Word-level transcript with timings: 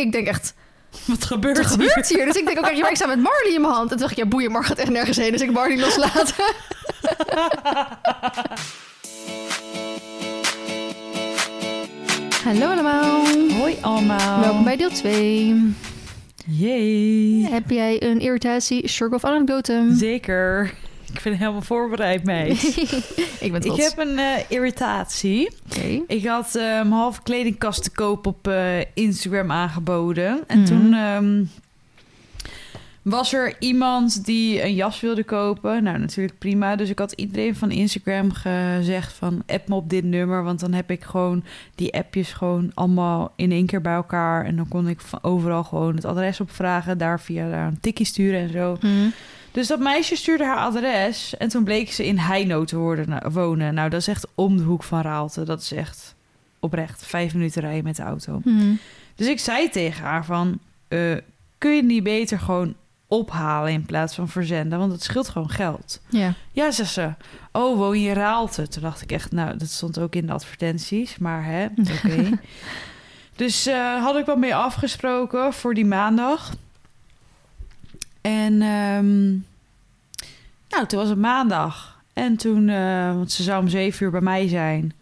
ik 0.00 0.12
denk 0.12 0.26
echt, 0.26 0.54
Wat 1.04 1.24
gebeurt 1.24 1.56
wat 1.56 1.66
gebeurt 1.66 2.08
hier? 2.08 2.24
Dus 2.24 2.36
ik 2.36 2.46
denk 2.46 2.58
ook 2.58 2.64
echt, 2.64 2.80
maar 2.80 2.90
ik 2.90 2.96
sta 2.96 3.06
met 3.06 3.18
Marley 3.18 3.52
in 3.54 3.60
mijn 3.60 3.72
hand. 3.72 3.82
En 3.90 3.96
toen 3.96 3.98
dacht 3.98 4.10
ik, 4.10 4.18
ja, 4.18 4.26
boeien, 4.26 4.50
Mar 4.50 4.64
gaat 4.64 4.78
echt 4.78 4.90
nergens 4.90 5.16
heen. 5.16 5.32
Dus 5.32 5.40
ik 5.40 5.52
Marley 5.52 5.78
loslaten. 5.78 6.34
Hallo 12.44 12.66
allemaal. 12.66 13.24
Hoi 13.58 13.76
allemaal. 13.80 14.40
Welkom 14.40 14.64
bij 14.64 14.76
deel 14.76 14.90
2. 14.90 15.74
Jee. 16.46 17.46
Heb 17.50 17.70
jij 17.70 18.02
een 18.02 18.20
irritatie, 18.20 18.88
struggle 18.88 19.16
of 19.16 19.24
anekdote? 19.24 19.88
Zeker. 19.92 20.74
Ik 21.14 21.20
ben 21.22 21.32
helemaal 21.32 21.62
voorbereid, 21.62 22.24
meid. 22.24 22.62
ik 23.40 23.52
ben 23.52 23.62
Ik 23.64 23.80
heb 23.80 23.98
een 23.98 24.18
eh, 24.18 24.24
irritatie. 24.48 25.50
Ik 26.06 26.26
had 26.26 26.50
mijn 26.54 26.90
halve 26.92 27.22
kledingkast 27.22 27.82
te 27.82 27.90
koop 27.90 28.26
op 28.26 28.48
eh, 28.48 28.78
Instagram 28.94 29.50
aangeboden. 29.50 30.40
En 30.46 30.58
Mhm. 30.58 30.66
toen 30.68 30.94
ehm, 30.94 31.44
was 33.02 33.32
er 33.32 33.54
iemand 33.58 34.24
die 34.24 34.62
een 34.62 34.74
jas 34.74 35.00
wilde 35.00 35.24
kopen. 35.24 35.82
Nou, 35.82 35.98
natuurlijk 35.98 36.38
prima. 36.38 36.76
Dus 36.76 36.88
ik 36.90 36.98
had 36.98 37.12
iedereen 37.12 37.56
van 37.56 37.70
Instagram 37.70 38.32
gezegd 38.32 39.12
van... 39.12 39.42
app 39.46 39.68
me 39.68 39.74
op 39.74 39.90
dit 39.90 40.04
nummer, 40.04 40.42
want 40.44 40.60
dan 40.60 40.72
heb 40.72 40.90
ik 40.90 41.04
gewoon 41.04 41.44
die 41.74 41.92
appjes 41.94 42.32
gewoon 42.32 42.70
allemaal 42.74 43.32
in 43.36 43.52
één 43.52 43.66
keer 43.66 43.80
bij 43.80 43.94
elkaar. 43.94 44.44
En 44.44 44.56
dan 44.56 44.68
kon 44.68 44.88
ik 44.88 45.00
van 45.00 45.18
overal 45.22 45.64
gewoon 45.64 45.94
het 45.94 46.04
adres 46.04 46.40
opvragen. 46.40 46.98
Daar 46.98 47.20
via 47.20 47.50
daar 47.50 47.66
een 47.66 47.80
tikkie 47.80 48.06
sturen 48.06 48.40
en 48.40 48.50
zo. 48.52 48.76
Mhm. 48.80 49.08
Dus 49.52 49.66
dat 49.66 49.80
meisje 49.80 50.16
stuurde 50.16 50.44
haar 50.44 50.56
adres 50.56 51.36
en 51.36 51.48
toen 51.48 51.64
bleek 51.64 51.92
ze 51.92 52.06
in 52.06 52.18
Heino 52.18 52.64
te 52.64 52.76
worden, 52.76 53.08
nou, 53.08 53.30
wonen. 53.30 53.74
Nou, 53.74 53.90
dat 53.90 54.00
is 54.00 54.08
echt 54.08 54.26
om 54.34 54.56
de 54.56 54.62
hoek 54.62 54.82
van 54.82 55.00
Raalte. 55.00 55.44
Dat 55.44 55.60
is 55.60 55.72
echt 55.72 56.14
oprecht 56.60 57.06
vijf 57.06 57.34
minuten 57.34 57.62
rijden 57.62 57.84
met 57.84 57.96
de 57.96 58.02
auto. 58.02 58.40
Mhm. 58.44 58.74
Dus 59.14 59.26
ik 59.26 59.38
zei 59.38 59.68
tegen 59.68 60.04
haar 60.04 60.24
van, 60.24 60.58
eh, 60.88 61.16
kun 61.58 61.76
je 61.76 61.82
niet 61.82 62.02
beter 62.02 62.38
gewoon 62.38 62.74
ophalen 63.08 63.72
in 63.72 63.86
plaats 63.86 64.14
van 64.14 64.28
verzenden? 64.28 64.78
Want 64.78 64.92
het 64.92 65.02
scheelt 65.02 65.28
gewoon 65.28 65.50
geld. 65.50 66.00
Ja. 66.08 66.34
Ja, 66.52 66.70
zegt 66.70 66.92
ze. 66.92 67.12
Oh, 67.52 67.76
woon 67.76 68.00
je 68.00 68.08
in 68.08 68.14
Raalte? 68.14 68.68
Toen 68.68 68.82
dacht 68.82 69.02
ik 69.02 69.12
echt, 69.12 69.32
nou, 69.32 69.56
dat 69.56 69.68
stond 69.68 69.98
ook 69.98 70.14
in 70.14 70.26
de 70.26 70.32
advertenties, 70.32 71.18
maar 71.18 71.44
hè, 71.44 71.64
oké. 71.64 72.40
dus 73.36 73.66
eh, 73.66 74.02
had 74.02 74.16
ik 74.16 74.26
wat 74.26 74.38
mee 74.38 74.54
afgesproken 74.54 75.52
voor 75.52 75.74
die 75.74 75.86
maandag. 75.86 76.52
En 78.20 78.62
ehm, 78.62 79.28
nou, 80.68 80.86
toen 80.86 80.98
was 80.98 81.08
het 81.08 81.18
maandag. 81.18 82.00
En 82.12 82.36
toen, 82.36 82.68
eh, 82.68 83.14
want 83.14 83.32
ze 83.32 83.42
zou 83.42 83.62
om 83.62 83.68
zeven 83.68 84.04
uur 84.04 84.10
bij 84.10 84.20
mij 84.20 84.48
zijn. 84.48 84.92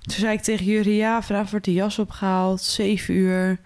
Toen 0.00 0.18
zei 0.18 0.32
ik 0.32 0.42
tegen 0.42 0.64
jullie, 0.64 0.96
ja, 0.96 1.22
vanavond 1.22 1.50
wordt 1.50 1.64
de 1.64 1.72
jas 1.72 1.98
opgehaald, 1.98 2.60
zeven 2.60 3.14
uur. 3.14 3.58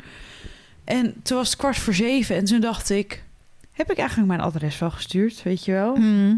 En 0.84 1.14
toen 1.22 1.36
was 1.36 1.48
het 1.48 1.58
kwart 1.58 1.78
voor 1.78 1.94
zeven 1.94 2.36
en 2.36 2.44
toen 2.44 2.60
dacht 2.60 2.90
ik, 2.90 3.24
heb 3.72 3.90
ik 3.90 3.98
eigenlijk 3.98 4.28
mijn 4.28 4.40
adres 4.40 4.78
wel 4.78 4.90
gestuurd, 4.90 5.42
weet 5.42 5.64
je 5.64 5.72
wel? 5.72 5.96
Mhm. 5.96 6.34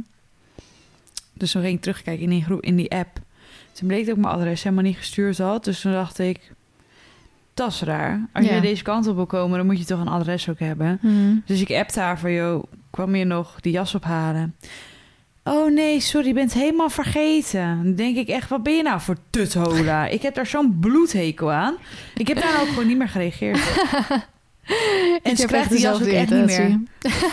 Dus 1.32 1.50
toen 1.50 1.62
ging 1.62 1.74
ik 1.74 1.82
terugkijken 1.82 2.22
in 2.22 2.30
die, 2.30 2.44
groep, 2.44 2.62
in 2.62 2.76
die 2.76 2.90
app. 2.90 3.20
Toen 3.72 3.88
bleek 3.88 4.06
dat 4.06 4.16
ik 4.16 4.22
mijn 4.22 4.34
adres 4.34 4.62
helemaal 4.62 4.84
niet 4.84 4.96
gestuurd 4.96 5.38
had. 5.38 5.64
Dus 5.64 5.80
toen 5.80 5.92
dacht 5.92 6.18
ik, 6.18 6.52
dat 7.54 7.70
is 7.70 7.82
raar. 7.82 8.28
Als 8.32 8.46
Ja. 8.46 8.54
je 8.54 8.60
deze 8.60 8.82
kant 8.82 9.06
op 9.06 9.14
wil 9.16 9.26
komen, 9.26 9.56
dan 9.58 9.66
moet 9.66 9.78
je 9.78 9.84
toch 9.84 10.00
een 10.00 10.08
adres 10.08 10.48
ook 10.48 10.58
hebben. 10.58 10.98
Mhm. 11.02 11.34
Dus 11.46 11.60
ik 11.60 11.70
appte 11.70 12.00
haar 12.00 12.18
van, 12.18 12.32
joh, 12.32 12.64
kwam 12.90 13.14
je 13.14 13.24
nog 13.24 13.60
die 13.60 13.72
jas 13.72 13.94
ophalen? 13.94 14.54
Oh 15.44 15.72
nee, 15.72 16.00
sorry, 16.00 16.26
je 16.26 16.34
bent 16.34 16.52
helemaal 16.52 16.90
vergeten. 16.90 17.80
Dan 17.82 17.94
denk 17.94 18.16
ik 18.16 18.28
echt, 18.28 18.48
wat 18.48 18.62
ben 18.62 18.76
je 18.76 18.82
nou 18.82 19.00
voor 19.00 19.16
tuthola? 19.30 20.06
Ik 20.06 20.22
heb 20.22 20.34
daar 20.34 20.46
zo'n 20.46 20.78
bloedhekel 20.80 21.52
aan. 21.52 21.74
Ik 22.14 22.28
heb 22.28 22.40
daar 22.40 22.60
ook 22.60 22.68
gewoon 22.68 22.86
niet 22.86 22.98
meer 22.98 23.08
gereageerd. 23.08 23.60
En 25.22 25.36
ze 25.36 25.46
krijgt 25.46 25.70
die 25.70 25.80
jas 25.80 26.00
ook 26.00 26.06
echt 26.06 26.30
niet 26.30 26.44
meer. 26.46 26.80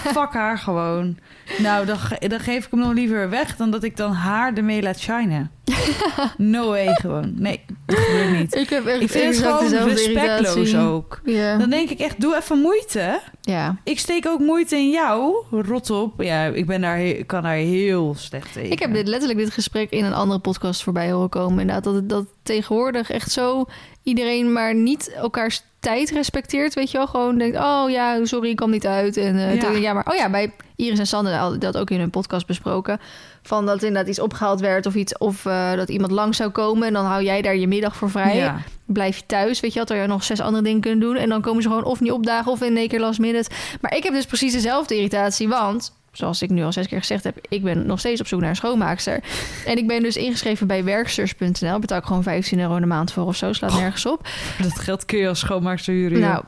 Fuck 0.04 0.34
haar 0.34 0.58
gewoon. 0.58 1.18
Nou, 1.58 1.86
dan, 1.86 1.98
ge- 1.98 2.28
dan 2.28 2.40
geef 2.40 2.66
ik 2.66 2.72
hem 2.72 2.80
nog 2.80 2.94
liever 2.94 3.30
weg 3.30 3.56
dan 3.56 3.72
dat 3.72 3.84
ik 3.84 3.98
dan 3.98 4.12
haar 4.12 4.54
ermee 4.54 4.82
laat 4.82 5.00
shinen. 5.00 5.52
No 6.38 6.68
way 6.70 6.96
gewoon. 6.96 7.34
Nee, 7.36 7.62
dat 7.92 8.00
gebeurt 8.00 8.38
niet. 8.40 8.56
Ik 8.56 8.70
heb 8.70 8.86
echt 8.86 9.02
Ik 9.02 9.10
vind 9.10 9.36
het 9.36 9.46
gewoon 9.46 9.88
respectloos 9.88 10.56
irritatie. 10.56 10.78
ook. 10.78 11.20
Ja. 11.26 11.58
Dan 11.58 11.70
denk 11.70 11.90
ik 11.90 12.00
echt, 12.00 12.22
doe 12.22 12.36
even 12.36 12.58
moeite. 12.60 13.20
ja. 13.42 13.76
Ik 13.84 14.00
steek 14.00 14.28
ook 14.28 14.40
moeite 14.40 14.76
in 14.76 14.90
jou. 14.90 15.34
Rot 15.52 15.90
op. 15.90 16.22
Ja, 16.22 16.46
ik 16.46 16.66
ben 16.66 16.82
daar, 16.82 17.02
ik 17.02 17.28
kan 17.28 17.44
daar 17.44 17.54
heel 17.54 18.16
slecht 18.18 18.54
tegen. 18.54 18.72
Ik 18.72 18.80
heb 18.80 18.94
dit, 18.94 19.08
letterlijk 19.08 19.40
dit 19.40 19.52
gesprek 19.52 19.90
in 19.92 20.06
een 20.06 20.14
andere 20.14 20.40
podcast 20.40 20.84
voorbij 20.84 21.12
horen 21.12 21.30
komen. 21.30 21.60
Inderdaad, 21.60 21.84
dat, 21.84 22.10
dat 22.10 22.26
tegenwoordig 22.44 23.10
echt 23.12 23.32
zo 23.32 23.66
iedereen 24.04 24.52
maar 24.54 24.76
niet 24.76 25.12
elkaars 25.14 25.64
tijd 25.80 26.10
respecteert. 26.12 26.74
Weet 26.74 26.92
je 26.92 26.98
wel, 26.98 27.08
gewoon 27.08 27.38
denkt, 27.38 27.58
oh 27.58 27.90
ja, 27.90 28.26
sorry, 28.26 28.50
ik 28.50 28.56
kwam 28.56 28.70
niet 28.72 28.86
uit. 28.88 29.18
En 29.18 29.36
eh, 29.38 29.56
Ja. 29.56 29.60
toen- 29.62 29.82
ja, 29.82 29.94
maar 29.94 30.08
oh 30.12 30.16
ja, 30.16 30.30
bij 30.30 30.54
Iris 30.76 31.00
en 31.00 31.08
Sander 31.08 31.34
hadden 31.34 31.60
dat 31.60 31.78
ook 31.78 31.90
in 31.90 32.00
hun 32.00 32.10
podcast 32.10 32.48
besproken. 32.48 33.00
Van 33.44 33.66
dat 33.66 33.84
inderdaad 33.84 34.10
iets 34.10 34.20
opgehaald 34.20 34.60
werd 34.60 34.86
of 34.86 34.96
iets, 34.96 35.18
of 35.18 35.46
eh, 35.46 35.74
dat 35.74 35.90
iemand 35.90 36.12
lang 36.12 36.36
zou 36.36 36.50
komen. 36.50 36.88
En 36.88 36.94
dan 36.94 37.06
hou 37.06 37.24
jij 37.24 37.42
daar 37.42 37.56
je 37.56 37.68
middag 37.68 37.96
voor 37.96 38.10
vrij. 38.10 38.36
Ja. 38.36 38.62
Blijf 38.86 39.18
je 39.18 39.26
thuis, 39.26 39.60
weet 39.60 39.74
je, 39.74 39.80
had 39.80 39.90
er 39.90 40.08
nog 40.08 40.24
zes 40.24 40.40
andere 40.40 40.64
dingen 40.64 40.82
kunnen 40.82 41.00
doen. 41.00 41.16
En 41.16 41.30
dan 41.30 41.42
komen 41.42 41.62
ze 41.62 41.68
gewoon 41.68 41.84
of 41.84 42.00
niet 42.00 42.12
opdagen 42.12 42.52
of 42.52 42.62
in 42.62 42.78
één 42.78 42.88
keer 42.88 43.00
last 43.00 43.20
minute. 43.20 43.50
Maar 43.82 43.96
ik 43.96 44.04
heb 44.04 44.14
dus 44.14 44.26
precies 44.26 44.54
dezelfde 44.54 44.96
irritatie, 44.96 45.48
want 45.48 45.94
zoals 46.12 46.42
ik 46.42 46.50
nu 46.50 46.64
al 46.64 46.72
zes 46.72 46.88
keer 46.88 47.00
gezegd 47.00 47.24
heb, 47.24 47.38
ik 47.50 47.64
ben 47.64 47.86
nog 47.86 48.00
steeds 48.00 48.22
op 48.22 48.28
zoek 48.28 48.40
naar 48.40 48.50
een 48.50 48.56
schoonmaakster. 48.56 49.24
En 49.66 49.78
ik 49.78 49.88
ben 49.88 50.04
dus 50.04 50.16
ingeschreven 50.16 50.68
bij 50.68 50.84
werksters.nl. 50.84 51.80
Betaal 51.80 51.98
ik 51.98 52.06
gewoon 52.06 52.24
15 52.24 52.60
euro 52.60 52.76
in 52.76 52.82
de 52.82 52.88
maand 52.88 53.12
voor 53.12 53.26
of 53.26 53.36
zo, 53.36 53.54
slaat 53.54 53.74
nergens 53.74 54.06
op. 54.06 54.28
Dat 54.62 54.80
geld 54.80 55.06
kun 55.06 55.20
je 55.20 55.28
als 55.28 55.40
schoonmaakster 55.40 55.94
huren. 55.94 56.20
Nou, 56.20 56.44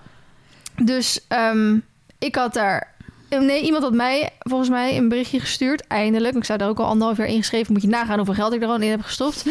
dus 0.84 1.26
ehm, 1.28 1.78
ik 2.20 2.36
had 2.36 2.54
daar. 2.54 2.93
Nee, 3.40 3.62
iemand 3.62 3.84
had 3.84 3.94
mij 3.94 4.30
volgens 4.40 4.70
mij 4.70 4.98
een 4.98 5.10
berichtje 5.10 5.40
gestuurd. 5.40 5.88
Eindelijk. 5.88 6.36
Ik 6.36 6.44
zou 6.44 6.60
daar 6.60 6.70
ook 6.70 6.80
al 6.80 6.86
anderhalf 6.86 7.18
jaar 7.18 7.28
ingeschreven. 7.28 7.74
Moet 7.74 7.82
je 7.82 7.88
nagaan 7.88 8.18
hoeveel 8.18 8.34
geld 8.34 8.54
ik 8.54 8.62
er 8.62 8.68
al 8.68 8.80
in 8.80 8.90
heb 8.90 9.02
gestopt. 9.02 9.46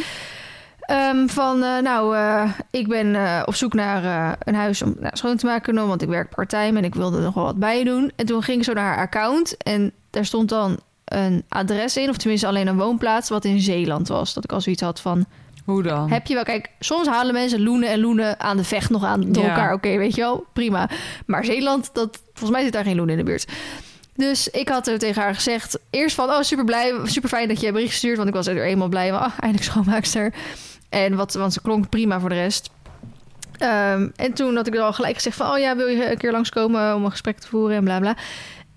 Ehm, 0.83 1.27
van, 1.27 1.63
eh, 1.63 1.79
nou, 1.79 2.17
eh, 2.17 2.51
ik 2.71 2.89
ben 2.89 3.15
eh, 3.15 3.43
op 3.45 3.55
zoek 3.55 3.75
naar 3.75 4.05
eh, 4.05 4.33
een 4.39 4.55
huis 4.55 4.83
om 4.83 4.95
nou, 5.01 5.17
schoon 5.17 5.37
te 5.37 5.47
maken. 5.47 5.75
Want 5.75 6.03
ik 6.03 6.09
werk 6.09 6.35
part-time 6.35 6.79
en 6.79 6.85
ik 6.85 6.95
wilde 6.95 7.17
er 7.17 7.23
nog 7.23 7.35
wel 7.35 7.45
wat 7.45 7.59
bij 7.59 7.85
doen. 7.85 8.13
En 8.17 8.27
toen 8.27 8.43
ging 8.43 8.59
ik 8.59 8.65
zo 8.65 8.73
naar 8.73 8.95
haar 8.95 9.05
account. 9.05 9.57
En 9.57 9.93
daar 10.11 10.25
stond 10.25 10.49
dan 10.49 10.79
een 11.05 11.45
adres 11.49 11.97
in. 11.97 12.09
Of 12.09 12.17
tenminste 12.17 12.47
alleen 12.47 12.67
een 12.67 12.77
woonplaats 12.77 13.29
wat 13.29 13.45
in 13.45 13.61
Zeeland 13.61 14.09
was. 14.09 14.35
Dat 14.35 14.45
ik 14.45 14.53
al 14.53 14.61
zoiets 14.61 14.83
had 14.83 15.01
van... 15.01 15.27
Hoe 15.65 15.83
dan? 15.83 16.11
Heb 16.11 16.27
je 16.27 16.35
wel, 16.35 16.43
kijk, 16.43 16.69
soms 16.81 17.07
halen 17.07 17.35
mensen 17.35 17.63
Loenen 17.63 17.89
en 17.89 18.01
Loenen 18.01 18.41
aan 18.41 18.57
de 18.57 18.65
vecht 18.65 18.91
nog 18.91 19.05
aan 19.05 19.33
door 19.33 19.43
Ja. 19.45 19.49
elkaar. 19.49 19.73
Oké, 19.73 19.97
weet 19.97 20.15
je 20.15 20.21
wel, 20.21 20.45
prima. 20.53 20.89
Maar 21.27 21.45
Zeeland, 21.45 21.91
dat, 21.93 22.21
volgens 22.25 22.51
mij 22.51 22.63
zit 22.63 22.73
daar 22.73 22.85
geen 22.85 22.97
Loenen 22.97 23.19
in 23.19 23.25
de 23.25 23.31
buurt. 23.31 23.47
Dus 24.17 24.49
ik 24.49 24.69
had 24.69 24.87
er 24.87 24.99
tegen 24.99 25.23
haar 25.23 25.35
gezegd, 25.35 25.79
eerst 25.91 26.15
van, 26.15 26.29
oh 26.31 26.41
super 26.41 26.65
blij, 26.65 26.95
super 27.05 27.29
fijn 27.29 27.49
dat 27.49 27.61
je 27.61 27.67
een 27.67 27.73
bericht 27.73 27.95
stuurt, 27.97 28.17
want 28.17 28.29
ik 28.29 28.35
was 28.35 28.47
er 28.47 28.65
eenmaal 28.65 28.89
blij 28.89 29.11
van, 29.11 29.19
ah, 29.21 29.33
eindelijk 29.39 29.71
schoonmaakster. 29.71 30.35
En 30.89 31.15
wat, 31.17 31.35
want 31.35 31.53
ze 31.53 31.61
klonk 31.63 31.89
prima 31.89 32.21
voor 32.21 32.29
de 32.29 32.35
rest. 32.35 32.71
Ehm, 33.59 34.09
en 34.17 34.33
toen 34.33 34.57
had 34.57 34.67
ik 34.67 34.75
er 34.75 34.81
al 34.81 34.93
gelijk 34.93 35.15
gezegd 35.15 35.37
van, 35.37 35.51
oh 35.51 35.59
ja, 35.59 35.77
wil 35.77 35.87
je 35.87 36.11
een 36.11 36.19
keer 36.19 36.33
langskomen 36.33 36.95
om 36.95 37.05
een 37.05 37.11
gesprek 37.11 37.39
te 37.39 37.47
voeren 37.49 37.77
en 37.77 37.85
bla 37.85 37.99
bla. 38.01 38.17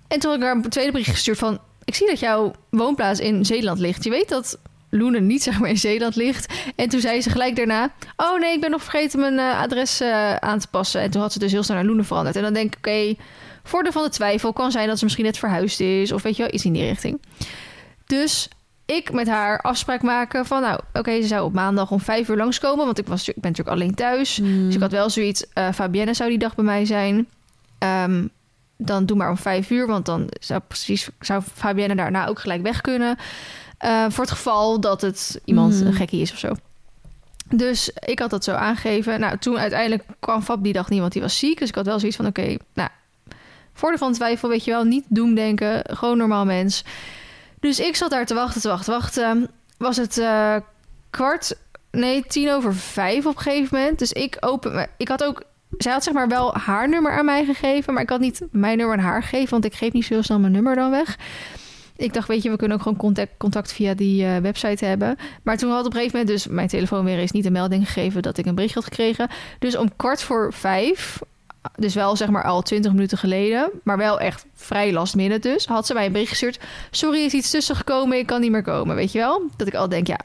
En 0.08 0.18
toen 0.18 0.30
had 0.30 0.38
ik 0.40 0.46
haar 0.46 0.54
een 0.54 0.68
tweede 0.70 0.90
bericht 0.92 1.10
gestuurd 1.10 1.38
van, 1.38 1.58
ik 1.84 1.94
zie 1.94 2.06
dat 2.06 2.20
jouw 2.20 2.52
woonplaats 2.70 3.20
in 3.20 3.44
Zeeland 3.44 3.78
ligt. 3.78 4.04
Je 4.04 4.10
weet 4.10 4.28
dat 4.28 4.58
Loenen 4.90 5.26
niet 5.26 5.42
zeg 5.42 5.60
maar 5.60 5.68
in 5.68 5.78
Zeeland 5.78 6.16
ligt. 6.16 6.54
En 6.76 6.88
toen 6.88 7.00
zei 7.00 7.20
ze 7.20 7.30
gelijk 7.30 7.56
daarna... 7.56 7.92
oh 8.16 8.40
nee, 8.40 8.54
ik 8.54 8.60
ben 8.60 8.70
nog 8.70 8.82
vergeten 8.82 9.20
mijn 9.20 9.38
eh, 9.38 9.60
adres 9.60 10.00
eh, 10.00 10.34
aan 10.34 10.58
te 10.58 10.68
passen. 10.68 11.00
En 11.00 11.10
toen 11.10 11.20
had 11.20 11.32
ze 11.32 11.38
dus 11.38 11.52
heel 11.52 11.62
snel 11.62 11.76
naar 11.76 11.86
Loenen 11.86 12.04
veranderd. 12.04 12.36
En 12.36 12.42
dan 12.42 12.52
denk 12.52 12.74
ik, 12.74 12.76
oké, 12.76 13.14
voordeel 13.62 13.92
van 13.92 14.02
de 14.02 14.10
twijfel... 14.10 14.52
kan 14.52 14.70
zijn 14.70 14.88
dat 14.88 14.98
ze 14.98 15.04
misschien 15.04 15.24
net 15.24 15.38
verhuisd 15.38 15.80
is... 15.80 16.12
of 16.12 16.22
weet 16.22 16.36
je 16.36 16.42
wel, 16.42 16.54
iets 16.54 16.64
in 16.64 16.72
die 16.72 16.84
richting. 16.84 17.20
Dus 18.06 18.48
ik 18.86 19.12
met 19.12 19.26
haar 19.26 19.60
afspraak 19.60 20.02
maken 20.02 20.46
van... 20.46 20.60
nou, 20.60 20.80
oké, 20.92 21.20
ze 21.20 21.26
zou 21.26 21.44
op 21.44 21.52
maandag 21.52 21.90
om 21.90 22.00
vijf 22.00 22.28
uur 22.28 22.36
langskomen... 22.36 22.84
want 22.84 22.98
ik, 22.98 23.06
was, 23.06 23.28
ik 23.28 23.40
ben 23.40 23.50
natuurlijk 23.50 23.76
alleen 23.76 23.94
thuis. 23.94 24.36
Hmm. 24.36 24.66
Dus 24.66 24.74
ik 24.74 24.80
had 24.80 24.92
wel 24.92 25.10
zoiets... 25.10 25.46
eh 25.52 25.72
Fabienne 25.72 26.14
zou 26.14 26.28
die 26.28 26.38
dag 26.38 26.54
bij 26.54 26.64
mij 26.64 26.84
zijn... 26.84 27.28
Ehm, 27.78 28.24
dan 28.78 29.06
doe 29.06 29.16
maar 29.16 29.30
om 29.30 29.36
vijf 29.36 29.70
uur, 29.70 29.86
want 29.86 30.06
dan 30.06 30.26
zou, 30.40 30.60
precies, 30.68 31.08
zou 31.20 31.42
Fabienne 31.54 31.94
daarna 31.94 32.26
ook 32.26 32.38
gelijk 32.38 32.62
weg 32.62 32.80
kunnen. 32.80 33.16
Eh, 33.78 34.04
voor 34.08 34.24
het 34.24 34.32
geval 34.32 34.80
dat 34.80 35.00
het 35.00 35.40
iemand 35.44 35.74
Mhm. 35.74 35.86
een 35.86 35.92
gekkie 35.92 36.20
is 36.20 36.32
of 36.32 36.38
zo. 36.38 36.52
Dus 37.54 37.90
ik 38.06 38.18
had 38.18 38.30
dat 38.30 38.44
zo 38.44 38.52
aangegeven. 38.52 39.20
Nou, 39.20 39.38
toen 39.38 39.58
uiteindelijk 39.58 40.04
kwam 40.20 40.42
Fab 40.42 40.62
die 40.62 40.72
dag 40.72 40.88
niet, 40.90 41.00
want 41.00 41.12
die 41.12 41.22
was 41.22 41.38
ziek. 41.38 41.58
Dus 41.58 41.68
ik 41.68 41.74
had 41.74 41.86
wel 41.86 41.98
zoiets 41.98 42.16
van, 42.16 42.26
oké, 42.26 42.56
nou, 42.74 42.88
voordeel 43.74 43.98
van 43.98 44.12
twijfel, 44.12 44.48
weet 44.48 44.64
je 44.64 44.70
wel, 44.70 44.84
niet 44.84 45.04
doemdenken, 45.08 45.82
gewoon 45.96 46.16
normaal 46.18 46.44
mens. 46.44 46.84
Dus 47.60 47.80
ik 47.80 47.96
zat 47.96 48.10
daar 48.10 48.26
te 48.26 48.34
wachten, 48.34 48.60
te 48.60 48.68
wachten, 48.68 48.92
wachten. 48.92 49.50
Was 49.78 49.96
het 49.96 50.18
eh, 50.18 50.56
kwart, 51.10 51.56
nee, 51.90 52.24
tien 52.26 52.50
over 52.50 52.74
vijf 52.74 53.26
op 53.26 53.36
een 53.36 53.42
gegeven 53.42 53.78
moment. 53.78 53.98
Dus 53.98 54.12
ik 54.12 54.36
open, 54.40 54.88
ik 54.96 55.08
had 55.08 55.24
ook, 55.24 55.42
zij 55.78 55.92
had 55.92 56.04
zeg 56.04 56.14
maar 56.14 56.28
wel 56.28 56.54
haar 56.54 56.88
nummer 56.88 57.18
aan 57.18 57.24
mij 57.24 57.44
gegeven, 57.44 57.92
maar 57.94 58.02
ik 58.02 58.08
had 58.10 58.20
niet 58.20 58.40
mijn 58.50 58.76
nummer 58.78 58.96
aan 58.96 59.04
haar 59.04 59.22
gegeven, 59.22 59.50
want 59.50 59.64
ik 59.64 59.74
geef 59.74 59.92
niet 59.92 60.04
zo 60.04 60.22
snel 60.22 60.38
mijn 60.38 60.52
nummer 60.52 60.74
dan 60.74 60.90
weg. 60.90 61.16
Ik 61.96 62.14
dacht, 62.14 62.28
weet 62.28 62.42
je, 62.42 62.50
we 62.50 62.56
kunnen 62.56 62.76
ook 62.76 62.82
gewoon 62.82 62.98
contact, 62.98 63.30
contact 63.38 63.72
via 63.72 63.94
die 63.94 64.24
eh, 64.26 64.36
website 64.36 64.84
hebben. 64.84 65.16
Maar 65.42 65.56
toen 65.56 65.70
had 65.70 65.80
op 65.86 65.86
een 65.86 65.92
gegeven 65.98 66.18
moment 66.18 66.36
dus 66.36 66.46
mijn 66.46 66.68
telefoon 66.68 67.04
weer 67.04 67.18
eens 67.18 67.30
niet 67.30 67.44
een 67.46 67.52
melding 67.52 67.86
gegeven 67.86 68.22
dat 68.22 68.38
ik 68.38 68.46
een 68.46 68.54
bericht 68.54 68.74
had 68.74 68.84
gekregen. 68.84 69.28
Dus 69.58 69.76
om 69.76 69.96
kwart 69.96 70.22
voor 70.22 70.52
vijf 70.52 71.18
dus 71.76 71.94
wel 71.94 72.16
zeg 72.16 72.28
maar 72.28 72.44
al 72.44 72.62
20 72.62 72.92
minuten 72.92 73.18
geleden, 73.18 73.70
maar 73.84 73.96
wel 73.96 74.20
echt 74.20 74.46
vrij 74.54 74.92
last 74.92 75.14
minute 75.14 75.48
dus, 75.48 75.66
had 75.66 75.86
ze 75.86 75.94
mij 75.94 76.06
een 76.06 76.12
bericht 76.12 76.30
gestuurd. 76.30 76.60
Sorry, 76.90 77.24
is 77.24 77.32
iets 77.32 77.50
tussen 77.50 77.76
gekomen, 77.76 78.18
ik 78.18 78.26
kan 78.26 78.40
niet 78.40 78.50
meer 78.50 78.62
komen, 78.62 78.96
weet 78.96 79.12
je 79.12 79.18
wel? 79.18 79.42
Dat 79.56 79.66
ik 79.66 79.74
al 79.74 79.88
denk, 79.88 80.06
ja, 80.06 80.18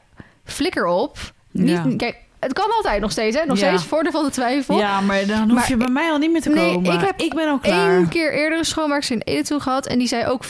flikker 0.44 0.86
op. 0.86 1.18
Niet, 1.50 1.68
Ja. 1.68 1.86
Kijk, 1.96 2.16
het 2.40 2.52
kan 2.52 2.70
altijd 2.76 3.00
nog 3.00 3.10
steeds, 3.10 3.36
hè? 3.36 3.44
Nog 3.46 3.58
Ja. 3.58 3.66
steeds 3.68 3.84
voordeel 3.84 4.12
van 4.12 4.24
de 4.24 4.30
twijfel. 4.30 4.78
Ja, 4.78 5.00
maar 5.00 5.26
dan 5.26 5.42
hoef 5.42 5.52
Maar 5.52 5.68
je 5.68 5.76
bij 5.76 5.88
mij 5.88 6.10
al 6.10 6.18
niet 6.18 6.30
meer 6.32 6.40
te 6.40 6.48
Nee, 6.50 6.74
komen. 6.74 6.92
ik 6.92 7.00
heb 7.00 7.20
ik 7.20 7.34
ben 7.34 7.48
al 7.48 7.58
klaar. 7.58 7.96
Eén 7.96 8.08
keer 8.08 8.32
eerder 8.32 8.58
een 8.58 8.64
schoonmaakster 8.64 9.16
in 9.16 9.22
Ede 9.24 9.42
toe 9.42 9.60
gehad. 9.60 9.86
En 9.86 9.98
die 9.98 10.08
zei 10.08 10.26
ook... 10.26 10.42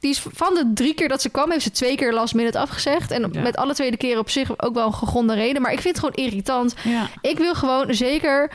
Die 0.00 0.10
is 0.10 0.22
van 0.32 0.54
de 0.54 0.70
drie 0.74 0.94
keer 0.94 1.08
dat 1.08 1.22
ze 1.22 1.28
kwam, 1.28 1.50
heeft 1.50 1.62
ze 1.62 1.70
twee 1.70 1.96
keer 1.96 2.12
last 2.12 2.34
minute 2.34 2.58
afgezegd. 2.58 3.10
En 3.10 3.28
Ja. 3.32 3.40
met 3.40 3.56
alle 3.56 3.74
tweede 3.74 3.96
keren 3.96 4.20
op 4.20 4.30
zich 4.30 4.62
ook 4.62 4.74
wel 4.74 4.86
een 4.86 4.94
gegronde 4.94 5.34
reden. 5.34 5.62
Maar 5.62 5.72
ik 5.72 5.80
vind 5.80 5.96
het 5.96 6.04
gewoon 6.04 6.26
irritant. 6.26 6.74
Ja. 6.84 7.08
Ik 7.20 7.38
wil 7.38 7.54
gewoon 7.54 7.94
zeker... 7.94 8.50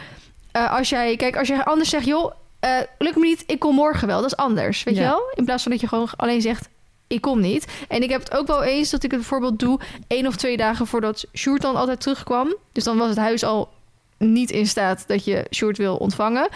eh, 0.51 0.71
als 0.73 0.89
jij... 0.89 1.15
Kijk, 1.15 1.37
als 1.37 1.47
jij 1.47 1.63
anders 1.63 1.89
zegt... 1.89 2.05
joh, 2.05 2.31
eh 2.59 2.71
lukt 2.97 3.15
me 3.15 3.25
niet, 3.25 3.43
ik 3.47 3.59
kom 3.59 3.75
morgen 3.75 4.07
wel. 4.07 4.17
Dat 4.21 4.31
is 4.31 4.37
anders, 4.37 4.83
weet 4.83 4.95
Ja. 4.95 5.01
je 5.01 5.07
wel? 5.07 5.21
In 5.35 5.45
plaats 5.45 5.63
van 5.63 5.71
dat 5.71 5.81
je 5.81 5.87
gewoon 5.87 6.09
alleen 6.15 6.41
zegt... 6.41 6.69
ik 7.07 7.21
kom 7.21 7.39
niet. 7.39 7.65
En 7.87 8.01
ik 8.03 8.09
heb 8.09 8.19
het 8.19 8.37
ook 8.37 8.47
wel 8.47 8.63
eens 8.63 8.89
dat 8.89 9.03
ik 9.03 9.11
het 9.11 9.19
bijvoorbeeld 9.19 9.59
doe... 9.59 9.79
één 10.07 10.27
of 10.27 10.35
twee 10.35 10.57
dagen 10.57 10.87
voordat 10.87 11.25
Sjoerd 11.33 11.61
dan 11.61 11.75
altijd 11.75 12.01
terugkwam. 12.01 12.55
Dus 12.71 12.83
dan 12.83 12.97
was 12.97 13.09
het 13.09 13.17
huis 13.17 13.43
al 13.43 13.69
niet 14.17 14.51
in 14.51 14.67
staat 14.67 15.03
dat 15.07 15.25
je 15.25 15.45
Sjoerd 15.55 15.77
wil 15.77 15.95
ontvangen. 15.95 16.47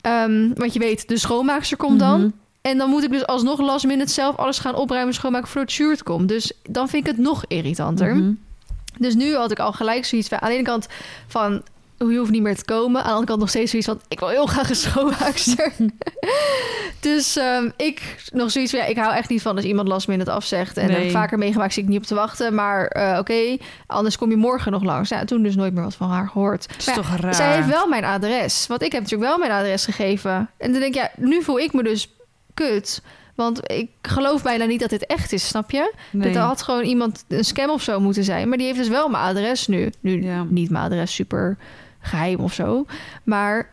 Ehm, 0.00 0.48
want 0.54 0.72
je 0.72 0.78
weet, 0.78 1.08
de 1.08 1.18
schoonmaakster 1.18 1.76
komt 1.76 1.98
dan. 1.98 2.20
Mhm. 2.20 2.30
En 2.62 2.78
dan 2.78 2.90
moet 2.90 3.02
ik 3.04 3.10
dus 3.10 3.26
alsnog 3.26 3.60
last 3.60 3.86
minute 3.86 4.12
zelf 4.12 4.36
alles 4.36 4.58
gaan 4.58 4.74
opruimen... 4.74 5.14
schoonmaken 5.14 5.48
voordat 5.48 5.70
Sjoerd 5.70 6.02
komt. 6.02 6.28
Dus 6.28 6.52
dan 6.62 6.88
vind 6.88 7.06
ik 7.06 7.12
het 7.12 7.20
nog 7.20 7.44
irritanter. 7.48 8.16
Mhm. 8.16 8.32
Dus 8.98 9.14
nu 9.14 9.34
had 9.34 9.50
ik 9.50 9.58
al 9.58 9.72
gelijk 9.72 10.04
zoiets 10.04 10.28
van... 10.28 10.40
aan 10.40 10.48
de 10.48 10.54
ene 10.54 10.64
kant 10.64 10.86
van... 11.26 11.62
je 11.98 12.16
hoeft 12.18 12.30
niet 12.30 12.42
meer 12.42 12.56
te 12.56 12.64
komen. 12.64 12.96
Aan 13.00 13.06
de 13.06 13.10
andere 13.10 13.26
kant 13.26 13.40
nog 13.40 13.48
steeds 13.48 13.70
zoiets 13.70 13.88
van... 13.88 14.00
ik 14.08 14.20
wil 14.20 14.28
heel 14.28 14.46
graag 14.46 14.68
een 14.68 14.76
schoonmaakster. 14.86 15.72
dus 17.00 17.36
ehm, 17.36 17.70
ik 17.76 18.16
nog 18.32 18.50
zoiets 18.50 18.70
van... 18.70 18.80
ja, 18.80 18.86
ik 18.86 18.96
hou 18.96 19.14
echt 19.14 19.28
niet 19.28 19.42
van 19.42 19.56
als 19.56 19.64
iemand 19.64 19.88
last 19.88 20.08
minute 20.08 20.30
afzegt. 20.30 20.76
En 20.76 20.86
Nee. 20.86 20.96
heb 20.96 21.04
ik 21.04 21.10
vaker 21.10 21.38
meegemaakt, 21.38 21.72
zit 21.72 21.82
ik 21.82 21.88
niet 21.88 21.98
op 21.98 22.06
te 22.06 22.14
wachten. 22.14 22.54
Maar 22.54 22.86
eh, 22.86 23.18
oké, 23.18 23.56
anders 23.86 24.16
kom 24.18 24.30
je 24.30 24.36
morgen 24.36 24.72
nog 24.72 24.82
langs. 24.82 25.08
Ja, 25.08 25.24
toen 25.24 25.42
dus 25.42 25.54
nooit 25.54 25.72
meer 25.74 25.82
wat 25.84 25.94
van 25.94 26.08
haar 26.08 26.28
gehoord. 26.28 26.66
Is 26.78 26.86
Maar 26.86 26.94
ja, 26.96 27.00
toch 27.02 27.16
raar. 27.20 27.34
zij 27.34 27.54
heeft 27.54 27.68
wel 27.68 27.86
mijn 27.88 28.04
adres. 28.04 28.66
Want 28.66 28.82
ik 28.82 28.92
heb 28.92 29.02
natuurlijk 29.02 29.30
wel 29.30 29.38
mijn 29.38 29.52
adres 29.60 29.84
gegeven. 29.84 30.50
En 30.58 30.72
dan 30.72 30.80
denk 30.80 30.94
ik, 30.94 31.00
ja, 31.00 31.10
nu 31.16 31.42
voel 31.42 31.58
ik 31.58 31.72
me 31.72 31.82
dus 31.82 32.08
kut. 32.54 33.02
Want 33.34 33.70
ik 33.70 33.88
geloof 34.02 34.42
bijna 34.42 34.64
niet 34.64 34.80
dat 34.80 34.90
dit 34.90 35.06
echt 35.06 35.32
is, 35.32 35.48
snap 35.48 35.70
je? 35.70 35.92
Nee. 36.10 36.28
Dit 36.32 36.36
had 36.36 36.62
gewoon 36.62 36.82
iemand, 36.84 37.24
een 37.28 37.44
scam 37.44 37.70
of 37.70 37.82
zo 37.82 38.00
moeten 38.00 38.24
zijn. 38.24 38.48
Maar 38.48 38.58
die 38.58 38.66
heeft 38.66 38.78
dus 38.78 38.88
wel 38.88 39.08
mijn 39.08 39.24
adres 39.24 39.66
nu. 39.66 39.92
Nu 40.00 40.22
Ja. 40.22 40.44
niet 40.48 40.70
mijn 40.70 40.84
adres 40.84 41.14
super 41.14 41.56
geheim 42.00 42.40
of 42.40 42.52
zo. 42.52 42.86
Maar 43.24 43.70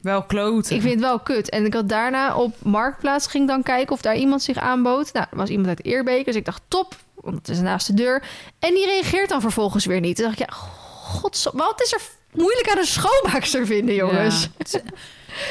Wel 0.00 0.22
kloten. 0.22 0.74
ik 0.76 0.80
vind 0.80 0.94
het 0.94 1.02
wel 1.02 1.18
kut. 1.20 1.48
En 1.50 1.64
ik 1.64 1.74
had 1.74 1.88
daarna 1.88 2.36
op 2.36 2.54
Marktplaats 2.62 3.26
ging 3.26 3.48
dan 3.48 3.62
kijken 3.62 3.92
of 3.92 4.00
daar 4.02 4.16
iemand 4.16 4.42
zich 4.42 4.56
aanbood. 4.56 5.12
Nou, 5.12 5.26
er 5.30 5.36
was 5.36 5.48
iemand 5.48 5.68
uit 5.68 5.84
Eerbeek. 5.84 6.24
Dus 6.24 6.36
ik 6.36 6.44
dacht, 6.44 6.62
top, 6.68 6.96
want 7.14 7.36
het 7.36 7.48
is 7.48 7.60
naast 7.60 7.86
de 7.86 7.94
deur. 7.94 8.22
En 8.58 8.74
die 8.74 8.86
reageert 8.86 9.28
dan 9.28 9.40
vervolgens 9.40 9.84
weer 9.84 10.00
niet. 10.00 10.16
Toen 10.16 10.24
dacht 10.24 10.40
ik, 10.40 10.48
ja, 10.50 10.54
god, 10.56 11.50
wat 11.52 11.82
is 11.82 11.92
er 11.92 12.00
moeilijk 12.32 12.70
aan 12.70 12.78
een 12.78 12.84
schoonmaakster 12.86 13.66
vinden, 13.66 13.94
jongens? 13.94 14.48
Ja. 14.58 14.80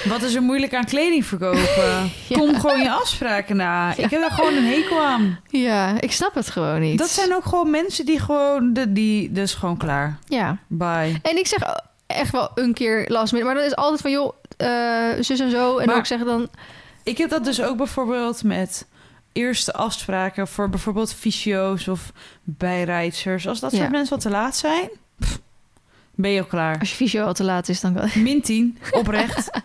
Wat 0.06 0.22
is 0.22 0.36
er 0.36 0.42
moeilijk 0.42 0.74
aan 0.74 0.86
kleding 0.86 1.26
verkopen? 1.26 1.62
Ja. 2.28 2.38
Kom 2.38 2.60
gewoon 2.60 2.80
je 2.82 2.92
afspraken 2.92 3.56
na. 3.56 3.92
Ik 3.98 4.10
heb 4.10 4.22
daar 4.22 4.32
gewoon 4.32 4.56
een 4.56 4.66
hekel 4.66 5.02
aan. 5.04 5.40
Ja, 5.50 6.02
ik 6.02 6.12
snap 6.12 6.36
het 6.36 6.50
gewoon 6.50 6.80
niet. 6.80 6.98
Dat 6.98 7.10
zijn 7.10 7.34
ook 7.36 7.46
gewoon 7.46 7.70
mensen 7.70 8.06
die 8.06 8.20
gewoon... 8.20 8.74
De, 8.74 8.94
die, 8.94 9.32
dus 9.32 9.54
gewoon 9.54 9.78
klaar. 9.78 10.18
Ja. 10.28 10.58
Bye. 10.68 11.20
En 11.22 11.38
ik 11.38 11.48
zeg 11.48 11.60
echt 12.08 12.32
wel 12.32 12.52
een 12.56 12.74
keer 12.74 13.06
last 13.08 13.32
minute. 13.34 13.52
Maar 13.54 13.62
dat 13.62 13.72
is 13.72 13.76
altijd 13.76 14.02
van, 14.02 14.12
joh, 14.12 14.34
eh, 14.58 15.24
zus 15.24 15.40
en 15.40 15.52
zo. 15.52 15.78
En 15.78 15.86
Maar- 15.86 15.96
ook 15.96 16.06
zeggen 16.06 16.28
dan... 16.28 16.48
Ik 17.04 17.18
heb 17.18 17.30
dat 17.30 17.44
dus 17.44 17.62
ook 17.62 17.78
bijvoorbeeld 17.78 18.44
met 18.44 18.86
eerste 19.32 19.74
afspraken... 19.74 20.48
voor 20.48 20.70
bijvoorbeeld 20.70 21.14
fysio's 21.14 21.88
of 21.88 22.12
bijrijders. 22.44 23.48
Als 23.48 23.60
dat 23.60 23.72
Ja. 23.72 23.78
soort 23.78 23.92
mensen 23.92 24.14
wat 24.16 24.24
te 24.24 24.30
laat 24.30 24.56
zijn... 24.56 24.90
pff, 25.20 25.40
ben 26.16 26.32
je 26.32 26.40
al 26.42 26.46
klaar. 26.48 26.80
Als 26.80 26.90
je 26.90 26.96
fysio 26.96 27.26
al 27.26 27.34
te 27.34 27.44
laat 27.44 27.70
is, 27.70 27.82
dan 27.82 27.94
kan... 27.94 28.10
Min 28.24 28.42
10, 28.42 28.78
oprecht. 28.92 29.50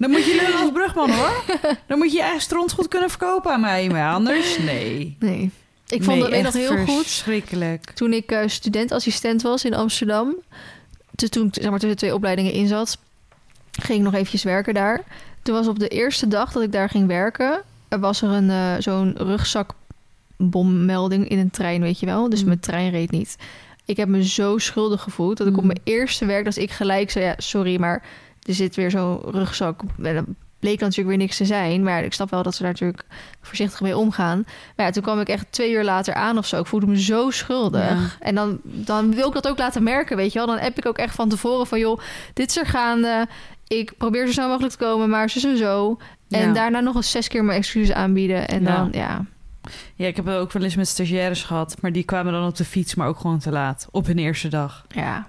Dan 0.00 0.10
moet 0.10 0.24
je 0.24 0.34
lullen 0.42 0.60
als 0.60 0.70
brugman, 0.72 1.10
hoor. 1.10 1.44
Dan 1.86 1.98
moet 1.98 2.10
je 2.10 2.16
je 2.16 2.22
eigen 2.22 2.40
stront 2.40 2.72
goed 2.72 2.88
kunnen 2.88 3.10
verkopen 3.10 3.52
aan 3.52 3.60
mij. 3.60 3.88
Maar 3.88 4.12
anders, 4.12 4.58
nee. 4.58 5.16
Nee. 5.18 5.50
Ik 5.88 6.02
vond 6.02 6.18
Nee, 6.18 6.32
het 6.32 6.42
nog 6.42 6.54
echt 6.54 6.68
heel 6.68 6.84
goed. 6.84 7.02
verschrikkelijk. 7.04 7.90
Toen 7.90 8.12
ik 8.12 8.30
eh, 8.30 8.48
studentassistent 8.48 9.42
was 9.42 9.64
in 9.64 9.74
Amsterdam. 9.74 10.34
Toen 11.28 11.46
ik 11.46 11.54
zeg 11.54 11.70
maar, 11.70 11.78
tussen 11.78 11.98
twee 11.98 12.14
opleidingen 12.14 12.52
in 12.52 12.66
zat. 12.66 12.98
Ging 13.82 13.98
ik 13.98 14.04
nog 14.04 14.14
eventjes 14.14 14.42
werken 14.42 14.74
daar. 14.74 15.02
Toen 15.42 15.54
was 15.54 15.68
op 15.68 15.78
de 15.78 15.88
eerste 15.88 16.28
dag 16.28 16.52
dat 16.52 16.62
ik 16.62 16.72
daar 16.72 16.88
ging 16.88 17.06
werken. 17.06 17.62
Er 17.88 18.00
was 18.00 18.22
er 18.22 18.28
een 18.28 18.50
eh, 18.50 18.74
zo'n 18.78 19.14
rugzakbommelding 19.16 21.28
in 21.28 21.38
een 21.38 21.50
trein, 21.50 21.80
weet 21.80 22.00
je 22.00 22.06
wel. 22.06 22.28
Dus 22.30 22.40
Mm. 22.40 22.46
mijn 22.46 22.60
trein 22.60 22.90
reed 22.90 23.10
niet. 23.10 23.36
Ik 23.84 23.96
heb 23.96 24.08
me 24.08 24.24
zo 24.28 24.58
schuldig 24.58 25.02
gevoeld. 25.02 25.36
Dat 25.36 25.46
ik 25.46 25.54
op 25.56 25.60
Mm. 25.60 25.66
mijn 25.66 25.80
eerste 25.84 26.24
werk, 26.26 26.44
dat 26.44 26.56
ik 26.56 26.70
gelijk 26.70 27.10
zei... 27.10 27.24
Ja, 27.24 27.34
sorry, 27.36 27.80
maar 27.80 28.02
er 28.50 28.56
zit 28.56 28.76
weer 28.76 28.90
zo'n 28.90 29.20
rugzak... 29.24 29.80
En 30.02 30.14
dat 30.14 30.24
bleek 30.58 30.80
natuurlijk 30.80 31.08
weer 31.08 31.16
niks 31.26 31.36
te 31.36 31.44
zijn. 31.44 31.82
Maar 31.82 32.04
ik 32.04 32.12
snap 32.12 32.30
wel 32.30 32.42
dat 32.42 32.54
ze 32.54 32.62
daar 32.62 32.72
natuurlijk 32.72 33.04
voorzichtig 33.42 33.80
mee 33.80 33.96
omgaan. 33.96 34.42
Maar 34.76 34.86
ja, 34.86 34.92
toen 34.92 35.02
kwam 35.02 35.20
ik 35.20 35.28
echt 35.28 35.46
twee 35.50 35.72
uur 35.72 35.84
later 35.84 36.14
aan 36.14 36.38
of 36.38 36.46
zo. 36.46 36.60
Ik 36.60 36.66
voelde 36.66 36.86
me 36.86 37.00
zo 37.00 37.30
schuldig. 37.30 37.90
Ja. 37.90 37.98
En 38.20 38.34
dan, 38.34 38.58
dan 38.62 39.14
wil 39.14 39.28
ik 39.28 39.34
dat 39.34 39.48
ook 39.48 39.58
laten 39.58 39.82
merken, 39.82 40.16
weet 40.16 40.32
je 40.32 40.38
wel. 40.38 40.46
Dan 40.48 40.58
heb 40.58 40.78
ik 40.78 40.86
ook 40.86 40.98
echt 40.98 41.14
van 41.14 41.28
tevoren 41.28 41.66
van... 41.66 41.78
joh, 41.78 42.00
dit 42.34 42.48
is 42.50 42.56
er 42.56 42.66
gaande. 42.66 43.26
Ik 43.68 43.92
probeer 43.98 44.26
zo 44.26 44.32
snel 44.32 44.48
mogelijk 44.48 44.72
te 44.72 44.78
komen, 44.78 45.08
maar 45.08 45.30
zus 45.30 45.44
en 45.44 45.56
zo. 45.56 45.98
En 46.28 46.46
Ja. 46.48 46.52
daarna 46.52 46.80
nog 46.80 46.94
eens 46.94 47.10
zes 47.10 47.28
keer 47.28 47.44
mijn 47.44 47.58
excuses 47.58 47.94
aanbieden. 47.94 48.48
En 48.48 48.64
dan, 48.64 48.88
ja... 48.92 49.24
Ja, 49.94 50.06
ik 50.06 50.16
heb 50.16 50.28
ook 50.28 50.52
wel 50.52 50.62
eens 50.62 50.76
met 50.76 50.88
stagiaires 50.88 51.42
gehad. 51.42 51.76
Maar 51.80 51.92
die 51.92 52.04
kwamen 52.04 52.32
dan 52.32 52.46
op 52.46 52.56
de 52.56 52.64
fiets, 52.64 52.94
maar 52.94 53.08
ook 53.08 53.18
gewoon 53.18 53.38
te 53.38 53.50
laat. 53.50 53.88
Op 53.90 54.06
hun 54.06 54.18
eerste 54.18 54.48
dag. 54.48 54.84
ja. 54.88 55.26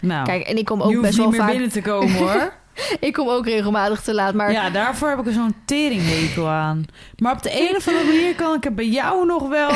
Nou, 0.00 0.26
Kijk, 0.26 0.46
en 0.46 0.56
ik 0.56 0.64
kom 0.64 0.78
je 0.78 0.84
ook 0.84 1.00
best 1.00 1.04
niet 1.04 1.16
wel 1.16 1.28
meer 1.28 1.40
vaak... 1.40 1.50
binnen 1.50 1.70
te 1.70 1.82
komen, 1.82 2.12
hoor. 2.22 2.52
Ik 3.00 3.12
kom 3.12 3.28
ook 3.28 3.46
regelmatig 3.46 4.00
te 4.00 4.14
laat, 4.14 4.34
maar... 4.34 4.52
Ja, 4.52 4.70
daarvoor 4.70 5.08
heb 5.08 5.18
ik 5.18 5.26
er 5.26 5.32
zo'n 5.32 5.54
teringhekel 5.64 6.48
aan. 6.48 6.84
Maar 7.16 7.32
op 7.32 7.42
de 7.42 7.68
een 7.68 7.76
of 7.76 7.88
andere 7.88 8.06
manier 8.06 8.34
kan 8.34 8.54
ik 8.54 8.64
het 8.64 8.74
bij 8.74 8.88
jou 8.88 9.26
nog 9.26 9.48
wel... 9.48 9.70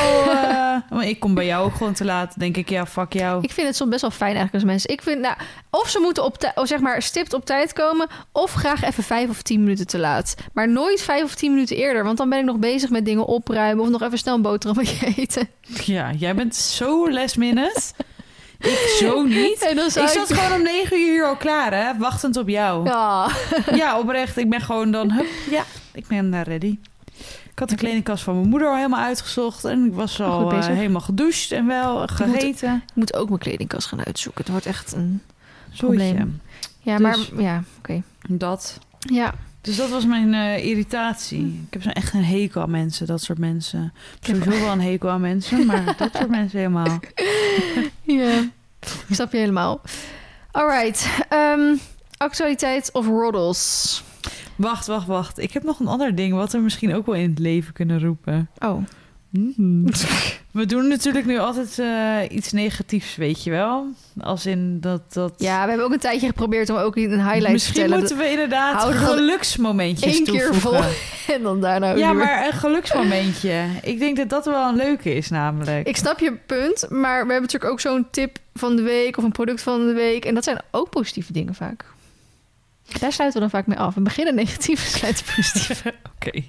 want 0.89 1.05
ik 1.05 1.21
kom 1.21 1.35
bij 1.35 1.47
jou 1.47 1.65
ook 1.65 1.75
gewoon 1.75 1.93
te 1.93 2.05
laat. 2.05 2.39
denk 2.39 2.57
ik, 2.57 2.69
ja, 2.69 2.87
fuck 2.87 3.13
jou. 3.13 3.43
Ik 3.43 3.51
vind 3.51 3.67
het 3.67 3.77
soms 3.77 3.91
best 3.91 4.03
wel 4.03 4.11
fijn 4.11 4.37
eigenlijk 4.37 4.55
als 4.55 4.65
mensen... 4.65 4.91
Ik 4.91 5.03
vind, 5.03 5.21
nou, 5.21 5.35
of 5.71 5.89
ze 5.89 5.99
moeten 5.99 6.25
op 6.25 6.53
of 6.55 6.67
zeg 6.69 6.81
maar 6.81 7.03
stipt 7.03 7.33
op 7.33 7.45
tijd 7.45 7.73
komen... 7.73 8.09
of 8.33 8.53
graag 8.53 8.83
even 8.83 9.03
vijf 9.03 9.29
of 9.29 9.43
tien 9.43 9.63
minuten 9.63 9.87
te 9.87 9.99
laat. 9.99 10.35
Maar 10.53 10.69
nooit 10.69 11.03
vijf 11.03 11.25
of 11.25 11.35
tien 11.35 11.53
minuten 11.53 11.77
eerder. 11.77 12.05
Want 12.05 12.19
dan 12.19 12.29
ben 12.29 12.39
ik 12.39 12.45
nog 12.45 12.59
bezig 12.59 12.91
met 12.91 13.05
dingen 13.05 13.27
opruimen... 13.27 13.85
of 13.85 13.91
nog 13.91 14.03
even 14.03 14.19
snel 14.19 14.35
een 14.35 14.43
boterhammetje 14.43 15.07
eten. 15.17 15.49
Ja, 15.85 16.13
jij 16.13 16.35
bent 16.35 16.57
zo 16.57 17.11
last 17.11 17.37
minute. 17.37 17.81
Ik 18.59 18.95
zo 19.01 19.23
niet. 19.23 19.67
En 19.69 19.77
dan 19.77 19.91
zou 19.91 20.07
Ik 20.07 20.13
zat 20.13 20.33
gewoon 20.33 20.53
om 20.59 20.63
negen 20.63 20.99
uur 20.99 21.05
hier 21.13 21.25
al 21.25 21.37
klaar, 21.37 21.73
hè? 21.75 21.99
Wachtend 21.99 22.37
op 22.37 22.49
jou. 22.49 22.85
Ja. 22.85 23.31
Ja, 23.75 23.99
oprecht. 23.99 24.37
Ik 24.37 24.51
ben 24.51 24.61
gewoon 24.61 24.91
dan... 24.91 25.11
Hup, 25.11 25.27
ja, 25.51 25.65
ik 25.93 26.07
ben 26.07 26.31
daar 26.31 26.49
ready. 26.49 26.79
Ik 27.51 27.59
had 27.59 27.69
de 27.69 27.77
kledingkast 27.77 28.23
van 28.25 28.35
mijn 28.35 28.49
moeder 28.49 28.69
al 28.69 28.77
helemaal 28.77 29.05
uitgezocht. 29.05 29.65
En 29.65 29.85
ik 29.87 29.93
was 29.95 30.21
al 30.21 30.53
eh, 30.53 30.67
helemaal 30.67 31.01
gedoucht 31.01 31.53
en 31.53 31.67
wel 31.67 32.07
gegeten. 32.07 32.75
Ik 32.87 32.95
moet 32.95 33.15
ook 33.15 33.29
mijn 33.29 33.41
kledingkast 33.41 33.87
gaan 33.87 34.05
uitzoeken. 34.05 34.43
Het 34.43 34.51
wordt 34.53 34.67
echt 34.67 34.93
een 34.93 35.23
Zoetje. 35.73 35.87
probleem. 35.87 36.41
Ja, 36.81 36.97
Dus- 36.97 37.31
maar 37.31 37.43
ja, 37.43 37.63
oké. 37.79 38.03
Dat. 38.29 38.79
Ja, 38.99 39.35
Dus 39.61 39.77
dat 39.77 39.89
was 39.91 40.07
mijn 40.07 40.35
eh, 40.35 40.65
irritatie. 40.65 41.63
Ik 41.67 41.73
heb 41.73 41.83
zo 41.83 41.89
echt 41.89 42.15
een 42.15 42.25
hekel 42.25 42.63
aan 42.63 42.71
mensen, 42.71 43.07
dat 43.07 43.23
soort 43.23 43.39
mensen. 43.39 43.93
Ik 44.21 44.27
heb 44.27 44.37
sowieso 44.43 44.65
wel 44.65 44.73
een 44.73 44.81
hekel 44.81 45.09
aan 45.11 45.21
mensen, 45.21 45.67
maar 45.67 45.95
dat 45.99 46.11
soort 46.17 46.29
mensen 46.31 46.59
helemaal. 46.59 46.99
ja. 48.17 48.39
Ik 49.09 49.15
snap 49.15 49.33
je 49.33 49.39
helemaal. 49.39 49.81
Alright. 50.51 51.09
ehm, 51.29 51.77
actualiteit 52.17 52.91
of 52.93 53.07
roddles? 53.07 54.03
Wacht, 54.57 54.87
wacht, 54.87 55.07
wacht. 55.07 55.39
Ik 55.39 55.53
heb 55.53 55.63
nog 55.63 55.81
een 55.81 55.87
ander 55.87 56.15
ding 56.15 56.35
wat 56.35 56.53
we 56.53 56.59
misschien 56.59 56.95
ook 56.95 57.07
wel 57.07 57.15
in 57.15 57.31
het 57.31 57.39
leven 57.39 57.73
kunnen 57.73 58.01
roepen. 58.01 58.51
Oh. 58.59 58.83
We 60.51 60.67
doen 60.67 60.89
natuurlijk 60.89 61.27
nu 61.27 61.39
altijd 61.39 61.79
eh, 61.79 62.37
iets 62.37 62.53
negatiefs, 62.53 63.17
weet 63.17 63.45
je 63.45 63.51
wel. 63.51 63.87
Als 64.21 64.47
in 64.47 64.81
dat... 64.81 65.13
dat... 65.13 65.33
ja, 65.37 65.63
we 65.63 65.69
hebben 65.69 65.87
ook 65.87 65.93
een 65.93 65.99
tijdje 65.99 66.27
geprobeerd 66.27 66.71
om 66.71 66.77
ook 66.77 66.97
een 66.97 67.03
highlight 67.11 67.45
te 67.45 67.51
Misschien 67.53 67.75
vertellen. 67.75 67.99
moeten 67.99 68.17
we 68.19 68.31
inderdaad 68.31 68.83
geluksmomentjes 68.95 70.15
één 70.17 70.25
keer 70.25 70.47
toevoegen. 70.47 70.83
vol 70.85 71.35
en 71.35 71.43
dan 71.43 71.61
daarna 71.61 71.89
Ja, 71.89 72.15
weer. 72.15 72.25
maar 72.25 72.47
een 72.47 72.53
geluksmomentje. 72.53 73.65
Ik 73.83 73.99
denk 73.99 74.17
dat 74.17 74.29
dat 74.29 74.45
wel 74.45 74.69
een 74.69 74.77
leuke 74.77 75.15
is, 75.15 75.29
namelijk. 75.29 75.89
Ik 75.89 75.97
snap 75.97 76.19
je 76.19 76.33
punt, 76.47 76.87
maar 76.91 77.13
we 77.27 77.33
hebben 77.33 77.41
natuurlijk 77.43 77.73
ook 77.73 77.81
zo'n 77.81 78.07
tip 78.11 78.39
van 78.55 78.77
de 78.77 78.83
week 78.83 79.17
of 79.17 79.25
een 79.25 79.33
product 79.33 79.63
van 79.63 79.87
de 79.87 79.93
week. 79.93 80.25
En 80.25 80.35
dat 80.35 80.45
zijn 80.45 80.61
ook 80.71 80.91
positieve 80.91 81.33
dingen 81.33 81.55
vaak. 81.55 81.85
Daar 83.01 83.13
sluiten 83.13 83.41
we 83.43 83.49
dan 83.49 83.59
vaak 83.61 83.67
mee 83.67 83.79
af. 83.79 83.95
We 83.95 84.01
beginnen 84.01 84.35
negatief, 84.35 84.83
we 84.93 84.99
sluiten 84.99 85.25
positief. 85.37 85.83
Oké. 86.17 86.43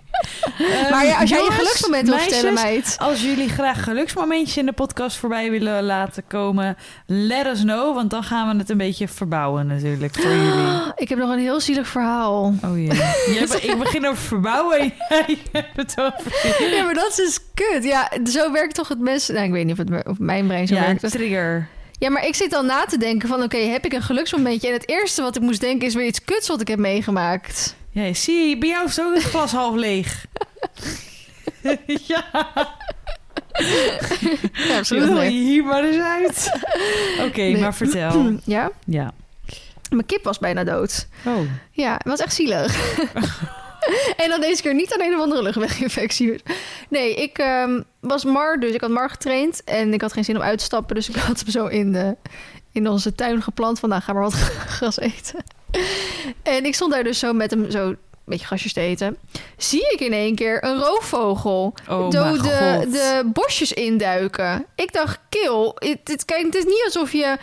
maar 0.92 1.06
ja, 1.06 1.20
als 1.20 1.30
jij 1.30 1.44
je 1.44 1.52
geluksmoment 1.52 2.08
wil 2.10 2.18
vertellen, 2.18 2.54
meisjes, 2.54 2.72
meid. 2.74 2.96
Als 3.00 3.22
jullie 3.22 3.50
graag 3.50 3.84
geluksmomentjes 3.84 4.58
in 4.58 4.66
de 4.66 4.72
podcast 4.72 5.18
voorbij 5.18 5.50
willen 5.52 5.84
laten 5.84 6.24
komen, 6.28 6.78
let 7.06 7.46
us 7.46 7.62
know. 7.62 7.96
Want 7.96 8.10
dan 8.10 8.24
gaan 8.24 8.52
we 8.52 8.58
het 8.58 8.70
een 8.70 8.78
beetje 8.78 9.08
verbouwen 9.08 9.68
natuurlijk 9.68 10.16
voor 10.16 10.32
jullie. 10.46 10.92
Ik 10.96 11.10
heb 11.10 11.18
nog 11.18 11.30
een 11.30 11.40
heel 11.40 11.60
zielig 11.60 11.88
verhaal. 11.88 12.54
Oh 12.64 12.78
jee. 12.78 12.86
Jij 13.34 13.48
be- 13.48 13.62
ik 13.62 13.80
begin 13.80 14.08
over 14.08 14.24
verbouwen 14.24 14.80
en 14.80 14.92
jij 15.28 15.36
hebt 15.52 15.76
het 15.76 15.96
over... 16.00 16.72
Ja, 16.76 16.84
maar 16.84 16.94
dat 16.94 17.10
is 17.10 17.16
dus 17.16 17.40
kut. 17.54 17.84
Ja, 17.84 18.12
zo 18.32 18.52
werkt 18.52 18.76
toch 18.76 18.88
het 18.88 19.00
mes. 19.00 19.28
Nou, 19.28 19.46
ik 19.46 19.52
weet 19.52 19.66
niet 19.66 19.80
of, 19.80 19.88
het, 19.90 20.08
of 20.08 20.20
mijn 20.20 20.48
brein 20.48 20.68
zo 20.68 20.76
Ja, 20.76 20.82
werkt. 20.82 21.12
trigger. 21.12 21.68
Ja, 22.00 22.10
maar 22.10 22.26
ik 22.26 22.36
zit 22.36 22.52
dan 22.52 22.66
na 22.66 22.86
te 22.86 22.98
denken 22.98 23.30
van... 23.30 23.44
oké, 23.44 23.58
heb 23.58 23.86
ik 23.86 23.94
een 23.94 24.02
geluksmomentje? 24.02 24.68
En 24.68 24.74
het 24.74 24.90
eerste 24.90 25.22
wat 25.22 25.36
ik 25.36 25.42
moest 25.42 25.62
denken 25.62 25.88
is 25.88 25.94
weer 25.94 26.06
iets 26.06 26.24
kuts 26.24 26.48
wat 26.48 26.62
ik 26.62 26.68
heb 26.68 26.80
meegemaakt. 26.80 27.76
Ja, 27.92 28.14
zie 28.14 28.58
bij 28.58 28.70
jou 28.70 28.86
is 28.86 29.00
ook 29.02 29.14
het 29.14 29.24
glas 29.24 29.52
half 29.52 29.76
leeg. 29.76 30.26
ja, 31.86 32.26
Ja, 34.68 34.82
wil 34.90 35.22
je 35.22 35.30
hier 35.30 35.64
maar 35.64 35.84
eens 35.84 35.98
uit. 36.04 36.52
Oké, 37.28 37.40
Nee. 37.42 37.58
maar 37.58 37.74
vertel. 37.76 38.32
Ja, 38.46 38.72
Ja. 38.86 39.12
mijn 39.90 40.06
kip 40.06 40.24
was 40.24 40.38
bijna 40.40 40.64
dood. 40.64 41.08
Oh. 41.26 41.40
Ja, 41.72 41.94
het 41.94 42.04
was 42.08 42.20
echt 42.20 42.34
zielig. 42.34 42.76
en 44.24 44.30
dan 44.30 44.42
deze 44.42 44.62
keer 44.62 44.74
niet 44.74 44.94
aan 44.94 45.02
een 45.02 45.16
of 45.16 45.22
andere 45.22 45.42
luchtweginfectie. 45.42 46.42
Nee, 46.90 47.16
ik 47.16 47.38
ehm, 47.38 47.82
was 48.00 48.24
Mar, 48.24 48.60
dus 48.60 48.74
ik 48.74 48.82
had 48.82 48.90
Mar 48.90 49.10
getraind. 49.10 49.64
En 49.64 49.94
ik 49.94 50.02
had 50.02 50.14
geen 50.14 50.24
zin 50.24 50.36
om 50.36 50.42
uit 50.42 50.58
te 50.58 50.64
stappen. 50.64 50.96
Dus 50.96 51.10
ik 51.10 51.16
had 51.28 51.40
hem 51.40 51.50
zo 51.50 51.66
in, 51.66 51.92
de, 51.92 52.16
in 52.72 52.88
onze 52.90 53.16
tuin 53.16 53.42
geplant. 53.42 53.80
Van, 53.80 53.90
nou, 53.90 54.02
ga 54.02 54.14
maar 54.14 54.22
wat 54.22 54.34
gras 54.78 55.00
eten. 55.00 55.44
en 56.44 56.66
ik 56.66 56.76
stond 56.76 56.92
daar 56.92 57.04
dus 57.04 57.20
zo 57.20 57.34
met 57.34 57.52
hem 57.52 57.72
zo 57.72 57.88
een 57.88 57.98
beetje 58.36 58.46
grasjes 58.46 58.74
te 58.74 58.80
eten. 58.82 59.18
Zie 59.58 59.92
ik 59.92 60.00
in 60.00 60.14
één 60.14 60.36
keer 60.36 60.64
een 60.64 60.80
roofvogel 60.80 61.74
Oh 61.90 62.10
dode 62.10 62.40
god. 62.40 62.92
de 62.92 63.30
bosjes 63.34 63.74
induiken. 63.74 64.66
Ik 64.76 64.94
dacht, 64.94 65.20
kill. 65.30 65.72
Het, 65.76 66.00
het, 66.04 66.26
kijk, 66.26 66.46
het 66.46 66.56
is 66.56 66.64
niet 66.64 66.82
alsof 66.86 67.12
je 67.12 67.38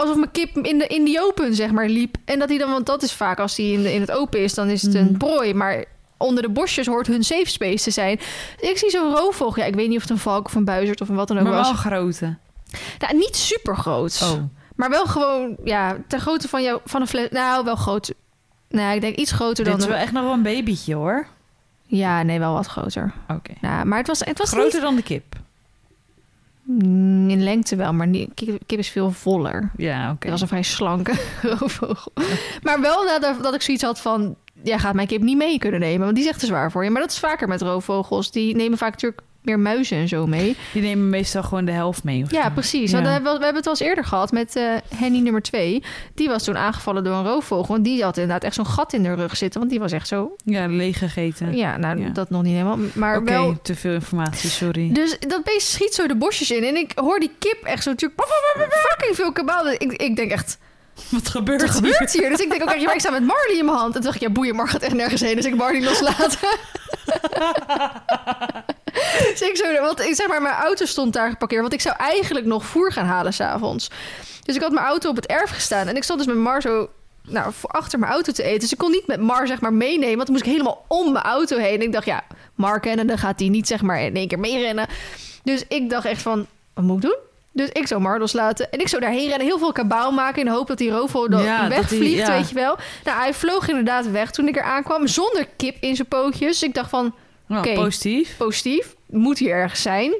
alsof 0.00 0.16
mijn 0.16 0.30
kip 0.30 0.56
in 0.56 0.78
de, 0.78 0.86
in 0.86 1.04
die 1.04 1.20
open, 1.22 1.54
zeg 1.54 1.70
maar, 1.70 1.88
liep. 1.88 2.16
En 2.24 2.38
dat 2.38 2.48
hij 2.48 2.58
dan, 2.58 2.70
want 2.70 2.86
dat 2.86 3.02
is 3.02 3.12
vaak 3.12 3.38
als 3.38 3.56
hij 3.56 3.66
in, 3.70 3.82
de- 3.82 3.92
in 3.92 4.00
het 4.00 4.10
open 4.10 4.40
is, 4.40 4.54
dan 4.54 4.68
is 4.68 4.82
het 4.82 4.94
een 4.94 5.04
Mhm. 5.04 5.16
prooi. 5.16 5.54
Maar 5.54 5.84
onder 6.16 6.42
de 6.42 6.48
bosjes 6.48 6.86
hoort 6.86 7.06
hun 7.06 7.24
safe 7.24 7.48
space 7.50 7.84
te 7.84 7.90
zijn. 7.90 8.20
Ik 8.60 8.78
zie 8.78 8.90
zo'n 8.90 9.14
roofvogel. 9.14 9.62
Ja, 9.62 9.68
ik 9.68 9.74
weet 9.74 9.88
niet 9.88 9.96
of 9.96 10.02
het 10.02 10.10
een 10.10 10.18
valk 10.18 10.46
of 10.46 10.54
een 10.54 10.64
buizerd 10.64 11.00
of 11.00 11.08
een 11.08 11.14
wat 11.14 11.28
dan 11.28 11.36
ook 11.38 11.42
Maar 11.44 11.52
was. 11.52 11.66
wel 11.66 11.76
grote. 11.76 12.36
Nou, 12.98 13.16
niet 13.16 13.36
super 13.36 13.76
groot. 13.76 14.20
Oh. 14.22 14.42
Maar 14.76 14.90
wel 14.90 15.06
gewoon, 15.06 15.56
ja, 15.64 15.96
ter 16.06 16.20
grootte 16.20 16.48
van, 16.48 16.62
jou, 16.62 16.80
van 16.84 17.00
een 17.00 17.06
fles. 17.06 17.28
Nou, 17.30 17.64
wel 17.64 17.76
groot. 17.76 18.12
Nou, 18.68 18.94
ik 18.94 19.00
denk 19.00 19.16
iets 19.16 19.32
groter 19.32 19.64
Dit 19.64 19.72
dan... 19.72 19.82
is 19.82 19.86
wel 19.86 19.96
de- 19.96 20.02
echt 20.02 20.12
nog 20.12 20.22
wel 20.22 20.32
een 20.32 20.42
babytje 20.42 20.94
hoor. 20.94 21.26
Ja, 21.86 22.22
nee, 22.22 22.38
wel 22.38 22.52
wat 22.52 22.66
groter. 22.66 23.12
Oké. 23.28 23.52
Nou, 23.60 23.84
maar 23.86 23.98
het 23.98 24.06
was, 24.06 24.20
het 24.20 24.38
was 24.38 24.50
Groter 24.50 24.80
dan 24.80 24.96
de 24.96 25.02
kip. 25.02 25.24
Mm, 26.78 27.30
In 27.30 27.42
lengte 27.42 27.76
wel, 27.76 27.92
maar 27.92 28.06
niet, 28.06 28.30
kip, 28.34 28.62
kip 28.66 28.78
is 28.78 28.88
veel 28.88 29.10
voller. 29.10 29.70
Ja, 29.76 30.10
oké. 30.10 30.18
Het 30.20 30.30
was 30.30 30.40
een 30.40 30.48
vrij 30.48 30.62
slanke 30.62 31.12
roofvogel. 31.58 32.12
Maar 32.62 32.80
wel 32.80 33.04
nadat 33.04 33.42
dat 33.42 33.54
ik 33.54 33.62
zoiets 33.62 33.82
had 33.84 34.00
van... 34.00 34.36
Jij 34.62 34.78
gaat 34.78 34.94
mijn 34.94 35.06
kip 35.06 35.22
niet 35.22 35.36
mee 35.36 35.58
kunnen 35.58 35.80
nemen, 35.80 36.00
want 36.04 36.14
die 36.14 36.24
is 36.24 36.30
echt 36.30 36.40
te 36.40 36.46
zwaar 36.46 36.70
voor 36.70 36.84
je. 36.84 36.90
Maar 36.90 37.00
dat 37.00 37.10
is 37.10 37.18
vaker 37.18 37.48
met 37.48 37.62
roofvogels. 37.62 38.30
Die 38.30 38.56
nemen 38.56 38.78
vaak 38.78 38.90
natuurlijk 38.90 39.20
meer 39.42 39.58
muizen 39.58 39.96
en 39.96 40.08
zo 40.08 40.26
mee. 40.26 40.56
Die 40.72 40.82
nemen 40.82 41.08
meestal 41.08 41.42
gewoon 41.42 41.64
de 41.64 41.72
helft 41.72 42.04
mee. 42.04 42.24
Ja, 42.28 42.42
zo. 42.42 42.50
precies. 42.50 42.90
Ja. 42.90 42.96
Want 42.96 43.06
we, 43.06 43.12
hebben, 43.12 43.32
we 43.38 43.44
hebben 43.44 43.56
het 43.56 43.66
al 43.66 43.72
eens 43.72 43.80
eerder 43.80 44.04
gehad 44.04 44.32
met 44.32 44.56
eh 44.56 44.64
Henny 44.96 45.18
nummer 45.18 45.42
2. 45.42 45.82
Die 46.14 46.28
was 46.28 46.44
toen 46.44 46.56
aangevallen 46.56 47.04
door 47.04 47.14
een 47.14 47.24
roofvogel. 47.24 47.74
En 47.74 47.82
die 47.82 48.02
had 48.02 48.16
inderdaad 48.16 48.44
echt 48.44 48.54
zo'n 48.54 48.66
gat 48.66 48.92
in 48.92 49.02
de 49.02 49.14
rug 49.14 49.36
zitten. 49.36 49.58
Want 49.60 49.72
die 49.72 49.80
was 49.80 49.92
echt 49.92 50.08
zo... 50.08 50.36
Ja, 50.44 50.66
leeg 50.66 50.98
gegeten. 50.98 51.56
Ja, 51.56 51.76
nou, 51.76 52.00
Ja. 52.00 52.08
dat 52.08 52.30
nog 52.30 52.42
niet 52.42 52.52
helemaal. 52.52 52.78
Maar 52.92 53.16
Oké, 53.16 53.30
wel... 53.30 53.58
te 53.62 53.74
veel 53.74 53.92
informatie, 53.94 54.50
sorry. 54.50 54.92
Dus 54.92 55.16
dat 55.18 55.44
beest 55.44 55.68
schiet 55.68 55.94
zo 55.94 56.06
de 56.06 56.16
bosjes 56.16 56.50
in. 56.50 56.64
En 56.64 56.76
ik 56.76 56.92
hoor 56.94 57.20
die 57.20 57.32
kip 57.38 57.62
echt 57.64 57.82
zo 57.82 57.90
natuurlijk... 57.90 58.22
Fucking 58.88 59.16
veel 59.16 59.32
kabaal. 59.32 59.70
Ik, 59.70 59.92
ik 59.92 60.16
denk 60.16 60.30
echt... 60.30 60.58
Wat 61.08 61.28
gebeurt 61.28 61.60
Wat 61.60 61.70
gebeurt 61.70 62.12
hier? 62.12 62.28
Dus 62.28 62.40
ik 62.40 62.50
denk 62.50 62.62
ook 62.62 62.68
echt, 62.68 62.84
maar 62.84 62.94
ik 62.94 63.00
sta 63.00 63.10
met 63.10 63.24
Marley 63.24 63.56
in 63.58 63.64
mijn 63.64 63.76
hand. 63.76 63.94
En 63.94 64.00
toen 64.00 64.02
dacht 64.02 64.14
ik, 64.14 64.20
ja, 64.20 64.30
boeien, 64.30 64.54
Mar 64.54 64.68
gaat 64.68 64.82
echt 64.82 64.94
nergens 64.94 65.20
heen. 65.20 65.36
Dus 65.36 65.44
ik 65.44 65.56
Marley 65.56 65.82
loslaten. 65.82 66.38
dus 69.30 69.40
ik 69.40 69.56
zo, 69.56 69.80
want 69.80 70.00
ik 70.00 70.14
zeg 70.14 70.28
maar, 70.28 70.42
mijn 70.42 70.54
auto 70.54 70.84
stond 70.84 71.12
daar 71.12 71.30
geparkeerd. 71.30 71.60
Want 71.60 71.72
ik 71.72 71.80
zou 71.80 71.96
eigenlijk 71.98 72.46
nog 72.46 72.64
voer 72.64 72.92
gaan 72.92 73.06
halen 73.06 73.32
s'avonds. 73.32 73.90
Dus 74.42 74.54
ik 74.56 74.62
had 74.62 74.72
mijn 74.72 74.86
auto 74.86 75.08
op 75.10 75.16
het 75.16 75.26
erf 75.26 75.50
gestaan. 75.50 75.86
En 75.86 75.96
ik 75.96 76.02
stond 76.02 76.18
dus 76.18 76.28
met 76.28 76.36
Mar 76.36 76.60
zo 76.60 76.90
nou, 77.22 77.52
achter 77.62 77.98
mijn 77.98 78.12
auto 78.12 78.32
te 78.32 78.42
eten. 78.42 78.60
Dus 78.60 78.72
ik 78.72 78.78
kon 78.78 78.90
niet 78.90 79.06
met 79.06 79.20
Mar 79.20 79.46
zeg 79.46 79.60
maar 79.60 79.72
meenemen. 79.72 80.16
Want 80.16 80.26
dan 80.26 80.32
moest 80.32 80.46
ik 80.46 80.52
helemaal 80.52 80.84
om 80.88 81.12
mijn 81.12 81.24
auto 81.24 81.56
heen. 81.58 81.74
En 81.74 81.82
ik 81.82 81.92
dacht, 81.92 82.06
ja, 82.06 82.24
Mar 82.54 82.80
kennen, 82.80 83.06
dan 83.06 83.18
gaat 83.18 83.38
hij 83.40 83.48
niet 83.48 83.66
zeg 83.66 83.82
maar 83.82 84.00
in 84.00 84.16
één 84.16 84.28
keer 84.28 84.38
meerennen. 84.38 84.86
Dus 85.42 85.64
ik 85.68 85.90
dacht 85.90 86.06
echt 86.06 86.22
van, 86.22 86.46
wat 86.74 86.84
moet 86.84 86.96
ik 86.96 87.02
doen? 87.02 87.29
Dus 87.52 87.68
ik 87.72 87.86
zou 87.86 88.00
Mar 88.00 88.18
loslaten. 88.18 88.70
En 88.70 88.80
ik 88.80 88.88
zou 88.88 89.02
daarheen 89.02 89.28
rennen, 89.28 89.46
heel 89.46 89.58
veel 89.58 89.72
kabaal 89.72 90.12
maken... 90.12 90.38
in 90.40 90.44
de 90.44 90.52
hoop 90.52 90.66
dat 90.66 90.78
die 90.78 90.90
roofvogel 90.90 91.30
dan 91.30 91.42
Ja, 91.42 91.68
wegvliegt, 91.68 92.26
ja. 92.26 92.36
weet 92.36 92.48
je 92.48 92.54
wel. 92.54 92.76
Nou, 93.04 93.18
hij 93.18 93.34
vloog 93.34 93.68
inderdaad 93.68 94.10
weg 94.10 94.30
toen 94.30 94.48
ik 94.48 94.56
er 94.56 94.62
aankwam... 94.62 95.06
zonder 95.06 95.46
kip 95.56 95.76
in 95.80 95.96
zijn 95.96 96.08
pootjes. 96.08 96.58
Dus 96.58 96.62
ik 96.62 96.74
dacht 96.74 96.90
van, 96.90 97.14
Nou, 97.46 97.74
positief. 97.74 98.36
positief, 98.36 98.94
moet 99.06 99.38
hier 99.38 99.52
ergens 99.54 99.82
zijn. 99.82 100.14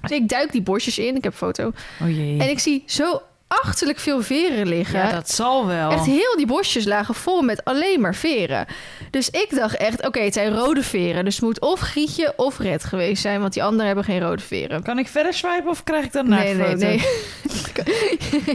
Dus 0.00 0.10
ik 0.10 0.28
duik 0.28 0.52
die 0.52 0.62
bosjes 0.62 0.98
in, 0.98 1.16
ik 1.16 1.24
heb 1.24 1.32
een 1.32 1.38
foto. 1.38 1.72
Oh 2.02 2.08
jee. 2.16 2.40
En 2.40 2.50
ik 2.50 2.58
zie 2.58 2.82
zo 2.86 3.22
achterlijk 3.62 3.98
veel 3.98 4.22
veren 4.22 4.68
liggen. 4.68 4.98
ja, 4.98 5.12
dat 5.12 5.30
zal 5.30 5.66
wel. 5.66 5.90
Echt 5.90 6.04
heel 6.06 6.36
die 6.36 6.46
bosjes 6.46 6.84
lagen 6.84 7.14
vol 7.14 7.42
met 7.42 7.64
alleen 7.64 8.00
maar 8.00 8.14
veren. 8.14 8.66
Dus 9.10 9.30
ik 9.30 9.46
dacht 9.50 9.76
echt, 9.76 10.06
oké, 10.06 10.20
het 10.20 10.34
zijn 10.34 10.54
rode 10.56 10.82
veren. 10.82 11.24
Dus 11.24 11.34
het 11.34 11.44
moet 11.44 11.60
of 11.60 11.80
Grietje 11.80 12.32
of 12.36 12.58
Red 12.58 12.84
geweest 12.84 13.22
zijn... 13.22 13.40
want 13.40 13.52
die 13.52 13.62
anderen 13.62 13.86
hebben 13.86 14.04
geen 14.04 14.20
rode 14.20 14.42
veren. 14.42 14.82
Kan 14.82 14.98
ik 14.98 15.08
verder 15.08 15.34
swipen 15.34 15.68
of 15.70 15.84
krijg 15.84 16.04
ik 16.04 16.12
dan 16.12 16.28
Nee, 16.28 16.54
nee, 16.54 16.66
foto? 16.66 16.76
nee. 16.86 17.00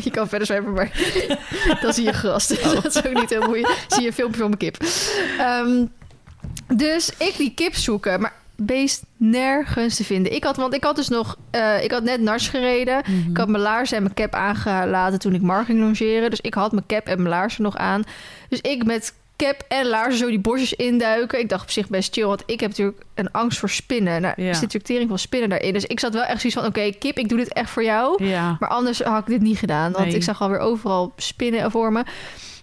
je 0.03 0.11
kan 0.11 0.27
verder 0.27 0.47
zwijpen, 0.47 0.73
maar 0.73 0.91
dan 1.81 1.93
zie 1.93 2.03
je 2.03 2.13
gras. 2.13 2.47
Dus 2.47 2.59
Oh. 2.61 2.71
dat 2.83 2.95
is 2.95 3.05
ook 3.05 3.13
niet 3.19 3.29
heel 3.29 3.41
moeilijk. 3.47 3.85
Zie 3.87 4.01
je 4.01 4.07
een 4.07 4.13
filmpje 4.13 4.39
van 4.39 4.47
mijn 4.47 4.59
kip. 4.59 4.77
Ehm, 5.39 5.85
dus 6.77 7.09
ik 7.17 7.33
die 7.37 7.53
kip 7.53 7.75
zoeken, 7.75 8.21
maar 8.21 8.33
beest 8.65 9.03
nergens 9.17 9.95
te 9.95 10.03
vinden. 10.03 10.33
Ik 10.33 10.43
had, 10.43 10.55
want 10.55 10.73
ik 10.73 10.83
had 10.83 10.95
dus 10.95 11.07
nog, 11.07 11.37
eh, 11.51 11.83
ik 11.83 11.91
had 11.91 12.03
net 12.03 12.21
nars 12.21 12.47
gereden. 12.47 13.01
Mhm. 13.07 13.29
Ik 13.29 13.37
had 13.37 13.47
mijn 13.47 13.63
laarzen 13.63 13.97
en 13.97 14.03
mijn 14.03 14.15
cap 14.15 14.33
aangelaten 14.33 15.19
toen 15.19 15.33
ik 15.33 15.41
Mar 15.41 15.65
ging 15.65 15.79
longeren. 15.79 16.29
Dus 16.29 16.41
ik 16.41 16.53
had 16.53 16.71
mijn 16.71 16.85
cap 16.87 17.07
en 17.07 17.17
mijn 17.17 17.29
laarzen 17.29 17.63
nog 17.63 17.75
aan. 17.77 18.03
Dus 18.49 18.61
ik 18.61 18.85
met 18.85 19.13
cap 19.37 19.63
en 19.67 19.85
laarzen 19.87 20.19
zo 20.19 20.27
die 20.27 20.39
bosjes 20.39 20.73
induiken. 20.73 21.39
Ik 21.39 21.49
dacht 21.49 21.61
op 21.63 21.69
zich 21.71 21.87
best 21.87 22.13
chill, 22.13 22.25
want 22.25 22.43
ik 22.45 22.59
heb 22.59 22.69
natuurlijk 22.69 23.01
een 23.15 23.31
angst 23.31 23.59
voor 23.59 23.69
spinnen. 23.69 24.21
Nou, 24.21 24.33
Ja. 24.37 24.43
er 24.47 24.53
zit 24.53 24.61
natuurlijk 24.61 24.85
tering 24.85 25.09
van 25.09 25.19
spinnen 25.19 25.49
daarin. 25.49 25.73
Dus 25.73 25.85
ik 25.85 25.99
zat 25.99 26.13
wel 26.13 26.23
echt 26.23 26.41
zoiets 26.41 26.59
van, 26.59 26.67
oké, 26.67 26.89
kip, 26.99 27.17
ik 27.17 27.29
doe 27.29 27.37
dit 27.37 27.53
echt 27.53 27.69
voor 27.69 27.83
jou. 27.83 28.23
Ja. 28.25 28.55
Maar 28.59 28.69
anders 28.69 28.99
had 29.01 29.19
ik 29.19 29.25
dit 29.27 29.41
niet 29.41 29.57
gedaan. 29.57 29.91
Want 29.91 30.05
Nee. 30.05 30.15
ik 30.15 30.23
zag 30.23 30.41
alweer 30.41 30.59
overal 30.59 31.13
spinnen 31.17 31.71
voor 31.71 31.91
me. 31.91 32.03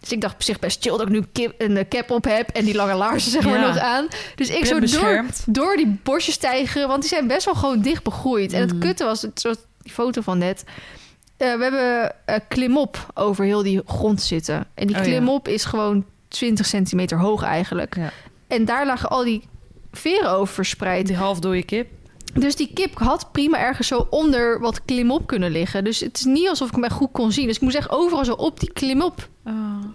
Dus 0.00 0.12
ik 0.12 0.20
dacht 0.20 0.34
op 0.34 0.42
zich 0.42 0.58
best 0.58 0.82
chill 0.82 0.92
dat 0.92 1.00
ik 1.00 1.08
nu 1.08 1.22
kip, 1.32 1.54
een 1.58 1.76
eh, 1.76 1.84
cap 1.88 2.10
op 2.10 2.24
heb... 2.24 2.48
en 2.50 2.64
die 2.64 2.74
lange 2.74 2.94
laarzen 2.94 3.30
zeg 3.30 3.44
maar 3.44 3.58
Ja. 3.60 3.66
nog 3.66 3.78
aan. 3.78 4.08
Dus 4.34 4.48
ik 4.50 4.64
zo 4.64 4.80
door, 4.80 5.24
door 5.46 5.76
die 5.76 5.98
bosjes 6.02 6.36
tijgeren... 6.36 6.88
want 6.88 7.00
die 7.00 7.08
zijn 7.10 7.26
best 7.26 7.44
wel 7.44 7.54
gewoon 7.54 7.80
dicht 7.80 8.02
begroeid. 8.02 8.52
En 8.52 8.60
het 8.60 8.70
Mhm. 8.72 8.80
kutte 8.80 9.04
was, 9.04 9.26
zoals 9.34 9.56
die 9.82 9.92
foto 9.92 10.20
van 10.20 10.38
net... 10.38 10.64
eh, 11.36 11.54
we 11.54 11.62
hebben 11.62 12.12
eh, 12.26 12.36
klimop 12.48 13.06
over 13.14 13.44
heel 13.44 13.62
die 13.62 13.80
grond 13.86 14.22
zitten. 14.22 14.66
En 14.74 14.86
die 14.86 14.96
Oh, 14.96 15.02
ja. 15.04 15.08
klimop 15.08 15.48
is 15.48 15.64
gewoon 15.64 16.04
20 16.28 16.66
centimeter 16.66 17.18
hoog 17.18 17.42
eigenlijk. 17.42 17.96
Ja. 17.96 18.10
En 18.48 18.64
daar 18.64 18.86
lagen 18.86 19.08
al 19.10 19.24
die 19.24 19.42
veren 19.92 20.30
over 20.30 20.54
verspreid. 20.54 21.06
Die 21.06 21.16
half 21.16 21.38
dode 21.38 21.62
kip. 21.62 21.88
Dus 22.34 22.56
die 22.56 22.70
kip 22.74 22.98
had 22.98 23.32
prima 23.32 23.58
ergens 23.58 23.88
zo 23.88 24.06
onder 24.10 24.60
wat 24.60 24.84
klimop 24.84 25.26
kunnen 25.26 25.50
liggen. 25.50 25.84
Dus 25.84 26.00
het 26.00 26.18
is 26.18 26.24
niet 26.24 26.48
alsof 26.48 26.68
ik 26.68 26.74
hem 26.74 26.84
echt 26.84 26.94
goed 26.94 27.12
kon 27.12 27.32
zien. 27.32 27.46
Dus 27.46 27.56
ik 27.56 27.62
moest 27.62 27.76
echt 27.76 27.90
overal 27.90 28.24
zo 28.24 28.32
op 28.32 28.60
die 28.60 28.72
klimop 28.72 29.28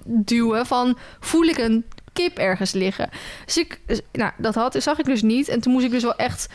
duwen 0.06 0.66
van... 0.66 0.98
voel 1.20 1.44
ik 1.44 1.58
een 1.58 1.86
kip 2.14 2.38
ergens 2.38 2.72
liggen? 2.72 3.10
Dus 3.46 3.58
ik, 3.58 3.82
nou, 4.12 4.32
dat 4.38 4.56
had, 4.56 4.76
zag 4.80 5.00
ik 5.00 5.06
dus 5.06 5.22
niet. 5.22 5.48
En 5.48 5.62
toen 5.62 5.74
moest 5.74 5.86
ik 5.86 5.92
dus 5.92 6.04
wel 6.04 6.16
echt 6.16 6.50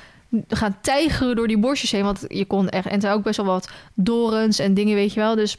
gaan 0.49 0.79
tijgeren 0.81 1.37
door 1.37 1.49
die 1.49 1.59
bosjes 1.59 1.91
heen. 1.91 2.05
Want 2.05 2.25
je 2.29 2.45
kon 2.45 2.69
echt... 2.69 2.87
En 2.87 2.95
er 2.95 3.01
zijn 3.01 3.15
ook 3.15 3.23
best 3.23 3.37
wel 3.37 3.47
wat 3.47 3.71
dorens 3.95 4.59
en 4.59 4.75
dingen, 4.75 4.95
weet 4.95 5.13
je 5.13 5.21
wel. 5.21 5.35
Dus 5.35 5.57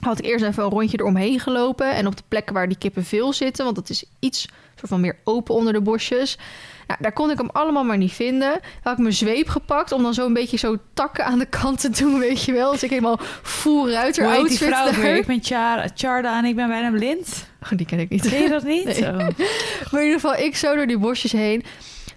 had 0.00 0.18
ik 0.18 0.24
eerst 0.24 0.44
even 0.44 0.64
een 0.64 0.70
rondje 0.70 0.98
eromheen 1.00 1.40
gelopen. 1.40 1.94
En 1.94 2.06
op 2.06 2.16
de 2.16 2.22
plekken 2.28 2.54
waar 2.54 2.68
die 2.68 2.78
kippen 2.78 3.04
veel 3.04 3.32
zitten... 3.32 3.64
want 3.64 3.76
dat 3.76 3.90
is 3.90 4.04
iets 4.18 4.48
soort 4.74 4.88
van 4.88 5.00
meer 5.00 5.18
open 5.24 5.54
onder 5.54 5.72
de 5.72 5.80
bosjes... 5.80 6.38
Nou, 6.86 7.00
daar 7.02 7.12
kon 7.12 7.30
ik 7.30 7.38
hem 7.38 7.50
allemaal 7.52 7.84
maar 7.84 7.96
niet 7.96 8.12
vinden. 8.12 8.60
Had 8.82 8.92
ik 8.92 8.98
mijn 8.98 9.14
zweep 9.14 9.48
gepakt 9.48 9.92
om 9.92 10.02
dan 10.02 10.14
zo 10.14 10.26
een 10.26 10.32
beetje 10.32 10.56
zo 10.56 10.76
takken 10.94 11.24
aan 11.24 11.38
de 11.38 11.46
kant 11.46 11.80
te 11.80 11.90
doen, 11.90 12.18
weet 12.18 12.44
je 12.44 12.52
wel. 12.52 12.72
Dus 12.72 12.82
ik 12.82 12.90
helemaal 12.90 13.20
full 13.42 13.90
ruiter 13.92 14.24
Hoe 14.24 14.32
heet 14.32 14.48
die 14.48 14.74
outfit 14.74 14.92
vrouw 14.92 15.02
weer? 15.02 15.16
Ik 15.16 15.26
ben 15.26 15.42
Char 15.42 15.90
Charda 15.94 16.38
en 16.38 16.44
ik 16.44 16.56
ben 16.56 16.68
bijna 16.68 16.90
blind. 16.90 17.48
Oh, 17.62 17.70
die 17.70 17.86
ken 17.86 17.98
ik 17.98 18.08
niet. 18.08 18.28
Ken 18.28 18.42
je 18.42 18.48
dat 18.48 18.64
niet? 18.64 18.84
Nee. 18.84 19.02
Oh. 19.02 19.16
Maar 19.90 20.00
in 20.02 20.06
ieder 20.06 20.20
geval, 20.20 20.36
ik 20.36 20.56
zo 20.56 20.76
door 20.76 20.86
die 20.86 20.98
bosjes 20.98 21.32
heen. 21.32 21.64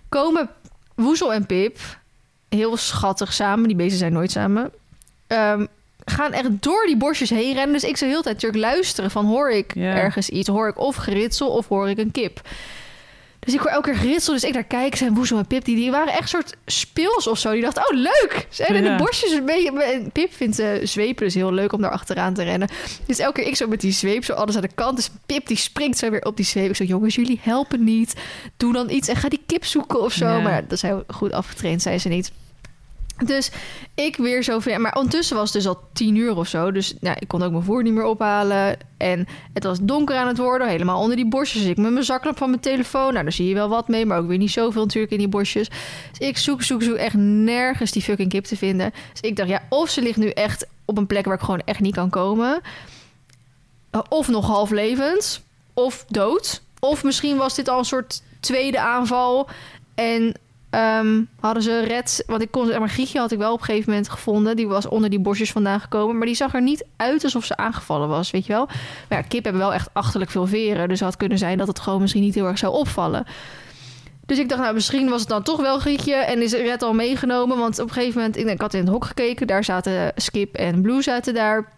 Komen 0.09 0.50
Woezel 0.95 1.33
en 1.33 1.45
Pip, 1.45 1.77
heel 2.50 2.77
schattig 2.77 3.33
samen. 3.33 3.67
Die 3.67 3.77
beesten 3.77 3.97
zijn 3.97 4.13
nooit 4.13 4.31
samen. 4.31 4.71
Ehm, 5.27 5.65
gaan 6.05 6.33
echt 6.33 6.50
door 6.63 6.86
die 6.86 6.97
bosjes 6.97 7.29
heen 7.29 7.53
rennen. 7.53 7.74
Dus 7.74 7.83
ik 7.83 7.97
zou 7.97 8.09
heel 8.12 8.21
de 8.21 8.25
tijd 8.25 8.36
natuurlijk 8.41 8.74
luisteren 8.74 9.12
van 9.12 9.25
hoor 9.25 9.51
ik 9.51 9.75
ergens 9.75 10.29
iets? 10.29 10.47
Hoor 10.47 10.67
ik 10.67 10.79
of 10.79 10.95
geritsel 10.95 11.50
of 11.50 11.67
hoor 11.67 11.89
ik 11.89 11.97
een 11.97 12.12
kip? 12.12 12.41
Dus 13.48 13.56
ik 13.56 13.62
hoor 13.62 13.72
elke 13.72 13.89
keer 13.92 14.00
geritsel. 14.00 14.34
Dus 14.34 14.44
ik 14.44 14.54
daar 14.54 14.63
kijk. 14.63 14.96
Zijn 14.96 15.13
Woezel 15.13 15.38
en 15.38 15.48
Pip, 15.48 15.66
die, 15.66 15.75
die 15.75 15.92
waren 15.92 16.13
echt 16.13 16.30
soort 16.30 16.56
speels 16.66 17.27
of 17.27 17.38
zo. 17.38 17.51
Die 17.51 17.62
dachten, 17.62 17.84
oh 17.89 17.98
leuk! 17.98 18.48
Ze 18.50 18.63
rennen 18.63 18.92
Ja. 18.92 18.98
de 18.98 19.04
bosjes 19.04 19.32
een 19.32 19.46
beetje... 19.46 20.10
Pip 20.13 20.34
vindt 20.34 20.60
eh, 20.60 20.70
zwepen 20.84 21.25
dus 21.25 21.34
heel 21.34 21.51
leuk 21.54 21.74
om 21.74 21.82
daar 21.82 21.92
achteraan 21.92 22.34
te 22.34 22.44
rennen. 22.44 22.70
Dus 23.06 23.20
elke 23.20 23.39
keer 23.39 23.50
ik 23.50 23.56
zo 23.56 23.68
met 23.68 23.82
die 23.82 23.92
zweep, 23.92 24.24
zo 24.25 24.34
alles 24.34 24.56
aan 24.56 24.62
de 24.62 24.70
kant. 24.75 24.96
Dus 24.96 25.10
Pip 25.25 25.48
die 25.48 25.58
springt 25.58 25.98
zo 25.98 26.10
weer 26.10 26.25
op 26.25 26.36
die 26.38 26.46
zweep. 26.46 26.70
Ik 26.70 26.75
zo, 26.75 26.84
jongens, 26.84 27.16
jullie 27.16 27.39
helpen 27.42 27.84
niet. 27.84 28.13
Doe 28.58 28.74
dan 28.74 28.89
iets 28.89 29.08
en 29.08 29.16
ga 29.16 29.30
die 29.30 29.42
kip 29.46 29.66
zoeken 29.66 30.01
of 30.01 30.13
zo. 30.13 30.25
Ja. 30.25 30.39
Maar 30.39 30.68
dat 30.68 30.82
heel 30.82 31.04
goed 31.08 31.32
afgetraind, 31.32 31.82
zei 31.82 32.00
ze 32.00 32.08
niet. 32.08 32.32
Dus 33.25 33.51
ik 33.95 34.15
weer 34.15 34.43
zo 34.43 34.59
ver. 34.59 34.81
Maar 34.81 34.95
ondertussen 34.95 35.36
was 35.36 35.53
het 35.53 35.63
dus 35.63 35.67
al 35.67 35.79
tien 35.93 36.15
uur 36.15 36.36
of 36.36 36.47
zo. 36.47 36.71
Dus 36.71 36.93
nou, 37.00 37.17
ik 37.19 37.27
kon 37.27 37.43
ook 37.43 37.51
mijn 37.51 37.63
voer 37.63 37.83
niet 37.83 37.93
meer 37.93 38.05
ophalen. 38.05 38.77
En 38.97 39.27
het 39.53 39.63
was 39.63 39.77
donker 39.81 40.15
aan 40.15 40.27
het 40.27 40.38
worden. 40.38 40.67
Helemaal 40.67 41.01
onder 41.01 41.15
die 41.15 41.27
bosjes. 41.27 41.62
Dus 41.62 41.69
ik 41.69 41.77
met 41.77 41.91
mijn 41.91 42.05
zaklamp 42.05 42.38
van 42.38 42.50
mijn 42.50 42.62
telefoon. 42.62 43.12
Nou, 43.12 43.24
daar 43.24 43.33
zie 43.33 43.47
je 43.47 43.53
wel 43.53 43.69
wat 43.69 43.88
mee. 43.88 44.05
Maar 44.05 44.17
ook 44.17 44.27
weer 44.27 44.38
niet 44.38 44.51
zoveel 44.51 44.81
natuurlijk 44.81 45.12
in 45.12 45.17
die 45.17 45.27
bosjes. 45.27 45.69
Dus 46.17 46.27
ik 46.27 46.38
zoek, 46.38 46.63
zoek, 46.63 46.83
zoek 46.83 46.95
echt 46.95 47.15
nergens 47.15 47.91
die 47.91 48.01
fucking 48.01 48.29
kip 48.29 48.45
te 48.45 48.57
vinden. 48.57 48.93
Dus 49.12 49.21
ik 49.21 49.36
dacht, 49.36 49.50
ja, 49.50 49.62
of 49.69 49.89
ze 49.89 50.01
ligt 50.01 50.17
nu 50.17 50.29
echt 50.29 50.67
op 50.86 50.97
een 50.97 51.07
plek 51.07 51.25
waar 51.25 51.36
ik 51.36 51.41
gewoon 51.41 51.62
echt 51.65 51.79
niet 51.79 51.95
kan 51.95 52.09
komen. 52.09 52.62
Of 54.09 54.27
nog 54.27 54.47
half 54.47 54.69
levend. 54.69 55.41
Of 55.74 56.05
dood. 56.07 56.62
Of 56.79 57.03
misschien 57.03 57.38
was 57.38 57.55
dit 57.55 57.69
al 57.69 57.79
een 57.79 57.86
soort 57.86 58.21
tweede 58.39 58.79
aanval. 58.79 59.50
En 59.95 60.33
ehm, 60.69 61.21
hadden 61.39 61.63
ze 61.63 61.79
red... 61.79 62.24
Want 62.27 62.41
ik 62.41 62.51
kon... 62.51 62.67
Maar 62.67 62.89
Grietje 62.89 63.19
had 63.19 63.31
ik 63.31 63.38
wel 63.38 63.53
op 63.53 63.59
een 63.59 63.65
gegeven 63.65 63.89
moment 63.89 64.09
gevonden. 64.09 64.55
Die 64.55 64.67
was 64.67 64.88
onder 64.88 65.09
die 65.09 65.19
bosjes 65.19 65.51
vandaan 65.51 65.79
gekomen. 65.79 66.17
Maar 66.17 66.25
die 66.25 66.36
zag 66.36 66.53
er 66.53 66.62
niet 66.62 66.86
uit 66.95 67.24
alsof 67.24 67.45
ze 67.45 67.57
aangevallen 67.57 68.07
was, 68.07 68.31
weet 68.31 68.45
je 68.45 68.53
wel. 68.53 68.65
Maar 69.09 69.17
ja, 69.17 69.21
kip 69.21 69.43
hebben 69.43 69.62
wel 69.62 69.74
echt 69.74 69.89
achterlijk 69.93 70.31
veel 70.31 70.47
veren. 70.47 70.88
Dus 70.88 71.00
het 71.00 71.09
had 71.09 71.17
kunnen 71.17 71.38
zijn 71.38 71.57
dat 71.57 71.67
het 71.67 71.79
gewoon 71.79 72.01
misschien 72.01 72.24
niet 72.24 72.36
heel 72.36 72.47
erg 72.47 72.57
zou 72.57 72.74
opvallen. 72.74 73.25
Dus 74.27 74.39
ik 74.39 74.50
dacht, 74.50 74.62
nou, 74.62 74.74
misschien 74.74 75.09
was 75.09 75.19
het 75.19 75.29
dan 75.29 75.43
toch 75.43 75.62
wel 75.62 75.79
Grietje. 75.79 76.13
En 76.13 76.41
is 76.41 76.53
Red 76.53 76.83
al 76.83 76.93
meegenomen. 76.93 77.57
Want 77.57 77.79
op 77.79 77.88
een 77.88 77.93
gegeven 77.93 78.21
moment... 78.21 78.38
Ik, 78.38 78.62
had 78.62 78.74
in 78.74 78.79
het 78.79 78.89
hok 78.89 79.05
gekeken. 79.05 79.47
Daar 79.47 79.63
zaten 79.63 80.12
Skip 80.15 80.55
en 80.55 80.81
Blue 80.81 81.01
zaten 81.01 81.33
daar. 81.33 81.71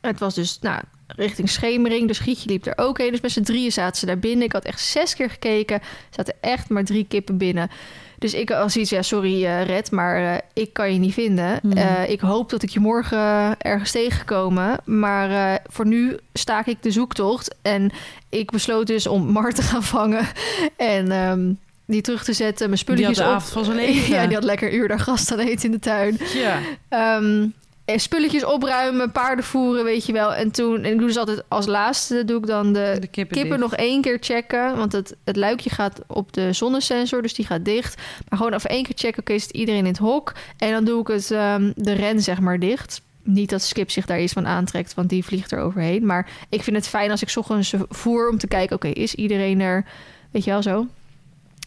Het 0.00 0.18
was 0.18 0.34
dus, 0.34 0.58
nou, 0.60 0.80
richting 1.06 1.48
schemering. 1.48 2.08
Dus 2.08 2.18
Grietje 2.18 2.48
liep 2.48 2.66
er 2.66 2.78
ook 2.78 2.98
heen. 2.98 3.10
Dus 3.10 3.20
met 3.20 3.30
z'n 3.30 3.42
drieën 3.42 3.72
zaten 3.72 3.96
ze 3.96 4.06
daar 4.06 4.18
binnen. 4.18 4.44
Ik 4.44 4.52
had 4.52 4.64
echt 4.64 4.80
zes 4.80 5.14
keer 5.14 5.30
gekeken. 5.30 5.76
Er 5.80 5.86
zaten 6.10 6.34
echt 6.40 6.68
maar 6.68 6.84
drie 6.84 7.04
kippen 7.08 7.36
binnen. 7.36 7.70
Dus 8.18 8.34
ik 8.34 8.48
had 8.48 8.72
zoiets, 8.72 8.90
ja, 8.90 9.02
sorry 9.02 9.44
eh, 9.44 9.64
Red, 9.64 9.90
maar 9.90 10.34
eh, 10.34 10.38
ik 10.52 10.72
kan 10.72 10.92
je 10.92 10.98
niet 10.98 11.14
vinden. 11.14 11.58
Hmm. 11.62 11.72
Eh, 11.72 12.10
ik 12.10 12.20
hoop 12.20 12.50
dat 12.50 12.62
ik 12.62 12.68
je 12.70 12.80
morgen 12.80 13.60
ergens 13.60 13.90
tegenkomen. 13.90 14.80
Maar 14.84 15.60
voor 15.66 15.86
nu 15.86 16.16
staak 16.32 16.66
ik 16.66 16.82
de 16.82 16.90
zoektocht. 16.90 17.54
En 17.62 17.90
ik 18.28 18.50
besloot 18.50 18.86
dus 18.86 19.06
om 19.06 19.26
Mar 19.32 19.52
te 19.52 19.62
gaan 19.62 19.82
vangen. 19.82 20.26
En 20.76 21.12
ehm, 21.12 21.52
die 21.86 22.00
terug 22.00 22.24
te 22.24 22.32
zetten, 22.32 22.68
mijn 22.70 22.80
Die 22.84 23.04
had 23.04 23.14
spulletjes 23.14 23.16
de 23.16 23.24
op. 23.24 23.30
avond 23.30 23.52
van 23.52 23.64
zijn 23.64 23.76
leven. 23.76 24.12
ja, 24.14 24.26
die 24.26 24.34
had 24.34 24.44
lekker 24.44 24.68
een 24.68 24.78
uur 24.78 24.88
daar 24.88 25.00
gast 25.00 25.32
aan 25.32 25.38
eten 25.38 25.64
in 25.64 25.70
de 25.70 25.78
tuin. 25.78 26.18
Ja. 26.34 26.58
Ehm, 26.88 27.46
spulletjes 27.86 28.44
opruimen, 28.44 29.12
paarden 29.12 29.44
voeren, 29.44 29.84
weet 29.84 30.06
je 30.06 30.12
wel. 30.12 30.34
En 30.34 30.50
toen, 30.50 30.82
en 30.82 30.92
ik 30.92 30.98
doe 30.98 31.06
dus 31.06 31.16
altijd 31.16 31.42
als 31.48 31.66
laatste, 31.66 32.24
doe 32.24 32.38
ik 32.38 32.46
dan 32.46 32.72
de, 32.72 32.96
De 33.00 33.06
kippen, 33.06 33.58
nog 33.58 33.74
één 33.74 34.00
keer 34.00 34.18
checken. 34.20 34.76
Want 34.76 34.92
het, 34.92 35.16
het 35.24 35.36
luikje 35.36 35.70
gaat 35.70 36.00
op 36.06 36.32
de 36.32 36.52
zonnesensor, 36.52 37.22
dus 37.22 37.34
die 37.34 37.46
gaat 37.46 37.64
dicht. 37.64 38.02
Maar 38.28 38.38
gewoon 38.38 38.54
even 38.54 38.70
één 38.70 38.82
keer 38.82 38.94
checken, 38.96 39.20
oké, 39.20 39.38
zit 39.38 39.50
iedereen 39.50 39.80
in 39.80 39.86
het 39.86 39.98
hok? 39.98 40.32
En 40.58 40.72
dan 40.72 40.84
doe 40.84 41.00
ik 41.00 41.06
het, 41.06 41.30
ehm, 41.30 41.72
de 41.76 41.92
ren 41.92 42.22
zeg 42.22 42.40
maar 42.40 42.58
dicht. 42.58 43.02
Niet 43.22 43.50
dat 43.50 43.62
Skip 43.62 43.90
zich 43.90 44.06
daar 44.06 44.20
iets 44.20 44.32
van 44.32 44.46
aantrekt, 44.46 44.94
want 44.94 45.08
die 45.08 45.24
vliegt 45.24 45.52
er 45.52 45.58
overheen. 45.58 46.06
Maar 46.06 46.30
ik 46.48 46.62
vind 46.62 46.76
het 46.76 46.88
fijn 46.88 47.10
als 47.10 47.22
ik 47.22 47.36
ochtends 47.36 47.74
voer 47.88 48.30
om 48.30 48.38
te 48.38 48.46
kijken, 48.46 48.76
oké, 48.76 48.88
is 48.88 49.14
iedereen 49.14 49.60
er? 49.60 49.84
Weet 50.30 50.44
je 50.44 50.50
wel 50.50 50.62
zo? 50.62 50.86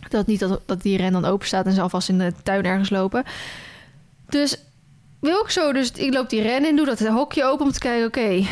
Dat 0.10 0.28
niet 0.28 0.40
dat, 0.40 0.62
dat 0.66 0.82
die 0.82 0.98
ren 0.98 1.12
dan 1.12 1.26
open 1.26 1.48
staat 1.48 1.66
en 1.66 1.74
ze 1.74 1.82
alvast 1.82 2.10
in 2.10 2.18
de 2.18 2.34
tuin 2.44 2.66
ergens 2.66 2.90
lopen. 2.90 3.24
Dus 4.30 4.58
wil 5.20 5.40
ik 5.42 5.50
zo, 5.50 5.72
dus 5.74 5.92
ik 5.92 6.14
loop 6.14 6.30
die 6.30 6.42
ren 6.42 6.66
in, 6.66 6.76
doe 6.76 6.86
dat 6.86 7.00
hokje 7.00 7.44
open 7.44 7.66
om 7.66 7.72
te 7.72 7.80
kijken, 7.80 8.08
oké, 8.08 8.48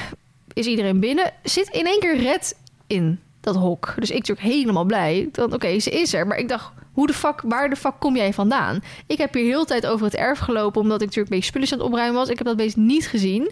is 0.53 0.65
iedereen 0.65 0.99
binnen? 0.99 1.31
Zit 1.43 1.67
in 1.69 1.85
één 1.85 1.99
keer 1.99 2.17
red 2.17 2.57
in 2.87 3.19
dat 3.41 3.55
hok. 3.55 3.93
Dus 3.99 4.09
ik 4.11 4.17
natuurlijk 4.27 4.47
helemaal 4.55 4.83
blij. 4.85 5.29
Dan 5.31 5.53
oké, 5.53 5.79
ze 5.79 5.89
is 5.89 6.13
er. 6.13 6.27
Maar 6.27 6.37
ik 6.37 6.47
dacht, 6.49 6.71
hoe 6.91 7.07
de 7.07 7.13
fuck, 7.13 7.41
waar 7.45 7.69
de 7.69 7.75
fuck 7.75 7.93
kom 7.99 8.15
jij 8.15 8.33
vandaan? 8.33 8.83
Ik 9.07 9.17
heb 9.17 9.33
hier 9.33 9.43
heel 9.43 9.59
de 9.59 9.65
tijd 9.65 9.85
over 9.85 10.05
het 10.05 10.15
erf 10.15 10.39
gelopen, 10.39 10.81
omdat 10.81 11.01
ik 11.01 11.05
natuurlijk 11.07 11.29
een 11.31 11.35
beetje 11.35 11.49
spulletjes 11.49 11.77
aan 11.77 11.83
het 11.85 11.93
opruimen 11.93 12.19
was. 12.19 12.29
Ik 12.29 12.37
heb 12.37 12.47
dat 12.47 12.57
beest 12.57 12.75
niet 12.75 13.07
gezien. 13.07 13.51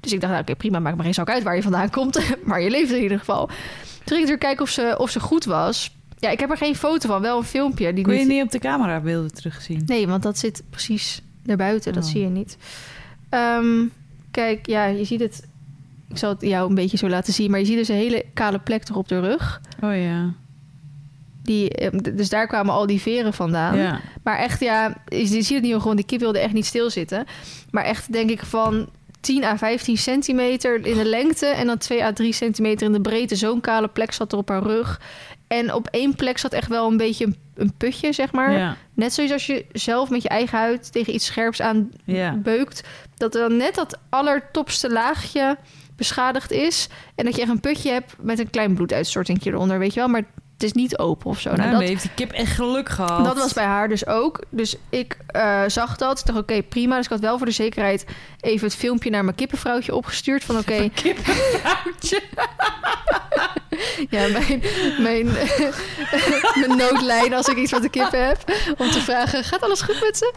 Dus 0.00 0.12
ik 0.12 0.20
dacht, 0.20 0.32
nou, 0.32 0.44
oké, 0.44 0.56
prima, 0.56 0.78
maakt 0.78 0.96
me 0.96 1.02
geen 1.02 1.14
zak 1.14 1.30
uit 1.30 1.42
waar 1.42 1.56
je 1.56 1.62
vandaan 1.62 1.90
komt. 1.90 2.18
maar 2.44 2.60
je 2.60 2.70
leeft 2.70 2.92
in 2.92 3.02
ieder 3.02 3.18
geval. 3.18 3.46
Toen 3.46 3.56
ging 3.86 4.04
ik 4.04 4.08
natuurlijk 4.10 4.40
kijken 4.40 4.62
of 4.62 4.70
ze, 4.70 4.94
of 4.98 5.10
ze 5.10 5.20
goed 5.20 5.44
was. 5.44 5.96
Ja, 6.18 6.30
ik 6.30 6.40
heb 6.40 6.50
er 6.50 6.56
geen 6.56 6.76
foto 6.76 7.08
van, 7.08 7.20
wel 7.20 7.36
een 7.38 7.44
filmpje. 7.44 7.92
Die 7.92 8.04
Kon 8.04 8.12
je 8.12 8.18
niet- 8.18 8.28
niet 8.28 8.42
op 8.42 8.50
de 8.50 8.58
camerabeelden 8.58 9.34
terugzien? 9.34 9.82
Nee, 9.86 10.06
want 10.08 10.22
dat 10.22 10.38
zit 10.38 10.62
precies 10.70 11.22
daarbuiten. 11.44 11.92
Dat 11.92 12.04
Oh. 12.04 12.10
zie 12.10 12.20
je 12.20 12.28
niet. 12.28 12.56
Ehm, 13.28 13.84
kijk, 14.30 14.66
ja, 14.66 14.84
je 14.86 15.04
ziet 15.04 15.20
het. 15.20 15.46
Ik 16.08 16.18
zal 16.18 16.30
het 16.30 16.40
jou 16.40 16.68
een 16.68 16.74
beetje 16.74 16.96
zo 16.96 17.08
laten 17.08 17.32
zien. 17.32 17.50
Maar 17.50 17.60
je 17.60 17.66
ziet 17.66 17.76
dus 17.76 17.88
een 17.88 17.94
hele 17.96 18.24
kale 18.34 18.58
plek 18.58 18.82
toch 18.82 18.96
op 18.96 19.08
de 19.08 19.20
rug. 19.20 19.60
Oh 19.82 19.96
ja. 19.96 20.32
Die, 21.42 21.68
eh, 21.70 21.88
d- 21.90 22.16
dus 22.16 22.28
daar 22.28 22.46
kwamen 22.46 22.74
al 22.74 22.86
die 22.86 23.00
veren 23.00 23.32
vandaan. 23.32 23.76
Ja. 23.76 24.00
Maar 24.22 24.38
echt, 24.38 24.60
ja, 24.60 25.02
je 25.08 25.26
ziet 25.26 25.48
het 25.48 25.62
niet 25.62 25.72
gewoon. 25.74 25.96
Die 25.96 26.04
kip 26.04 26.20
wilde 26.20 26.38
echt 26.38 26.52
niet 26.52 26.66
stilzitten. 26.66 27.24
Maar 27.70 27.84
echt, 27.84 28.12
denk 28.12 28.30
ik, 28.30 28.42
van 28.44 28.88
10 29.20 29.44
à 29.44 29.56
15 29.56 29.98
centimeter 29.98 30.86
in 30.86 30.96
de 30.96 31.04
lengte. 31.04 31.46
En 31.46 31.66
dan 31.66 31.78
2 31.78 32.04
à 32.04 32.12
3 32.12 32.32
centimeter 32.32 32.86
in 32.86 32.92
de 32.92 33.00
breedte. 33.00 33.36
Zo'n 33.36 33.60
kale 33.60 33.88
plek 33.88 34.12
zat 34.12 34.32
er 34.32 34.38
op 34.38 34.48
haar 34.48 34.62
rug. 34.62 35.00
En 35.52 35.74
op 35.74 35.86
één 35.90 36.14
plek 36.14 36.38
zat 36.38 36.52
echt 36.52 36.68
wel 36.68 36.90
een 36.90 36.96
beetje 36.96 37.24
een, 37.24 37.36
een 37.54 37.72
putje, 37.76 38.12
zeg 38.12 38.32
maar. 38.32 38.52
Ja. 38.52 38.76
Net 38.94 39.12
zoals 39.12 39.32
als 39.32 39.46
je 39.46 39.64
zelf 39.72 40.10
met 40.10 40.22
je 40.22 40.28
eigen 40.28 40.58
huid 40.58 40.92
tegen 40.92 41.14
iets 41.14 41.26
scherps 41.26 41.60
aan 41.60 41.90
Ja. 42.04 42.34
beukt. 42.36 42.82
Dat 43.16 43.34
er 43.34 43.40
dan 43.48 43.56
net 43.56 43.74
dat 43.74 43.98
allertopste 44.08 44.90
laagje 44.90 45.56
beschadigd 45.96 46.50
is. 46.50 46.88
En 47.14 47.24
dat 47.24 47.34
je 47.34 47.40
echt 47.42 47.50
een 47.50 47.60
putje 47.60 47.90
hebt 47.90 48.14
met 48.20 48.38
een 48.38 48.50
klein 48.50 48.74
bloeduitstortingje 48.74 49.50
eronder, 49.50 49.78
weet 49.78 49.94
je 49.94 50.00
wel. 50.00 50.08
Maar 50.08 50.24
het 50.62 50.76
is 50.76 50.82
niet 50.82 50.98
open 50.98 51.30
of 51.30 51.40
zo. 51.40 51.48
Nou, 51.48 51.60
Nou, 51.60 51.72
dat, 51.72 51.82
heeft 51.88 52.02
die 52.02 52.10
kip 52.14 52.32
echt 52.32 52.52
geluk 52.52 52.88
gehad. 52.88 53.24
dat 53.24 53.36
was 53.36 53.52
bij 53.52 53.64
haar 53.64 53.88
dus 53.88 54.06
ook. 54.06 54.42
Dus 54.48 54.76
ik 54.88 55.16
eh, 55.26 55.62
zag 55.66 55.96
dat. 55.96 56.18
Ik 56.18 56.26
dacht, 56.26 56.38
oké, 56.38 56.62
prima. 56.62 56.96
Dus 56.96 57.04
ik 57.04 57.10
had 57.10 57.20
wel 57.20 57.36
voor 57.36 57.46
de 57.46 57.52
zekerheid 57.52 58.04
even 58.40 58.66
het 58.66 58.76
filmpje 58.76 59.10
naar 59.10 59.24
mijn 59.24 59.36
kippenvrouwtje 59.36 59.94
opgestuurd. 59.94 60.44
Van 60.44 60.58
oké, 60.58 60.88
Kippenvrouwtje. 61.02 62.22
ja, 64.10 64.28
mijn, 64.28 64.62
mijn, 64.98 65.26
mijn 66.66 66.76
noodlijn 66.76 67.34
als 67.34 67.48
ik 67.48 67.56
iets 67.56 67.72
met 67.72 67.82
de 67.82 67.88
kippen 67.88 68.26
heb. 68.26 68.38
Om 68.78 68.90
te 68.90 69.00
vragen, 69.00 69.44
gaat 69.44 69.62
alles 69.62 69.80
goed 69.80 70.00
met 70.00 70.16
ze? 70.16 70.32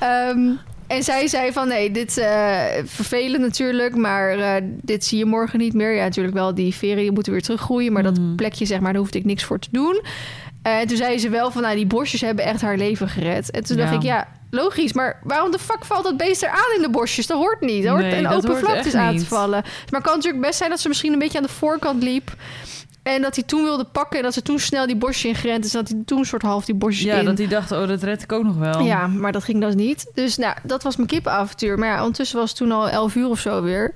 Ehm, 0.00 0.50
en 0.88 1.02
zij 1.02 1.26
zei 1.28 1.52
van, 1.52 1.68
nee, 1.68 1.90
dit 1.90 2.16
eh 2.18 2.64
vervelend 2.84 3.42
natuurlijk, 3.42 3.96
maar 3.96 4.38
eh, 4.38 4.62
dit 4.82 5.04
zie 5.04 5.18
je 5.18 5.24
morgen 5.24 5.58
niet 5.58 5.74
meer. 5.74 5.94
Ja, 5.94 6.02
natuurlijk 6.04 6.36
wel, 6.36 6.54
die 6.54 6.74
veren 6.74 7.14
moeten 7.14 7.32
weer 7.32 7.42
teruggroeien. 7.42 7.92
Maar 7.92 8.02
dat 8.02 8.18
Mhm. 8.18 8.34
plekje, 8.34 8.66
zeg 8.66 8.80
maar, 8.80 8.92
daar 8.92 9.00
hoefde 9.00 9.18
ik 9.18 9.24
niks 9.24 9.44
voor 9.44 9.58
te 9.58 9.68
doen. 9.70 10.02
En 10.62 10.86
toen 10.86 10.96
zei 10.96 11.18
ze 11.18 11.28
wel 11.28 11.50
van, 11.50 11.62
nou, 11.62 11.76
die 11.76 11.86
bosjes 11.86 12.20
hebben 12.20 12.44
echt 12.44 12.60
haar 12.60 12.76
leven 12.76 13.08
gered. 13.08 13.50
En 13.50 13.64
toen 13.64 13.76
dacht 13.76 13.92
ik, 13.94 14.02
ja, 14.02 14.28
logisch, 14.50 14.92
maar 14.92 15.20
waarom 15.24 15.50
de 15.50 15.58
fuck 15.58 15.84
valt 15.84 16.04
dat 16.04 16.16
beest 16.16 16.42
er 16.42 16.48
aan 16.48 16.76
in 16.76 16.82
de 16.82 16.90
bosjes? 16.90 17.26
Dat 17.26 17.38
hoort 17.38 17.60
niet. 17.60 17.82
Dat 17.82 17.92
hoort 17.92 18.04
Nee, 18.04 18.18
een 18.18 18.26
open 18.28 18.56
vlaktes 18.56 18.86
echt 18.94 18.94
aan 18.94 19.16
te 19.16 19.26
vallen. 19.26 19.62
Maar 19.62 20.00
het 20.00 20.02
kan 20.02 20.14
natuurlijk 20.16 20.42
best 20.44 20.58
zijn 20.58 20.70
dat 20.70 20.80
ze 20.80 20.88
misschien 20.88 21.12
een 21.12 21.18
beetje 21.18 21.38
aan 21.38 21.44
de 21.44 21.50
voorkant 21.50 22.02
liep. 22.02 22.34
En 23.14 23.22
dat 23.22 23.34
hij 23.34 23.44
toen 23.44 23.62
wilde 23.62 23.84
pakken 23.84 24.18
en 24.18 24.24
dat 24.24 24.34
ze 24.34 24.42
toen 24.42 24.58
snel 24.58 24.86
die 24.86 24.96
bosje 24.96 25.28
ingerend 25.28 25.64
is. 25.64 25.74
En 25.74 25.80
dat 25.80 25.88
hij 25.88 26.02
toen 26.04 26.24
soort 26.24 26.42
half 26.42 26.64
die 26.64 26.74
bosjes 26.74 27.04
Ja, 27.04 27.18
in... 27.18 27.24
dat 27.24 27.36
die 27.36 27.48
dacht, 27.48 27.72
oh, 27.72 27.88
dat 27.88 28.02
red 28.02 28.22
ik 28.22 28.32
ook 28.32 28.44
nog 28.44 28.56
wel. 28.56 28.80
Ja, 28.80 29.06
maar 29.06 29.32
dat 29.32 29.44
ging 29.44 29.60
dus 29.60 29.74
niet. 29.74 30.10
Dus 30.14 30.36
nou, 30.36 30.56
dat 30.62 30.82
was 30.82 30.96
mijn 30.96 31.08
kippenavontuur. 31.08 31.78
Maar 31.78 31.88
ja, 31.88 31.98
ondertussen 31.98 32.38
was 32.38 32.48
het 32.48 32.58
toen 32.58 32.72
al 32.72 32.88
11 32.88 33.14
uur 33.14 33.28
of 33.28 33.38
zo 33.38 33.62
weer. 33.62 33.94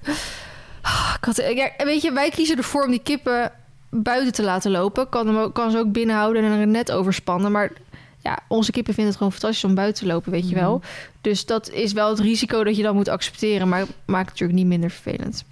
Ah, 0.83 1.15
Ik 1.17 1.25
had, 1.25 1.37
ja, 1.37 1.71
weet 1.85 2.03
je, 2.03 2.13
wij 2.13 2.31
kiezen 2.31 2.57
ervoor 2.57 2.85
om 2.85 2.91
die 2.91 3.03
kippen 3.03 3.53
buiten 3.91 4.33
te 4.33 4.43
laten 4.43 4.71
lopen. 4.71 5.09
Kan, 5.09 5.37
hem 5.37 5.53
kan 5.53 5.71
ze 5.71 5.79
ook 5.79 5.93
binnenhouden 5.93 6.45
en 6.45 6.61
er 6.61 6.67
net 6.67 6.93
overspannen. 6.93 7.53
Maar 7.53 7.73
ja, 8.19 8.39
onze 8.49 8.71
kippen 8.73 8.95
vinden 8.95 9.13
het 9.13 9.23
gewoon 9.23 9.33
fantastisch 9.33 9.65
om 9.65 9.75
buiten 9.75 10.03
te 10.03 10.13
lopen, 10.13 10.33
weet 10.33 10.49
je 10.49 10.55
wel. 10.55 10.83
Dus 11.21 11.47
dat 11.47 11.71
is 11.71 11.93
wel 11.93 12.09
het 12.09 12.21
risico 12.21 12.65
dat 12.65 12.77
je 12.77 12.83
dan 12.83 12.95
moet 12.95 13.09
accepteren. 13.09 13.69
Maar 13.69 13.85
maakt 14.05 14.31
het 14.31 14.41
natuurlijk 14.41 14.59
niet 14.59 14.67
minder 14.69 14.91
vervelend. 14.91 15.45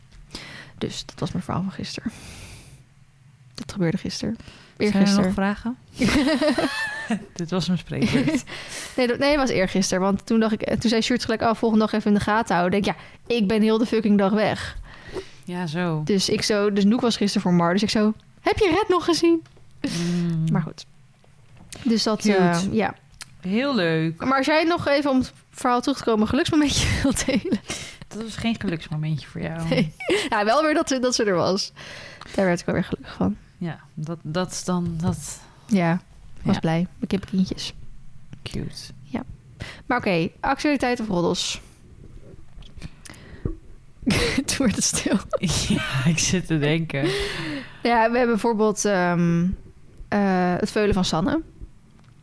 Dus 0.78 1.06
dat 1.06 1.20
was 1.20 1.32
mijn 1.32 1.44
verhaal 1.44 1.62
van 1.62 1.72
gisteren. 1.72 2.12
Dat 3.60 3.72
gebeurde 3.72 3.96
gisteren. 3.98 4.36
Zijn 4.76 4.88
er 4.92 4.94
Eergisteren. 4.94 5.24
nog 5.24 5.34
vragen? 5.34 5.76
Dit 7.32 7.50
was 7.50 7.68
een 7.68 7.78
spreekwoord. 7.78 8.44
Nee, 8.96 9.06
dat, 9.06 9.18
nee, 9.18 9.36
was 9.36 9.50
eergisteren. 9.50 10.02
Want 10.02 10.26
toen, 10.26 10.40
dacht 10.40 10.52
ik, 10.52 10.62
eh, 10.62 10.76
toen 10.78 10.90
zei 10.90 11.02
Sjoerd 11.02 11.24
gelijk... 11.24 11.40
oh, 11.42 11.54
volgende 11.54 11.84
dag 11.84 11.92
even 11.94 12.10
in 12.12 12.18
de 12.18 12.24
gaten 12.24 12.54
houden. 12.56 12.82
Denk 12.82 12.96
ik, 12.96 13.02
ja, 13.28 13.34
ik 13.36 13.48
ben 13.48 13.62
heel 13.62 13.78
de 13.78 13.86
fucking 13.86 14.18
dag 14.18 14.32
weg. 14.32 14.76
ja, 15.44 15.66
zo. 15.66 16.02
Dus 16.04 16.28
ik 16.28 16.42
zo... 16.42 16.72
Dus 16.72 16.84
Noek 16.84 17.00
was 17.00 17.16
gisteren 17.16 17.42
voor 17.42 17.52
Mar. 17.54 17.72
Dus 17.72 17.82
ik 17.82 17.90
zo... 17.90 18.12
Heb 18.40 18.58
je 18.58 18.68
Red 18.70 18.88
nog 18.88 19.04
gezien? 19.04 19.42
Mm. 19.80 20.44
Maar 20.52 20.62
goed. 20.62 20.86
Dus 21.82 22.02
dat... 22.02 22.24
Eh, 22.24 22.58
ja. 22.72 22.94
Heel 23.40 23.74
leuk. 23.74 24.24
Maar 24.24 24.36
als 24.36 24.46
jij 24.46 24.64
nog 24.64 24.86
even 24.88 25.10
om 25.10 25.18
het 25.18 25.32
verhaal 25.50 25.80
terug 25.80 25.98
te 25.98 26.04
komen... 26.04 26.28
geluksmomentje 26.28 26.88
wilt 27.02 27.26
delen. 27.26 27.60
Dat 28.08 28.22
was 28.22 28.36
geen 28.36 28.56
geluksmomentje 28.60 29.26
voor 29.28 29.40
jou. 29.40 29.68
Nee. 29.68 29.94
Ja, 30.28 30.44
wel 30.44 30.62
weer 30.62 30.74
dat, 30.74 30.88
ze- 30.88 30.98
dat 30.98 31.14
ze 31.14 31.24
er 31.24 31.34
was. 31.34 31.72
Daar 32.34 32.44
werd 32.44 32.60
ik 32.60 32.66
wel 32.66 32.74
weer 32.74 32.84
gelukkig 32.84 33.14
van. 33.14 33.36
Ja, 33.60 33.80
dat, 33.94 34.18
dat 34.22 34.50
is 34.50 34.64
dan 34.64 34.94
dat 35.00 35.40
Ja, 35.66 35.92
ik 36.38 36.42
was 36.44 36.54
Ja. 36.54 36.60
blij. 36.60 36.86
Ik 36.98 37.10
heb 37.10 37.24
kindjes. 37.26 37.74
cute. 38.42 38.92
Maar 39.86 39.98
oké, 39.98 40.28
actualiteit 40.40 41.00
of 41.00 41.08
roddels? 41.08 41.60
Toen 44.44 44.56
werd 44.66 44.74
het 44.76 44.84
stil. 44.84 45.16
Ja, 45.76 46.04
ik 46.04 46.18
zit 46.18 46.46
te 46.46 46.58
denken. 46.58 47.02
Ja, 47.82 48.10
we 48.10 48.16
hebben 48.18 48.26
bijvoorbeeld 48.26 48.84
ehm, 48.84 49.46
eh, 50.08 50.54
het 50.56 50.70
veulen 50.70 50.94
van 50.94 51.04
Sanne. 51.04 51.42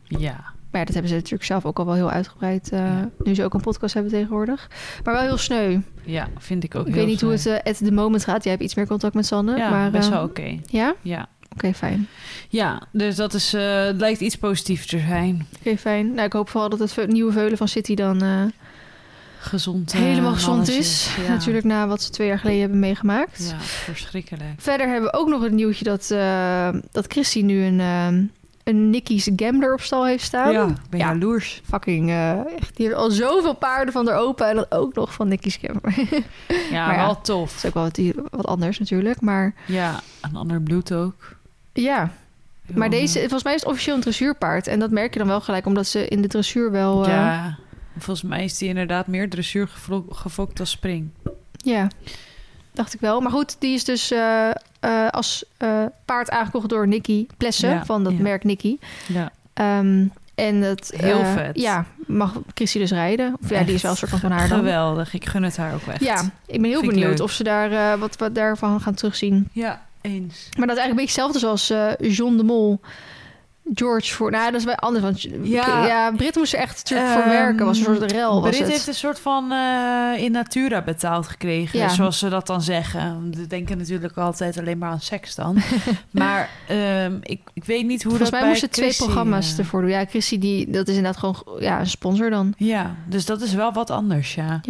Ja, 0.04 0.44
Maar 0.70 0.80
ja, 0.80 0.84
dat 0.86 0.92
hebben 0.94 1.08
ze 1.08 1.16
natuurlijk 1.16 1.44
zelf 1.44 1.64
ook 1.64 1.78
al 1.78 1.84
wel 1.86 1.94
heel 1.94 2.10
uitgebreid. 2.10 2.68
eh, 2.72 2.78
Ja. 2.78 3.10
Nu 3.22 3.34
ze 3.34 3.44
ook 3.44 3.54
een 3.54 3.60
podcast 3.60 3.94
hebben 3.94 4.12
tegenwoordig. 4.12 4.70
Maar 5.04 5.14
wel 5.14 5.22
heel 5.22 5.36
sneu. 5.36 5.78
ja, 6.04 6.28
vind 6.38 6.64
ik 6.64 6.74
ook 6.74 6.86
ik 6.86 6.94
weet 6.94 7.06
niet 7.06 7.20
hoe 7.20 7.30
het 7.32 7.46
eh, 7.46 7.54
at 7.64 7.76
the 7.78 7.92
moment 7.92 8.24
gaat. 8.24 8.42
Jij 8.42 8.52
hebt 8.52 8.64
iets 8.64 8.74
meer 8.74 8.86
contact 8.86 9.14
met 9.14 9.26
Sanne. 9.26 9.56
Ja, 9.56 9.70
maar, 9.70 9.90
best 9.90 10.08
eh, 10.08 10.14
wel 10.14 10.24
oké. 10.24 10.58
Ja? 10.66 10.94
Ja. 11.02 11.28
Oké, 11.52 11.74
fijn. 11.74 12.08
ja, 12.48 12.82
dus 12.92 13.16
dat 13.16 13.34
is, 13.34 13.52
het 13.52 13.96
lijkt 14.00 14.20
iets 14.20 14.36
positiefs 14.36 14.86
te 14.86 14.98
zijn. 14.98 15.46
Oké, 15.58 15.76
fijn. 15.76 16.14
Nou, 16.14 16.26
ik 16.26 16.32
hoop 16.32 16.48
vooral 16.48 16.68
dat 16.68 16.78
het 16.78 17.06
nieuwe 17.06 17.32
veulen 17.32 17.58
van 17.58 17.68
City 17.68 17.94
dan 17.94 18.22
Gezond. 19.40 19.92
helemaal 19.92 20.32
gezond 20.32 20.68
is. 20.68 21.10
Ja. 21.26 21.28
Natuurlijk 21.34 21.64
na 21.64 21.86
wat 21.86 22.02
ze 22.02 22.10
twee 22.10 22.26
jaar 22.28 22.38
geleden 22.38 22.60
hebben 22.60 22.78
meegemaakt. 22.78 23.48
Ja, 23.50 23.60
verschrikkelijk. 23.60 24.44
Verder 24.56 24.88
hebben 24.88 25.10
we 25.10 25.16
ook 25.18 25.28
nog 25.28 25.42
het 25.42 25.52
nieuwtje 25.52 25.84
dat, 25.84 26.10
eh 26.10 26.68
dat 26.90 27.06
Christy 27.08 27.42
nu 27.42 27.64
een, 27.64 28.30
een 28.68 28.90
Nicky's 28.90 29.30
Gambler 29.36 29.72
op 29.72 29.80
stal 29.80 30.06
heeft 30.06 30.24
staan. 30.24 30.52
ja, 30.52 30.64
ben 30.90 30.98
Ja. 30.98 31.06
jaloers. 31.12 31.60
Fucking, 31.64 32.08
eh, 32.08 32.30
echt, 32.38 32.76
die 32.76 32.86
heeft 32.86 32.98
al 32.98 33.10
zoveel 33.10 33.54
paarden 33.54 33.92
van 33.92 34.06
haar 34.06 34.18
open 34.18 34.48
en 34.48 34.54
dan 34.54 34.66
ook 34.68 34.94
nog 34.94 35.12
van 35.14 35.28
Nicky's 35.28 35.58
Gambler. 35.62 35.94
Ja, 36.70 36.86
Maar 36.86 36.96
ja. 36.96 37.04
wel 37.04 37.20
tof. 37.20 37.54
is 37.56 37.64
ook 37.66 37.74
wel 37.74 37.82
wat, 37.82 38.00
wat 38.30 38.46
anders 38.46 38.78
natuurlijk, 38.78 39.20
maar 39.20 39.54
Ja, 39.66 40.00
een 40.20 40.36
ander 40.36 40.60
bloed 40.62 40.92
ook. 40.92 41.36
ja. 41.72 42.10
Heel 42.66 42.76
Maar 42.78 42.90
deze, 42.90 43.18
volgens 43.18 43.42
mij 43.42 43.54
is 43.54 43.60
het 43.60 43.68
officieel 43.70 43.94
een 43.94 44.00
dressuurpaard 44.00 44.66
en 44.66 44.78
dat 44.78 44.90
merk 44.90 45.12
je 45.12 45.18
dan 45.18 45.28
wel 45.28 45.40
gelijk, 45.40 45.66
omdat 45.66 45.86
ze 45.86 46.08
in 46.08 46.22
de 46.22 46.28
dressuur 46.28 46.70
wel... 46.70 47.04
eh, 47.04 47.10
Ja, 47.10 47.58
volgens 47.98 48.28
mij 48.28 48.44
is 48.44 48.58
die 48.58 48.68
inderdaad 48.68 49.06
meer 49.06 49.30
dressuur 49.30 49.68
gefokt 50.10 50.60
als 50.60 50.70
spring. 50.70 51.10
Ja, 51.52 51.88
dacht 52.78 52.94
ik 52.94 53.00
wel. 53.00 53.20
Maar 53.20 53.30
goed, 53.30 53.56
die 53.58 53.74
is 53.74 53.84
dus 53.84 54.10
eh, 54.10 54.48
eh, 54.80 55.08
als 55.10 55.44
eh, 55.56 55.84
paard 56.04 56.30
aangekocht 56.30 56.68
door 56.68 56.88
Nicky 56.88 57.26
Plessen 57.36 57.70
Ja, 57.70 57.84
van 57.84 58.04
dat 58.04 58.12
ja. 58.12 58.22
merk 58.22 58.44
Nicky. 58.44 58.76
Ja, 59.06 59.30
Ehm, 59.54 60.06
en 60.34 60.60
dat, 60.60 60.92
Heel 60.96 61.24
vet. 61.24 61.60
Ja, 61.60 61.84
mag 62.06 62.32
Christy 62.54 62.78
dus 62.78 62.90
rijden. 62.90 63.36
Of 63.42 63.50
ja, 63.50 63.62
die 63.62 63.74
is 63.74 63.82
wel 63.82 63.90
een 63.90 63.96
soort 63.96 64.10
van 64.10 64.20
van 64.20 64.30
haar 64.30 64.48
dan. 64.48 64.58
geweldig. 64.58 65.14
Ik 65.14 65.26
gun 65.26 65.42
het 65.42 65.56
haar 65.56 65.74
ook 65.74 65.86
echt. 65.86 66.04
Ja, 66.04 66.20
ik 66.46 66.60
ben 66.60 66.70
heel 66.70 66.80
Vind 66.80 66.92
benieuwd 66.92 67.20
of 67.20 67.30
ze 67.32 67.42
daar 67.44 67.98
wat, 67.98 68.16
wat 68.16 68.34
daarvan 68.34 68.80
gaan 68.80 68.94
terugzien. 68.94 69.48
ja 69.52 69.86
eens. 70.00 70.48
Maar 70.58 70.66
dat 70.66 70.76
is 70.76 70.82
eigenlijk 70.82 70.88
een 70.88 70.94
beetje 70.96 71.22
hetzelfde 71.22 71.38
zoals 71.38 71.72
John 72.16 72.36
de 72.36 72.42
Mol. 72.42 72.80
George 73.74 74.14
voor... 74.14 74.30
Nou, 74.30 74.50
dat 74.50 74.60
is 74.60 74.66
bij 74.66 74.76
anders. 74.76 75.04
Want 75.04 75.22
ja, 75.42 75.86
Ja. 75.86 76.12
Brit 76.16 76.36
moest 76.36 76.52
er 76.52 76.58
echt 76.58 76.76
natuurlijk 76.76 77.10
voor 77.12 77.20
Ehm, 77.22 77.30
werken. 77.30 77.66
Was 77.66 77.78
een 77.78 77.84
soort 77.84 78.12
rel, 78.12 78.40
was 78.40 78.50
Brit 78.50 78.62
het. 78.62 78.70
heeft 78.70 78.86
een 78.86 78.94
soort 78.94 79.20
van 79.20 79.52
eh, 79.52 80.22
in 80.22 80.32
natura 80.32 80.82
betaald 80.82 81.26
gekregen, 81.28 81.78
Ja. 81.78 81.88
zoals 81.88 82.18
ze 82.18 82.28
dat 82.28 82.46
dan 82.46 82.62
zeggen. 82.62 83.30
We 83.36 83.46
denken 83.46 83.78
natuurlijk 83.78 84.16
altijd 84.16 84.58
alleen 84.58 84.78
maar 84.78 84.90
aan 84.90 85.00
seks 85.00 85.34
dan. 85.34 85.58
maar 86.10 86.50
ehm, 86.68 87.16
ik, 87.22 87.40
ik 87.52 87.64
weet 87.64 87.86
niet 87.86 88.02
hoe 88.02 88.10
Volgens 88.10 88.20
dat 88.22 88.30
mij 88.30 88.40
bij 88.40 88.48
moesten 88.48 88.70
twee 88.70 88.84
Chrissy, 88.84 89.04
programma's 89.04 89.52
eh, 89.52 89.58
ervoor 89.58 89.80
doen. 89.80 89.90
Ja, 89.90 90.04
Christy, 90.06 90.38
die, 90.38 90.70
dat 90.70 90.88
is 90.88 90.96
inderdaad 90.96 91.20
gewoon 91.20 91.60
ja, 91.62 91.80
een 91.80 91.86
sponsor 91.86 92.30
dan. 92.30 92.54
Ja, 92.56 92.94
dus 93.08 93.26
dat 93.26 93.40
is 93.40 93.54
wel 93.54 93.72
wat 93.72 93.90
anders, 93.90 94.34
ja. 94.34 94.60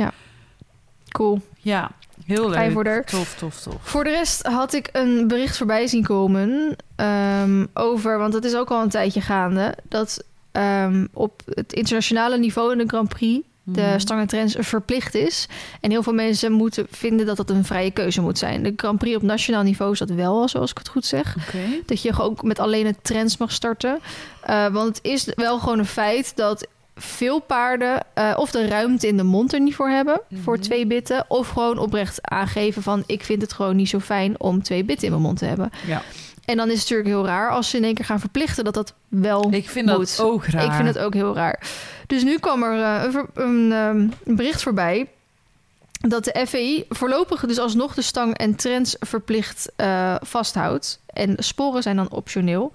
Cool. 1.08 1.40
Ja, 1.58 1.90
heel 2.34 2.48
leuk. 2.48 2.58
Tof, 3.06 3.34
tof, 3.34 3.60
tof. 3.60 3.74
Voor 3.80 4.04
de 4.04 4.10
rest 4.10 4.46
had 4.46 4.72
ik 4.72 4.88
een 4.92 5.28
bericht 5.28 5.56
voorbij 5.56 5.86
zien 5.86 6.02
komen 6.04 6.76
ehm, 6.96 7.66
over, 7.74 8.18
want 8.18 8.34
het 8.34 8.44
is 8.44 8.54
ook 8.56 8.70
al 8.70 8.82
een 8.82 8.88
tijdje 8.88 9.20
gaande, 9.20 9.74
dat 9.88 10.22
ehm, 10.52 11.06
op 11.12 11.42
het 11.54 11.72
internationale 11.72 12.38
niveau 12.38 12.72
in 12.72 12.78
de 12.78 12.86
Grand 12.88 13.08
Prix 13.08 13.46
de 13.62 13.80
Mhm. 13.80 13.98
stang 13.98 14.20
en 14.20 14.26
trends 14.26 14.56
verplicht 14.58 15.14
is. 15.14 15.48
En 15.80 15.90
heel 15.90 16.02
veel 16.02 16.12
mensen 16.12 16.52
moeten 16.52 16.86
vinden 16.90 17.26
dat 17.26 17.36
dat 17.36 17.50
een 17.50 17.64
vrije 17.64 17.90
keuze 17.90 18.20
moet 18.20 18.38
zijn. 18.38 18.62
De 18.62 18.72
Grand 18.76 18.98
Prix 18.98 19.16
op 19.16 19.22
nationaal 19.22 19.62
niveau 19.62 19.92
is 19.92 19.98
dat 19.98 20.10
wel, 20.10 20.48
zoals 20.48 20.70
ik 20.70 20.78
het 20.78 20.88
goed 20.88 21.04
zeg. 21.04 21.36
Dat 21.86 22.02
je 22.02 22.20
ook 22.20 22.42
met 22.42 22.58
alleen 22.58 22.86
het 22.86 22.96
trends 23.02 23.36
mag 23.36 23.52
starten. 23.52 23.98
Eh, 24.40 24.66
want 24.66 24.96
het 24.96 24.98
is 25.06 25.28
wel 25.34 25.58
gewoon 25.58 25.78
een 25.78 25.86
feit 25.86 26.32
dat 26.36 26.66
veel 26.98 27.38
paarden 27.40 28.00
eh, 28.14 28.34
of 28.36 28.50
de 28.50 28.66
ruimte 28.66 29.06
in 29.06 29.16
de 29.16 29.22
mond 29.22 29.52
er 29.52 29.60
niet 29.60 29.74
voor 29.74 29.88
hebben 29.88 30.20
voor 30.42 30.54
Mhm. 30.54 30.62
twee 30.62 30.86
bitten, 30.86 31.24
of 31.28 31.48
gewoon 31.48 31.78
oprecht 31.78 32.18
aangeven 32.22 32.82
van 32.82 33.02
ik 33.06 33.24
vind 33.24 33.42
het 33.42 33.52
gewoon 33.52 33.76
niet 33.76 33.88
zo 33.88 33.98
fijn 33.98 34.40
om 34.40 34.62
twee 34.62 34.84
bitten 34.84 35.04
in 35.06 35.12
mijn 35.12 35.22
mond 35.24 35.38
te 35.38 35.44
hebben. 35.44 35.70
Ja. 35.86 36.02
En 36.44 36.56
dan 36.56 36.66
is 36.66 36.72
het 36.72 36.82
natuurlijk 36.82 37.08
heel 37.08 37.26
raar 37.26 37.50
als 37.50 37.70
ze 37.70 37.76
in 37.76 37.84
één 37.84 37.94
keer 37.94 38.04
gaan 38.04 38.20
verplichten 38.20 38.64
dat 38.64 38.74
dat 38.74 38.94
wel. 39.08 39.48
Ik 39.52 39.68
vind 39.68 39.86
moet. 39.86 40.16
dat 40.16 40.20
ook 40.26 40.46
raar. 40.46 40.64
Ik 40.64 40.72
vind 40.72 40.88
het 40.88 40.98
ook 40.98 41.14
heel 41.14 41.34
raar. 41.34 41.60
Dus 42.06 42.22
nu 42.22 42.38
kwam 42.38 42.62
er 42.62 42.82
eh, 42.82 43.02
een, 43.04 43.12
ver- 43.12 43.28
een, 43.34 43.72
ehm, 43.72 44.08
een 44.24 44.36
bericht 44.36 44.62
voorbij 44.62 45.08
dat 46.08 46.24
de 46.24 46.44
FEI 46.48 46.84
voorlopig 46.88 47.46
dus 47.46 47.58
alsnog 47.58 47.94
de 47.94 48.02
stang 48.02 48.36
en 48.36 48.54
trends 48.56 48.96
verplicht 49.00 49.72
eh, 49.76 50.14
vasthoudt. 50.20 51.00
En 51.06 51.34
sporen 51.38 51.82
zijn 51.82 51.96
dan 51.96 52.10
optioneel. 52.10 52.72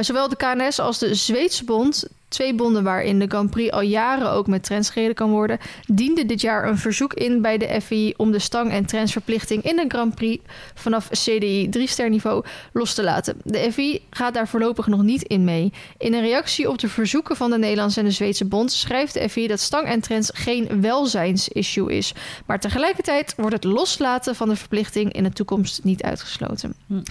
Zowel 0.00 0.28
de 0.28 0.36
KNS 0.36 0.78
als 0.80 0.98
de 0.98 1.14
Zweedse 1.14 1.64
bond, 1.64 2.04
twee 2.34 2.54
bonden 2.54 2.82
waarin 2.82 3.18
de 3.18 3.26
Grand 3.28 3.50
Prix 3.50 3.70
al 3.72 3.80
jaren 3.80 4.30
ook 4.30 4.46
met 4.46 4.62
trends 4.64 4.90
gereden 4.90 5.14
kan 5.14 5.30
worden, 5.30 5.58
diende 5.86 6.26
dit 6.26 6.40
jaar 6.40 6.68
een 6.68 6.78
verzoek 6.78 7.14
in 7.14 7.42
bij 7.42 7.58
de 7.58 7.80
FEI 7.80 8.14
om 8.16 8.32
de 8.32 8.38
stang- 8.38 8.70
en 8.70 8.86
trendsverplichting 8.86 9.62
in 9.62 9.76
de 9.76 9.84
Grand 9.88 10.14
Prix 10.14 10.44
vanaf 10.74 11.08
CDI 11.10 11.68
3-ster 11.78 12.10
niveau 12.10 12.44
los 12.72 12.94
te 12.94 13.02
laten. 13.02 13.40
De 13.44 13.72
FEI 13.72 14.02
gaat 14.10 14.34
daar 14.34 14.48
voorlopig 14.48 14.86
nog 14.86 15.02
niet 15.02 15.22
in 15.22 15.44
mee. 15.44 15.72
In 15.98 16.14
een 16.14 16.20
reactie 16.22 16.68
op 16.70 16.78
de 16.78 16.88
verzoeken 16.88 17.36
van 17.36 17.50
de 17.50 17.58
Nederlandse 17.58 17.98
en 18.00 18.06
de 18.06 18.12
Zweedse 18.12 18.44
bond 18.44 18.72
schrijft 18.72 19.14
de 19.14 19.28
FEI 19.28 19.46
dat 19.46 19.60
stang 19.60 19.86
en 19.86 20.00
trends 20.00 20.30
geen 20.34 20.80
welzijnsissue 20.80 21.96
is. 21.96 22.12
Maar 22.46 22.60
tegelijkertijd 22.60 23.34
wordt 23.36 23.52
het 23.54 23.64
loslaten 23.64 24.34
van 24.34 24.48
de 24.48 24.56
verplichting 24.56 25.12
in 25.12 25.22
de 25.22 25.30
toekomst 25.32 25.84
niet 25.84 26.02
uitgesloten. 26.02 26.74
Hm. 26.86 27.02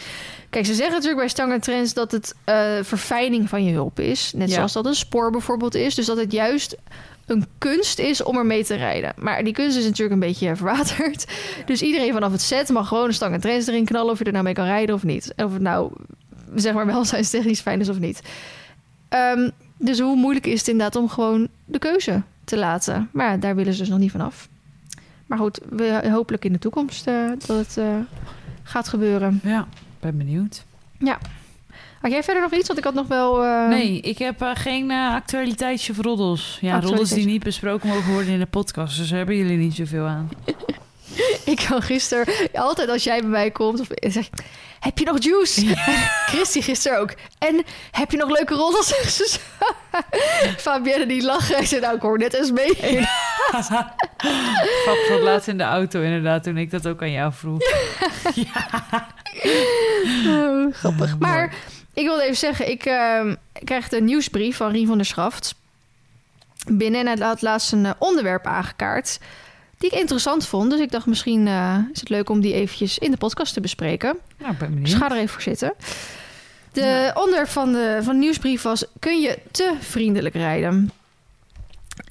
Kijk, 0.49 0.65
ze 0.65 0.73
zeggen 0.73 0.93
natuurlijk 0.93 1.19
bij 1.19 1.29
stang 1.29 1.51
en 1.51 1.61
trends 1.61 1.93
dat 1.93 2.11
het 2.11 2.35
eh, 2.43 2.55
verfijning 2.81 3.49
van 3.49 3.63
je 3.63 3.71
hulp 3.73 3.99
is. 3.99 4.31
Net 4.35 4.49
Ja. 4.49 4.55
zoals 4.55 4.73
dat 4.73 4.85
een 4.85 4.95
spoor 5.13 5.31
bijvoorbeeld 5.31 5.75
is. 5.75 5.95
Dus 5.95 6.05
dat 6.05 6.17
het 6.17 6.31
juist 6.31 6.77
een 7.25 7.45
kunst 7.57 7.99
is 7.99 8.23
om 8.23 8.37
ermee 8.37 8.63
te 8.63 8.75
rijden. 8.75 9.13
Maar 9.17 9.43
die 9.43 9.53
kunst 9.53 9.77
is 9.77 9.83
natuurlijk 9.83 10.13
een 10.13 10.27
beetje 10.27 10.55
verwaterd. 10.61 11.25
Dus 11.65 11.81
iedereen 11.81 12.13
vanaf 12.13 12.31
het 12.31 12.41
set 12.41 12.69
mag 12.69 12.87
gewoon 12.87 13.07
een 13.07 13.13
stang 13.13 13.33
en 13.33 13.41
trends 13.41 13.67
erin 13.67 13.85
knallen... 13.85 14.11
of 14.11 14.19
je 14.19 14.25
er 14.25 14.31
nou 14.31 14.43
mee 14.43 14.53
kan 14.53 14.65
rijden 14.65 14.95
of 14.95 15.03
niet. 15.03 15.33
Of 15.35 15.53
het 15.53 15.61
nou, 15.61 15.91
zeg 16.55 16.73
maar, 16.73 16.85
welzijnstechnisch 16.95 17.61
fijn 17.61 17.79
is 17.79 17.89
of 17.89 17.99
niet. 17.99 18.21
Ehm, 19.09 19.49
dus 19.77 19.99
hoe 19.99 20.15
moeilijk 20.15 20.47
is 20.47 20.59
het 20.59 20.67
inderdaad 20.67 20.95
om 21.01 21.09
gewoon 21.09 21.47
de 21.65 21.79
keuze 21.79 22.21
te 22.43 22.57
laten? 22.57 23.09
Maar 23.11 23.31
ja, 23.31 23.37
daar 23.37 23.55
willen 23.55 23.73
ze 23.73 23.79
dus 23.79 23.89
nog 23.89 23.99
niet 23.99 24.11
vanaf. 24.11 24.49
Maar 25.25 25.37
goed, 25.37 25.59
we, 25.69 26.09
hopelijk 26.11 26.45
in 26.45 26.53
de 26.53 26.59
toekomst 26.59 27.07
eh, 27.07 27.29
dat 27.45 27.57
het 27.57 27.77
eh, 27.77 27.97
gaat 28.63 28.87
gebeuren. 28.87 29.39
Ja, 29.43 29.67
ben 29.99 30.17
benieuwd. 30.17 30.63
Had 32.03 32.11
jij 32.11 32.23
verder 32.23 32.41
nog 32.41 32.51
iets? 32.53 32.67
Want 32.67 32.79
ik 32.79 32.85
had 32.85 32.93
nog 32.93 33.07
wel... 33.07 33.43
eh, 33.43 33.67
Nee, 33.67 33.99
ik 33.99 34.17
heb 34.17 34.41
eh, 34.41 34.49
geen 34.53 34.91
eh, 34.91 35.13
actualiteitje 35.13 35.91
of 35.91 35.97
roddels. 35.99 36.57
Ja, 36.61 36.79
roddels 36.79 37.09
die 37.09 37.25
niet 37.25 37.43
besproken 37.43 37.89
mogen 37.89 38.11
worden 38.13 38.33
in 38.33 38.39
de 38.39 38.45
podcast. 38.45 38.97
Dus 38.97 39.07
daar 39.09 39.17
hebben 39.17 39.35
jullie 39.35 39.57
niet 39.57 39.75
zoveel 39.75 40.05
aan. 40.05 40.29
Ik 41.45 41.65
kan 41.69 41.81
gisteren, 41.81 42.33
altijd 42.53 42.89
als 42.89 43.03
jij 43.03 43.19
bij 43.19 43.29
mij 43.29 43.51
komt, 43.51 43.79
of 43.79 43.87
zeg 43.99 44.29
heb 44.79 44.97
je 44.97 45.05
nog 45.05 45.23
juice? 45.23 45.75
Christy 46.31 46.61
gisteren 46.61 46.99
ook. 46.99 47.13
En 47.37 47.63
heb 47.91 48.11
je 48.11 48.17
nog 48.17 48.29
leuke 48.29 48.53
roddels? 48.53 48.87
Zegt 48.87 49.13
ze 49.13 49.27
zo. 49.29 49.39
Fabienne 50.57 51.05
die 51.05 51.23
lachen. 51.23 51.59
Ik 51.59 51.65
zei, 51.67 51.81
nou, 51.81 51.95
ik 51.95 52.01
hoor 52.01 52.17
net 52.17 52.33
eens 52.33 52.51
mee. 52.51 52.75
Grappig, 54.83 55.09
wat 55.09 55.21
laatst 55.21 55.47
in 55.47 55.57
de 55.57 55.63
auto 55.63 56.01
inderdaad, 56.01 56.43
toen 56.43 56.57
ik 56.57 56.71
dat 56.71 56.87
ook 56.87 57.01
aan 57.01 57.11
jou 57.11 57.33
vroeg. 57.33 57.61
Oh, 60.27 60.73
grappig. 60.73 61.17
Maar 61.19 61.53
ik 61.93 62.05
wilde 62.05 62.23
even 62.23 62.35
zeggen, 62.35 62.69
ik 62.69 62.85
eh, 62.85 63.33
krijg 63.63 63.89
de 63.89 64.01
nieuwsbrief 64.01 64.57
van 64.57 64.71
Rien 64.71 64.87
van 64.87 64.97
der 64.97 65.05
Schaft 65.05 65.55
binnen. 66.67 66.99
En 66.99 67.17
hij 67.17 67.27
had 67.27 67.41
laatst 67.41 67.71
een 67.71 67.85
eh, 67.85 67.91
onderwerp 67.99 68.45
aangekaart 68.45 69.19
die 69.77 69.89
ik 69.91 69.99
interessant 69.99 70.47
vond. 70.47 70.69
Dus 70.69 70.79
ik 70.79 70.91
dacht, 70.91 71.05
misschien 71.05 71.47
eh, 71.47 71.77
is 71.93 71.99
het 71.99 72.09
leuk 72.09 72.29
om 72.29 72.41
die 72.41 72.53
eventjes 72.53 72.97
in 72.97 73.11
de 73.11 73.17
podcast 73.17 73.53
te 73.53 73.61
bespreken. 73.61 74.17
Nou, 74.37 74.55
ben 74.55 74.69
Dus 74.69 74.79
benieuwd. 74.79 74.97
ga 74.97 75.09
er 75.09 75.17
even 75.17 75.29
voor 75.29 75.41
zitten. 75.41 75.73
De 76.71 77.11
onderwerp 77.13 77.49
van 77.49 77.71
de, 77.71 77.99
van 78.01 78.13
de 78.13 78.19
nieuwsbrief 78.19 78.61
was... 78.61 78.85
kun 78.99 79.21
je 79.21 79.39
te 79.51 79.75
vriendelijk 79.79 80.35
rijden? 80.35 80.91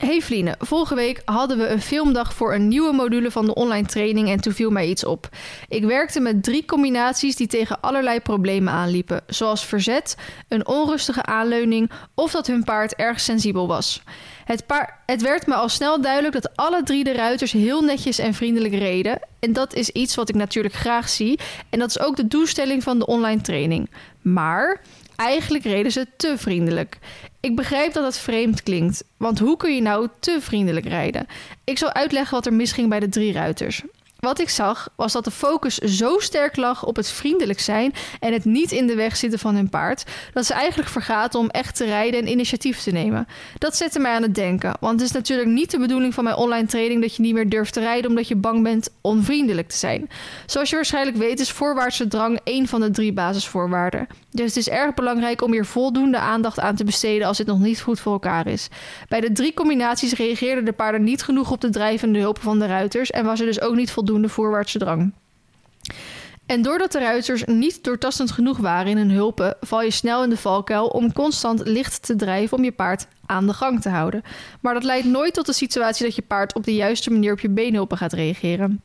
Hey 0.06 0.20
Vliene, 0.20 0.54
vorige 0.58 0.94
week 0.94 1.22
hadden 1.24 1.58
we 1.58 1.68
een 1.68 1.80
filmdag 1.80 2.34
voor 2.34 2.54
een 2.54 2.68
nieuwe 2.68 2.92
module 2.92 3.30
van 3.30 3.46
de 3.46 3.54
online 3.54 3.86
training 3.86 4.28
en 4.28 4.40
toen 4.40 4.52
viel 4.52 4.70
mij 4.70 4.88
iets 4.88 5.04
op. 5.04 5.28
Ik 5.68 5.84
werkte 5.84 6.20
met 6.20 6.42
drie 6.42 6.64
combinaties 6.64 7.36
die 7.36 7.46
tegen 7.46 7.80
allerlei 7.80 8.20
problemen 8.20 8.72
aanliepen, 8.72 9.20
zoals 9.26 9.64
verzet, 9.64 10.16
een 10.48 10.66
onrustige 10.66 11.22
aanleuning 11.22 11.90
of 12.14 12.32
dat 12.32 12.46
hun 12.46 12.64
paard 12.64 12.94
erg 12.94 13.20
sensibel 13.20 13.66
was. 13.66 14.02
Het, 14.44 14.64
het 15.06 15.22
werd 15.22 15.46
me 15.46 15.54
al 15.54 15.68
snel 15.68 16.00
duidelijk 16.00 16.34
dat 16.34 16.56
alle 16.56 16.82
drie 16.82 17.04
de 17.04 17.12
ruiters 17.12 17.52
heel 17.52 17.82
netjes 17.82 18.18
en 18.18 18.34
vriendelijk 18.34 18.74
reden. 18.74 19.20
En 19.40 19.52
dat 19.52 19.74
is 19.74 19.88
iets 19.88 20.14
wat 20.14 20.28
ik 20.28 20.34
natuurlijk 20.34 20.74
graag 20.74 21.08
zie. 21.08 21.38
En 21.70 21.78
dat 21.78 21.88
is 21.88 22.00
ook 22.00 22.16
de 22.16 22.28
doelstelling 22.28 22.82
van 22.82 22.98
de 22.98 23.06
online 23.06 23.40
training. 23.40 23.90
Maar 24.22 24.80
eigenlijk 25.26 25.64
reden 25.64 25.92
ze 25.92 26.06
te 26.16 26.34
vriendelijk. 26.38 26.98
Ik 27.40 27.56
begrijp 27.56 27.92
dat 27.92 28.04
het 28.04 28.18
vreemd 28.18 28.62
klinkt, 28.62 29.04
want 29.16 29.38
hoe 29.38 29.56
kun 29.56 29.74
je 29.74 29.82
nou 29.82 30.08
te 30.20 30.38
vriendelijk 30.40 30.86
rijden? 30.86 31.26
Ik 31.64 31.78
zal 31.78 31.92
uitleggen 31.92 32.34
wat 32.34 32.46
er 32.46 32.52
misging 32.52 32.88
bij 32.88 33.00
de 33.00 33.08
drie 33.08 33.32
ruiters. 33.32 33.82
Wat 34.18 34.40
ik 34.40 34.48
zag 34.48 34.88
was 34.96 35.12
dat 35.12 35.24
de 35.24 35.30
focus 35.30 35.76
zo 35.78 36.18
sterk 36.18 36.56
lag 36.56 36.84
op 36.84 36.96
het 36.96 37.10
vriendelijk 37.10 37.60
zijn 37.60 37.92
en 38.20 38.32
het 38.32 38.44
niet 38.44 38.72
in 38.72 38.86
de 38.86 38.94
weg 38.94 39.16
zitten 39.16 39.38
van 39.38 39.54
hun 39.54 39.68
paard, 39.68 40.04
dat 40.32 40.46
ze 40.46 40.54
eigenlijk 40.54 40.90
vergaten 40.90 41.40
om 41.40 41.48
echt 41.48 41.76
te 41.76 41.84
rijden 41.84 42.20
en 42.20 42.28
initiatief 42.28 42.82
te 42.82 42.90
nemen. 42.90 43.26
Dat 43.58 43.76
zette 43.76 43.98
mij 43.98 44.12
aan 44.12 44.22
het 44.22 44.34
denken, 44.34 44.76
want 44.80 45.00
het 45.00 45.08
is 45.08 45.14
natuurlijk 45.14 45.48
niet 45.48 45.70
de 45.70 45.78
bedoeling 45.78 46.14
van 46.14 46.24
mijn 46.24 46.36
online 46.36 46.66
training 46.66 47.00
dat 47.00 47.16
je 47.16 47.22
niet 47.22 47.34
meer 47.34 47.48
durft 47.48 47.72
te 47.72 47.80
rijden 47.80 48.10
omdat 48.10 48.28
je 48.28 48.36
bang 48.36 48.62
bent 48.62 48.90
onvriendelijk 49.00 49.68
te 49.68 49.76
zijn. 49.76 50.08
Zoals 50.46 50.70
je 50.70 50.76
waarschijnlijk 50.76 51.16
weet 51.16 51.40
is 51.40 51.50
voorwaartse 51.50 52.08
drang 52.08 52.40
één 52.44 52.66
van 52.66 52.80
de 52.80 52.90
drie 52.90 53.12
basisvoorwaarden. 53.12 54.08
Dus 54.32 54.46
het 54.46 54.56
is 54.56 54.68
erg 54.68 54.94
belangrijk 54.94 55.42
om 55.42 55.52
hier 55.52 55.66
voldoende 55.66 56.18
aandacht 56.18 56.60
aan 56.60 56.76
te 56.76 56.84
besteden 56.84 57.26
als 57.26 57.36
dit 57.36 57.46
nog 57.46 57.58
niet 57.58 57.80
goed 57.80 58.00
voor 58.00 58.12
elkaar 58.12 58.46
is. 58.46 58.68
Bij 59.08 59.20
de 59.20 59.32
drie 59.32 59.54
combinaties 59.54 60.12
reageerden 60.12 60.64
de 60.64 60.72
paarden 60.72 61.02
niet 61.02 61.22
genoeg 61.22 61.50
op 61.50 61.60
de 61.60 61.70
drijvende 61.70 62.18
hulp 62.18 62.40
van 62.40 62.58
de 62.58 62.66
ruiters 62.66 63.10
en 63.10 63.24
was 63.24 63.40
er 63.40 63.46
dus 63.46 63.60
ook 63.60 63.74
niet 63.74 63.90
voldoende 63.90 64.28
voorwaartse 64.28 64.78
drang. 64.78 65.12
En 66.46 66.62
doordat 66.62 66.92
de 66.92 66.98
ruiters 66.98 67.44
niet 67.44 67.84
doortastend 67.84 68.30
genoeg 68.30 68.58
waren 68.58 68.90
in 68.90 68.96
hun 68.96 69.10
hulpen, 69.10 69.56
val 69.60 69.82
je 69.82 69.90
snel 69.90 70.22
in 70.24 70.30
de 70.30 70.36
valkuil 70.36 70.86
om 70.86 71.12
constant 71.12 71.66
licht 71.66 72.02
te 72.02 72.16
drijven 72.16 72.56
om 72.56 72.64
je 72.64 72.72
paard 72.72 73.06
aan 73.26 73.46
de 73.46 73.52
gang 73.52 73.80
te 73.80 73.88
houden. 73.88 74.22
Maar 74.60 74.74
dat 74.74 74.84
leidt 74.84 75.06
nooit 75.06 75.34
tot 75.34 75.46
de 75.46 75.52
situatie 75.52 76.06
dat 76.06 76.14
je 76.14 76.22
paard 76.22 76.54
op 76.54 76.64
de 76.64 76.74
juiste 76.74 77.10
manier 77.10 77.32
op 77.32 77.40
je 77.40 77.50
beenhulpen 77.50 77.96
gaat 77.96 78.12
reageren. 78.12 78.82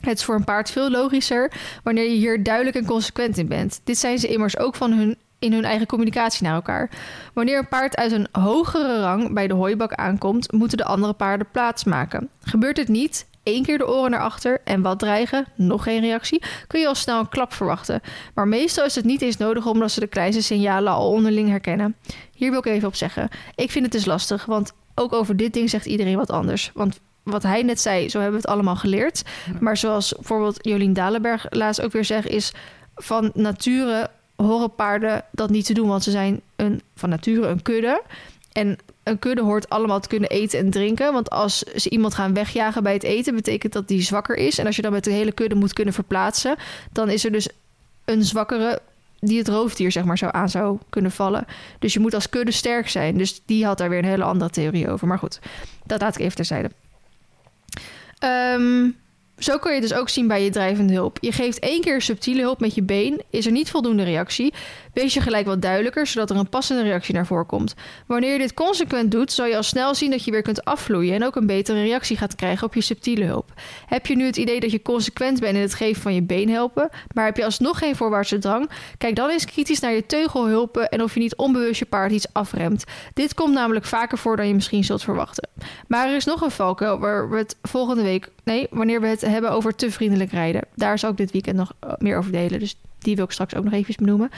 Het 0.00 0.18
is 0.18 0.24
voor 0.24 0.34
een 0.34 0.44
paard 0.44 0.70
veel 0.70 0.90
logischer 0.90 1.52
wanneer 1.82 2.04
je 2.04 2.16
hier 2.16 2.42
duidelijk 2.42 2.76
en 2.76 2.84
consequent 2.84 3.38
in 3.38 3.48
bent. 3.48 3.80
Dit 3.84 3.98
zijn 3.98 4.18
ze 4.18 4.28
immers 4.28 4.58
ook 4.58 4.74
van 4.74 4.92
hun, 4.92 5.16
in 5.38 5.52
hun 5.52 5.64
eigen 5.64 5.86
communicatie 5.86 6.44
naar 6.44 6.54
elkaar. 6.54 6.90
Wanneer 7.34 7.58
een 7.58 7.68
paard 7.68 7.96
uit 7.96 8.12
een 8.12 8.28
hogere 8.32 9.00
rang 9.00 9.32
bij 9.32 9.46
de 9.46 9.54
hooibak 9.54 9.92
aankomt, 9.92 10.52
moeten 10.52 10.78
de 10.78 10.84
andere 10.84 11.12
paarden 11.12 11.46
plaatsmaken. 11.52 12.28
Gebeurt 12.42 12.76
dit 12.76 12.88
niet, 12.88 13.26
één 13.42 13.62
keer 13.62 13.78
de 13.78 13.88
oren 13.88 14.10
naar 14.10 14.20
achter 14.20 14.60
en 14.64 14.82
wat 14.82 14.98
dreigen, 14.98 15.46
nog 15.54 15.82
geen 15.82 16.00
reactie, 16.00 16.42
kun 16.66 16.80
je 16.80 16.86
al 16.86 16.94
snel 16.94 17.18
een 17.18 17.28
klap 17.28 17.52
verwachten. 17.52 18.00
Maar 18.34 18.48
meestal 18.48 18.84
is 18.84 18.94
het 18.94 19.04
niet 19.04 19.22
eens 19.22 19.36
nodig 19.36 19.66
omdat 19.66 19.90
ze 19.90 20.00
de 20.00 20.06
kleinste 20.06 20.42
signalen 20.42 20.92
al 20.92 21.10
onderling 21.10 21.48
herkennen. 21.48 21.96
Hier 22.34 22.50
wil 22.50 22.58
ik 22.58 22.66
even 22.66 22.88
op 22.88 22.94
zeggen. 22.94 23.28
Ik 23.54 23.70
vind 23.70 23.84
het 23.84 23.92
dus 23.92 24.04
lastig, 24.04 24.44
want 24.44 24.72
ook 24.94 25.12
over 25.12 25.36
dit 25.36 25.52
ding 25.52 25.70
zegt 25.70 25.86
iedereen 25.86 26.16
wat 26.16 26.30
anders. 26.30 26.70
Want 26.74 27.00
wat 27.30 27.42
hij 27.42 27.62
net 27.62 27.80
zei, 27.80 28.08
zo 28.08 28.20
hebben 28.20 28.40
we 28.40 28.46
het 28.46 28.54
allemaal 28.54 28.76
geleerd. 28.76 29.22
Maar 29.60 29.76
zoals 29.76 30.14
bijvoorbeeld 30.14 30.58
Jolien 30.60 30.92
Dalenberg 30.92 31.46
laatst 31.48 31.80
ook 31.80 31.92
weer 31.92 32.04
zegt, 32.04 32.28
is 32.28 32.52
van 32.94 33.30
nature 33.34 34.10
horen 34.36 34.74
paarden 34.74 35.24
dat 35.30 35.50
niet 35.50 35.66
te 35.66 35.74
doen, 35.74 35.88
want 35.88 36.02
ze 36.02 36.10
zijn 36.10 36.40
een, 36.56 36.82
van 36.94 37.08
nature 37.08 37.46
een 37.46 37.62
kudde. 37.62 38.02
En 38.52 38.78
een 39.02 39.18
kudde 39.18 39.42
hoort 39.42 39.68
allemaal 39.68 40.00
te 40.00 40.08
kunnen 40.08 40.28
eten 40.28 40.58
en 40.58 40.70
drinken. 40.70 41.12
Want 41.12 41.30
als 41.30 41.58
ze 41.58 41.90
iemand 41.90 42.14
gaan 42.14 42.34
wegjagen 42.34 42.82
bij 42.82 42.92
het 42.92 43.02
eten, 43.02 43.34
betekent 43.34 43.72
dat 43.72 43.88
die 43.88 44.02
zwakker 44.02 44.36
is. 44.36 44.58
En 44.58 44.66
als 44.66 44.76
je 44.76 44.82
dan 44.82 44.92
met 44.92 45.04
de 45.04 45.10
hele 45.10 45.32
kudde 45.32 45.54
moet 45.54 45.72
kunnen 45.72 45.94
verplaatsen, 45.94 46.56
dan 46.92 47.10
is 47.10 47.24
er 47.24 47.32
dus 47.32 47.48
een 48.04 48.24
zwakkere 48.24 48.80
die 49.20 49.38
het 49.38 49.48
roofdier 49.48 49.92
zeg 49.92 50.04
maar 50.04 50.18
zo 50.18 50.26
aan 50.26 50.48
zou 50.48 50.78
kunnen 50.88 51.10
vallen. 51.10 51.46
Dus 51.78 51.92
je 51.92 52.00
moet 52.00 52.14
als 52.14 52.28
kudde 52.28 52.52
sterk 52.52 52.88
zijn. 52.88 53.18
Dus 53.18 53.40
die 53.46 53.64
had 53.64 53.78
daar 53.78 53.88
weer 53.88 53.98
een 53.98 54.04
hele 54.04 54.24
andere 54.24 54.50
theorie 54.50 54.90
over. 54.90 55.06
Maar 55.06 55.18
goed, 55.18 55.40
dat 55.84 56.00
laat 56.00 56.14
ik 56.14 56.20
even 56.20 56.36
terzijde. 56.36 56.70
Um, 58.22 58.96
zo 59.40 59.58
kun 59.58 59.74
je 59.74 59.80
dus 59.80 59.94
ook 59.94 60.08
zien 60.08 60.28
bij 60.28 60.44
je 60.44 60.50
drijvende 60.50 60.92
hulp. 60.92 61.18
Je 61.20 61.32
geeft 61.32 61.58
één 61.58 61.80
keer 61.80 62.02
subtiele 62.02 62.40
hulp 62.40 62.60
met 62.60 62.74
je 62.74 62.82
been, 62.82 63.22
is 63.30 63.46
er 63.46 63.52
niet 63.52 63.70
voldoende 63.70 64.02
reactie. 64.02 64.52
Wees 64.92 65.14
je 65.14 65.20
gelijk 65.20 65.46
wat 65.46 65.62
duidelijker, 65.62 66.06
zodat 66.06 66.30
er 66.30 66.36
een 66.36 66.48
passende 66.48 66.82
reactie 66.82 67.14
naar 67.14 67.26
voren 67.26 67.46
komt. 67.46 67.74
Wanneer 68.06 68.32
je 68.32 68.38
dit 68.38 68.54
consequent 68.54 69.10
doet, 69.10 69.32
zal 69.32 69.46
je 69.46 69.56
al 69.56 69.62
snel 69.62 69.94
zien 69.94 70.10
dat 70.10 70.24
je 70.24 70.30
weer 70.30 70.42
kunt 70.42 70.64
afvloeien 70.64 71.14
en 71.14 71.24
ook 71.24 71.36
een 71.36 71.46
betere 71.46 71.82
reactie 71.82 72.16
gaat 72.16 72.34
krijgen 72.34 72.66
op 72.66 72.74
je 72.74 72.80
subtiele 72.80 73.24
hulp. 73.24 73.52
Heb 73.86 74.06
je 74.06 74.16
nu 74.16 74.24
het 74.24 74.36
idee 74.36 74.60
dat 74.60 74.70
je 74.70 74.82
consequent 74.82 75.40
bent 75.40 75.56
in 75.56 75.62
het 75.62 75.74
geven 75.74 76.02
van 76.02 76.14
je 76.14 76.22
been 76.22 76.48
helpen, 76.48 76.88
maar 77.14 77.24
heb 77.24 77.36
je 77.36 77.44
alsnog 77.44 77.78
geen 77.78 77.96
voorwaartse 77.96 78.38
drang? 78.38 78.70
Kijk 78.98 79.16
dan 79.16 79.30
eens 79.30 79.44
kritisch 79.44 79.80
naar 79.80 79.92
je 79.92 80.06
teugelhulpen 80.06 80.88
en 80.88 81.02
of 81.02 81.14
je 81.14 81.20
niet 81.20 81.36
onbewust 81.36 81.78
je 81.78 81.84
paard 81.84 82.12
iets 82.12 82.26
afremt. 82.32 82.84
Dit 83.14 83.34
komt 83.34 83.54
namelijk 83.54 83.84
vaker 83.84 84.18
voor 84.18 84.36
dan 84.36 84.48
je 84.48 84.54
misschien 84.54 84.84
zult 84.84 85.02
verwachten. 85.02 85.48
Maar 85.88 86.08
er 86.08 86.16
is 86.16 86.24
nog 86.24 86.40
een 86.40 86.50
valkuil 86.50 86.98
waar 86.98 87.30
we 87.30 87.36
het 87.36 87.56
volgende 87.62 88.02
week, 88.02 88.28
nee, 88.44 88.66
wanneer 88.70 89.00
we 89.00 89.06
het 89.06 89.22
hebben 89.30 89.50
over 89.50 89.74
te 89.74 89.90
vriendelijk 89.90 90.32
rijden. 90.32 90.62
Daar 90.74 90.98
zal 90.98 91.10
ik 91.10 91.16
dit 91.16 91.30
weekend 91.30 91.56
nog 91.56 91.72
eh, 91.80 91.92
meer 91.98 92.18
over 92.18 92.32
delen. 92.32 92.58
Dus 92.58 92.76
die 92.98 93.16
wil 93.16 93.24
ik 93.24 93.30
straks 93.30 93.54
ook 93.54 93.64
nog 93.64 93.72
even 93.72 93.94
benoemen. 93.98 94.30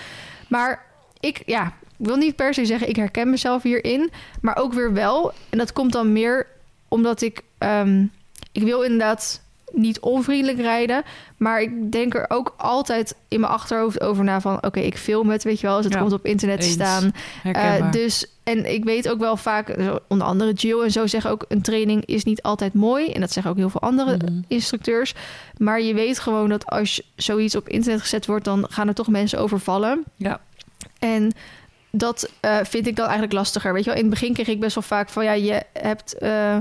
Maar 0.49 0.85
ik, 1.21 1.43
ja, 1.47 1.73
wil 1.97 2.17
niet 2.17 2.37
per 2.37 2.55
se 2.55 2.65
zeggen, 2.65 2.89
ik 2.89 2.97
herken 2.97 3.31
mezelf 3.31 3.63
hierin. 3.63 4.11
Maar 4.41 4.57
ook 4.57 4.73
weer 4.73 4.93
wel. 4.93 5.33
En 5.51 5.59
dat 5.59 5.73
komt 5.73 5.93
dan 5.93 6.13
meer 6.13 6.47
omdat 6.89 7.23
ik. 7.23 7.43
Um, 7.59 8.11
ik 8.53 8.63
wil 8.63 8.83
inderdaad 8.83 9.43
niet 9.73 10.01
onvriendelijk 10.01 10.61
rijden. 10.61 11.03
Maar 11.37 11.61
ik 11.61 11.93
denk 11.93 12.15
er 12.15 12.25
ook 12.29 12.55
altijd 12.57 13.17
in 13.29 13.41
mijn 13.41 13.53
achterhoofd 13.53 14.01
over 14.01 14.25
na 14.25 14.41
van... 14.41 14.65
oké, 14.65 14.81
ik 14.81 14.97
film 14.97 15.31
het, 15.31 15.43
weet 15.43 15.61
je 15.61 15.67
wel, 15.67 15.77
als 15.77 15.85
het 15.85 15.97
komt 15.97 16.13
op 16.13 16.27
internet 16.27 16.61
te 16.61 16.69
staan. 16.69 17.13
Uh, 17.45 17.91
dus, 17.91 18.27
en 18.43 18.73
ik 18.73 18.85
weet 18.85 19.09
ook 19.09 19.19
wel 19.19 19.37
vaak, 19.37 19.77
onder 20.09 20.27
andere 20.27 20.53
Jill 20.53 20.83
en 20.83 20.91
zo 20.91 21.07
zeggen 21.07 21.31
ook... 21.31 21.45
een 21.49 21.63
training 21.63 22.05
is 22.05 22.25
niet 22.25 22.43
altijd 22.43 22.75
mooi. 22.75 23.13
En 23.13 23.21
dat 23.21 23.33
zeggen 23.33 23.53
ook 23.53 23.59
heel 23.59 23.71
veel 23.71 23.81
andere 23.81 24.17
mhm. 24.17 24.41
instructeurs. 24.49 25.15
Maar 25.57 25.81
je 25.81 25.95
weet 25.95 26.19
gewoon 26.19 26.49
dat 26.49 26.67
als 26.67 27.03
zoiets 27.17 27.57
op 27.57 27.69
internet 27.69 28.01
gezet 28.01 28.27
wordt... 28.27 28.45
dan 28.45 28.67
gaan 28.71 28.89
er 28.89 28.95
toch 28.95 29.09
mensen 29.09 29.39
overvallen. 29.39 30.05
Ja. 30.17 30.41
En 30.99 31.33
dat 31.91 32.31
uh, 32.45 32.57
vind 32.63 32.87
ik 32.87 32.97
dan 32.97 33.05
eigenlijk 33.05 33.35
lastiger. 33.35 33.73
Weet 33.73 33.85
je 33.85 33.91
wel, 33.91 33.99
in 33.99 34.07
het 34.07 34.21
begin 34.21 34.35
kreeg 34.35 34.49
ik 34.49 34.61
best 34.61 34.75
wel 34.75 34.85
vaak 34.85 35.09
van... 35.09 35.25
ja, 35.25 35.33
je 35.33 35.63
hebt... 35.73 36.15
Uh, 36.21 36.57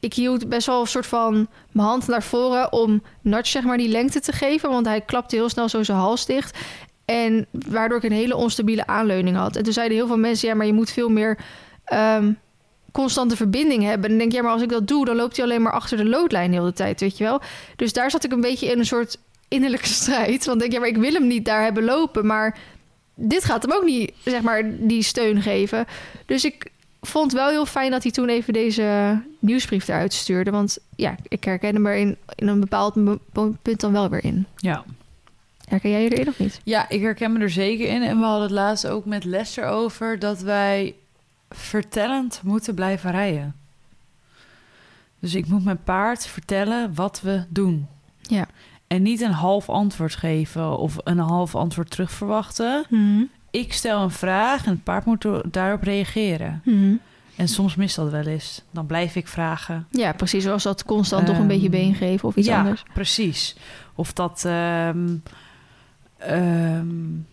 ik 0.00 0.14
hield 0.14 0.48
best 0.48 0.66
wel 0.66 0.80
een 0.80 0.86
soort 0.86 1.06
van 1.06 1.48
mijn 1.72 1.86
hand 1.86 2.06
naar 2.06 2.22
voren 2.22 2.72
om 2.72 3.02
Nudge 3.20 3.50
zeg 3.50 3.62
maar 3.62 3.78
die 3.78 3.88
lengte 3.88 4.20
te 4.20 4.32
geven. 4.32 4.70
Want 4.70 4.86
hij 4.86 5.00
klapte 5.00 5.36
heel 5.36 5.48
snel 5.48 5.68
zo 5.68 5.82
zijn 5.82 5.98
hals 5.98 6.26
dicht. 6.26 6.58
En 7.04 7.46
waardoor 7.50 7.98
ik 7.98 8.04
een 8.04 8.12
hele 8.12 8.36
onstabiele 8.36 8.86
aanleuning 8.86 9.36
had. 9.36 9.56
En 9.56 9.62
toen 9.62 9.72
zeiden 9.72 9.96
heel 9.96 10.06
veel 10.06 10.18
mensen, 10.18 10.48
ja, 10.48 10.54
maar 10.54 10.66
je 10.66 10.72
moet 10.72 10.90
veel 10.90 11.08
meer 11.08 11.38
um, 11.92 12.38
constante 12.92 13.36
verbinding 13.36 13.82
hebben. 13.82 14.02
En 14.02 14.08
dan 14.08 14.18
denk 14.18 14.30
je, 14.30 14.36
ja, 14.36 14.42
maar 14.42 14.52
als 14.52 14.62
ik 14.62 14.68
dat 14.68 14.88
doe, 14.88 15.04
dan 15.04 15.16
loopt 15.16 15.36
hij 15.36 15.44
alleen 15.44 15.62
maar 15.62 15.72
achter 15.72 15.96
de 15.96 16.04
loodlijn 16.04 16.50
de 16.50 16.56
hele 16.56 16.72
tijd, 16.72 17.00
weet 17.00 17.18
je 17.18 17.24
wel. 17.24 17.40
Dus 17.76 17.92
daar 17.92 18.10
zat 18.10 18.24
ik 18.24 18.32
een 18.32 18.40
beetje 18.40 18.66
in 18.66 18.78
een 18.78 18.86
soort 18.86 19.18
innerlijke 19.48 19.88
strijd. 20.02 20.44
Want 20.44 20.60
denk 20.60 20.72
ja, 20.72 20.78
maar 20.78 20.88
ik 20.88 20.96
wil 20.96 21.12
hem 21.12 21.26
niet 21.26 21.44
daar 21.44 21.62
hebben 21.62 21.84
lopen, 21.84 22.26
maar 22.26 22.58
dit 23.14 23.44
gaat 23.44 23.62
hem 23.62 23.72
ook 23.72 23.84
niet, 23.84 24.12
zeg 24.24 24.42
maar, 24.42 24.62
die 24.78 25.02
steun 25.02 25.42
geven. 25.42 25.86
Dus 26.26 26.44
ik 26.44 26.70
vond 27.06 27.32
wel 27.32 27.48
heel 27.48 27.66
fijn 27.66 27.90
dat 27.90 28.02
hij 28.02 28.12
toen 28.12 28.28
even 28.28 28.52
deze 28.52 29.18
nieuwsbrief 29.38 29.88
eruit 29.88 30.12
stuurde. 30.12 30.50
Want 30.50 30.78
ja, 30.96 31.14
ik 31.28 31.44
herken 31.44 31.74
hem 31.74 31.86
er 31.86 31.96
in, 31.96 32.16
in 32.34 32.48
een 32.48 32.60
bepaald 32.60 32.94
punt 33.62 33.80
dan 33.80 33.92
wel 33.92 34.08
weer 34.08 34.24
in. 34.24 34.46
Ja. 34.56 34.84
Herken 35.68 35.90
jij 35.90 36.02
je 36.02 36.10
erin 36.10 36.28
of 36.28 36.38
niet? 36.38 36.60
Ja, 36.64 36.88
ik 36.88 37.00
herken 37.00 37.32
me 37.32 37.38
er 37.38 37.50
zeker 37.50 37.88
in. 37.88 38.02
En 38.02 38.18
we 38.18 38.24
hadden 38.24 38.42
het 38.42 38.50
laatst 38.50 38.86
ook 38.86 39.04
met 39.04 39.24
Lester 39.24 39.64
over 39.64 40.18
dat 40.18 40.40
wij 40.40 40.94
vertellend 41.50 42.40
moeten 42.42 42.74
blijven 42.74 43.10
rijden. 43.10 43.54
Dus 45.20 45.34
ik 45.34 45.46
moet 45.46 45.64
mijn 45.64 45.82
paard 45.82 46.26
vertellen 46.26 46.94
wat 46.94 47.20
we 47.20 47.44
doen. 47.48 47.86
Ja. 48.20 48.48
En 48.86 49.02
niet 49.02 49.20
een 49.20 49.32
half 49.32 49.68
antwoord 49.68 50.14
geven 50.14 50.78
of 50.78 50.96
een 51.04 51.18
half 51.18 51.54
antwoord 51.54 51.90
terug 51.90 52.10
verwachten. 52.10 52.86
Mm 52.88 53.30
ik 53.50 53.72
stel 53.72 54.02
een 54.02 54.10
vraag 54.10 54.64
en 54.64 54.70
het 54.70 54.84
paard 54.84 55.04
moet 55.04 55.26
daarop 55.44 55.82
reageren. 55.82 56.62
Mhm. 56.64 56.94
En 57.36 57.48
soms 57.48 57.74
mist 57.74 57.96
dat 57.96 58.10
wel 58.10 58.26
eens. 58.26 58.62
Dan 58.70 58.86
blijf 58.86 59.16
ik 59.16 59.28
vragen. 59.28 59.86
Ja, 59.90 60.12
precies. 60.12 60.42
Zoals 60.44 60.62
dat 60.62 60.84
constant 60.84 61.22
um, 61.22 61.28
toch 61.28 61.38
een 61.38 61.46
beetje 61.46 61.68
been 61.68 61.94
geven 61.94 62.28
of 62.28 62.36
iets 62.36 62.46
ja, 62.46 62.58
anders. 62.58 62.82
precies. 62.94 63.56
Of 63.94 64.12
dat 64.12 64.44
um, 64.46 65.22
um, 66.30 67.26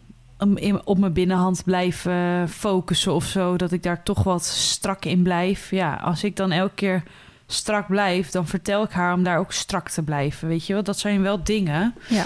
op 0.83 0.97
mijn 0.97 1.13
binnenhand 1.13 1.63
blijven 1.63 2.49
focussen 2.49 3.13
of 3.13 3.25
zo. 3.25 3.57
Dat 3.57 3.71
ik 3.71 3.83
daar 3.83 4.03
toch 4.03 4.23
wat 4.23 4.45
strak 4.45 5.05
in 5.05 5.23
blijf. 5.23 5.71
Ja, 5.71 5.95
als 5.95 6.23
ik 6.23 6.35
dan 6.35 6.51
elke 6.51 6.75
keer 6.75 7.03
strak 7.47 7.87
blijf, 7.87 8.29
dan 8.29 8.47
vertel 8.47 8.83
ik 8.83 8.91
haar 8.91 9.13
om 9.13 9.23
daar 9.23 9.37
ook 9.37 9.51
strak 9.51 9.89
te 9.89 10.01
blijven. 10.03 10.47
Weet 10.47 10.65
je 10.65 10.73
wel, 10.73 10.83
dat 10.83 10.99
zijn 10.99 11.21
wel 11.21 11.43
dingen. 11.43 11.95
Ja. 12.07 12.25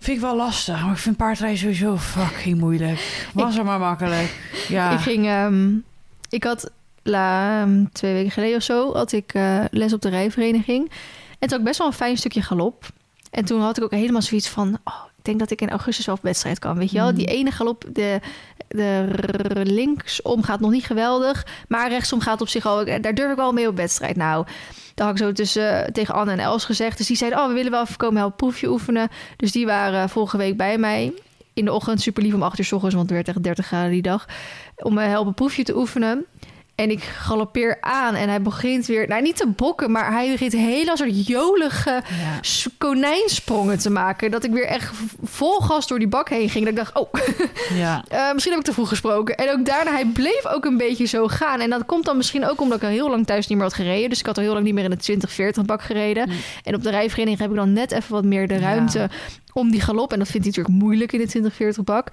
Vind 0.00 0.16
ik 0.16 0.22
wel 0.22 0.36
lastig, 0.36 0.82
maar 0.82 0.92
ik 0.92 0.98
vind 0.98 1.16
paardrijden 1.16 1.58
sowieso 1.58 1.96
fucking 1.96 2.58
moeilijk. 2.58 3.28
Was 3.34 3.56
er 3.56 3.64
maar 3.64 3.78
makkelijk. 3.78 4.34
Ja. 4.68 4.90
Ik 4.90 4.98
ging, 4.98 5.28
um, 5.28 5.84
ik 6.28 6.44
had 6.44 6.70
la, 7.02 7.60
ehm, 7.60 7.84
twee 7.92 8.12
weken 8.12 8.30
geleden 8.30 8.56
of 8.56 8.62
zo 8.62 8.94
had 8.94 9.12
ik 9.12 9.34
eh, 9.34 9.64
les 9.70 9.92
op 9.92 10.00
de 10.00 10.08
rijvereniging. 10.08 10.90
En 11.38 11.48
toen 11.48 11.48
had 11.48 11.58
ik 11.58 11.64
best 11.64 11.78
wel 11.78 11.86
een 11.86 11.92
fijn 11.92 12.16
stukje 12.16 12.42
galop. 12.42 12.88
En 13.30 13.44
toen 13.44 13.60
had 13.60 13.76
ik 13.76 13.84
ook 13.84 13.90
helemaal 13.90 14.22
zoiets 14.22 14.48
van... 14.48 14.78
Oh, 14.84 15.04
denk 15.38 15.50
dat 15.50 15.50
ik 15.60 15.60
in 15.60 15.70
augustus 15.70 16.06
wel 16.06 16.14
op 16.14 16.22
wedstrijd 16.22 16.58
kan, 16.58 16.78
weet 16.78 16.90
je 16.90 16.98
wel? 16.98 17.10
Mm. 17.10 17.16
Die 17.16 17.26
ene 17.26 17.50
galop, 17.50 17.84
de, 17.92 18.20
de 18.68 19.60
linksom 19.64 20.42
gaat 20.42 20.60
nog 20.60 20.70
niet 20.70 20.84
geweldig. 20.84 21.46
Maar 21.68 21.88
rechtsom 21.88 22.20
gaat 22.20 22.40
op 22.40 22.48
zich 22.48 22.66
al... 22.66 22.84
Daar 22.84 23.14
durf 23.14 23.30
ik 23.30 23.36
wel 23.36 23.52
mee 23.52 23.68
op 23.68 23.76
wedstrijd. 23.76 24.16
Nou, 24.16 24.46
dat 24.94 25.06
had 25.06 25.16
ik 25.16 25.22
zo 25.22 25.32
tussen, 25.32 25.92
tegen 25.92 26.14
Anne 26.14 26.32
en 26.32 26.38
Els 26.38 26.64
gezegd. 26.64 26.98
Dus 26.98 27.06
die 27.06 27.16
zeiden, 27.16 27.40
oh, 27.40 27.46
we 27.46 27.52
willen 27.52 27.70
wel 27.70 27.82
even 27.82 27.96
komen 27.96 28.16
helpen 28.16 28.36
proefje 28.36 28.70
oefenen. 28.70 29.08
Dus 29.36 29.52
die 29.52 29.66
waren 29.66 30.08
vorige 30.08 30.36
week 30.36 30.56
bij 30.56 30.78
mij. 30.78 31.12
In 31.52 31.64
de 31.64 31.72
ochtend, 31.72 32.00
super 32.00 32.22
lief 32.22 32.34
om 32.34 32.42
8 32.42 32.58
uur 32.58 32.64
's 32.64 32.72
ochtends, 32.72 32.94
want 32.94 33.08
het 33.08 33.16
werd 33.16 33.28
echt 33.28 33.44
30 33.44 33.66
graden 33.66 33.90
die 33.90 34.02
dag. 34.02 34.26
Om 34.76 34.94
me 34.94 35.02
helpen 35.02 35.34
proefje 35.34 35.62
te 35.62 35.76
oefenen. 35.76 36.26
En 36.80 36.90
ik 36.90 37.02
galoppeer 37.02 37.76
aan 37.80 38.14
en 38.14 38.28
hij 38.28 38.42
begint 38.42 38.86
weer, 38.86 39.08
nou 39.08 39.22
niet 39.22 39.36
te 39.36 39.46
bokken, 39.46 39.90
maar 39.90 40.12
hij 40.12 40.30
begint 40.30 40.52
hele 40.52 40.96
soort 40.96 41.26
jolige 41.26 41.90
Ja. 41.90 42.40
konijnsprongen 42.78 43.78
te 43.78 43.90
maken. 43.90 44.30
Dat 44.30 44.44
ik 44.44 44.50
weer 44.52 44.66
echt 44.66 44.90
vol 45.22 45.60
gas 45.60 45.86
door 45.86 45.98
die 45.98 46.08
bak 46.08 46.28
heen 46.28 46.48
ging. 46.50 46.64
Dat 46.64 46.72
ik 46.72 46.78
dacht, 46.78 46.98
oh, 46.98 47.12
Ja. 47.82 48.04
eh, 48.08 48.32
misschien 48.32 48.52
heb 48.52 48.60
ik 48.62 48.66
te 48.68 48.72
vroeg 48.72 48.88
gesproken. 48.88 49.36
En 49.36 49.50
ook 49.58 49.64
daarna, 49.66 49.90
hij 49.90 50.04
bleef 50.06 50.46
ook 50.46 50.64
een 50.64 50.76
beetje 50.76 51.04
zo 51.04 51.28
gaan. 51.28 51.60
En 51.60 51.70
dat 51.70 51.86
komt 51.86 52.04
dan 52.04 52.16
misschien 52.16 52.46
ook 52.48 52.60
omdat 52.60 52.76
ik 52.78 52.84
al 52.84 52.90
heel 52.90 53.10
lang 53.10 53.26
thuis 53.26 53.46
niet 53.46 53.58
meer 53.58 53.66
had 53.66 53.76
gereden. 53.76 54.08
Dus 54.08 54.18
ik 54.20 54.26
had 54.26 54.36
al 54.36 54.42
heel 54.42 54.52
lang 54.52 54.64
niet 54.64 54.74
meer 54.74 54.84
in 54.84 54.90
de 54.90 54.96
2040 54.96 55.64
bak 55.64 55.82
gereden. 55.82 56.28
Mm. 56.28 56.34
En 56.64 56.74
op 56.74 56.82
de 56.82 56.90
rijvereniging 56.90 57.40
heb 57.40 57.50
ik 57.50 57.56
dan 57.56 57.72
net 57.72 57.92
even 57.92 58.12
wat 58.12 58.24
meer 58.24 58.48
de 58.48 58.54
Ja. 58.54 58.60
ruimte 58.60 59.10
om 59.52 59.70
die 59.70 59.80
galop. 59.80 60.12
En 60.12 60.18
dat 60.18 60.28
vindt 60.28 60.46
hij 60.46 60.56
natuurlijk 60.56 60.84
moeilijk 60.84 61.12
in 61.12 61.18
de 61.18 61.26
2040 61.26 61.84
bak. 61.84 62.08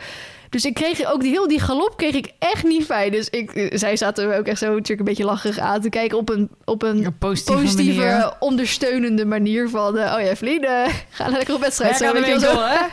Dus 0.50 0.66
ik 0.66 0.74
kreeg 0.74 1.12
ook 1.12 1.22
die, 1.22 1.32
heel 1.32 1.48
die 1.48 1.60
galop 1.60 1.98
kreeg 1.98 2.14
ik 2.14 2.32
echt 2.40 2.64
niet 2.64 2.86
fijn. 2.86 3.12
Dus 3.12 3.30
ik, 3.30 3.70
zij 3.74 3.98
zaten 3.98 4.38
ook 4.38 4.46
echt 4.46 4.60
zo 4.60 4.66
natuurlijk 4.66 5.00
een 5.00 5.06
beetje 5.06 5.26
lacherig 5.26 5.60
aan 5.60 5.82
te 5.82 5.90
kijken 5.90 6.18
op 6.18 6.30
een, 6.30 6.50
op 6.66 6.84
een 6.84 7.06
Een 7.06 7.18
positieve, 7.18 7.62
positieve, 7.62 8.02
manier. 8.02 8.34
ondersteunende 8.40 9.26
manier 9.26 9.70
van... 9.70 9.98
eh, 9.98 10.14
oh 10.14 10.22
ja, 10.22 10.58
eh, 10.60 10.94
ga 11.10 11.28
lekker 11.28 11.54
op 11.56 11.62
wedstrijd. 11.62 12.00
Ja, 12.00 12.08
zo, 12.08 12.14
weet 12.14 12.42
zo. 12.42 12.56
hè? 12.60 12.86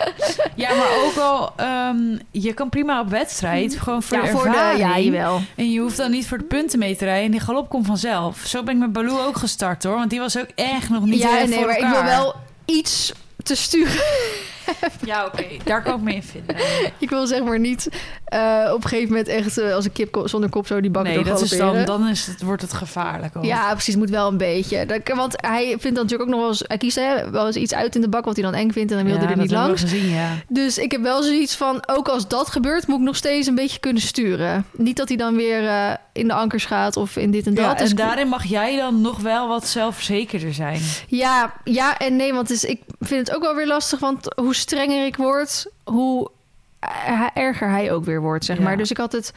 ja, 0.54 0.74
maar 0.74 0.88
ook 1.04 1.16
al, 1.16 1.52
ehm, 1.56 2.18
je 2.30 2.52
kan 2.52 2.68
prima 2.68 3.00
op 3.00 3.08
wedstrijd, 3.08 3.76
gewoon 3.76 4.02
voor 4.02 4.16
ja, 4.16 4.24
de 4.24 4.30
voor 4.30 4.44
de, 4.44 4.74
ja, 4.78 4.98
jawel. 4.98 5.40
En 5.56 5.70
je 5.72 5.80
hoeft 5.80 5.96
dan 5.96 6.10
niet 6.10 6.26
voor 6.28 6.38
de 6.38 6.44
punten 6.44 6.78
mee 6.78 6.96
te 6.96 7.04
rijden. 7.04 7.24
En 7.24 7.30
die 7.30 7.40
galop 7.40 7.68
komt 7.68 7.86
vanzelf. 7.86 8.42
Zo 8.46 8.62
ben 8.62 8.74
ik 8.74 8.80
met 8.80 8.92
Baloo 8.92 9.26
ook 9.26 9.36
gestart, 9.36 9.84
hoor. 9.84 9.94
Want 9.94 10.10
die 10.10 10.20
was 10.20 10.38
ook 10.38 10.48
echt 10.54 10.90
nog 10.90 11.04
niet 11.04 11.18
Ja, 11.22 11.44
nee, 11.44 11.58
voor 11.58 11.66
maar 11.66 11.78
ik 11.78 11.86
wil 11.86 12.04
wel 12.04 12.34
iets 12.64 13.12
te 13.42 13.54
sturen. 13.54 14.02
Ja, 15.04 15.24
oké. 15.26 15.44
Daar 15.64 15.82
kan 15.82 15.94
ik 15.94 16.00
me 16.00 16.14
in 16.14 16.22
vinden. 16.22 16.56
Ik 16.98 17.10
wil 17.10 17.26
zeg 17.26 17.42
maar 17.42 17.58
niet 17.58 17.88
eh, 18.24 18.70
op 18.72 18.82
een 18.82 18.88
gegeven 18.88 19.08
moment 19.08 19.28
echt 19.28 19.58
eh, 19.58 19.74
als 19.74 19.84
een 19.84 19.92
kip 19.92 20.10
ko- 20.10 20.26
zonder 20.26 20.50
kop 20.50 20.66
zo 20.66 20.80
die 20.80 20.90
bakken 20.90 21.14
Nee, 21.14 21.24
dat 21.24 21.40
is 21.40 21.50
dan, 21.56 21.84
dan 21.84 22.08
is 22.08 22.26
het, 22.26 22.42
wordt 22.42 22.62
het 22.62 22.72
gevaarlijk. 22.72 23.34
Hoor. 23.34 23.44
Ja, 23.44 23.72
precies. 23.72 23.96
Moet 23.96 24.10
wel 24.10 24.28
een 24.28 24.36
beetje. 24.36 24.86
Dat, 24.86 25.00
want 25.16 25.34
hij 25.36 25.66
vindt 25.66 25.82
dan 25.82 25.92
natuurlijk 25.94 26.22
ook 26.22 26.28
nog 26.28 26.38
wel 26.40 26.48
eens... 26.48 26.62
Hij 26.66 26.78
kiest 26.78 26.96
hè, 26.96 27.30
wel 27.30 27.46
eens 27.46 27.56
iets 27.56 27.74
uit 27.74 27.94
in 27.94 28.00
de 28.00 28.08
bak 28.08 28.24
wat 28.24 28.34
hij 28.36 28.44
dan 28.44 28.54
eng 28.54 28.70
vindt... 28.70 28.90
en 28.90 28.96
dan 28.96 29.06
wil 29.06 29.16
hij 29.16 29.24
Ja, 29.24 29.30
er 29.30 29.36
niet 29.38 29.50
langs. 29.50 29.80
gezien, 29.80 30.08
ja. 30.10 30.28
Dus 30.48 30.78
ik 30.78 30.92
heb 30.92 31.00
wel 31.02 31.22
zoiets 31.22 31.54
van... 31.56 31.82
ook 31.86 32.08
als 32.08 32.28
dat 32.28 32.50
gebeurt, 32.50 32.86
moet 32.86 32.98
ik 32.98 33.04
nog 33.04 33.16
steeds 33.16 33.46
een 33.46 33.54
beetje 33.54 33.78
kunnen 33.80 34.02
sturen. 34.02 34.66
Niet 34.72 34.96
dat 34.96 35.08
hij 35.08 35.16
dan 35.16 35.36
weer 35.36 35.66
eh, 35.68 35.90
in 36.12 36.26
de 36.28 36.34
ankers 36.34 36.64
gaat 36.64 36.96
of 36.96 37.16
in 37.16 37.30
dit 37.30 37.46
en 37.46 37.54
dat. 37.54 37.64
Ja, 37.64 37.74
Dus 37.74 37.90
en 37.90 37.96
daarin 37.96 38.28
mag 38.28 38.44
jij 38.44 38.76
dan 38.76 39.00
nog 39.00 39.20
wel 39.20 39.48
wat 39.48 39.66
zelfverzekerder 39.66 40.54
zijn. 40.54 40.80
Ja, 41.06 41.52
ja 41.64 41.98
en 41.98 42.16
nee, 42.16 42.32
want 42.34 42.50
is, 42.50 42.64
ik 42.64 42.80
vind 43.00 43.26
het 43.26 43.36
ook 43.36 43.42
wel 43.42 43.54
weer 43.54 43.66
lastig, 43.66 43.98
want 43.98 44.34
hoe 44.36 44.53
strenger 44.54 45.06
ik 45.06 45.16
word, 45.16 45.66
hoe 45.84 46.30
erger 47.34 47.68
hij 47.70 47.92
ook 47.92 48.04
weer 48.04 48.20
wordt, 48.20 48.44
zeg 48.44 48.56
Ja. 48.56 48.62
maar. 48.62 48.76
Dus 48.76 48.90
ik 48.90 48.96
had 48.96 49.12
het, 49.12 49.32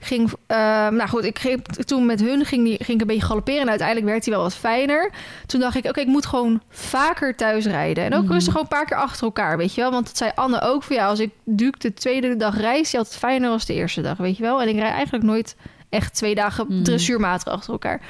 ging, 0.00 0.30
eh, 0.46 0.56
nou 0.88 1.08
goed, 1.08 1.24
ik 1.24 1.38
ging 1.38 1.62
toen 1.66 2.06
met 2.06 2.20
hun 2.20 2.44
ging, 2.44 2.64
die, 2.64 2.76
ging 2.76 2.88
ik 2.94 3.00
een 3.00 3.06
beetje 3.06 3.26
galopperen 3.26 3.60
en 3.60 3.68
uiteindelijk 3.68 4.06
werd 4.08 4.24
hij 4.24 4.34
wel 4.34 4.42
wat 4.42 4.54
fijner. 4.54 5.10
Toen 5.46 5.60
dacht 5.60 5.76
ik, 5.76 5.84
oké, 5.86 6.00
ik 6.00 6.06
moet 6.06 6.26
gewoon 6.26 6.60
vaker 6.70 7.36
thuis 7.36 7.66
rijden 7.66 8.04
en 8.04 8.14
ook 8.14 8.22
Mhm. 8.22 8.32
rustig 8.32 8.52
gewoon 8.52 8.66
een 8.70 8.76
paar 8.76 8.86
keer 8.86 8.96
achter 8.96 9.24
elkaar, 9.24 9.56
weet 9.56 9.74
je 9.74 9.80
wel. 9.80 9.90
Want 9.90 10.06
dat 10.06 10.16
zei 10.16 10.30
Anne 10.34 10.60
ook 10.60 10.82
van 10.82 10.96
ja, 10.96 11.06
als 11.06 11.18
ik 11.20 11.30
Duke 11.44 11.78
de 11.78 11.94
tweede 11.94 12.36
dag 12.36 12.60
reis, 12.60 12.90
die 12.90 12.98
had 13.00 13.08
het 13.08 13.18
fijner 13.18 13.50
als 13.50 13.66
de 13.66 13.74
eerste 13.74 14.00
dag, 14.00 14.16
weet 14.16 14.36
je 14.36 14.42
wel. 14.42 14.62
En 14.62 14.68
ik 14.68 14.76
rijd 14.78 14.92
eigenlijk 14.92 15.24
nooit 15.24 15.56
echt 15.88 16.14
twee 16.14 16.34
dagen 16.34 16.66
Mhm. 16.68 16.82
dressuurmatig 16.82 17.52
achter 17.52 17.72
elkaar. 17.72 18.00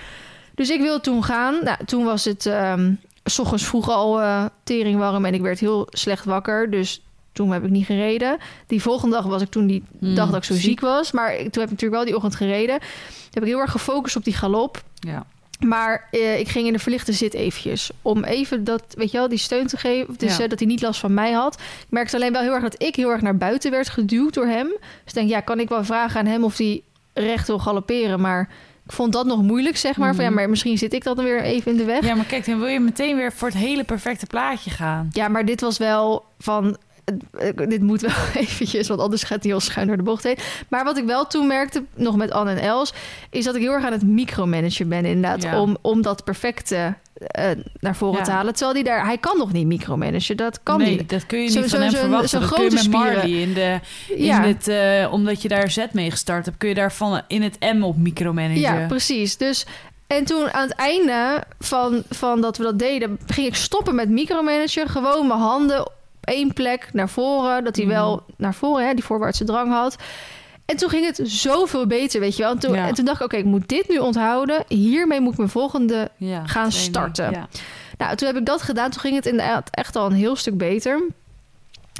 Dus 0.54 0.70
ik 0.70 0.80
wilde 0.80 1.00
toen 1.00 1.24
gaan. 1.24 1.54
Nou, 1.64 1.76
toen 1.86 2.04
was 2.04 2.24
het 2.24 2.46
ehm, 2.46 2.92
s 3.26 3.38
ochtends 3.38 3.64
vroeg 3.66 3.88
al 3.90 4.20
eh 4.20 4.44
tering 4.64 4.98
warm 4.98 5.24
en 5.24 5.34
ik 5.34 5.40
werd 5.40 5.58
heel 5.60 5.86
slecht 5.90 6.24
wakker. 6.24 6.70
Dus 6.70 7.00
toen 7.32 7.52
heb 7.52 7.64
ik 7.64 7.70
niet 7.70 7.86
gereden. 7.86 8.38
Die 8.66 8.82
volgende 8.82 9.16
dag 9.16 9.24
was 9.24 9.42
ik 9.42 9.50
toen 9.50 9.66
die 9.66 9.82
Hmm, 9.98 10.14
dag 10.14 10.26
dat 10.26 10.36
ik 10.36 10.44
zo 10.44 10.54
ziek, 10.54 10.62
ziek. 10.62 10.80
was. 10.80 11.12
Maar 11.12 11.32
ik, 11.32 11.38
toen 11.38 11.62
heb 11.62 11.62
ik 11.62 11.70
natuurlijk 11.70 11.94
wel 11.94 12.04
die 12.04 12.14
ochtend 12.14 12.34
gereden. 12.34 12.78
Toen 12.78 12.88
heb 13.30 13.42
ik 13.42 13.48
heel 13.48 13.58
erg 13.60 13.70
gefocust 13.70 14.16
op 14.16 14.24
die 14.24 14.34
galop. 14.34 14.82
Ja. 15.00 15.24
Maar 15.60 16.08
eh, 16.10 16.38
ik 16.38 16.48
ging 16.48 16.66
in 16.66 16.72
de 16.72 16.78
verlichte 16.78 17.12
zit 17.12 17.34
eventjes. 17.34 17.90
Om 18.02 18.24
even 18.24 18.64
dat, 18.64 18.82
weet 18.88 19.10
je 19.10 19.18
wel, 19.18 19.28
die 19.28 19.38
steun 19.38 19.66
te 19.66 19.76
geven. 19.76 20.14
Dus 20.18 20.36
Ja. 20.36 20.42
eh, 20.42 20.48
dat 20.48 20.58
hij 20.58 20.68
niet 20.68 20.82
last 20.82 21.00
van 21.00 21.14
mij 21.14 21.32
had. 21.32 21.54
Ik 21.54 21.86
merkte 21.90 22.16
alleen 22.16 22.32
wel 22.32 22.42
heel 22.42 22.52
erg 22.52 22.62
dat 22.62 22.82
ik 22.82 22.96
heel 22.96 23.10
erg 23.10 23.20
naar 23.20 23.36
buiten 23.36 23.70
werd 23.70 23.88
geduwd 23.88 24.34
door 24.34 24.46
hem. 24.46 24.66
Dus 24.78 24.80
ik 25.06 25.14
denk, 25.14 25.28
ja, 25.28 25.40
kan 25.40 25.60
ik 25.60 25.68
wel 25.68 25.84
vragen 25.84 26.20
aan 26.20 26.26
hem 26.26 26.44
of 26.44 26.56
hij 26.56 26.82
recht 27.14 27.46
wil 27.46 27.58
galopperen. 27.58 28.20
Maar 28.20 28.48
ik 28.86 28.92
vond 28.92 29.12
dat 29.12 29.26
nog 29.26 29.42
moeilijk, 29.42 29.76
zeg 29.76 29.96
maar. 29.96 30.14
Van, 30.14 30.24
ja, 30.24 30.30
Mhm. 30.30 30.38
maar 30.38 30.50
misschien 30.50 30.78
zit 30.78 30.92
ik 30.92 31.04
dan 31.04 31.16
weer 31.16 31.42
even 31.42 31.70
in 31.70 31.76
de 31.76 31.84
weg. 31.84 32.04
ja, 32.04 32.14
maar 32.14 32.24
kijk, 32.24 32.46
dan 32.46 32.58
wil 32.58 32.68
je 32.68 32.80
meteen 32.80 33.16
weer 33.16 33.32
voor 33.32 33.48
het 33.48 33.56
hele 33.56 33.84
perfecte 33.84 34.26
plaatje 34.26 34.70
gaan. 34.70 35.08
Ja, 35.12 35.28
maar 35.28 35.44
dit 35.44 35.60
was 35.60 35.78
wel 35.78 36.24
van... 36.38 36.76
eh, 37.04 37.48
eh, 37.48 37.68
Dit 37.68 37.82
moet 37.82 38.00
wel 38.00 38.10
eventjes, 38.42 38.88
want 38.88 39.00
anders 39.00 39.22
gaat 39.22 39.42
hij 39.42 39.50
heel 39.50 39.60
schuin 39.60 39.86
door 39.86 39.96
de 39.96 40.02
bocht 40.02 40.22
heen. 40.22 40.36
Maar 40.68 40.84
wat 40.84 40.96
ik 40.98 41.04
wel 41.04 41.26
toen 41.26 41.46
merkte, 41.46 41.84
nog 41.94 42.16
met 42.16 42.30
Anne 42.30 42.50
en 42.50 42.58
Els... 42.58 42.92
is 43.30 43.44
dat 43.44 43.54
ik 43.54 43.60
heel 43.62 43.72
erg 43.72 43.84
aan 43.84 43.92
het 43.92 44.02
micromanagen 44.06 44.88
ben 44.88 45.04
inderdaad... 45.04 45.42
Ja. 45.42 45.60
Om, 45.60 45.76
om 45.80 46.02
dat 46.02 46.24
perfecte 46.24 46.94
eh, 47.18 47.50
naar 47.80 47.96
voren 47.96 48.18
Ja. 48.18 48.24
te 48.24 48.30
halen. 48.30 48.52
Terwijl 48.54 48.74
die 48.74 48.84
daar... 48.84 49.04
Hij 49.04 49.18
kan 49.18 49.38
nog 49.38 49.52
niet 49.52 49.66
micromanagen, 49.66 50.36
dat 50.36 50.60
kan 50.62 50.78
nee, 50.78 50.96
niet. 50.96 51.08
dat 51.10 51.26
kun 51.26 51.42
je 51.42 51.48
Zo- 51.48 51.60
niet 51.60 51.70
zo- 51.70 51.76
van 51.76 51.80
hem 51.86 51.90
zo'n- 51.90 52.00
verwachten. 52.00 52.28
zo'n 52.28 52.40
dat 52.40 52.48
kun 52.54 52.62
je 52.64 52.70
grote 52.70 52.88
met 52.88 52.94
spieren. 52.94 53.16
Marley 53.16 53.40
in 53.42 53.52
de... 53.54 53.80
In 54.08 54.24
Ja. 54.24 54.42
het, 54.42 54.68
eh, 54.68 55.12
omdat 55.12 55.42
je 55.42 55.48
daar 55.48 55.70
zet 55.70 55.92
mee 55.92 56.10
gestart 56.10 56.44
hebt, 56.44 56.56
kun 56.58 56.68
je 56.68 56.74
daarvan 56.74 57.20
in 57.28 57.42
het 57.42 57.56
M 57.74 57.82
op 57.82 57.96
micromanagen. 57.96 58.60
Ja, 58.60 58.86
precies. 58.86 59.36
Dus... 59.36 59.66
En 60.06 60.24
toen 60.24 60.52
aan 60.52 60.62
het 60.68 60.76
einde 60.76 61.42
van, 61.60 62.02
van 62.10 62.40
dat 62.40 62.56
we 62.56 62.64
dat 62.64 62.78
deden, 62.78 63.18
ging 63.26 63.46
ik 63.46 63.54
stoppen 63.54 63.94
met 63.94 64.08
micromanagen. 64.08 64.88
Gewoon 64.88 65.26
mijn 65.26 65.40
handen 65.40 65.80
op 65.80 65.92
één 66.20 66.52
plek 66.52 66.88
naar 66.92 67.08
voren. 67.08 67.64
Dat 67.64 67.76
hij 67.76 67.84
Mhm. 67.84 67.94
wel 67.94 68.22
naar 68.36 68.54
voren, 68.54 68.86
hè, 68.86 68.94
die 68.94 69.04
voorwaartse 69.04 69.44
drang 69.44 69.72
had. 69.72 69.96
En 70.66 70.76
toen 70.76 70.88
ging 70.90 71.06
het 71.06 71.20
zoveel 71.22 71.86
beter, 71.86 72.20
weet 72.20 72.36
je 72.36 72.42
wel. 72.42 72.52
En 72.52 72.58
toen, 72.58 72.74
Ja. 72.74 72.86
en 72.86 72.94
toen 72.94 73.04
dacht 73.04 73.18
ik, 73.20 73.24
oké, 73.24 73.36
ik 73.36 73.44
moet 73.44 73.68
dit 73.68 73.88
nu 73.88 73.98
onthouden. 73.98 74.64
Hiermee 74.68 75.20
moet 75.20 75.32
ik 75.32 75.38
mijn 75.38 75.50
volgende... 75.50 76.10
Ja, 76.16 76.46
Gaan 76.46 76.72
starten. 76.72 77.30
Ja. 77.30 77.48
Nou, 77.98 78.16
toen 78.16 78.26
heb 78.28 78.36
ik 78.36 78.46
dat 78.46 78.62
gedaan. 78.62 78.90
Toen 78.90 79.00
ging 79.00 79.14
het 79.14 79.26
inderdaad 79.26 79.68
echt 79.70 79.96
al 79.96 80.06
een 80.06 80.12
heel 80.12 80.36
stuk 80.36 80.56
beter. 80.56 81.02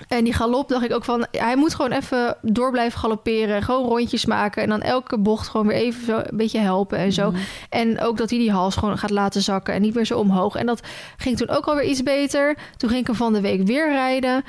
En 0.09 0.25
die 0.25 0.33
galop 0.33 0.69
dacht 0.69 0.85
ik 0.85 0.93
ook 0.93 1.05
van... 1.05 1.27
Hij 1.31 1.57
moet 1.57 1.75
gewoon 1.75 1.93
even 1.93 2.37
door 2.43 2.71
blijven 2.71 2.99
galopperen. 2.99 3.63
Gewoon 3.63 3.89
rondjes 3.89 4.25
maken. 4.27 4.63
En 4.63 4.69
dan 4.69 4.83
elke 4.83 5.19
bocht 5.19 5.49
gewoon 5.49 5.67
weer 5.67 5.77
even 5.77 6.05
zo 6.05 6.17
een 6.17 6.37
beetje 6.37 6.59
helpen 6.59 6.99
en 6.99 7.13
zo. 7.13 7.31
Mhm. 7.31 7.41
En 7.69 8.01
ook 8.01 8.17
dat 8.17 8.31
hij 8.31 8.39
die 8.39 8.51
hals 8.53 8.77
gewoon 8.77 8.99
gaat 8.99 9.11
laten 9.11 9.43
zakken 9.43 9.75
en 9.75 9.81
niet 9.83 9.95
meer 9.95 10.05
zo 10.07 10.19
omhoog. 10.19 10.55
En 10.55 10.67
dat 10.67 10.81
ging 11.17 11.37
toen 11.37 11.49
ook 11.49 11.67
alweer 11.67 11.85
iets 11.85 12.03
beter. 12.03 12.57
Toen 12.77 12.89
ging 12.89 13.01
ik 13.01 13.07
hem 13.07 13.17
van 13.17 13.33
de 13.33 13.41
week 13.41 13.63
weer 13.67 13.89
rijden. 13.89 14.45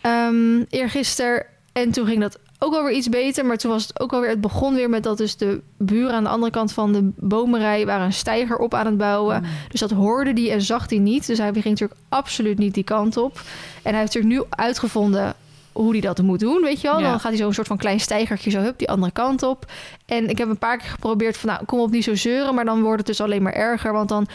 Ehm 0.00 0.62
eergisteren. 0.68 1.46
En 1.72 1.90
toen 1.90 2.06
ging 2.06 2.20
dat 2.20 2.38
ook 2.58 2.74
alweer 2.74 2.92
iets 2.92 3.08
beter. 3.08 3.46
Maar 3.46 3.56
toen 3.56 3.70
was 3.70 3.86
het 3.86 4.00
ook 4.00 4.12
alweer... 4.12 4.30
Het 4.30 4.40
begon 4.40 4.74
weer 4.74 4.90
met 4.90 5.02
dat 5.02 5.18
dus 5.18 5.36
de 5.36 5.60
buren 5.76 6.12
aan 6.14 6.24
de 6.24 6.30
andere 6.30 6.52
kant 6.52 6.72
van 6.72 6.92
de 6.92 7.10
bomenrij... 7.16 7.86
waren 7.86 8.06
een 8.06 8.12
steiger 8.12 8.56
op 8.56 8.74
aan 8.74 8.86
het 8.86 8.96
bouwen. 8.96 9.40
Mhm. 9.40 9.50
Dus 9.68 9.80
dat 9.80 9.90
hoorde 9.90 10.32
die 10.32 10.50
en 10.50 10.62
zag 10.62 10.88
hij 10.90 10.98
niet. 10.98 11.26
Dus 11.26 11.38
hij 11.38 11.52
ging 11.52 11.64
natuurlijk 11.64 12.00
absoluut 12.08 12.58
niet 12.58 12.74
die 12.74 12.84
kant 12.84 13.16
op. 13.16 13.36
En 13.82 13.90
hij 13.90 14.00
heeft 14.00 14.14
natuurlijk 14.14 14.42
nu 14.42 14.46
uitgevonden 14.50 15.34
hoe 15.76 15.90
hij 15.90 16.00
dat 16.00 16.22
moet 16.22 16.40
doen, 16.40 16.62
weet 16.62 16.80
je 16.80 16.88
wel. 16.88 16.98
Ja. 17.00 17.10
Dan 17.10 17.20
gaat 17.20 17.30
hij 17.30 17.40
zo'n 17.40 17.52
soort 17.52 17.66
van 17.66 17.76
klein 17.76 18.00
steigertje 18.00 18.50
zo 18.50 18.60
hup 18.60 18.78
die 18.78 18.90
andere 18.90 19.12
kant 19.12 19.42
op. 19.42 19.72
En 20.06 20.28
ik 20.28 20.38
heb 20.38 20.48
een 20.48 20.58
paar 20.58 20.78
keer 20.78 20.88
geprobeerd 20.88 21.36
van, 21.36 21.48
nou, 21.48 21.64
kom 21.64 21.80
op 21.80 21.90
niet 21.90 22.04
zo 22.04 22.14
zeuren, 22.14 22.54
maar 22.54 22.64
dan 22.64 22.82
wordt 22.82 22.98
het 22.98 23.06
dus 23.06 23.20
alleen 23.20 23.42
maar 23.42 23.52
erger, 23.52 23.92
want 23.92 24.08
dan 24.08 24.26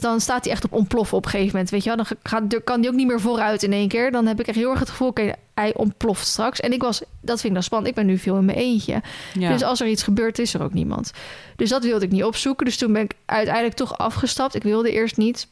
dan 0.00 0.20
staat 0.20 0.44
hij 0.44 0.52
echt 0.52 0.64
op 0.64 0.72
ontploffen 0.72 1.16
op 1.16 1.24
een 1.24 1.30
gegeven 1.30 1.52
moment, 1.52 1.70
weet 1.70 1.82
je 1.84 1.94
wel. 1.94 2.04
Dan 2.04 2.16
gaat, 2.22 2.64
kan 2.64 2.80
hij 2.80 2.88
ook 2.88 2.94
niet 2.94 3.06
meer 3.06 3.20
vooruit 3.20 3.62
in 3.62 3.72
één 3.72 3.88
keer. 3.88 4.10
Dan 4.12 4.26
heb 4.26 4.40
ik 4.40 4.46
echt 4.46 4.56
heel 4.56 4.70
erg 4.70 4.78
het 4.78 4.90
gevoel, 4.90 5.08
oké, 5.08 5.32
hij 5.54 5.74
ontploft 5.74 6.26
straks. 6.26 6.60
En 6.60 6.72
ik 6.72 6.82
was, 6.82 7.02
dat 7.20 7.40
vind 7.40 7.44
ik 7.44 7.52
dan 7.52 7.62
spannend. 7.62 7.90
Ik 7.90 7.96
ben 7.96 8.06
nu 8.06 8.18
veel 8.18 8.36
in 8.36 8.44
mijn 8.44 8.58
eentje. 8.58 9.02
Ja. 9.38 9.52
Dus 9.52 9.62
als 9.62 9.80
er 9.80 9.86
iets 9.86 10.02
gebeurt, 10.02 10.38
is 10.38 10.54
er 10.54 10.62
ook 10.62 10.72
niemand. 10.74 11.12
Dus 11.56 11.68
dat 11.68 11.84
wilde 11.84 12.04
ik 12.04 12.10
niet 12.10 12.24
opzoeken. 12.24 12.66
Dus 12.66 12.76
toen 12.76 12.92
ben 12.92 13.02
ik 13.02 13.12
uiteindelijk 13.24 13.76
toch 13.76 13.98
afgestapt. 13.98 14.54
Ik 14.54 14.62
wilde 14.62 14.92
eerst 14.92 15.16
niet. 15.16 15.48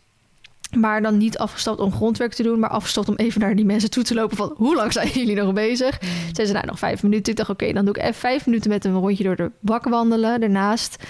Maar 0.76 1.02
dan 1.02 1.16
niet 1.16 1.38
afgestapt 1.38 1.80
om 1.80 1.92
grondwerk 1.92 2.32
te 2.32 2.42
doen, 2.42 2.58
maar 2.58 2.70
afgestapt 2.70 3.08
om 3.08 3.16
even 3.16 3.40
naar 3.40 3.56
die 3.56 3.64
mensen 3.64 3.90
toe 3.90 4.02
te 4.02 4.14
lopen 4.14 4.36
van 4.36 4.54
hoe 4.56 4.74
lang 4.74 4.92
zijn 4.92 5.08
jullie 5.08 5.36
nog 5.36 5.52
bezig? 5.52 6.00
Mm. 6.00 6.08
Zeiden 6.08 6.46
ze 6.46 6.52
nou 6.52 6.66
nog 6.66 6.78
vijf 6.78 7.02
minuten. 7.02 7.32
Ik 7.32 7.38
dacht 7.38 7.50
oké, 7.50 7.72
dan 7.72 7.84
doe 7.84 7.94
ik 7.94 8.02
even 8.02 8.14
vijf 8.14 8.46
minuten 8.46 8.70
met 8.70 8.84
een 8.84 8.94
rondje 8.94 9.24
door 9.24 9.36
de 9.36 9.50
bak 9.60 9.84
wandelen 9.84 10.42
ernaast. 10.42 11.04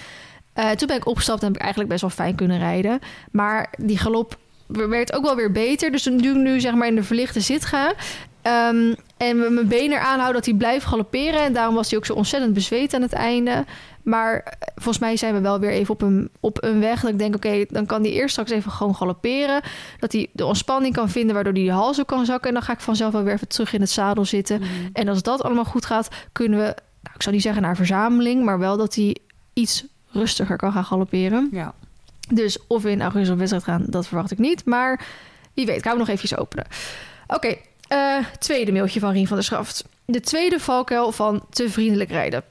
Eh, 0.52 0.70
toen 0.70 0.86
ben 0.86 0.96
ik 0.96 1.06
opgestapt 1.06 1.40
en 1.40 1.46
heb 1.46 1.56
ik 1.56 1.62
eigenlijk 1.62 1.90
best 1.90 2.02
wel 2.02 2.10
fijn 2.10 2.34
kunnen 2.34 2.58
rijden. 2.58 2.98
Maar 3.30 3.74
die 3.78 3.98
galop 3.98 4.38
werd 4.66 5.12
ook 5.12 5.24
wel 5.24 5.36
weer 5.36 5.52
beter. 5.52 5.90
Dus 5.90 6.02
toen 6.02 6.24
ik 6.24 6.34
nu 6.34 6.60
zeg 6.60 6.74
maar 6.74 6.88
in 6.88 6.94
de 6.94 7.02
verlichte 7.02 7.40
zit 7.40 7.64
ga, 7.64 7.94
Ehm, 8.42 8.94
en 9.16 9.38
met 9.38 9.50
mijn 9.50 9.68
been 9.68 9.92
eraan 9.92 10.18
houden 10.18 10.34
dat 10.34 10.44
hij 10.44 10.54
blijft 10.54 10.84
galopperen. 10.84 11.40
En 11.40 11.52
daarom 11.52 11.74
was 11.74 11.88
hij 11.88 11.98
ook 11.98 12.06
zo 12.06 12.12
ontzettend 12.12 12.54
bezweet 12.54 12.94
aan 12.94 13.02
het 13.02 13.12
einde. 13.12 13.64
Maar 14.02 14.34
eh, 14.34 14.68
volgens 14.74 14.98
mij 14.98 15.16
zijn 15.16 15.34
we 15.34 15.40
wel 15.40 15.58
weer 15.58 15.70
even 15.70 15.94
op 15.94 16.02
een, 16.02 16.30
op 16.40 16.62
een 16.62 16.80
weg. 16.80 17.00
Dat 17.00 17.10
ik 17.10 17.18
denk, 17.18 17.34
oké, 17.34 17.64
dan 17.68 17.86
kan 17.86 18.02
hij 18.02 18.10
eerst 18.10 18.30
straks 18.30 18.50
even 18.50 18.70
gewoon 18.70 18.94
galopperen. 18.94 19.60
Dat 19.98 20.12
hij 20.12 20.28
de 20.32 20.46
ontspanning 20.46 20.94
kan 20.94 21.08
vinden, 21.08 21.34
waardoor 21.34 21.52
hij 21.52 21.64
de 21.64 21.70
hals 21.70 22.00
ook 22.00 22.06
kan 22.06 22.24
zakken. 22.24 22.48
En 22.48 22.54
dan 22.54 22.62
ga 22.62 22.72
ik 22.72 22.80
vanzelf 22.80 23.12
wel 23.12 23.22
weer 23.22 23.34
even 23.34 23.48
terug 23.48 23.72
in 23.72 23.80
het 23.80 23.90
zadel 23.90 24.24
zitten. 24.24 24.60
Mhm. 24.60 24.70
En 24.92 25.08
als 25.08 25.22
dat 25.22 25.42
allemaal 25.42 25.64
goed 25.64 25.86
gaat, 25.86 26.08
kunnen 26.32 26.58
we, 26.58 26.64
nou, 27.02 27.14
ik 27.14 27.22
zou 27.22 27.34
niet 27.34 27.44
zeggen 27.44 27.62
naar 27.62 27.76
verzameling, 27.76 28.44
maar 28.44 28.58
wel 28.58 28.76
dat 28.76 28.94
hij 28.94 29.16
iets 29.52 29.84
rustiger 30.12 30.56
kan 30.56 30.72
gaan 30.72 30.84
galopperen. 30.84 31.48
Ja. 31.52 31.74
Dus 32.28 32.58
of 32.66 32.82
we 32.82 32.90
in 32.90 33.02
augustus 33.02 33.30
op 33.30 33.38
wedstrijd 33.38 33.64
gaan, 33.64 33.84
dat 33.86 34.06
verwacht 34.06 34.30
ik 34.30 34.38
niet. 34.38 34.64
Maar 34.64 35.06
wie 35.54 35.66
weet, 35.66 35.82
gaan 35.82 35.92
we 35.92 35.98
nog 35.98 36.08
eventjes 36.08 36.38
openen. 36.38 36.66
Oké, 37.26 37.56
eh, 37.88 38.16
tweede 38.38 38.72
mailtje 38.72 39.00
van 39.00 39.12
Rien 39.12 39.26
van 39.26 39.36
der 39.36 39.44
Schaft. 39.44 39.84
De 40.04 40.20
tweede 40.20 40.60
valkuil 40.60 41.12
van 41.12 41.44
te 41.50 41.70
vriendelijk 41.70 42.10
rijden. 42.10 42.44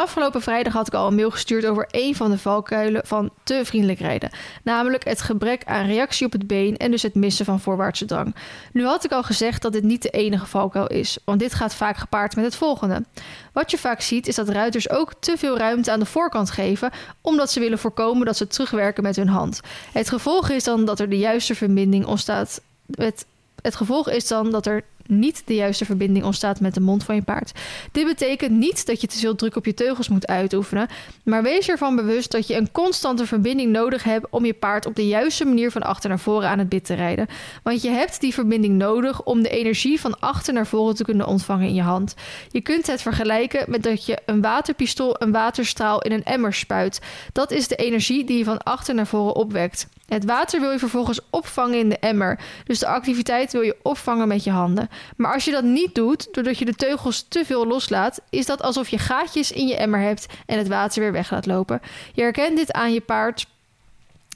Afgelopen 0.00 0.42
vrijdag 0.42 0.72
had 0.72 0.86
ik 0.86 0.94
al 0.94 1.06
een 1.06 1.14
mail 1.14 1.30
gestuurd 1.30 1.66
over 1.66 1.86
één 1.90 2.14
van 2.14 2.30
de 2.30 2.38
valkuilen 2.38 3.06
van 3.06 3.30
te 3.42 3.60
vriendelijk 3.64 3.98
rijden. 3.98 4.30
Namelijk 4.62 5.04
het 5.04 5.22
gebrek 5.22 5.64
aan 5.64 5.86
reactie 5.86 6.26
op 6.26 6.32
het 6.32 6.46
been 6.46 6.76
en 6.76 6.90
dus 6.90 7.02
het 7.02 7.14
missen 7.14 7.44
van 7.44 7.60
voorwaartse 7.60 8.04
drang. 8.04 8.34
Nu 8.72 8.84
had 8.84 9.04
ik 9.04 9.12
al 9.12 9.22
gezegd 9.22 9.62
dat 9.62 9.72
dit 9.72 9.82
niet 9.82 10.02
de 10.02 10.10
enige 10.10 10.46
valkuil 10.46 10.86
is, 10.86 11.18
want 11.24 11.40
dit 11.40 11.54
gaat 11.54 11.74
vaak 11.74 11.96
gepaard 11.96 12.36
met 12.36 12.44
het 12.44 12.56
volgende. 12.56 13.04
Wat 13.52 13.70
je 13.70 13.78
vaak 13.78 14.00
ziet 14.00 14.26
is 14.26 14.34
dat 14.34 14.48
ruiters 14.48 14.90
ook 14.90 15.12
te 15.18 15.34
veel 15.36 15.58
ruimte 15.58 15.92
aan 15.92 16.00
de 16.00 16.06
voorkant 16.06 16.50
geven, 16.50 16.90
omdat 17.20 17.50
ze 17.50 17.60
willen 17.60 17.78
voorkomen 17.78 18.26
dat 18.26 18.36
ze 18.36 18.46
terugwerken 18.46 19.02
met 19.02 19.16
hun 19.16 19.28
hand. 19.28 19.60
Het 19.92 20.08
gevolg 20.08 20.48
is 20.48 20.64
dan 20.64 20.84
dat 20.84 21.00
er 21.00 21.08
de 21.08 21.18
juiste 21.18 21.54
verbinding 21.54 22.06
ontstaat. 22.06 22.60
Het, 22.94 23.26
gevolg 23.62 24.10
is 24.10 24.28
dan 24.28 24.50
dat 24.50 24.66
er 24.66 24.84
niet 25.06 25.42
de 25.44 25.54
juiste 25.54 25.84
verbinding 25.84 26.24
ontstaat 26.24 26.60
met 26.60 26.74
de 26.74 26.80
mond 26.80 27.04
van 27.04 27.14
je 27.14 27.22
paard. 27.22 27.52
Dit 27.92 28.06
betekent 28.06 28.50
niet 28.50 28.86
dat 28.86 29.00
je 29.00 29.06
te 29.06 29.18
veel 29.18 29.34
druk 29.34 29.56
op 29.56 29.64
je 29.64 29.74
teugels 29.74 30.08
moet 30.08 30.26
uitoefenen, 30.26 30.88
maar 31.24 31.42
wees 31.42 31.68
ervan 31.68 31.96
bewust 31.96 32.30
dat 32.30 32.46
je 32.46 32.56
een 32.56 32.72
constante 32.72 33.26
verbinding 33.26 33.72
nodig 33.72 34.04
hebt 34.04 34.26
om 34.30 34.44
je 34.44 34.54
paard 34.54 34.86
op 34.86 34.96
de 34.96 35.06
juiste 35.06 35.44
manier 35.44 35.70
van 35.70 35.82
achter 35.82 36.08
naar 36.08 36.18
voren 36.18 36.48
aan 36.48 36.58
het 36.58 36.68
bit 36.68 36.84
te 36.84 36.94
rijden. 36.94 37.26
Want 37.62 37.82
je 37.82 37.90
hebt 37.90 38.20
die 38.20 38.34
verbinding 38.34 38.78
nodig 38.78 39.22
om 39.22 39.42
de 39.42 39.50
energie 39.50 40.00
van 40.00 40.20
achter 40.20 40.52
naar 40.52 40.66
voren 40.66 40.94
te 40.94 41.04
kunnen 41.04 41.26
ontvangen 41.26 41.68
in 41.68 41.74
je 41.74 41.82
hand. 41.82 42.14
Je 42.50 42.60
kunt 42.60 42.86
het 42.86 43.02
vergelijken 43.02 43.70
met 43.70 43.82
dat 43.82 44.06
je 44.06 44.18
een 44.26 44.40
waterpistool 44.40 45.16
een 45.18 45.32
waterstraal 45.32 46.02
in 46.02 46.12
een 46.12 46.24
emmer 46.24 46.54
spuit. 46.54 47.00
Dat 47.32 47.50
is 47.50 47.68
de 47.68 47.76
energie 47.76 48.24
die 48.24 48.38
je 48.38 48.44
van 48.44 48.62
achter 48.62 48.94
naar 48.94 49.06
voren 49.06 49.34
opwekt. 49.34 49.88
Het 50.10 50.24
water 50.24 50.60
wil 50.60 50.70
je 50.70 50.78
vervolgens 50.78 51.20
opvangen 51.30 51.78
in 51.78 51.88
de 51.88 51.98
emmer. 51.98 52.38
Dus 52.64 52.78
de 52.78 52.86
activiteit 52.86 53.52
wil 53.52 53.62
je 53.62 53.76
opvangen 53.82 54.28
met 54.28 54.44
je 54.44 54.50
handen. 54.50 54.89
Maar 55.16 55.32
als 55.32 55.44
je 55.44 55.50
dat 55.50 55.64
niet 55.64 55.94
doet, 55.94 56.28
doordat 56.34 56.58
je 56.58 56.64
de 56.64 56.74
teugels 56.74 57.26
te 57.28 57.44
veel 57.44 57.66
loslaat, 57.66 58.20
is 58.30 58.46
dat 58.46 58.62
alsof 58.62 58.88
je 58.88 58.98
gaatjes 58.98 59.52
in 59.52 59.66
je 59.66 59.76
emmer 59.76 60.00
hebt 60.00 60.26
en 60.46 60.58
het 60.58 60.68
water 60.68 61.02
weer 61.02 61.12
weg 61.12 61.30
laat 61.30 61.46
lopen. 61.46 61.80
Je 62.12 62.22
herkent 62.22 62.56
dit 62.56 62.72
aan 62.72 62.92
je 62.92 63.00
paard 63.00 63.46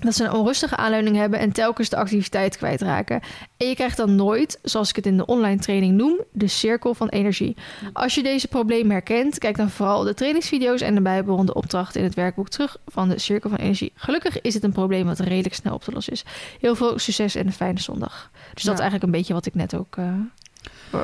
dat 0.00 0.14
ze 0.14 0.24
een 0.24 0.32
onrustige 0.32 0.76
aanleiding 0.76 1.16
hebben 1.16 1.38
en 1.38 1.52
telkens 1.52 1.88
de 1.88 1.96
activiteit 1.96 2.56
kwijtraken. 2.56 3.20
En 3.56 3.68
je 3.68 3.74
krijgt 3.74 3.96
dan 3.96 4.14
nooit, 4.14 4.58
zoals 4.62 4.88
ik 4.88 4.96
het 4.96 5.06
in 5.06 5.16
de 5.16 5.26
online 5.26 5.60
training 5.60 5.96
noem, 5.96 6.20
de 6.32 6.46
cirkel 6.46 6.94
van 6.94 7.08
energie. 7.08 7.56
Als 7.92 8.14
je 8.14 8.22
deze 8.22 8.48
problemen 8.48 8.90
herkent, 8.90 9.38
kijk 9.38 9.56
dan 9.56 9.70
vooral 9.70 10.02
de 10.02 10.14
trainingsvideo's 10.14 10.80
en 10.80 10.94
de 10.94 11.00
bijbehorende 11.00 11.54
opdrachten 11.54 12.00
in 12.00 12.06
het 12.06 12.14
werkboek 12.14 12.48
terug 12.48 12.76
van 12.86 13.08
de 13.08 13.18
cirkel 13.18 13.50
van 13.50 13.58
energie. 13.58 13.92
Gelukkig 13.94 14.40
is 14.40 14.54
het 14.54 14.62
een 14.62 14.72
probleem 14.72 15.06
wat 15.06 15.18
redelijk 15.18 15.54
snel 15.54 15.74
op 15.74 15.82
te 15.82 15.92
lossen 15.92 16.12
is. 16.12 16.24
Heel 16.60 16.74
veel 16.74 16.98
succes 16.98 17.34
en 17.34 17.46
een 17.46 17.52
fijne 17.52 17.80
zondag. 17.80 18.30
Dus 18.54 18.62
dat 18.62 18.74
is 18.74 18.80
eigenlijk 18.80 19.02
een 19.02 19.18
beetje 19.18 19.34
wat 19.34 19.46
ik 19.46 19.54
net 19.54 19.76
ook, 19.76 19.96
eh, 19.96 20.04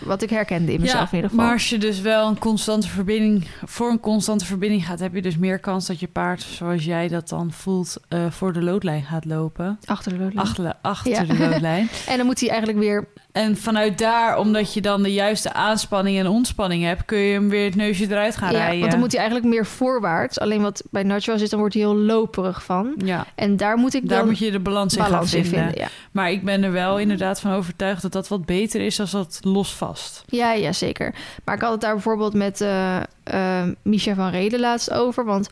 wat 0.05 0.23
ik 0.23 0.31
herkende 0.31 0.73
in 0.73 0.81
mezelf 0.81 1.09
in 1.11 1.15
ieder 1.15 1.31
geval. 1.31 1.45
Maar 1.45 1.55
als 1.55 1.69
je 1.71 1.79
dus 1.79 2.01
wel 2.01 2.29
een 2.29 2.39
constante 2.39 2.89
verbinding 2.89 3.47
voor 3.65 3.91
een 3.91 4.01
constante 4.01 4.45
verbinding 4.45 4.87
gaat, 4.87 5.01
heb 5.01 5.15
je 5.15 5.23
dus 5.23 5.37
meer 5.37 5.59
kans 5.59 5.87
dat 5.87 6.01
je 6.01 6.09
paard, 6.09 6.43
zoals 6.43 6.85
jij 6.85 7.09
dat 7.09 7.29
dan 7.29 7.53
voelt, 7.53 7.97
eh, 8.09 8.31
voor 8.31 8.53
de 8.53 8.63
loodlijn 8.63 9.03
gaat 9.03 9.25
lopen. 9.25 9.79
Achter 9.85 10.13
de 10.13 10.19
loodlijn. 10.19 10.47
Achter, 10.47 10.73
achter 10.83 11.11
Ja. 11.11 11.25
de 11.25 11.39
loodlijn. 11.39 11.89
En 12.09 12.17
dan 12.17 12.27
moet 12.27 12.41
hij 12.41 12.49
eigenlijk 12.49 12.79
weer 12.79 13.09
En 13.33 13.57
vanuit 13.57 13.99
daar, 13.99 14.39
omdat 14.39 14.75
je 14.75 14.81
dan 14.81 15.03
de 15.03 15.13
juiste 15.13 15.53
aanspanning 15.53 16.19
en 16.19 16.27
ontspanning 16.27 16.85
hebt, 16.85 17.05
kun 17.05 17.19
je 17.19 17.33
hem 17.33 17.49
weer 17.49 17.65
het 17.65 17.75
neusje 17.75 18.07
eruit 18.11 18.37
gaan 18.37 18.53
ja, 18.53 18.59
rijden. 18.59 18.79
want 18.79 18.91
dan 18.91 19.01
moet 19.01 19.13
hij 19.13 19.21
eigenlijk 19.21 19.51
meer 19.51 19.67
voorwaarts. 19.67 20.41
Alleen 20.41 20.63
wat 20.63 20.83
bij 20.91 21.03
Nacho 21.03 21.35
is, 21.35 21.51
dan 21.51 21.59
wordt 21.59 21.75
hij 21.75 21.83
heel 21.83 21.97
loperig 21.97 22.65
van. 22.65 22.95
Ja, 23.05 23.27
En 23.35 23.57
daar 23.57 23.77
moet 23.77 23.95
ik 23.95 24.09
daar 24.09 24.19
dan 24.19 24.27
moet 24.29 24.39
je 24.39 24.51
de 24.51 24.61
balans 24.61 24.95
in 24.97 25.03
gaan 25.03 25.11
balans 25.11 25.35
in 25.35 25.45
vinden. 25.45 25.61
vinden. 25.61 25.81
Ja. 25.81 25.89
Maar 26.13 26.31
ik 26.31 26.45
ben 26.45 26.63
er 26.63 26.73
wel 26.73 26.99
inderdaad 26.99 27.41
van 27.41 27.53
overtuigd 27.53 28.03
dat 28.03 28.13
dat 28.13 28.29
wat 28.29 28.47
beter 28.47 28.81
is 28.81 29.01
als 29.01 29.11
dat 29.11 29.39
los 29.43 29.75
vast. 29.75 30.23
Ja, 30.27 30.53
ja, 30.53 30.73
zeker. 30.73 31.15
Maar 31.45 31.55
ik 31.55 31.61
had 31.61 31.73
het 31.73 31.81
daar 31.81 31.95
bijvoorbeeld 31.95 32.35
met 32.35 32.61
eh, 32.61 33.63
Misha 33.83 34.15
van 34.15 34.31
Reden 34.31 34.61
laatst 34.61 34.91
over. 34.93 35.25
Want 35.25 35.49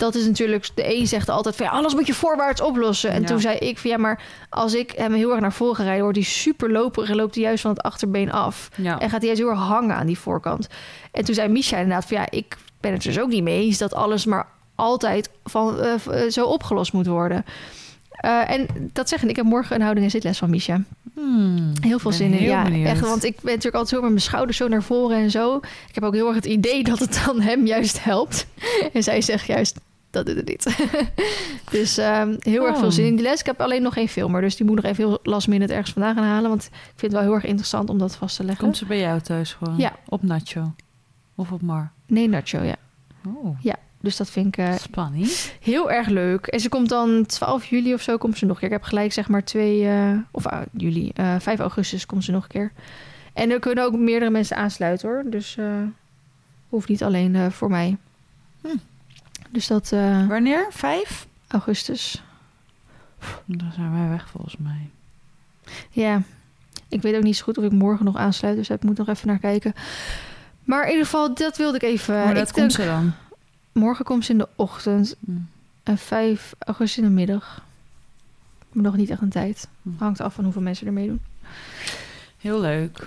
dat 0.00 0.14
is 0.14 0.26
natuurlijk... 0.26 0.68
De 0.74 0.96
een 0.96 1.06
zegt 1.06 1.28
altijd 1.28 1.56
van... 1.56 1.66
Ja, 1.66 1.72
alles 1.72 1.94
moet 1.94 2.06
je 2.06 2.14
voorwaarts 2.14 2.60
oplossen. 2.60 3.10
En 3.10 3.20
Ja. 3.20 3.26
toen 3.26 3.40
zei 3.40 3.56
ik 3.58 3.78
van... 3.78 3.90
Ja, 3.90 3.96
maar 3.96 4.22
als 4.50 4.74
ik 4.74 4.90
hem 4.90 5.12
heel 5.12 5.30
erg 5.30 5.40
naar 5.40 5.52
voren 5.52 5.76
ga 5.76 5.82
rijden... 5.82 6.02
wordt 6.02 6.18
hij 6.18 6.26
super 6.26 6.70
loperig 6.70 7.08
en 7.10 7.16
loopt 7.16 7.34
hij 7.34 7.44
juist 7.44 7.60
van 7.62 7.70
het 7.70 7.82
achterbeen 7.82 8.32
af. 8.32 8.68
Ja. 8.76 8.98
En 9.00 9.10
gaat 9.10 9.18
hij 9.18 9.26
juist 9.26 9.42
heel 9.42 9.50
erg 9.50 9.58
hangen 9.60 9.96
aan 9.96 10.06
die 10.06 10.18
voorkant. 10.18 10.68
En 11.12 11.24
toen 11.24 11.34
zei 11.34 11.48
Misha 11.48 11.76
inderdaad 11.76 12.04
van... 12.04 12.16
Ja, 12.16 12.26
ik 12.30 12.56
ben 12.80 12.92
het 12.92 13.02
dus 13.02 13.18
ook 13.20 13.28
niet 13.28 13.42
mee 13.42 13.62
eens... 13.64 13.78
dat 13.78 13.94
alles 13.94 14.24
maar 14.24 14.46
altijd 14.74 15.30
van, 15.44 15.80
eh, 15.80 15.92
eh, 16.24 16.30
zo 16.30 16.44
opgelost 16.44 16.92
moet 16.92 17.06
worden. 17.06 17.44
Eh, 18.10 18.50
en 18.50 18.66
dat 18.92 19.08
zeggen, 19.08 19.28
ik 19.28 19.36
heb 19.36 19.44
morgen 19.44 19.74
een 19.76 19.80
houding 19.82 20.04
en 20.06 20.12
zitles 20.12 20.38
van 20.38 20.50
Misha. 20.50 20.82
Hmm, 21.14 21.72
Heel 21.80 21.98
veel 21.98 22.12
zin 22.12 22.32
in. 22.32 22.42
Ja, 22.42 22.62
benieuwd. 22.62 22.88
echt. 22.88 23.00
Want 23.00 23.24
ik 23.24 23.34
ben 23.36 23.44
natuurlijk 23.54 23.74
altijd 23.74 23.88
zo 23.94 24.00
met 24.00 24.10
mijn 24.10 24.20
schouders 24.22 24.56
zo 24.56 24.68
naar 24.68 24.82
voren 24.82 25.16
en 25.16 25.30
zo. 25.30 25.56
Ik 25.88 25.94
heb 25.94 26.04
ook 26.04 26.14
heel 26.14 26.26
erg 26.26 26.34
het 26.36 26.44
idee 26.44 26.84
dat 26.84 26.98
het 26.98 27.22
dan 27.26 27.40
hem 27.40 27.66
juist 27.66 28.04
helpt. 28.04 28.46
En 28.92 29.02
zij 29.02 29.20
zegt 29.20 29.46
juist, 29.46 29.76
dat 30.10 30.26
doet 30.26 30.36
het 30.36 30.48
niet. 30.48 30.76
dus 31.70 31.98
ehm, 31.98 32.36
heel 32.38 32.64
erg 32.66 32.74
Oh. 32.74 32.80
veel 32.80 32.92
zin 32.92 33.06
in 33.06 33.14
die 33.14 33.24
les. 33.24 33.40
Ik 33.40 33.46
heb 33.46 33.60
alleen 33.60 33.82
nog 33.82 33.92
geen 33.94 34.08
filmer. 34.08 34.40
Dus 34.40 34.56
die 34.56 34.66
moet 34.66 34.76
nog 34.76 34.84
even 34.84 35.04
heel 35.06 35.18
last 35.22 35.48
minute 35.48 35.72
ergens 35.72 35.92
vandaan 35.92 36.14
gaan 36.14 36.24
halen. 36.24 36.48
Want 36.50 36.64
ik 36.64 36.70
vind 36.96 37.00
het 37.00 37.12
wel 37.12 37.20
heel 37.22 37.34
erg 37.34 37.44
interessant 37.44 37.90
om 37.90 37.98
dat 37.98 38.16
vast 38.16 38.36
te 38.36 38.44
leggen. 38.44 38.64
Komt 38.64 38.76
ze 38.76 38.86
bij 38.86 38.98
jou 39.00 39.20
thuis 39.20 39.52
gewoon? 39.52 39.76
Ja. 39.76 39.92
Op 40.08 40.22
Nacho? 40.22 40.72
Of 41.34 41.52
op 41.52 41.62
Mar? 41.62 41.90
Nee, 42.06 42.28
Nacho, 42.28 42.62
ja. 42.62 42.76
Oh, 43.26 43.58
Dus 44.00 44.16
dat 44.16 44.30
vind 44.30 44.46
ik 44.46 44.56
eh, 44.56 44.74
spanning. 44.74 45.26
heel 45.60 45.90
erg 45.90 46.08
leuk. 46.08 46.46
En 46.46 46.60
ze 46.60 46.68
komt 46.68 46.88
dan 46.88 47.26
12 47.26 47.64
juli 47.66 47.94
of 47.94 48.02
zo 48.02 48.16
komt 48.16 48.38
ze 48.38 48.44
nog 48.44 48.54
een 48.54 48.60
keer. 48.60 48.68
Ik 48.68 48.74
heb 48.74 48.88
gelijk 48.88 49.12
zeg 49.12 49.28
maar 49.28 49.44
2... 49.44 49.88
eh, 49.88 50.12
of 50.30 50.46
ah, 50.46 50.60
juli, 50.72 51.10
eh 51.14 51.34
5 51.38 51.58
augustus 51.58 52.06
komt 52.06 52.24
ze 52.24 52.30
nog 52.32 52.42
een 52.42 52.48
keer. 52.48 52.72
En 53.32 53.50
er 53.50 53.58
kunnen 53.58 53.84
ook 53.84 53.96
meerdere 53.96 54.30
mensen 54.30 54.56
aansluiten 54.56 55.08
hoor. 55.08 55.22
Dus 55.26 55.56
eh 55.56 55.66
hoeft 56.68 56.88
niet 56.88 57.02
alleen 57.02 57.34
eh, 57.36 57.50
voor 57.50 57.70
mij. 57.70 57.96
Hm. 58.62 58.68
Dus 59.50 59.66
dat 59.66 59.92
eh, 59.92 60.26
Wanneer? 60.26 60.66
Vijf? 60.70 61.26
augustus. 61.48 62.22
Dan 63.44 63.72
zijn 63.74 63.92
wij 64.00 64.08
weg 64.08 64.28
volgens 64.28 64.56
mij. 64.56 64.88
Ja, 65.90 66.22
ik 66.88 67.02
weet 67.02 67.14
ook 67.16 67.22
niet 67.22 67.36
zo 67.36 67.44
goed 67.44 67.58
of 67.58 67.64
ik 67.64 67.72
morgen 67.72 68.04
nog 68.04 68.16
aansluit. 68.16 68.56
Dus 68.56 68.70
ik 68.70 68.82
moet 68.82 68.96
nog 68.98 69.08
even 69.08 69.26
naar 69.26 69.38
kijken. 69.38 69.74
Maar 70.64 70.82
in 70.84 70.88
ieder 70.90 71.04
geval, 71.04 71.34
dat 71.34 71.56
wilde 71.56 71.76
ik 71.76 71.82
even... 71.82 72.14
Maar 72.14 72.34
dat 72.34 72.48
ik 72.48 72.54
komt 72.54 72.76
denk- 72.76 72.88
ze 72.88 72.94
dan? 72.94 73.12
Morgen 73.72 74.04
komt 74.04 74.24
ze 74.24 74.32
in 74.32 74.38
de 74.38 74.48
ochtend. 74.56 75.16
Hm. 75.24 75.30
En 75.82 75.98
5 75.98 76.54
augustus 76.58 76.98
in 76.98 77.08
de 77.08 77.14
middag. 77.14 77.64
Maar 78.72 78.84
nog 78.84 78.96
niet 78.96 79.10
echt 79.10 79.20
een 79.20 79.28
tijd. 79.28 79.68
Hm. 79.82 79.88
Hangt 79.98 80.20
af 80.20 80.34
van 80.34 80.44
hoeveel 80.44 80.62
mensen 80.62 80.86
er 80.86 80.92
meedoen. 80.92 81.20
Heel 82.38 82.60
leuk. 82.60 83.04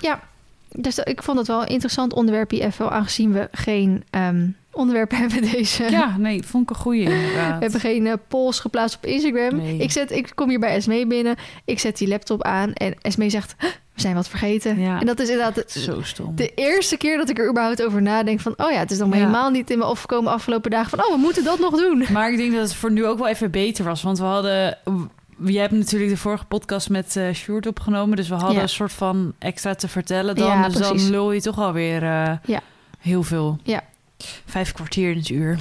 Dus 0.75 0.95
dat- 0.95 1.07
ik 1.07 1.23
vond 1.23 1.37
het 1.37 1.47
wel 1.47 1.61
een 1.61 1.67
interessant 1.67 2.13
onderwerp, 2.13 2.51
even 2.51 2.91
aangezien 2.91 3.31
we 3.31 3.47
geen 3.51 4.03
ehm, 4.09 4.47
onderwerpen 4.73 5.17
hebben 5.23 5.41
deze. 5.51 5.83
Ja, 5.91 6.17
nee, 6.17 6.43
vond 6.43 6.63
ik 6.63 6.69
een 6.75 6.81
goeie 6.81 7.01
inderdaad. 7.03 7.55
We 7.55 7.61
hebben 7.63 7.79
geen 7.79 8.07
eh, 8.07 8.13
polls 8.27 8.59
geplaatst 8.59 8.95
op 8.95 9.05
Instagram. 9.05 9.55
Nee. 9.55 9.77
Ik, 9.77 9.91
zet, 9.91 10.11
ik 10.11 10.31
kom 10.35 10.49
hier 10.49 10.59
bij 10.59 10.75
Esmee 10.75 11.07
binnen. 11.07 11.35
Ik 11.65 11.79
zet 11.79 11.97
die 11.97 12.07
laptop 12.07 12.43
aan 12.43 12.73
en 12.73 12.95
Esmee 13.01 13.29
zegt... 13.29 13.55
"Huh, 13.57 13.69
we 13.93 14.01
zijn 14.01 14.15
wat 14.15 14.27
vergeten. 14.29 14.79
Ja. 14.79 14.99
En 14.99 15.05
dat 15.05 15.19
is 15.19 15.29
inderdaad 15.29 15.55
de, 15.55 15.79
Zo 15.79 16.01
stom. 16.01 16.35
de 16.35 16.51
eerste 16.55 16.97
keer 16.97 17.17
dat 17.17 17.29
ik 17.29 17.39
er 17.39 17.49
überhaupt 17.49 17.83
over 17.83 18.01
nadenk 18.01 18.39
van... 18.39 18.53
oh 18.57 18.71
ja, 18.71 18.77
het 18.77 18.91
is 18.91 18.97
nog 18.97 19.09
Ja. 19.09 19.15
helemaal 19.15 19.49
niet 19.49 19.69
in 19.69 19.77
me 19.77 19.85
opgekomen 19.85 20.31
afgelopen 20.31 20.71
dagen... 20.71 20.89
van 20.89 20.99
oh, 20.99 21.11
we 21.13 21.17
moeten 21.17 21.43
dat 21.43 21.59
nog 21.59 21.77
doen. 21.77 22.05
Maar 22.11 22.31
ik 22.31 22.37
denk 22.37 22.51
dat 22.53 22.61
het 22.61 22.75
voor 22.75 22.91
nu 22.91 23.05
ook 23.05 23.17
wel 23.17 23.27
even 23.27 23.51
beter 23.51 23.85
was. 23.85 24.01
Want 24.01 24.17
we 24.17 24.23
hadden... 24.23 24.77
Jij 25.45 25.61
hebt 25.61 25.73
natuurlijk 25.73 26.11
de 26.11 26.17
vorige 26.17 26.45
podcast 26.45 26.89
met 26.89 27.15
eh 27.15 27.33
Sjoerd 27.33 27.67
opgenomen. 27.67 28.15
Dus 28.15 28.27
we 28.27 28.35
hadden 28.35 28.55
Ja. 28.55 28.61
een 28.61 28.69
soort 28.69 28.93
van 28.93 29.33
extra 29.39 29.75
te 29.75 29.87
vertellen 29.87 30.35
dan. 30.35 30.47
Ja, 30.47 30.67
dus 30.69 30.77
dan 30.77 31.09
lul 31.09 31.31
je 31.31 31.41
toch 31.41 31.59
alweer 31.59 32.01
Ja. 32.45 32.61
heel 32.99 33.23
veel. 33.23 33.57
Ja. 33.63 33.81
Vijf 34.45 34.71
kwartier 34.71 35.11
in 35.11 35.17
het 35.17 35.29
uur. 35.29 35.59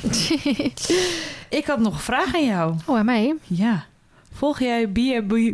Ik 1.59 1.67
had 1.67 1.79
nog 1.79 1.95
een 1.95 2.01
vraag 2.01 2.35
aan 2.35 2.47
jou. 2.47 2.75
oh, 2.87 2.99
aan 2.99 3.05
mij? 3.05 3.35
Ja. 3.47 3.85
Volg 4.33 4.59
jij 4.59 4.87
B&B... 4.87 5.33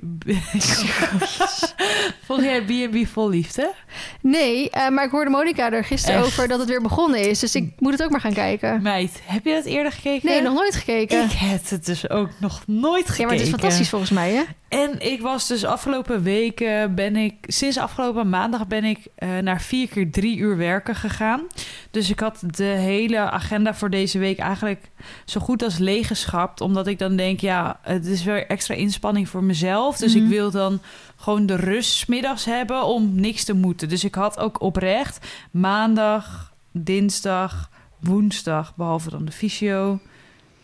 Volg 2.26 2.43
jij 2.43 2.62
B&B 2.62 3.07
vol 3.07 3.29
liefde? 3.29 3.72
Nee, 4.20 4.70
eh, 4.70 4.89
maar 4.89 5.05
ik 5.05 5.11
hoorde 5.11 5.31
Monica 5.31 5.72
er 5.72 5.85
gisteren 5.85 6.18
Echt? 6.18 6.26
over 6.26 6.49
dat 6.49 6.59
het 6.59 6.68
weer 6.68 6.83
begonnen 6.83 7.20
is. 7.29 7.39
Dus 7.39 7.55
ik 7.55 7.72
moet 7.79 7.93
het 7.93 8.03
ook 8.03 8.11
maar 8.11 8.20
gaan 8.20 8.33
kijken. 8.33 8.83
Meid, 8.83 9.20
heb 9.24 9.45
je 9.45 9.55
dat 9.55 9.64
eerder 9.64 9.93
gekeken? 9.93 10.29
Nee, 10.29 10.43
nog 10.43 10.55
nooit 10.55 10.74
gekeken. 10.74 11.24
Ik 11.24 11.33
heb 11.33 11.68
het 11.68 11.87
dus 11.87 12.11
ook 12.11 12.29
nog 12.39 12.62
nooit 12.66 13.09
gekeken. 13.09 13.20
ja, 13.20 13.26
maar 13.26 13.37
het 13.37 13.45
is 13.45 13.51
fantastisch 13.51 13.89
volgens 13.89 14.11
mij, 14.11 14.33
hè? 14.33 14.43
En 14.68 15.01
ik 15.01 15.20
was 15.20 15.47
dus 15.47 15.64
afgelopen 15.64 16.22
weken 16.22 16.95
ben 16.95 17.16
ik, 17.16 17.35
sinds 17.41 17.79
afgelopen 17.79 18.29
maandag 18.29 18.66
ben 18.66 18.85
ik 18.85 18.99
eh, 19.14 19.39
naar 19.39 19.61
vier 19.61 19.89
keer 19.89 20.11
drie 20.11 20.37
uur 20.37 20.57
werken 20.57 20.95
gegaan. 20.95 21.47
Dus 21.91 22.11
ik 22.11 22.20
had 22.20 22.43
de 22.47 22.64
hele 22.64 23.18
agenda 23.18 23.74
voor 23.74 23.91
deze 23.91 24.18
week 24.18 24.39
eigenlijk 24.39 24.91
zo 25.24 25.41
goed 25.41 25.62
als 25.62 25.79
leeggeschapt. 25.79 26.61
Omdat 26.61 26.87
ik 26.87 26.99
dan 26.99 27.16
denk, 27.16 27.41
ja, 27.41 27.79
het 27.83 28.07
is 28.07 28.24
weer 28.24 28.47
extra 28.47 28.68
inspanning 28.77 29.29
voor 29.29 29.45
mezelf. 29.45 29.97
Dus 29.97 30.14
Mhm. 30.14 30.23
ik 30.25 30.29
wil 30.31 30.51
dan 30.51 30.81
gewoon 31.16 31.47
de 31.47 31.57
rust 31.57 32.09
middags 32.09 32.45
hebben 32.45 32.85
om 32.85 33.14
niks 33.14 33.45
te 33.45 33.53
moeten. 33.53 33.89
Dus 33.89 34.05
ik 34.05 34.14
had 34.14 34.39
ook 34.39 34.61
oprecht 34.61 35.27
maandag, 35.51 36.53
dinsdag, 36.73 37.71
woensdag, 37.99 38.77
behalve 38.77 39.11
dan 39.11 39.25
de 39.25 39.33
fysio. 39.33 39.99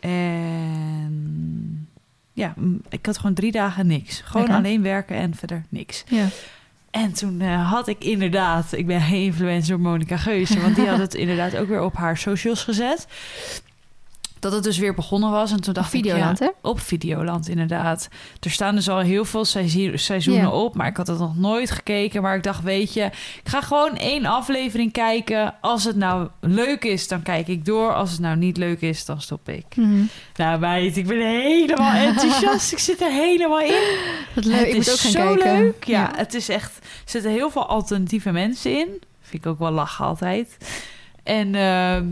En 0.00 1.88
ja, 2.32 2.54
ik 2.88 3.06
had 3.06 3.18
gewoon 3.18 3.34
drie 3.34 3.52
dagen 3.52 3.86
niks. 3.86 4.20
Gewoon 4.20 4.42
Lekker. 4.42 4.56
alleen 4.64 4.82
werken 4.82 5.16
en 5.16 5.34
verder 5.34 5.64
niks. 5.68 6.04
Ja. 6.08 6.26
En 6.90 7.12
toen 7.12 7.40
eh, 7.40 7.70
had 7.70 7.88
ik 7.88 8.04
inderdaad, 8.04 8.72
ik 8.72 8.86
ben 8.86 9.00
geen 9.00 9.22
influencer 9.22 9.80
Monica 9.80 10.16
Geuze, 10.16 10.60
want 10.60 10.76
die 10.76 10.86
had 10.88 10.98
het 10.98 11.14
inderdaad 11.24 11.56
ook 11.56 11.68
weer 11.68 11.82
op 11.82 11.94
haar 11.96 12.16
socials 12.18 12.62
gezet. 12.62 13.06
Dat 14.44 14.52
het 14.52 14.62
dus 14.64 14.78
weer 14.78 14.94
begonnen 14.94 15.30
was. 15.30 15.50
En 15.52 15.60
toen 15.60 15.74
dacht 15.74 15.92
ik, 15.92 16.04
hè? 16.04 16.16
ja, 16.16 16.34
op 16.62 16.80
Videoland 16.80 17.48
inderdaad. 17.48 18.08
Er 18.40 18.50
staan 18.50 18.74
dus 18.74 18.88
al 18.88 18.98
heel 18.98 19.24
veel 19.24 19.44
seizoen- 19.44 19.98
seizoenen 19.98 20.42
Ja. 20.42 20.50
op, 20.50 20.74
maar 20.74 20.86
ik 20.86 20.96
had 20.96 21.06
het 21.06 21.18
nog 21.18 21.36
nooit 21.36 21.70
gekeken. 21.70 22.22
Maar 22.22 22.36
ik 22.36 22.42
dacht, 22.42 22.62
weet 22.62 22.92
je, 22.94 23.04
ik 23.04 23.48
ga 23.48 23.60
gewoon 23.60 23.96
één 23.96 24.24
aflevering 24.26 24.92
kijken. 24.92 25.54
Als 25.60 25.84
het 25.84 25.96
nou 25.96 26.28
leuk 26.40 26.84
is, 26.84 27.08
dan 27.08 27.22
kijk 27.22 27.48
ik 27.48 27.64
door. 27.64 27.94
Als 27.94 28.10
het 28.10 28.20
nou 28.20 28.36
niet 28.36 28.56
leuk 28.56 28.80
is, 28.80 29.04
dan 29.04 29.20
stop 29.20 29.48
ik. 29.48 29.64
Mhm. 29.76 30.02
Nou 30.36 30.58
meid, 30.58 30.96
ik 30.96 31.06
ben 31.06 31.26
helemaal 31.40 31.94
enthousiast. 32.08 32.72
ik 32.72 32.78
zit 32.78 33.00
er 33.00 33.10
helemaal 33.12 33.60
in. 33.60 33.82
Wat 34.34 34.44
leuk. 34.44 34.58
Het 34.58 34.66
ik 34.68 34.74
is 34.74 34.86
moet 34.86 34.90
ook 34.90 34.98
gaan 35.00 35.10
zo 35.10 35.34
kijken. 35.34 35.58
leuk. 35.62 35.84
Ja, 35.84 36.10
het 36.16 36.34
is 36.34 36.48
echt... 36.48 36.76
Er 36.78 37.10
zitten 37.10 37.30
heel 37.30 37.50
veel 37.50 37.66
alternatieve 37.66 38.30
mensen 38.30 38.70
in. 38.78 38.88
Vind 39.20 39.44
ik 39.44 39.50
ook 39.50 39.58
wel 39.58 39.70
lachen 39.70 40.04
altijd. 40.04 40.56
En 41.22 41.54
ehm, 41.54 42.06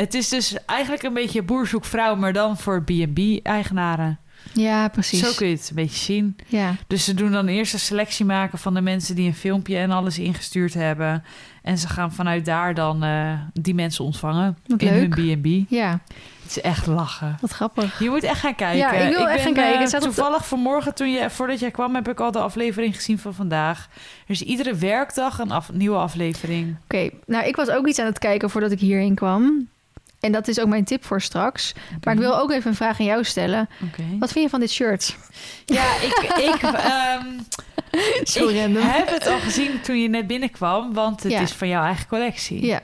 het 0.00 0.14
is 0.14 0.28
dus 0.28 0.56
eigenlijk 0.66 1.02
een 1.02 1.12
beetje 1.14 1.42
boer 1.42 1.66
zoekt 1.66 1.86
vrouw... 1.86 2.14
maar 2.16 2.32
dan 2.32 2.56
voor 2.58 2.82
B&B-eigenaren. 2.82 4.18
Ja, 4.52 4.88
precies. 4.88 5.20
Zo 5.20 5.32
kun 5.36 5.46
je 5.48 5.54
het 5.56 5.68
een 5.68 5.74
beetje 5.74 5.98
zien. 6.04 6.36
Ja. 6.46 6.74
Dus 6.86 7.04
ze 7.04 7.14
doen 7.14 7.32
dan 7.32 7.46
eerst 7.46 7.72
een 7.72 7.78
selectie 7.78 8.24
maken 8.24 8.58
van 8.58 8.74
de 8.74 8.80
mensen... 8.80 9.14
die 9.14 9.26
een 9.26 9.34
filmpje 9.34 9.76
en 9.76 9.90
alles 9.90 10.18
ingestuurd 10.18 10.74
hebben. 10.74 11.24
En 11.62 11.78
ze 11.78 11.88
gaan 11.88 12.12
vanuit 12.12 12.44
daar 12.44 12.74
dan 12.74 13.02
eh, 13.02 13.32
die 13.52 13.74
mensen 13.74 14.04
ontvangen. 14.04 14.58
Wat 14.66 14.82
in 14.82 14.92
leuk. 14.92 15.16
hun 15.16 15.40
B&B. 15.40 15.70
ja, 15.70 16.00
Het 16.42 16.50
is 16.50 16.60
echt 16.60 16.86
lachen. 16.86 17.36
wat 17.40 17.50
grappig. 17.50 17.98
Je 17.98 18.08
moet 18.10 18.22
echt 18.22 18.40
gaan 18.40 18.54
kijken. 18.54 18.78
Ja, 18.78 18.92
ik 18.92 19.16
wil 19.16 19.28
echt 19.28 19.44
ben, 19.44 19.54
gaan 19.54 19.64
kijken. 19.64 19.92
eh, 19.92 20.00
toevallig 20.00 20.46
vanmorgen, 20.46 20.94
toen 20.94 21.10
je, 21.12 21.30
voordat 21.30 21.58
jij 21.60 21.70
kwam, 21.70 21.94
heb 21.94 22.08
ik 22.08 22.20
al 22.20 22.30
de 22.32 22.38
aflevering 22.38 22.94
gezien 22.96 23.18
van 23.18 23.34
vandaag. 23.34 23.88
Er 24.26 24.30
is 24.34 24.42
iedere 24.42 24.74
werkdag 24.74 25.38
een 25.38 25.50
af- 25.50 25.72
nieuwe 25.72 25.96
aflevering. 25.98 26.76
Oké, 26.84 27.10
nou 27.26 27.46
ik 27.46 27.56
was 27.56 27.68
ook 27.70 27.86
iets 27.86 27.98
aan 27.98 28.06
het 28.06 28.18
kijken 28.18 28.50
voordat 28.50 28.70
ik 28.70 28.80
hierheen 28.80 29.14
kwam. 29.14 29.68
En 30.28 30.34
dat 30.34 30.48
is 30.48 30.60
ook 30.60 30.68
mijn 30.68 30.84
tip 30.84 31.04
voor 31.04 31.20
straks. 31.20 31.74
Maar 32.04 32.14
ik 32.14 32.20
wil 32.20 32.38
ook 32.38 32.50
even 32.50 32.70
een 32.70 32.76
vraag 32.76 33.00
aan 33.00 33.06
jou 33.06 33.24
stellen. 33.24 33.68
Oké. 33.82 34.02
Wat 34.18 34.32
vind 34.32 34.44
je 34.44 34.50
van 34.50 34.60
dit 34.60 34.70
shirt? 34.70 35.16
Ja, 35.64 35.94
ik, 35.94 36.32
ik, 36.36 36.62
ehm, 36.62 37.26
Zo 38.24 38.48
ik 38.48 38.56
random. 38.56 38.82
heb 38.82 39.08
het 39.10 39.26
al 39.26 39.38
gezien 39.38 39.80
toen 39.80 40.00
je 40.02 40.08
net 40.08 40.26
binnenkwam, 40.26 40.92
want 40.94 41.22
het 41.22 41.32
Ja. 41.32 41.40
is 41.40 41.52
van 41.52 41.68
jouw 41.68 41.84
eigen 41.84 42.06
collectie. 42.06 42.66
Ja, 42.66 42.80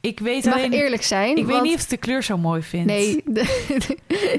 Ik 0.00 0.20
weet 0.20 0.44
mag 0.44 0.54
alleen, 0.54 0.72
eerlijk 0.72 1.02
zijn. 1.02 1.36
ik 1.36 1.44
weet 1.46 1.62
niet 1.62 1.74
of 1.74 1.82
ik 1.82 1.88
de 1.88 1.96
kleur 1.96 2.22
zo 2.22 2.38
mooi 2.38 2.62
vind. 2.62 2.86
Nee, 2.86 3.22
de- 3.24 3.96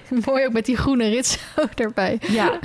mooi 0.25 0.45
ook 0.45 0.53
met 0.53 0.65
die 0.65 0.77
groene 0.77 1.09
rits 1.09 1.37
erbij. 1.75 2.17
Ja, 2.29 2.59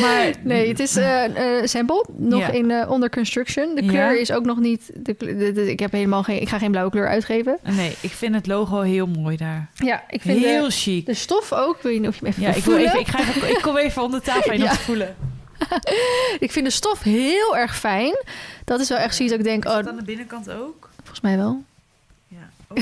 maar 0.00 0.30
Nee, 0.42 0.68
het 0.68 0.80
is 0.80 0.96
eh 0.96 1.24
eh, 1.58 1.66
sample, 1.66 2.04
nog 2.16 2.40
Ja. 2.40 2.48
in 2.50 2.70
eh, 2.70 2.90
onder 2.90 3.10
construction. 3.10 3.74
De 3.74 3.82
Ja. 3.84 3.88
kleur 3.90 4.20
is 4.20 4.32
ook 4.32 4.44
nog 4.44 4.58
niet... 4.58 4.90
De, 4.94 5.66
ik, 5.70 5.80
heb 5.80 5.92
helemaal 5.92 6.22
geen, 6.22 6.40
ik 6.40 6.48
ga 6.48 6.58
geen 6.58 6.70
blauwe 6.70 6.90
kleur 6.90 7.08
uitgeven. 7.08 7.58
nee, 7.76 7.92
ik 8.00 8.10
vind 8.10 8.34
het 8.34 8.46
logo 8.46 8.80
heel 8.80 9.06
mooi 9.06 9.36
daar. 9.36 9.70
Ja, 9.74 10.02
ik 10.08 10.20
vind 10.20 10.38
Heel 10.44 10.64
de, 10.64 10.70
chic. 10.70 11.06
de 11.06 11.14
stof 11.14 11.52
ook. 11.52 11.82
Weet 11.82 11.98
niet 12.00 12.08
of 12.08 12.20
je 12.20 12.26
even 12.26 12.42
Ja, 12.42 12.48
wil 12.48 12.58
ik, 12.58 12.64
wil 12.64 12.76
even, 12.76 13.00
ik, 13.00 13.06
ga 13.08 13.18
even, 13.20 13.50
ik 13.50 13.58
kom 13.62 13.76
even 13.76 14.02
onder 14.02 14.22
tafel 14.22 14.52
en 14.52 14.58
Ja. 14.58 14.74
voelen. 14.74 15.16
Ik 16.46 16.52
vind 16.52 16.64
de 16.66 16.72
stof 16.72 17.02
heel 17.02 17.56
erg 17.56 17.76
fijn. 17.78 18.14
Dat 18.64 18.80
is 18.80 18.88
wel 18.88 18.98
echt 18.98 19.14
zoiets 19.16 19.34
dat 19.36 19.44
ik 19.44 19.50
denk... 19.50 19.64
Is 19.64 19.70
Oh, 19.70 19.76
het 19.76 19.88
aan 19.88 19.96
de 19.96 20.02
binnenkant 20.02 20.50
ook? 20.50 20.88
volgens 20.96 21.20
mij 21.20 21.36
wel. 21.36 21.62
Ja. 22.28 22.48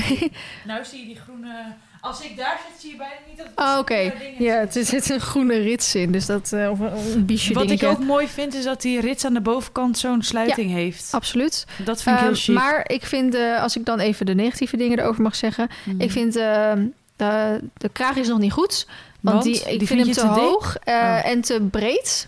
nou 0.65 0.85
zie 0.85 0.99
je 0.99 1.05
die 1.05 1.15
groene... 1.23 1.65
Als 2.01 2.21
ik 2.21 2.37
daar 2.37 2.59
zit, 2.69 2.81
zie 2.81 2.91
je 2.91 2.97
bijna 2.97 3.13
niet 3.27 3.37
dat 3.37 3.45
het 3.55 3.59
Oh, 3.59 3.77
oké. 3.79 4.13
Ja, 4.37 4.55
er 4.73 4.85
zit 4.85 5.09
een 5.09 5.19
groene 5.19 5.57
rits 5.57 5.95
in. 5.95 6.11
Dus 6.11 6.25
dat... 6.25 6.51
eh, 6.53 6.69
of 6.71 6.79
een, 6.79 7.11
een 7.13 7.25
biesje 7.25 7.53
Wat 7.53 7.71
ik 7.71 7.83
ook 7.83 7.99
mooi 7.99 8.27
vind, 8.27 8.53
is 8.53 8.63
dat 8.63 8.81
die 8.81 8.99
rits 9.01 9.25
aan 9.25 9.33
de 9.33 9.41
bovenkant 9.41 9.97
zo'n 9.97 10.21
sluiting 10.23 10.71
heeft. 10.71 11.07
Absoluut. 11.13 11.65
Dat 11.85 12.01
vind 12.01 12.15
ik 12.15 12.21
heel 12.21 12.31
Ehm, 12.31 12.39
chic. 12.39 12.55
maar 12.55 12.83
ik 12.89 13.05
vind, 13.05 13.35
eh, 13.35 13.61
als 13.61 13.75
ik 13.77 13.85
dan 13.85 13.99
even 13.99 14.25
de 14.25 14.33
negatieve 14.35 14.77
dingen 14.77 14.99
erover 14.99 15.21
mag 15.21 15.35
zeggen... 15.35 15.69
Mhm. 15.85 16.01
Ik 16.01 16.11
vind 16.11 16.35
eh, 16.35 16.71
de, 17.15 17.59
de 17.77 17.89
kraag 17.89 18.15
is 18.15 18.27
nog 18.27 18.39
niet 18.39 18.51
goed. 18.53 18.87
Want, 19.19 19.43
Want? 19.43 19.43
die, 19.43 19.71
ik 19.71 19.79
Die 19.79 19.87
vind, 19.87 20.03
vind 20.03 20.15
hem 20.15 20.33
te, 20.33 20.39
hoog 20.39 20.77
eh, 20.83 20.93
Oh. 20.95 21.25
en 21.29 21.41
te 21.41 21.67
breed. 21.71 22.27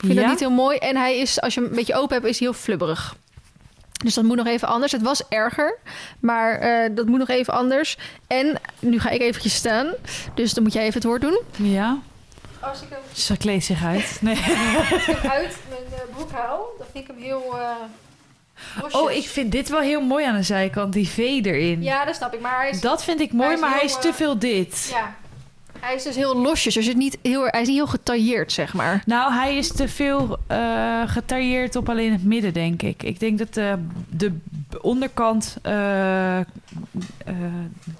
Ik 0.00 0.06
vind 0.06 0.12
Ja? 0.14 0.20
dat 0.20 0.30
niet 0.30 0.40
heel 0.40 0.50
mooi. 0.50 0.76
En 0.78 0.96
hij 0.96 1.18
is, 1.18 1.40
als 1.40 1.54
je 1.54 1.60
hem 1.60 1.68
een 1.70 1.76
beetje 1.76 1.94
open 1.94 2.14
hebt, 2.16 2.26
is 2.28 2.38
hij 2.38 2.48
heel 2.48 2.56
flubberig. 2.58 3.14
Dus 4.04 4.14
dat 4.14 4.24
moet 4.24 4.36
nog 4.36 4.46
even 4.46 4.68
anders. 4.68 4.92
Het 4.92 5.02
was 5.02 5.22
erger, 5.28 5.78
maar 6.20 6.58
eh, 6.58 6.90
dat 6.94 7.06
moet 7.06 7.18
nog 7.18 7.28
even 7.28 7.52
anders. 7.54 7.96
En 8.26 8.58
nu 8.78 9.00
ga 9.00 9.10
ik 9.10 9.20
eventjes 9.20 9.54
staan. 9.54 9.92
Dus 10.34 10.54
dan 10.54 10.62
moet 10.62 10.72
jij 10.72 10.82
even 10.82 10.94
het 10.94 11.04
woord 11.04 11.20
doen. 11.20 11.40
Ja, 11.56 11.98
Als 12.60 12.80
ik 12.82 12.88
hem 12.90 12.98
ze 13.12 13.36
kleedt 13.36 13.64
zich 13.64 13.84
uit. 13.84 14.18
Nee. 14.20 14.36
uit 15.30 15.56
mijn 15.68 15.82
eh, 15.92 16.14
broek 16.14 16.30
haal, 16.30 16.66
dan 16.78 16.86
vind 16.92 17.04
ik 17.08 17.14
hem 17.14 17.22
heel... 17.22 17.58
eh, 17.58 17.70
losjes. 18.82 19.00
Oh, 19.00 19.10
ik 19.10 19.28
vind 19.28 19.52
dit 19.52 19.68
wel 19.68 19.80
heel 19.80 20.00
mooi 20.00 20.24
aan 20.24 20.36
de 20.36 20.42
zijkant, 20.42 20.92
die 20.92 21.08
V 21.08 21.16
erin. 21.18 21.82
Ja, 21.82 22.04
dat 22.04 22.14
snap 22.16 22.34
ik. 22.34 22.40
Maar 22.40 22.60
hij 22.60 22.70
is, 22.70 22.80
Dat 22.80 23.04
vind 23.04 23.20
ik 23.20 23.32
mooi, 23.32 23.44
Hij 23.46 23.54
is 23.54 23.60
maar 23.60 23.70
hij 23.74 23.84
is 23.84 23.98
te 24.00 24.12
veel 24.14 24.38
dit. 24.38 24.88
ja, 24.92 25.14
hij 25.80 25.94
is 25.94 26.02
dus 26.02 26.16
heel 26.16 26.36
losjes. 26.36 26.74
Dus 26.74 26.86
het 26.86 26.96
niet 26.96 27.18
heel, 27.22 27.44
hij 27.46 27.60
is 27.60 27.66
niet 27.68 27.76
heel 27.76 27.86
getailleerd, 27.86 28.52
zeg 28.52 28.74
maar. 28.74 29.02
Nou, 29.06 29.32
hij 29.32 29.56
is 29.56 29.72
te 29.72 29.88
veel 29.88 30.38
eh, 30.46 31.02
getailleerd 31.06 31.76
op 31.76 31.88
alleen 31.88 32.12
het 32.12 32.24
midden, 32.24 32.52
denk 32.52 32.82
ik. 32.82 33.02
Ik 33.02 33.20
denk 33.20 33.38
dat 33.38 33.54
de, 33.54 33.78
de 34.08 34.32
onderkant 34.82 35.56
eh, 35.62 36.38
eh, 36.38 36.44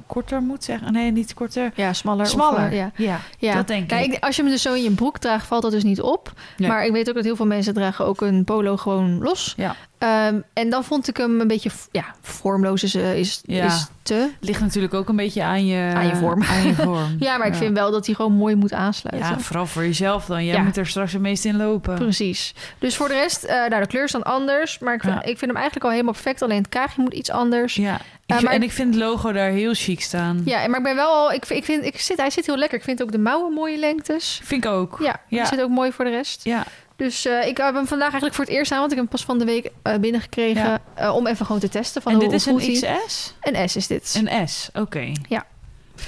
korter 0.06 0.42
moet 0.42 0.64
zeggen. 0.64 0.92
Nee, 0.92 1.10
niet 1.10 1.34
korter. 1.34 1.72
Ja, 1.74 1.92
smaller. 1.92 2.24
of, 2.24 2.30
Smaller. 2.30 2.66
eh, 2.70 2.76
ja. 2.76 2.90
ja. 2.96 3.20
Ja, 3.38 3.54
dat 3.54 3.66
denk 3.68 3.88
Kijk, 3.88 4.12
ik. 4.12 4.24
als 4.24 4.36
je 4.36 4.42
hem 4.42 4.50
dus 4.50 4.62
zo 4.62 4.74
in 4.74 4.82
je 4.82 4.90
broek 4.90 5.18
draagt, 5.18 5.46
valt 5.46 5.62
dat 5.62 5.70
dus 5.70 5.82
niet 5.84 6.00
op. 6.00 6.32
Nee. 6.56 6.68
Maar 6.68 6.84
ik 6.86 6.92
weet 6.92 7.08
ook 7.08 7.14
dat 7.14 7.24
heel 7.24 7.36
veel 7.36 7.46
mensen 7.46 7.74
dragen 7.74 8.04
ook 8.06 8.20
een 8.20 8.44
polo 8.44 8.76
gewoon 8.76 9.18
los. 9.22 9.54
Ja. 9.56 9.76
Ehm, 10.00 10.40
en 10.52 10.70
dan 10.70 10.84
vond 10.84 11.08
ik 11.08 11.16
hem 11.16 11.40
een 11.40 11.46
beetje, 11.48 11.70
ja, 11.90 12.04
vormloos 12.20 12.82
is, 12.82 12.94
eh, 12.94 13.18
is, 13.18 13.40
Ja. 13.44 13.64
is 13.66 13.86
te. 14.02 14.28
Ligt 14.40 14.60
natuurlijk 14.60 14.94
ook 14.94 15.08
een 15.08 15.16
beetje 15.16 15.42
aan 15.42 15.66
je, 15.66 15.92
Aan 15.94 16.06
je 16.06 16.16
vorm. 16.16 16.42
Aan 16.42 16.66
je 16.66 16.74
vorm. 16.74 17.16
Ja, 17.26 17.36
maar 17.36 17.46
ik 17.46 17.54
vind 17.54 17.76
wel 17.76 17.90
dat 17.90 18.06
hij 18.06 18.14
gewoon 18.14 18.32
mooi 18.32 18.54
moet 18.54 18.72
aansluiten. 18.72 19.30
Ja, 19.30 19.38
vooral 19.38 19.66
voor 19.66 19.82
jezelf 19.82 20.24
dan. 20.26 20.44
Jij 20.44 20.54
Ja. 20.56 20.62
moet 20.62 20.76
er 20.76 20.86
straks 20.86 21.12
het 21.12 21.22
meest 21.22 21.44
in 21.44 21.56
lopen. 21.56 21.94
Precies. 21.94 22.54
Dus 22.78 22.96
voor 22.96 23.08
de 23.08 23.14
rest, 23.14 23.44
eh, 23.44 23.54
nou, 23.68 23.80
de 23.82 23.86
kleur 23.86 24.04
is 24.04 24.12
dan 24.12 24.22
anders. 24.22 24.78
Maar 24.78 24.94
ik 24.94 25.00
vind, 25.00 25.14
Ja. 25.14 25.20
ik 25.20 25.38
vind 25.38 25.40
hem 25.40 25.54
eigenlijk 25.56 25.84
al 25.84 25.90
helemaal 25.90 26.12
perfect. 26.12 26.42
Alleen 26.42 26.58
het 26.58 26.68
kraagje 26.68 27.02
moet 27.02 27.14
iets 27.14 27.30
anders. 27.30 27.74
Ja, 27.74 27.82
Ja. 27.82 28.36
Ik 28.36 28.36
Eh, 28.36 28.42
maar- 28.42 28.52
En 28.54 28.62
ik 28.62 28.72
vind 28.72 28.94
het 28.94 29.02
logo 29.02 29.32
daar 29.32 29.50
heel 29.50 29.74
chic 29.74 30.00
staan. 30.00 30.42
maar 30.44 30.76
ik 30.76 30.82
ben 30.82 30.94
wel 30.96 31.08
al... 31.14 31.32
Ik, 31.32 31.46
vind- 31.46 31.58
ik 31.58 31.64
vind, 31.64 31.84
ik 31.84 32.00
zit, 32.00 32.16
hij 32.16 32.30
zit 32.30 32.46
heel 32.46 32.56
lekker. 32.56 32.78
Ik 32.78 32.84
vind 32.84 33.02
ook 33.02 33.12
de 33.12 33.18
mouwen 33.18 33.52
mooie 33.52 33.78
lengtes. 33.78 34.40
Vind 34.44 34.64
ik 34.64 34.70
ook. 34.70 34.98
Ja, 35.02 35.20
Ja. 35.28 35.44
zit 35.44 35.60
ook 35.62 35.70
mooi 35.70 35.92
voor 35.92 36.04
de 36.04 36.10
rest. 36.10 36.44
Ja. 36.44 36.64
Dus 37.00 37.24
eh, 37.26 37.46
ik 37.46 37.56
heb 37.56 37.74
hem 37.74 37.86
vandaag 37.86 38.06
eigenlijk 38.06 38.34
voor 38.34 38.44
het 38.44 38.54
eerst 38.54 38.72
aan, 38.72 38.78
want 38.78 38.90
ik 38.92 38.96
heb 38.98 39.06
hem 39.06 39.16
pas 39.16 39.26
van 39.26 39.38
de 39.38 39.44
week 39.44 39.70
eh, 39.82 39.94
binnengekregen. 39.98 40.62
Ja. 40.64 40.80
eh, 40.94 41.14
om 41.16 41.26
even 41.26 41.46
gewoon 41.46 41.60
te 41.60 41.68
testen. 41.68 42.02
Van 42.02 42.12
en 42.12 42.18
dit 42.18 42.32
is 42.32 42.46
een. 42.46 42.58
XS? 42.58 43.34
Een 43.40 43.68
S 43.68 43.76
is 43.76 43.86
dit. 43.86 44.20
Een 44.24 44.48
S, 44.48 44.70
oké. 44.74 45.12
Ja. 45.28 45.46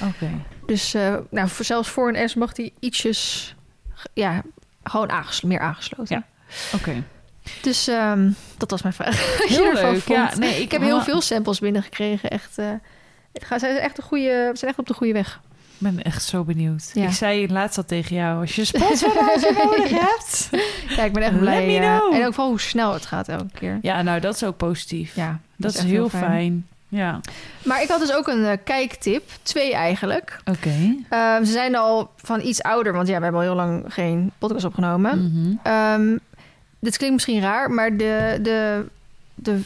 Oké. 0.03 0.31
Dus 0.67 0.95
eh, 0.95 1.15
nou, 1.31 1.49
voor, 1.49 1.65
zelfs 1.65 1.89
voor 1.89 2.15
een 2.15 2.29
S 2.29 2.35
mag 2.35 2.57
hij 2.57 2.73
ietsjes, 2.81 3.55
ja, 4.13 4.43
gewoon 4.85 5.11
aangeslo- 5.11 5.49
meer 5.49 5.61
aangesloten. 5.61 6.17
Ja. 6.17 6.55
Oké. 6.79 7.03
Dus 7.63 7.89
ehm, 7.89 8.31
dat 8.57 8.71
was 8.71 8.83
mijn 8.83 8.95
vraag. 8.95 9.37
Heel 9.49 9.73
leuk. 9.73 10.09
Ja, 10.09 10.33
nee, 10.39 10.63
ik 10.63 10.71
heb 10.73 10.83
heel 10.83 11.01
veel 11.01 11.21
samples 11.21 11.59
binnengekregen. 11.59 12.31
Echt, 12.31 12.59
eh, 12.59 12.71
gaat, 13.33 13.61
zijn 13.61 13.77
echt 13.77 13.99
een 13.99 14.05
goede, 14.05 14.51
zijn 14.53 14.71
echt 14.71 14.79
op 14.79 14.87
de 14.87 14.95
goede 14.95 15.13
weg. 15.13 15.41
Ik 15.85 15.95
ben 15.95 16.03
echt 16.05 16.23
zo 16.25 16.45
benieuwd. 16.45 16.91
Ja. 16.95 17.05
Ik 17.07 17.13
zei 17.13 17.49
laatst 17.53 17.77
al 17.79 17.85
tegen 17.85 18.17
jou, 18.17 18.41
als 18.41 18.55
je 18.57 18.65
sponsorage 18.65 19.53
nodig 19.65 19.91
hebt. 19.91 20.51
Ja, 20.97 21.03
ik 21.05 21.13
ben 21.13 21.23
echt 21.23 21.39
blij. 21.39 21.79
eh, 21.79 21.85
en 22.19 22.27
ook 22.27 22.35
wel 22.37 22.49
hoe 22.49 22.61
snel 22.61 22.93
het 22.93 23.07
gaat 23.07 23.29
elke 23.29 23.51
keer. 23.59 23.79
Ja, 23.83 24.03
nou, 24.03 24.21
dat 24.21 24.35
is 24.35 24.45
ook 24.45 24.57
positief. 24.57 25.15
Ja, 25.17 25.39
dat, 25.57 25.75
is, 25.75 25.81
heel 25.83 26.09
fijn. 26.09 26.67
Ja, 26.89 27.21
Maar 27.65 27.83
ik 27.83 27.89
had 27.89 28.01
dus 28.01 28.13
ook 28.15 28.27
een 28.29 28.45
eh, 28.45 28.57
kijktip. 28.65 29.31
Twee 29.43 29.75
eigenlijk. 29.75 30.41
oké. 30.45 30.95
Ehm, 31.09 31.45
ze 31.45 31.53
zijn 31.53 31.77
al 31.77 32.11
van 32.17 32.41
iets 32.41 32.63
ouder, 32.63 32.93
want 32.93 33.09
ja, 33.09 33.17
we 33.17 33.23
hebben 33.23 33.41
al 33.41 33.47
heel 33.47 33.57
lang 33.57 33.85
geen 33.89 34.31
podcast 34.39 34.65
opgenomen. 34.65 35.19
Mhm. 35.33 35.55
Ehm, 35.63 36.17
dit 36.79 36.97
klinkt 36.97 37.15
misschien 37.15 37.41
raar, 37.41 37.71
maar 37.71 37.97
de, 37.97 38.39
de, 38.43 38.85
de 39.35 39.61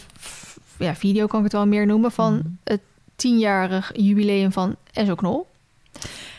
ja, 0.78 0.94
video 0.94 1.26
kan 1.26 1.38
ik 1.38 1.44
het 1.44 1.52
wel 1.54 1.66
meer 1.66 1.86
noemen 1.86 2.12
van 2.12 2.34
Mhm. 2.34 2.46
het 2.64 2.80
tienjarig 3.16 3.90
jubileum 3.94 4.52
van 4.52 4.76
Enzo 4.92 5.14
Knol. 5.14 5.46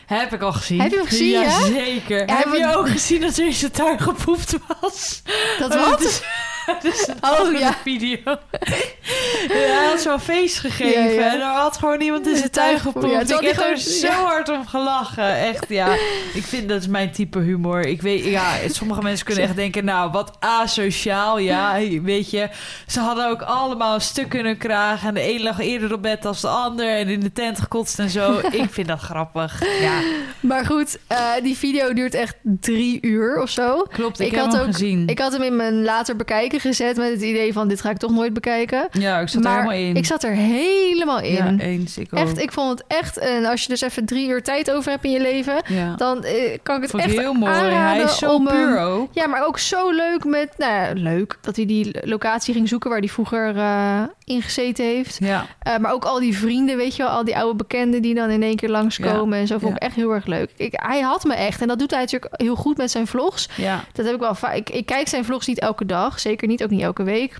Heb 0.06 0.32
ik 0.32 0.42
al 0.42 0.52
gezien. 0.52 0.80
Heb 0.80 0.90
je 0.90 0.96
hem 0.96 1.06
gezien, 1.06 1.28
Ja, 1.30 1.42
ja? 1.42 1.60
zeker. 1.66 2.26
Ja, 2.28 2.36
Heb 2.36 2.52
je 2.52 2.74
ook 2.76 2.88
gezien 2.88 3.20
dat 3.20 3.36
er 3.36 3.44
in 3.46 3.52
zijn 3.52 3.70
tuin 3.70 4.00
gepoept 4.00 4.54
was? 4.80 5.22
Dat 5.58 5.74
wat? 5.74 6.22
Een 6.68 7.16
Oh, 7.54 7.58
ja. 7.58 7.74
video. 7.82 8.16
Ja, 9.48 9.54
hij 9.54 9.86
had 9.90 10.00
zo'n 10.00 10.20
feest 10.20 10.58
gegeven. 10.58 11.02
Ja, 11.02 11.08
ja. 11.20 11.32
En 11.34 11.40
er 11.40 11.46
had 11.46 11.76
gewoon 11.76 12.00
iemand 12.00 12.26
in 12.26 12.36
zijn 12.36 12.50
tuin. 12.50 12.78
Ja, 13.00 13.20
ik 13.20 13.40
heb 13.40 13.58
er 13.60 13.76
zo 13.78 14.08
hard 14.08 14.48
om 14.48 14.66
gelachen. 14.66 15.36
Echt, 15.36 15.64
ja. 15.68 15.92
Ik 16.34 16.42
vind 16.44 16.68
dat 16.68 16.80
is 16.80 16.86
mijn 16.88 17.12
type 17.12 17.38
humor. 17.38 17.80
Ik 17.86 18.02
weet, 18.02 18.24
ja, 18.24 18.52
sommige 18.68 19.02
mensen 19.02 19.26
kunnen 19.26 19.44
echt 19.44 19.56
denken... 19.56 19.84
nou, 19.84 20.10
wat 20.10 20.36
asociaal, 20.40 21.38
ja. 21.38 21.78
Weet 22.02 22.30
je, 22.30 22.48
ze 22.86 23.00
hadden 23.00 23.28
ook 23.28 23.42
allemaal 23.42 23.94
een 23.94 24.00
stuk 24.00 24.32
hun 24.32 24.56
kraag... 24.56 25.04
en 25.04 25.14
de 25.14 25.32
een 25.34 25.42
lag 25.42 25.58
eerder 25.60 25.92
op 25.92 26.02
bed 26.02 26.24
als 26.26 26.40
de 26.40 26.48
ander... 26.48 26.88
en 26.96 27.08
in 27.08 27.20
de 27.20 27.32
tent 27.32 27.60
gekotst 27.60 27.98
en 27.98 28.10
zo. 28.10 28.38
ik 28.62 28.70
vind 28.70 28.88
dat 28.88 29.00
grappig. 29.00 29.62
Ja, 29.80 30.00
Maar 30.40 30.66
goed, 30.66 30.98
eh, 31.06 31.18
die 31.42 31.56
video 31.56 31.92
duurt 31.92 32.14
echt 32.14 32.36
drie 32.42 32.98
uur 33.00 33.42
of 33.42 33.50
zo. 33.50 33.82
klopt. 33.92 34.20
Ik, 34.20 34.34
had 34.34 34.52
hem 34.52 34.60
ook- 34.60 34.66
gezien. 34.66 35.06
Ik 35.08 35.18
had 35.18 35.32
hem 35.32 35.42
in 35.42 35.56
mijn 35.56 35.82
later 35.84 36.16
bekijken 36.16 36.57
gezet 36.60 36.96
met 36.96 37.10
het 37.10 37.22
idee 37.22 37.52
van 37.52 37.68
dit 37.68 37.80
ga 37.80 37.90
ik 37.90 37.96
toch 37.96 38.10
nooit 38.10 38.32
bekijken. 38.32 38.88
ja, 38.92 39.20
ik 39.20 39.28
zat 39.28 39.42
maar 39.42 39.52
er 39.52 39.62
helemaal 39.62 39.88
in. 39.88 39.96
ik 39.96 40.06
zat 40.06 40.22
er 40.22 40.32
helemaal 40.34 41.20
in. 41.20 41.32
Ja, 41.34 41.54
eens. 41.58 41.98
Ik 41.98 42.08
ook. 42.14 42.20
echt, 42.20 42.38
ik 42.38 42.52
vond 42.52 42.78
het 42.78 42.84
echt. 42.88 43.18
En 43.18 43.44
als 43.44 43.62
je 43.62 43.68
dus 43.68 43.80
even 43.80 44.04
drie 44.06 44.28
uur 44.28 44.42
tijd 44.42 44.70
over 44.70 44.90
hebt 44.90 45.04
in 45.04 45.10
je 45.10 45.20
leven, 45.20 45.62
ja. 45.66 45.94
dan 45.96 46.24
eh, 46.24 46.58
kan 46.62 46.76
ik 46.76 46.82
het 46.82 46.90
Vond 46.90 47.02
echt 47.02 47.18
heel 47.18 47.32
mooi. 47.32 47.52
aanraden 47.52 48.02
Hij 48.02 48.02
is 48.02 48.18
zo 48.18 48.34
om 48.34 48.46
puur 48.46 48.78
ook. 48.78 49.08
Ja, 49.12 49.26
maar 49.26 49.46
ook 49.46 49.58
zo 49.58 49.90
leuk 49.90 50.24
met, 50.24 50.48
nou 50.56 50.72
ja, 50.72 50.90
leuk 50.94 51.38
dat 51.40 51.56
hij 51.56 51.66
die 51.66 51.98
locatie 52.02 52.54
ging 52.54 52.68
zoeken 52.68 52.90
waar 52.90 52.98
hij 52.98 53.08
vroeger 53.08 53.56
eh 53.56 54.02
ingezeten 54.24 54.84
heeft. 54.84 55.16
Ja, 55.20 55.46
Eh, 55.58 55.76
maar 55.76 55.92
ook 55.92 56.04
al 56.04 56.18
die 56.18 56.38
vrienden, 56.38 56.76
weet 56.76 56.96
je 56.96 57.02
wel, 57.02 57.12
al 57.12 57.24
die 57.24 57.36
oude 57.36 57.56
bekenden 57.56 58.02
die 58.02 58.14
dan 58.14 58.30
in 58.30 58.42
één 58.42 58.56
keer 58.56 58.68
langskomen 58.68 59.38
en 59.38 59.46
zo 59.46 59.58
vond 59.58 59.76
ik 59.76 59.82
echt 59.82 59.94
heel 59.94 60.10
erg 60.10 60.26
leuk. 60.26 60.50
Ik, 60.56 60.72
hij 60.72 61.00
had 61.00 61.24
me 61.24 61.34
echt 61.34 61.60
en 61.60 61.68
dat 61.68 61.78
doet 61.78 61.90
hij 61.90 62.00
natuurlijk 62.00 62.42
heel 62.42 62.56
goed 62.56 62.76
met 62.76 62.90
zijn 62.90 63.06
vlogs. 63.06 63.48
ja. 63.56 63.84
Dat 63.92 64.04
heb 64.06 64.14
ik 64.14 64.20
wel 64.20 64.34
vaak. 64.34 64.54
Ik, 64.54 64.70
ik 64.70 64.86
kijk 64.86 65.08
zijn 65.08 65.24
vlogs 65.24 65.46
niet 65.46 65.58
elke 65.60 65.86
dag, 65.86 66.20
zeker 66.20 66.47
niet, 66.48 66.62
ook 66.62 66.70
niet 66.70 66.82
elke 66.82 67.02
week. 67.02 67.38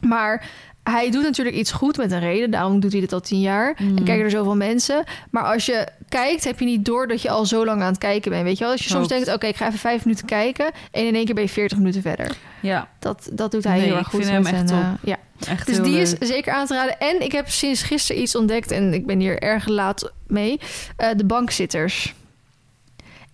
Maar 0.00 0.48
hij 0.82 1.10
doet 1.10 1.22
natuurlijk 1.22 1.56
iets 1.56 1.72
goed 1.72 1.96
met 1.96 2.12
een 2.12 2.20
reden. 2.20 2.50
Daarom 2.50 2.80
doet 2.80 2.92
hij 2.92 3.00
dit 3.00 3.12
al 3.12 3.20
tien 3.20 3.40
jaar. 3.40 3.76
Mm. 3.78 3.96
En 3.96 4.04
kijken 4.04 4.24
er 4.24 4.30
zoveel 4.30 4.56
mensen. 4.56 5.04
Maar 5.30 5.42
als 5.42 5.66
je 5.66 5.86
kijkt, 6.08 6.44
heb 6.44 6.58
je 6.58 6.64
niet 6.64 6.84
door 6.84 7.06
dat 7.08 7.22
je 7.22 7.30
al 7.30 7.46
zo 7.46 7.64
lang 7.64 7.80
aan 7.82 7.88
het 7.90 7.98
kijken 7.98 8.30
bent. 8.30 8.42
Weet 8.44 8.58
je 8.58 8.64
wel? 8.64 8.72
Als 8.72 8.82
je 8.82 8.88
soms 8.88 9.08
denkt, 9.08 9.32
oké, 9.34 9.46
ik 9.46 9.56
ga 9.56 9.66
even 9.66 9.78
vijf 9.78 10.04
minuten 10.04 10.26
kijken. 10.26 10.70
En 10.90 11.06
in 11.06 11.14
één 11.14 11.24
keer 11.24 11.34
ben 11.34 11.44
je 11.44 11.50
40 11.50 11.78
minuten 11.78 12.02
verder. 12.02 12.36
ja. 12.60 12.88
Dat, 12.98 13.28
dat 13.32 13.50
doet 13.50 13.64
hij 13.64 13.76
Nee, 13.76 13.84
heel 13.86 13.96
erg 13.96 14.06
ik 14.06 14.12
goed. 14.12 14.24
vind 14.26 14.32
hem 14.32 14.46
echt 14.46 14.54
zijn, 14.54 14.66
top. 14.66 14.78
eh, 14.78 15.08
ja. 15.10 15.16
Echt 15.48 15.66
Dus 15.66 15.76
die 15.76 15.92
leuk. 15.92 16.00
is 16.00 16.14
zeker 16.28 16.52
aan 16.52 16.66
te 16.66 16.74
raden. 16.74 16.98
En 17.00 17.20
ik 17.22 17.32
heb 17.32 17.48
sinds 17.48 17.82
gisteren 17.82 18.22
iets 18.22 18.34
ontdekt. 18.36 18.70
En 18.70 18.94
ik 18.94 19.06
ben 19.06 19.20
hier 19.20 19.38
erg 19.42 19.66
laat 19.66 20.12
mee. 20.26 20.60
Eh, 20.96 21.08
de 21.16 21.24
bankzitters. 21.24 22.14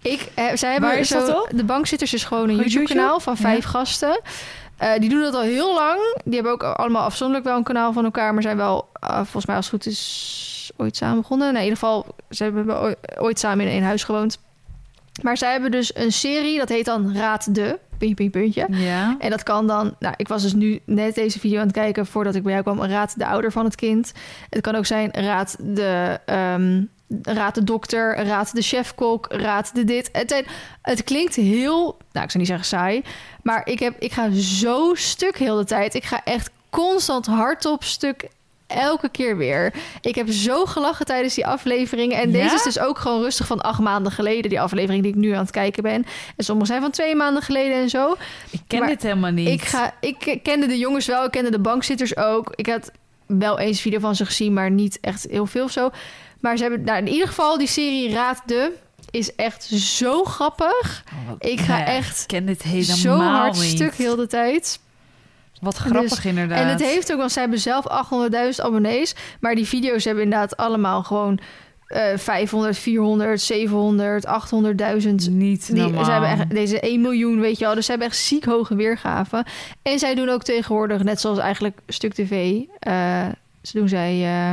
Ik, 0.02 0.28
eh, 0.34 0.44
zij 0.54 0.70
hebben 0.72 0.90
Waar 0.90 0.98
is 0.98 1.08
zo? 1.08 1.46
De 1.50 1.64
bankzitters 1.64 2.14
is 2.14 2.24
gewoon 2.24 2.48
een 2.48 2.56
YouTube-kanaal 2.56 3.20
van 3.20 3.36
vijf 3.36 3.64
gasten. 3.64 4.20
Eh, 4.76 4.98
die 4.98 5.08
doen 5.08 5.20
dat 5.20 5.34
al 5.34 5.40
heel 5.40 5.74
lang. 5.74 6.20
Die 6.24 6.34
hebben 6.34 6.52
ook 6.52 6.62
allemaal 6.62 7.04
afzonderlijk 7.04 7.48
wel 7.48 7.56
een 7.56 7.62
kanaal 7.62 7.92
van 7.92 8.04
elkaar. 8.04 8.34
Maar 8.34 8.42
zijn 8.42 8.56
wel, 8.56 8.88
eh, 8.92 9.16
volgens 9.16 9.46
mij 9.46 9.56
als 9.56 9.70
het 9.70 9.74
goed 9.74 9.92
is, 9.92 10.72
ooit 10.76 10.96
samen 10.96 11.20
begonnen. 11.20 11.48
In 11.48 11.62
ieder 11.62 11.78
geval, 11.78 12.06
ze 12.30 12.42
hebben 12.42 12.96
ooit 13.18 13.38
samen 13.38 13.64
in 13.64 13.70
één 13.70 13.82
huis 13.82 14.04
gewoond. 14.04 14.38
Maar 15.22 15.36
zij 15.36 15.52
hebben 15.52 15.70
dus 15.70 15.96
een 15.96 16.12
serie, 16.12 16.58
dat 16.58 16.68
heet 16.68 16.84
dan 16.84 17.16
Raad 17.16 17.54
de... 17.54 17.78
Puntje, 17.98 18.14
puntje, 18.14 18.40
puntje. 18.40 18.84
Ja. 18.84 19.16
En 19.18 19.30
dat 19.30 19.42
kan 19.42 19.66
dan... 19.66 19.94
Nou, 19.98 20.14
ik 20.16 20.28
was 20.28 20.42
dus 20.42 20.52
nu 20.54 20.80
net 20.84 21.14
deze 21.14 21.38
video 21.40 21.60
aan 21.60 21.66
het 21.66 21.74
kijken... 21.76 22.06
voordat 22.06 22.34
ik 22.34 22.42
bij 22.42 22.52
jou 22.52 22.64
kwam. 22.64 22.82
Raad 22.82 23.18
de 23.18 23.26
ouder 23.26 23.52
van 23.52 23.64
het 23.64 23.74
kind. 23.74 24.12
Het 24.50 24.60
kan 24.60 24.74
ook 24.74 24.86
zijn 24.86 25.10
raad 25.12 25.56
de... 25.60 26.20
ehm, 26.26 26.82
raad 27.22 27.54
de 27.54 27.64
dokter, 27.64 28.24
raad 28.24 28.54
de 28.54 28.62
chefkok, 28.62 29.26
raad 29.30 29.74
de 29.74 29.84
dit. 29.84 30.08
Het, 30.12 30.30
zijn- 30.30 30.46
het 30.82 31.04
klinkt 31.04 31.34
heel... 31.34 31.96
Nou, 32.12 32.24
ik 32.24 32.30
zou 32.30 32.38
niet 32.38 32.46
zeggen 32.46 32.66
saai. 32.66 33.02
Maar 33.42 33.68
ik, 33.68 33.78
heb, 33.78 33.94
ik 33.98 34.12
ga 34.12 34.30
zo 34.32 34.94
stuk 34.94 35.38
heel 35.38 35.56
de 35.56 35.64
tijd. 35.64 35.94
Ik 35.94 36.04
ga 36.04 36.20
echt 36.24 36.50
constant 36.70 37.26
hardop 37.26 37.84
stuk... 37.84 38.28
Elke 38.66 39.08
keer 39.08 39.36
weer. 39.36 39.72
Ik 40.00 40.14
heb 40.14 40.30
zo 40.30 40.64
gelachen 40.64 41.06
tijdens 41.06 41.34
die 41.34 41.46
aflevering. 41.46 42.12
En 42.12 42.30
Ja? 42.30 42.42
deze 42.42 42.54
is 42.54 42.62
dus 42.62 42.78
ook 42.78 42.98
gewoon 42.98 43.22
rustig 43.22 43.46
van 43.46 43.60
acht 43.60 43.80
maanden 43.80 44.12
geleden. 44.12 44.50
Die 44.50 44.60
aflevering 44.60 45.02
die 45.02 45.12
ik 45.12 45.18
nu 45.18 45.30
aan 45.32 45.42
het 45.42 45.50
kijken 45.50 45.82
ben. 45.82 46.06
En 46.36 46.44
sommige 46.44 46.66
zijn 46.66 46.80
van 46.80 46.90
twee 46.90 47.14
maanden 47.14 47.42
geleden 47.42 47.76
en 47.76 47.88
zo. 47.88 48.16
Ik 48.50 48.60
ken 48.66 48.78
Maar 48.78 48.88
dit 48.88 49.02
helemaal 49.02 49.30
niet. 49.30 49.48
Ik, 49.48 49.62
ga, 49.62 49.94
ik 50.00 50.40
kende 50.42 50.66
de 50.66 50.78
jongens 50.78 51.06
wel, 51.06 51.24
ik 51.24 51.30
kende 51.30 51.50
de 51.50 51.58
bankzitters 51.58 52.16
ook. 52.16 52.52
Ik 52.54 52.66
had 52.66 52.90
wel 53.26 53.58
eens 53.58 53.76
een 53.76 53.82
video 53.82 53.98
van 53.98 54.14
ze 54.16 54.26
gezien, 54.26 54.52
maar 54.52 54.70
niet 54.70 54.98
echt 55.00 55.26
heel 55.30 55.46
veel 55.46 55.64
of 55.64 55.70
zo. 55.70 55.90
Maar 56.40 56.56
ze 56.56 56.62
hebben, 56.62 56.82
nou, 56.84 56.98
in 56.98 57.08
ieder 57.08 57.26
geval, 57.28 57.58
die 57.58 57.66
serie 57.66 58.12
Raad 58.12 58.42
de 58.46 58.72
is 59.10 59.34
echt 59.34 59.64
zo 59.64 60.24
grappig. 60.24 61.04
Oh, 61.28 61.34
Ik 61.50 61.60
ga 61.60 61.84
echt 61.84 62.20
Ik 62.20 62.26
ken 62.26 62.46
dit 62.46 62.62
helemaal 62.62 62.96
zo 62.96 63.16
hard 63.18 63.54
niet. 63.60 63.62
stuk 63.70 63.94
heel 63.94 64.16
de 64.16 64.26
tijd. 64.26 64.80
Wat 65.60 65.76
grappig 65.76 66.14
Dus- 66.14 66.24
inderdaad. 66.24 66.58
En 66.58 66.68
het 66.68 66.80
heeft 66.82 67.12
ook, 67.12 67.18
want 67.18 67.32
zij 67.32 67.42
hebben 67.42 67.60
zelf 67.60 67.84
800.000 67.88 68.64
abonnees. 68.64 69.14
Maar 69.40 69.54
die 69.54 69.66
video's 69.66 70.04
hebben 70.04 70.24
inderdaad 70.24 70.56
allemaal 70.56 71.02
gewoon 71.02 71.38
eh 71.86 72.02
500, 72.16 72.78
400, 72.78 73.40
700, 73.40 74.26
800.000 74.26 75.30
niet 75.30 75.66
Die, 75.66 75.82
normaal. 75.82 76.04
ze 76.04 76.10
hebben 76.10 76.30
echt 76.30 76.50
deze 76.50 76.80
1 76.80 77.00
miljoen, 77.00 77.40
weet 77.40 77.58
je 77.58 77.64
wel. 77.64 77.74
Dus 77.74 77.84
ze 77.84 77.90
hebben 77.90 78.08
echt 78.08 78.16
ziek 78.18 78.44
hoge 78.44 78.74
weergaven. 78.74 79.44
En 79.82 79.98
zij 79.98 80.14
doen 80.14 80.28
ook 80.28 80.42
tegenwoordig, 80.42 81.02
net 81.02 81.20
zoals 81.20 81.38
eigenlijk 81.38 81.78
Stuk 81.86 82.12
TV... 82.14 82.60
eh, 82.78 83.26
ze 83.62 83.78
doen 83.78 83.88
zij 83.88 84.24
eh, 84.24 84.52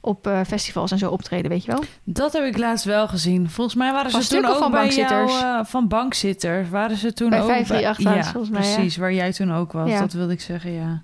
op 0.00 0.26
eh, 0.26 0.40
festivals 0.46 0.90
en 0.90 0.98
zo 0.98 1.10
optreden, 1.10 1.50
weet 1.50 1.64
je 1.64 1.72
wel. 1.72 1.82
Dat 2.04 2.32
heb 2.32 2.44
ik 2.44 2.56
laatst 2.58 2.84
wel 2.84 3.08
gezien. 3.08 3.50
Volgens 3.50 3.76
mij 3.76 3.92
waren 3.92 4.10
Van 4.10 4.22
ze 4.22 4.28
toen 4.28 4.44
ook 4.44 4.56
van 4.56 4.70
bij 4.70 4.80
bankzitters? 4.80 5.40
jou... 5.40 5.58
eh, 5.58 5.64
van 5.64 5.88
bankzitters. 5.88 6.68
Waren 6.68 6.96
ze 6.96 7.12
toen 7.12 7.30
Bij 7.30 7.40
ook 7.40 7.46
538 7.46 8.22
bij... 8.22 8.32
volgens 8.32 8.52
mij, 8.52 8.68
ja. 8.68 8.74
precies. 8.74 8.96
Waar 8.96 9.12
jij 9.12 9.32
toen 9.32 9.54
ook 9.54 9.72
was. 9.72 9.90
Ja. 9.90 10.00
Dat 10.00 10.12
wilde 10.12 10.32
ik 10.32 10.40
zeggen, 10.40 10.72
ja. 10.72 11.02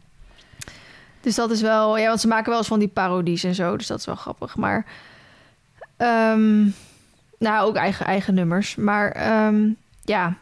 Dus 1.21 1.35
dat 1.35 1.51
is 1.51 1.61
wel... 1.61 1.99
Ja, 1.99 2.09
want 2.09 2.21
ze 2.21 2.29
maken 2.29 2.49
wel 2.49 2.59
eens 2.59 2.67
van 2.69 2.79
die 2.79 2.89
parodies 2.89 3.45
en 3.45 3.55
zo. 3.55 3.77
Dus 3.77 3.87
dat 3.87 3.99
is 3.99 4.07
wel 4.07 4.15
grappig. 4.15 4.57
Maar... 4.57 4.87
ehm, 5.97 6.63
nou, 7.39 7.67
ook 7.69 7.77
eigen, 7.77 8.07
eigen 8.07 8.35
nummers. 8.35 8.77
Maar 8.77 9.11
ehm, 9.11 9.69
ja... 10.05 10.35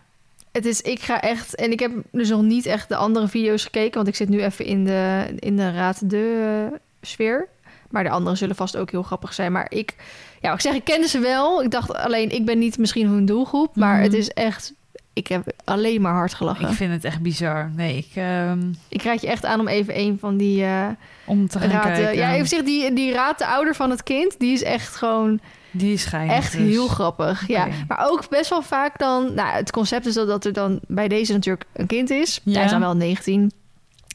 Het 0.52 0.64
is, 0.66 0.80
ik 0.80 1.00
ga 1.00 1.20
echt, 1.20 1.54
en 1.54 1.72
ik 1.72 1.80
heb 1.80 1.92
dus 2.10 2.28
nog 2.28 2.42
niet 2.42 2.66
echt 2.66 2.88
de 2.88 2.96
andere 2.96 3.28
video's 3.28 3.62
gekeken, 3.64 3.94
want 3.94 4.08
ik 4.08 4.14
zit 4.14 4.28
nu 4.28 4.42
even 4.42 4.64
in 4.64 4.84
de, 4.84 5.32
in 5.38 5.56
de 5.56 5.70
raad 5.70 6.10
de 6.10 6.66
eh, 6.70 6.78
sfeer. 7.00 7.48
Maar 7.92 8.04
de 8.04 8.10
anderen 8.10 8.38
zullen 8.38 8.56
vast 8.56 8.76
ook 8.76 8.90
heel 8.90 9.02
grappig 9.02 9.32
zijn. 9.34 9.52
Maar 9.52 9.66
ik, 9.68 9.94
ja, 10.40 10.52
ik 10.52 10.60
zeg, 10.60 10.74
ik 10.74 10.84
kende 10.84 11.08
ze 11.08 11.18
wel. 11.18 11.62
Ik 11.62 11.70
dacht 11.70 11.94
alleen, 11.94 12.30
ik 12.30 12.44
ben 12.44 12.58
niet 12.58 12.78
misschien 12.78 13.06
hun 13.08 13.26
doelgroep. 13.26 13.76
Maar 13.76 13.94
Mhm. 13.94 14.02
het 14.02 14.14
is 14.14 14.28
echt, 14.30 14.72
ik 15.12 15.26
heb 15.26 15.52
alleen 15.64 16.00
maar 16.00 16.12
hard 16.14 16.34
gelachen. 16.34 16.64
Ik 16.64 16.70
Ik, 16.70 16.76
vind 16.76 16.92
het 16.92 17.04
echt 17.04 17.20
bizar. 17.20 17.70
Nee, 17.76 17.96
ik... 17.96 18.08
ehm, 18.14 18.60
raad 19.02 19.20
je 19.20 19.26
echt 19.26 19.44
aan 19.44 19.60
om 19.60 19.68
even 19.68 19.98
een 19.98 20.16
van 20.20 20.36
die 20.36 20.64
eh 20.64 20.86
om 21.24 21.48
te 21.48 21.58
gaan 21.58 21.70
raad... 21.70 21.82
de- 21.96 22.02
kijken. 22.02 22.16
ja, 22.16 22.34
even 22.34 22.48
zeggen, 22.48 22.66
die, 22.68 22.92
die 22.92 23.12
raad 23.12 23.38
de 23.38 23.46
ouder 23.46 23.74
van 23.74 23.90
het 23.90 24.02
kind, 24.02 24.38
die 24.38 24.52
is 24.52 24.62
echt 24.62 24.96
gewoon 24.96 25.40
Die 25.70 25.92
is 25.92 26.04
geinig. 26.04 26.36
echt 26.36 26.52
dus. 26.52 26.60
heel 26.60 26.88
grappig. 26.88 27.46
Ja, 27.48 27.68
maar 27.88 28.06
ook 28.10 28.28
best 28.28 28.50
wel 28.50 28.62
vaak 28.62 28.98
dan... 28.98 29.34
Nou, 29.34 29.48
het 29.56 29.70
concept 29.70 30.06
is 30.06 30.14
dat, 30.14 30.26
dat 30.26 30.44
er 30.44 30.52
dan 30.52 30.80
bij 30.86 31.08
deze 31.08 31.32
natuurlijk 31.32 31.64
een 31.72 31.86
kind 31.86 32.10
is. 32.10 32.40
Ja. 32.42 32.52
Hij 32.54 32.64
is 32.64 32.70
dan 32.70 32.80
wel 32.80 32.96
19. 32.96 33.52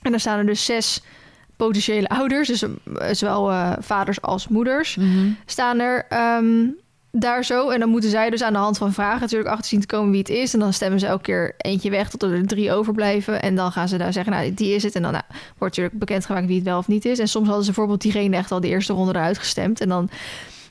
En 0.01 0.11
dan 0.11 0.19
staan 0.19 0.37
er 0.37 0.45
dus 0.45 0.65
zes 0.65 1.01
potentiële 1.57 2.07
ouders. 2.07 2.47
Dus 2.47 2.61
eh, 2.63 2.69
zowel 3.11 3.51
eh, 3.51 3.73
vaders 3.79 4.21
als 4.21 4.47
moeders. 4.47 4.95
Mhm. 4.95 5.29
Staan 5.45 5.79
er 5.79 6.05
ehm, 6.09 6.67
daar 7.11 7.45
zo. 7.45 7.69
En 7.69 7.79
dan 7.79 7.89
moeten 7.89 8.09
zij 8.09 8.29
dus 8.29 8.43
aan 8.43 8.53
de 8.53 8.59
hand 8.59 8.77
van 8.77 8.93
vragen 8.93 9.21
natuurlijk 9.21 9.49
achter 9.49 9.65
zien 9.65 9.79
te 9.79 9.87
komen 9.87 10.11
wie 10.11 10.19
het 10.19 10.29
is. 10.29 10.53
En 10.53 10.59
dan 10.59 10.73
stemmen 10.73 10.99
ze 10.99 11.05
elke 11.05 11.23
keer 11.23 11.53
eentje 11.57 11.89
weg 11.89 12.09
tot 12.09 12.23
er 12.23 12.47
drie 12.47 12.71
overblijven. 12.71 13.41
En 13.41 13.55
dan 13.55 13.71
gaan 13.71 13.87
ze 13.87 13.97
daar 13.97 14.13
zeggen, 14.13 14.33
nou, 14.33 14.53
die 14.53 14.75
is 14.75 14.83
het. 14.83 14.95
En 14.95 15.01
dan 15.01 15.11
nou, 15.11 15.23
wordt 15.57 15.75
natuurlijk 15.75 15.99
bekendgemaakt 15.99 16.47
wie 16.47 16.55
het 16.55 16.65
wel 16.65 16.77
of 16.77 16.87
niet 16.87 17.05
is. 17.05 17.19
En 17.19 17.27
soms 17.27 17.45
hadden 17.45 17.65
ze 17.65 17.71
bijvoorbeeld 17.71 18.01
diegene 18.01 18.35
echt 18.35 18.51
al 18.51 18.59
de 18.59 18.67
eerste 18.67 18.93
ronde 18.93 19.13
eruit 19.13 19.37
gestemd. 19.37 19.81
En 19.81 19.89
dan... 19.89 20.09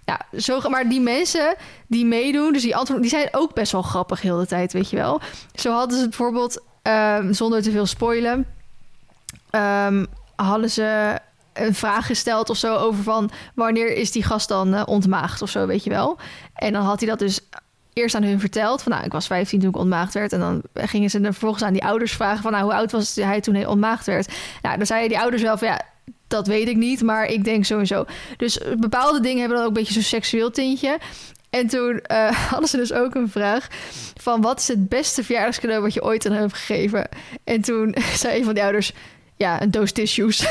Ja, 0.05 0.21
zo, 0.39 0.61
maar 0.69 0.89
die 0.89 1.01
mensen 1.01 1.55
die 1.87 2.05
meedoen, 2.05 2.53
dus 2.53 2.63
die 2.63 2.77
antwoorden, 2.77 3.09
die 3.09 3.19
zijn 3.19 3.29
ook 3.33 3.55
best 3.55 3.73
wel 3.73 3.83
grappig 3.83 4.21
heel 4.21 4.39
de 4.39 4.47
tijd, 4.47 4.73
weet 4.73 4.91
je 4.91 4.97
wel. 4.97 5.21
Zo 5.55 5.73
hadden 5.73 5.99
ze 5.99 6.09
bijvoorbeeld, 6.09 6.63
ehm, 6.83 7.33
zonder 7.33 7.63
te 7.63 7.71
veel 7.71 7.87
spoilen, 7.87 8.47
ehm, 9.51 10.05
hadden 10.37 10.71
ze 10.71 11.19
een 11.53 11.75
vraag 11.75 12.07
gesteld 12.07 12.51
of 12.51 12.57
zo 12.57 12.77
over 12.77 13.03
van 13.03 13.31
wanneer 13.55 13.97
is 13.97 14.13
die 14.13 14.23
gast 14.23 14.49
dan 14.49 14.75
eh, 14.75 14.83
ontmaagd 14.87 15.43
of 15.43 15.51
zo, 15.51 15.67
weet 15.67 15.85
je 15.85 15.91
wel. 15.91 16.19
En 16.55 16.73
dan 16.73 16.83
had 16.83 17.01
hij 17.01 17.09
dat 17.09 17.19
dus 17.19 17.41
eerst 17.93 18.15
aan 18.15 18.23
hun 18.23 18.41
verteld. 18.41 18.83
Van 18.83 18.93
nou, 18.93 19.05
ik 19.05 19.13
was 19.13 19.27
15 19.27 19.61
toen 19.61 19.69
ik 19.69 19.77
ontmaagd 19.77 20.15
werd. 20.15 20.33
En 20.33 20.41
dan 20.41 20.63
gingen 20.75 21.11
ze 21.11 21.19
er 21.19 21.25
vervolgens 21.33 21.63
aan 21.63 21.73
die 21.73 21.85
ouders 21.85 22.13
vragen 22.13 22.43
van 22.43 22.53
nou, 22.53 22.65
hoe 22.65 22.75
oud 22.75 22.93
was 22.93 23.15
hij 23.15 23.41
toen 23.41 23.55
hij 23.55 23.67
ontmaagd 23.67 24.07
werd? 24.07 24.35
Nou, 24.63 24.77
dan 24.77 24.87
zeiden 24.87 25.09
die 25.09 25.19
ouders 25.19 25.43
wel 25.43 25.59
van 25.59 25.69
ja, 25.69 25.81
dat 26.29 26.47
weet 26.47 26.69
ik 26.69 26.77
niet, 26.77 27.03
maar 27.03 27.27
ik 27.27 27.45
denk 27.45 27.65
zo. 27.65 28.05
Dus 28.37 28.61
bepaalde 28.79 29.21
dingen 29.21 29.39
hebben 29.39 29.57
dan 29.57 29.67
ook 29.67 29.77
een 29.77 29.83
beetje 29.83 29.93
zo'n 29.93 30.03
seksueel 30.03 30.51
tintje. 30.51 30.99
En 31.51 31.67
toen 31.67 32.01
eh, 32.01 32.31
hadden 32.51 32.69
ze 32.69 32.77
dus 32.77 32.93
ook 32.93 33.15
een 33.15 33.31
vraag 33.31 33.67
van 34.21 34.41
wat 34.41 34.59
is 34.59 34.69
het 34.69 34.89
beste 34.89 35.25
verjaardagscadeau 35.25 35.83
wat 35.83 35.95
je 35.95 36.03
ooit 36.03 36.27
aan 36.27 36.33
hem 36.33 36.41
hebt 36.41 36.55
gegeven? 36.55 37.09
En 37.45 37.61
toen 37.61 37.95
zei 38.23 38.39
een 38.39 38.45
van 38.45 38.55
die 38.55 38.63
ouders, 38.63 38.93
ja, 39.37 39.63
een 39.63 39.71
doos 39.71 39.93
tissues. 39.93 40.47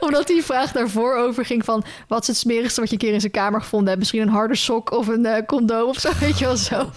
Omdat 0.00 0.26
die 0.26 0.44
vraag 0.44 0.72
daarvoor 0.72 1.16
over 1.16 1.44
ging 1.44 1.64
van... 1.64 1.84
wat 2.08 2.20
is 2.20 2.26
het 2.26 2.36
smerigste 2.36 2.80
wat 2.80 2.88
je 2.88 2.94
een 2.94 3.02
keer 3.02 3.12
in 3.12 3.20
zijn 3.20 3.32
kamer 3.32 3.60
gevonden 3.60 3.88
hebt? 3.88 3.98
Misschien 3.98 4.20
een 4.20 4.28
harde 4.28 4.54
sok 4.54 4.92
of 4.92 5.06
een 5.06 5.26
eh, 5.26 5.46
condoom 5.46 5.88
of 5.88 5.98
zo, 5.98 6.10
weet 6.20 6.38
je 6.38 6.44
wel 6.44 6.56
zo. 6.56 6.90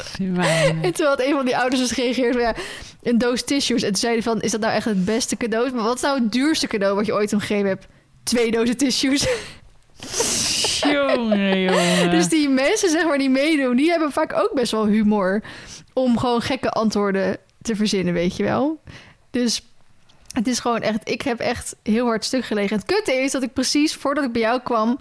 En 0.82 0.94
toen 0.94 1.06
had 1.06 1.22
een 1.22 1.34
van 1.34 1.46
die 1.46 1.58
ouders 1.58 1.82
dus 1.82 1.92
gereageerd 1.92 2.34
van... 2.34 2.42
Ja, 2.42 2.56
een 3.04 3.18
doos 3.18 3.44
tissues. 3.44 3.82
En 3.82 3.88
toen 3.88 3.98
zei 3.98 4.14
hij 4.14 4.24
van, 4.24 4.42
is 4.42 4.52
dat 4.52 4.62
nou 4.62 4.74
echt 4.74 4.86
het 4.86 5.06
beste 5.06 5.38
cadeau? 5.38 5.72
Maar 5.72 5.84
wat 5.84 5.96
is 5.96 6.02
nou 6.02 6.20
het 6.20 6.32
duurste 6.32 6.68
cadeau 6.68 6.96
wat 6.96 7.06
je 7.06 7.14
ooit 7.14 7.32
hem 7.32 7.40
gegeven 7.40 7.68
hebt? 7.68 7.88
Twee 8.24 8.52
dozen 8.52 8.78
tissues. 8.78 9.28
jongen, 10.92 11.62
jongen. 11.62 12.12
Dus 12.12 12.28
die 12.28 12.50
mensen, 12.50 12.90
zeg 12.90 13.06
maar, 13.06 13.18
die 13.18 13.30
meedoen... 13.30 13.76
die 13.76 13.90
hebben 13.90 14.12
vaak 14.12 14.34
ook 14.34 14.52
best 14.54 14.72
wel 14.72 14.86
humor... 14.86 15.44
om 15.94 16.18
gewoon 16.18 16.42
gekke 16.42 16.70
antwoorden 16.70 17.38
te 17.62 17.76
verzinnen, 17.76 18.14
weet 18.14 18.36
je 18.36 18.44
wel. 18.44 18.82
Dus 19.32 19.62
het 20.34 20.48
is 20.48 20.60
gewoon 20.60 20.82
echt... 20.82 21.10
Ik 21.10 21.22
heb 21.22 21.40
echt 21.40 21.76
heel 21.84 22.06
hard 22.06 22.26
stuk 22.26 22.46
gelegen. 22.46 22.76
Het 22.78 22.86
kutte 22.86 23.14
is 23.14 23.32
dat 23.32 23.44
ik 23.44 23.54
precies 23.54 23.94
voordat 23.96 24.24
ik 24.24 24.32
bij 24.32 24.42
jou 24.42 24.62
kwam... 24.64 25.00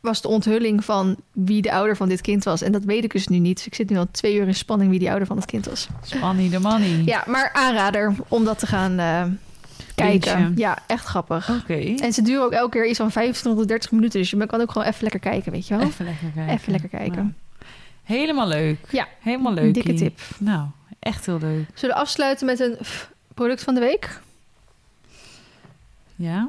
was 0.00 0.22
de 0.22 0.28
onthulling 0.28 0.84
van 0.84 1.16
wie 1.32 1.62
de 1.62 1.72
ouder 1.72 1.96
van 1.96 2.08
dit 2.08 2.20
kind 2.20 2.44
was. 2.44 2.62
En 2.62 2.72
dat 2.72 2.84
weet 2.84 3.04
ik 3.04 3.12
dus 3.12 3.28
nu 3.28 3.38
niet. 3.38 3.56
Dus 3.56 3.66
ik 3.66 3.74
zit 3.74 3.90
nu 3.90 3.96
al 3.96 4.06
twee 4.10 4.36
uur 4.36 4.46
in 4.46 4.54
spanning 4.54 4.90
wie 4.90 4.98
die 4.98 5.08
ouder 5.10 5.26
van 5.26 5.36
het 5.36 5.46
kind 5.46 5.66
was. 5.66 5.88
Spanny 6.02 6.48
de 6.50 6.58
money. 6.58 7.02
Ja, 7.04 7.24
maar 7.26 7.50
aanrader 7.52 8.14
om 8.28 8.44
dat 8.44 8.58
te 8.58 8.66
gaan 8.66 8.98
eh, 8.98 9.24
kijken. 9.94 10.52
Ja, 10.56 10.78
echt 10.86 11.04
grappig. 11.04 11.50
Oké. 11.50 11.94
En 12.02 12.12
ze 12.12 12.22
duren 12.22 12.44
ook 12.44 12.52
elke 12.52 12.70
keer 12.70 12.86
iets 12.86 12.98
van 12.98 13.10
25 13.12 13.60
tot 13.60 13.68
30 13.68 13.90
minuten. 13.90 14.20
Dus 14.20 14.30
je 14.30 14.46
kan 14.46 14.60
ook 14.60 14.70
gewoon 14.72 14.88
even 14.88 15.02
lekker 15.02 15.20
kijken, 15.20 15.52
weet 15.52 15.66
je 15.68 15.76
wel. 15.76 15.86
Even 15.86 16.04
lekker 16.04 16.30
kijken. 16.34 16.54
Even 16.54 16.72
lekker 16.72 16.88
kijken. 16.88 17.14
Nou, 17.16 17.32
helemaal 18.02 18.48
leuk. 18.48 18.78
Ja, 18.90 19.08
Helemaal 19.20 19.52
leuk. 19.52 19.74
dikke 19.74 19.94
tip. 19.94 20.20
Nou, 20.38 20.66
echt 20.98 21.26
heel 21.26 21.38
leuk. 21.38 21.64
Zullen 21.74 21.94
we 21.94 22.00
afsluiten 22.00 22.46
met 22.46 22.60
een 22.60 22.76
product 23.34 23.62
van 23.62 23.74
de 23.74 23.80
week? 23.80 24.20
Ja? 26.16 26.48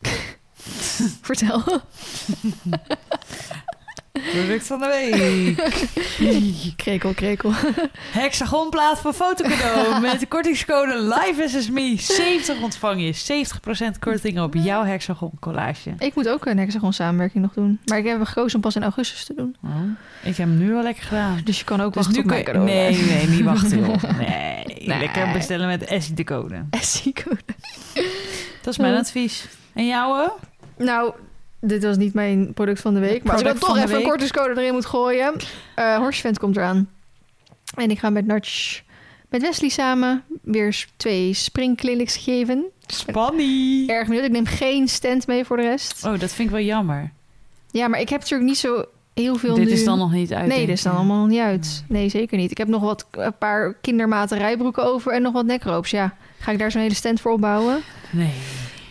Vertel. 1.22 1.62
Product 4.32 4.66
van 4.66 4.78
de 4.78 4.86
week. 4.86 5.56
krekel, 6.76 7.14
krekel. 7.14 7.52
Hexagonplaat 8.12 8.98
van 8.98 9.14
fotocadeau 9.14 10.00
met 10.10 10.20
de 10.20 10.26
kortingscode 10.26 11.02
LIVESSME 11.02 11.94
70 11.96 12.60
ontvang 12.60 13.00
je 13.00 13.44
70% 13.94 13.98
korting 13.98 14.40
op 14.40 14.54
jouw 14.54 14.84
hexagon 14.84 15.30
collage. 15.40 15.94
Ik 15.98 16.14
moet 16.14 16.28
ook 16.28 16.46
een 16.46 16.58
hexagon 16.58 16.92
samenwerking 16.92 17.42
nog 17.42 17.52
doen. 17.52 17.78
Maar 17.84 17.98
ik 17.98 18.04
heb 18.06 18.24
gekozen 18.24 18.54
om 18.56 18.60
pas 18.60 18.76
in 18.76 18.82
augustus 18.82 19.24
te 19.24 19.34
doen. 19.34 19.56
Oh, 19.64 19.70
ik 20.22 20.36
heb 20.36 20.48
hem 20.48 20.58
nu 20.58 20.74
al 20.76 20.82
lekker 20.82 21.04
gedaan. 21.04 21.40
Dus 21.44 21.58
je 21.58 21.64
kan 21.64 21.80
ook 21.80 21.92
Dus 21.94 22.04
wachten 22.04 22.14
nu 22.14 22.28
op 22.28 22.30
mijn 22.30 22.44
cadeau. 22.44 22.66
Nee, 22.66 22.96
nee, 23.02 23.26
niet 23.26 23.42
wachten 23.44 23.78
joh. 23.78 24.02
Nee, 24.18 24.64
Nee. 24.86 24.98
lekker 24.98 25.32
bestellen 25.32 25.66
met 25.66 25.84
Essie 25.84 26.14
de 26.14 26.24
code. 26.24 26.64
SI-code. 26.80 27.40
Dat 28.66 28.74
is 28.74 28.80
mijn 28.80 28.92
Oh. 28.94 28.98
advies. 29.00 29.48
En 29.74 29.86
jouwe? 29.86 30.32
Nou, 30.76 31.12
dit 31.60 31.84
was 31.84 31.96
niet 31.96 32.14
mijn 32.14 32.54
product 32.54 32.80
van 32.80 32.94
de 32.94 33.00
week. 33.00 33.22
Maar 33.22 33.32
als 33.32 33.40
ik 33.42 33.46
dan 33.46 33.58
toch 33.58 33.76
even 33.78 33.96
een 33.96 34.02
kortingscode 34.02 34.60
erin 34.60 34.72
moet 34.72 34.86
gooien. 34.86 35.34
Horsevent 35.98 36.38
komt 36.38 36.56
eraan. 36.56 36.88
En 37.74 37.90
ik 37.90 37.98
ga 37.98 38.10
met 38.10 38.26
Natch, 38.26 38.82
met 39.28 39.42
Wesley 39.42 39.68
samen 39.68 40.22
weer 40.42 40.86
twee 40.96 41.34
springclinics 41.34 42.16
geven. 42.16 42.64
Spanny. 42.86 43.84
Erg 43.86 44.06
benieuwd. 44.06 44.24
Ik 44.24 44.30
neem 44.30 44.46
geen 44.46 44.88
stand 44.88 45.26
mee 45.26 45.44
voor 45.44 45.56
de 45.56 45.62
rest. 45.62 46.04
Oh, 46.04 46.18
dat 46.18 46.32
vind 46.32 46.48
ik 46.48 46.54
wel 46.54 46.64
jammer. 46.64 47.12
Ja, 47.70 47.88
maar 47.88 48.00
ik 48.00 48.08
heb 48.08 48.20
natuurlijk 48.20 48.48
niet 48.50 48.58
zo 48.58 48.84
heel 49.14 49.36
veel 49.36 49.54
Dit 49.54 49.64
nu. 49.64 49.70
is 49.70 49.84
dan 49.84 49.98
nog 49.98 50.12
niet 50.12 50.32
uit. 50.32 50.46
Nee, 50.46 50.66
dit 50.66 50.76
is 50.76 50.82
dan 50.82 50.94
allemaal 50.94 51.18
nog 51.20 51.28
niet 51.28 51.40
uit. 51.40 51.84
Nee, 51.88 52.08
zeker 52.08 52.38
niet. 52.38 52.50
Ik 52.50 52.58
heb 52.58 52.68
nog 52.68 52.82
wat, 52.82 53.06
een 53.10 53.38
paar 53.38 53.74
kindermaten 53.74 54.38
rijbroeken 54.38 54.84
over 54.84 55.12
en 55.12 55.22
nog 55.22 55.32
wat 55.32 55.46
nekroops. 55.46 55.90
Ja, 55.90 56.14
ga 56.38 56.52
ik 56.52 56.58
daar 56.58 56.70
zo'n 56.70 56.80
hele 56.80 56.94
stand 56.94 57.20
voor 57.20 57.32
opbouwen? 57.32 57.82
Nee. 58.10 58.32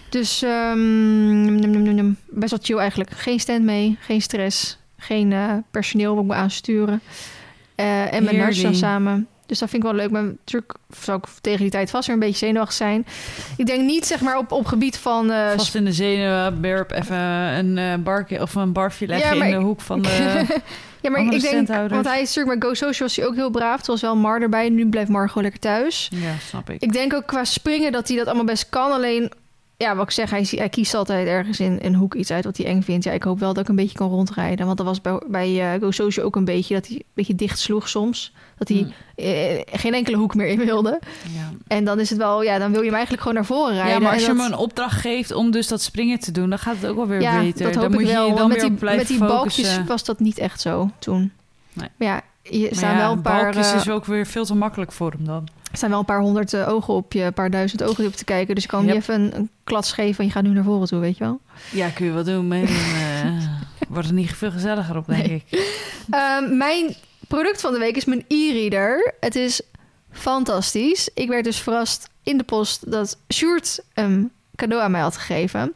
Dus 0.09 0.41
num, 0.41 1.55
num, 1.59 1.83
num, 1.83 1.95
num. 1.95 2.17
best 2.29 2.49
wel 2.49 2.59
chill 2.61 2.77
eigenlijk. 2.77 3.11
Geen 3.11 3.39
stand 3.39 3.63
mee, 3.63 3.97
geen 3.99 4.21
stress, 4.21 4.77
geen 4.97 5.31
eh, 5.31 5.53
personeel 5.71 6.13
wat 6.13 6.23
ik 6.23 6.29
moet 6.29 6.39
aansturen. 6.39 7.01
Eh, 7.75 8.13
en 8.13 8.23
met 8.23 8.37
Nars 8.37 8.61
dan 8.61 8.75
samen. 8.75 9.27
Dus 9.45 9.59
dat 9.59 9.69
vind 9.69 9.83
ik 9.83 9.89
wel 9.89 9.97
leuk. 9.99 10.11
Maar 10.11 10.23
natuurlijk 10.23 10.73
zou 11.03 11.17
ik 11.17 11.23
tegen 11.41 11.59
die 11.59 11.69
tijd 11.69 11.89
vast 11.89 12.05
weer 12.07 12.15
een 12.15 12.21
beetje 12.21 12.45
zenuwachtig 12.45 12.75
zijn. 12.75 13.05
Ik 13.57 13.65
denk 13.65 13.81
niet 13.81 14.05
zeg 14.05 14.21
maar 14.21 14.37
op, 14.37 14.51
op 14.51 14.65
gebied 14.65 14.97
van... 14.97 15.31
eh, 15.31 15.49
Vast 15.55 15.75
in 15.75 15.85
de 15.85 15.91
zenuwen, 15.93 16.61
Burp, 16.61 16.91
even 16.91 17.17
een 17.17 17.77
eh 17.77 17.93
barkje 18.03 18.41
of 18.41 18.55
een 18.55 18.73
barfje 18.73 19.07
leggen 19.07 19.37
Ja, 19.37 19.43
in 19.45 19.51
de 19.51 19.57
ik- 19.57 19.63
hoek 19.63 19.81
van 19.81 20.01
de... 20.01 20.45
ja, 21.01 21.09
maar 21.09 21.21
ik, 21.21 21.41
denk... 21.41 21.67
Want 21.67 22.05
hij 22.05 22.21
is 22.21 22.35
natuurlijk 22.35 22.55
met 22.55 22.63
Go 22.63 22.73
Social 22.73 23.07
was 23.07 23.15
hij 23.17 23.25
ook 23.25 23.35
heel 23.35 23.49
braaf. 23.49 23.77
Het 23.77 23.87
was 23.87 24.01
wel 24.01 24.15
Mar 24.15 24.41
erbij. 24.41 24.69
Nu 24.69 24.87
blijft 24.89 25.09
Mar 25.09 25.27
gewoon 25.27 25.43
lekker 25.43 25.61
thuis. 25.61 26.09
Ja, 26.13 26.31
snap 26.47 26.69
ik. 26.69 26.81
Ik 26.81 26.93
denk 26.93 27.13
ook 27.13 27.25
qua 27.25 27.43
springen 27.43 27.91
dat 27.91 28.07
hij 28.07 28.17
dat 28.17 28.25
allemaal 28.25 28.45
best 28.45 28.69
kan. 28.69 28.91
Alleen, 28.91 29.31
ja, 29.77 29.95
wat 29.95 30.05
ik 30.05 30.11
zeg, 30.11 30.29
hij, 30.29 30.47
hij 30.49 30.69
kiest 30.69 30.93
altijd 30.93 31.27
ergens 31.27 31.59
in 31.59 31.79
een 31.81 31.95
hoek 31.95 32.15
iets 32.15 32.31
uit 32.31 32.43
wat 32.45 32.57
hij 32.57 32.65
eng 32.65 32.81
vindt. 32.81 33.03
Ja, 33.05 33.11
ik 33.11 33.23
hoop 33.23 33.39
wel 33.39 33.53
dat 33.53 33.63
ik 33.63 33.69
een 33.69 33.75
beetje 33.75 33.97
kan 33.97 34.09
rondrijden. 34.09 34.65
Want 34.65 34.77
dat 34.77 34.85
was 34.85 35.01
bij, 35.01 35.21
bij 35.27 35.73
eh, 35.73 35.79
Go 35.81 35.91
Social 35.91 36.25
ook 36.25 36.35
een 36.35 36.45
beetje 36.45 36.73
dat 36.73 36.87
hij 36.87 36.95
een 36.95 37.03
beetje 37.13 37.35
dicht 37.35 37.59
sloeg 37.59 37.89
soms. 37.89 38.33
Dat 38.57 38.67
hij 38.67 38.77
Mm. 38.77 38.91
eh, 39.15 39.61
geen 39.79 39.93
enkele 39.93 40.17
hoek 40.17 40.35
meer 40.35 40.47
in 40.47 40.57
wilde. 40.65 40.99
Ja. 41.35 41.51
En 41.67 41.85
dan 41.85 41.99
is 41.99 42.09
het 42.09 42.17
wel, 42.19 42.43
ja, 42.43 42.57
dan 42.59 42.69
wil 42.71 42.79
je 42.79 42.85
hem 42.85 42.93
eigenlijk 42.93 43.21
gewoon 43.23 43.37
naar 43.37 43.47
voren 43.47 43.73
rijden. 43.73 43.93
ja, 43.93 43.99
maar 43.99 44.11
als 44.11 44.21
je 44.21 44.27
dat- 44.27 44.37
hem 44.37 44.45
een 44.45 44.57
opdracht 44.57 45.01
geeft 45.01 45.31
om 45.33 45.51
dus 45.51 45.67
dat 45.67 45.81
springen 45.81 46.19
te 46.19 46.31
doen, 46.31 46.49
dan 46.49 46.59
gaat 46.59 46.75
het 46.75 46.85
ook 46.85 46.95
wel 46.95 47.07
weer 47.07 47.21
ja, 47.21 47.39
beter. 47.39 47.63
dat 47.65 47.73
hoop 47.75 47.83
dan 47.83 47.93
ik 47.93 47.99
moet 47.99 48.09
wel. 48.11 48.27
je 48.27 48.33
dan 48.35 48.47
met 48.47 48.61
weer 48.61 48.69
die, 48.77 48.95
met 48.95 49.07
die 49.07 49.19
balkjes 49.19 49.79
was 49.87 50.03
dat 50.03 50.19
niet 50.19 50.37
echt 50.37 50.61
zo 50.61 50.89
toen. 50.99 51.31
Nee. 51.73 51.89
Maar 51.97 52.07
ja, 52.07 52.21
je 52.41 52.59
Maar 52.65 52.75
staan 52.75 52.91
ja, 52.93 52.97
wel 52.97 53.11
een 53.11 53.21
paar, 53.21 53.41
balkjes 53.43 53.71
eh, 53.71 53.75
is 53.75 53.89
ook 53.89 54.05
weer 54.05 54.25
veel 54.25 54.45
te 54.45 54.55
makkelijk 54.55 54.91
voor 54.91 55.11
hem 55.11 55.25
dan. 55.25 55.47
Er 55.75 55.81
staan 55.81 55.89
wel 55.89 55.99
een 55.99 56.05
paar 56.15 56.21
honderd 56.21 56.53
eh, 56.53 56.69
ogen 56.69 56.93
op 56.93 57.13
je, 57.13 57.21
een 57.23 57.33
paar 57.33 57.49
duizend 57.49 57.83
ogen 57.83 58.05
op 58.05 58.13
te 58.15 58.23
kijken. 58.23 58.55
Dus 58.55 58.63
je 58.63 58.69
kan 58.69 58.85
Yep. 58.85 58.93
niet 58.93 59.01
even 59.03 59.21
een, 59.21 59.35
een 59.35 59.49
klats 59.63 59.91
geven 59.91 60.25
je 60.25 60.31
gaat 60.31 60.43
nu 60.43 60.49
naar 60.49 60.63
voren 60.63 60.87
toe, 60.87 60.99
weet 60.99 61.17
je 61.17 61.23
wel. 61.23 61.39
Ja, 61.71 61.89
kun 61.89 62.05
je 62.05 62.11
wel 62.11 62.23
doen, 62.23 62.47
maar 62.47 62.61
eh, 62.61 63.47
wordt 63.89 64.07
het 64.07 64.15
niet 64.15 64.33
veel 64.33 64.51
gezelliger 64.51 64.97
op, 64.97 65.05
denk 65.07 65.27
Nee. 65.27 65.43
ik. 65.49 65.59
Ehm, 66.09 66.57
mijn 66.57 66.95
product 67.27 67.61
van 67.61 67.73
de 67.73 67.79
week 67.79 67.95
is 67.95 68.05
mijn 68.05 68.25
e-reader. 68.27 69.13
Het 69.19 69.35
is 69.35 69.61
fantastisch. 70.11 71.09
Ik 71.13 71.27
werd 71.27 71.43
dus 71.43 71.59
verrast 71.59 72.09
in 72.23 72.37
de 72.37 72.43
post 72.43 72.91
dat 72.91 73.17
Sjoerd 73.33 73.79
een 73.93 74.31
cadeau 74.55 74.83
aan 74.83 74.91
mij 74.91 75.01
had 75.01 75.17
gegeven. 75.17 75.73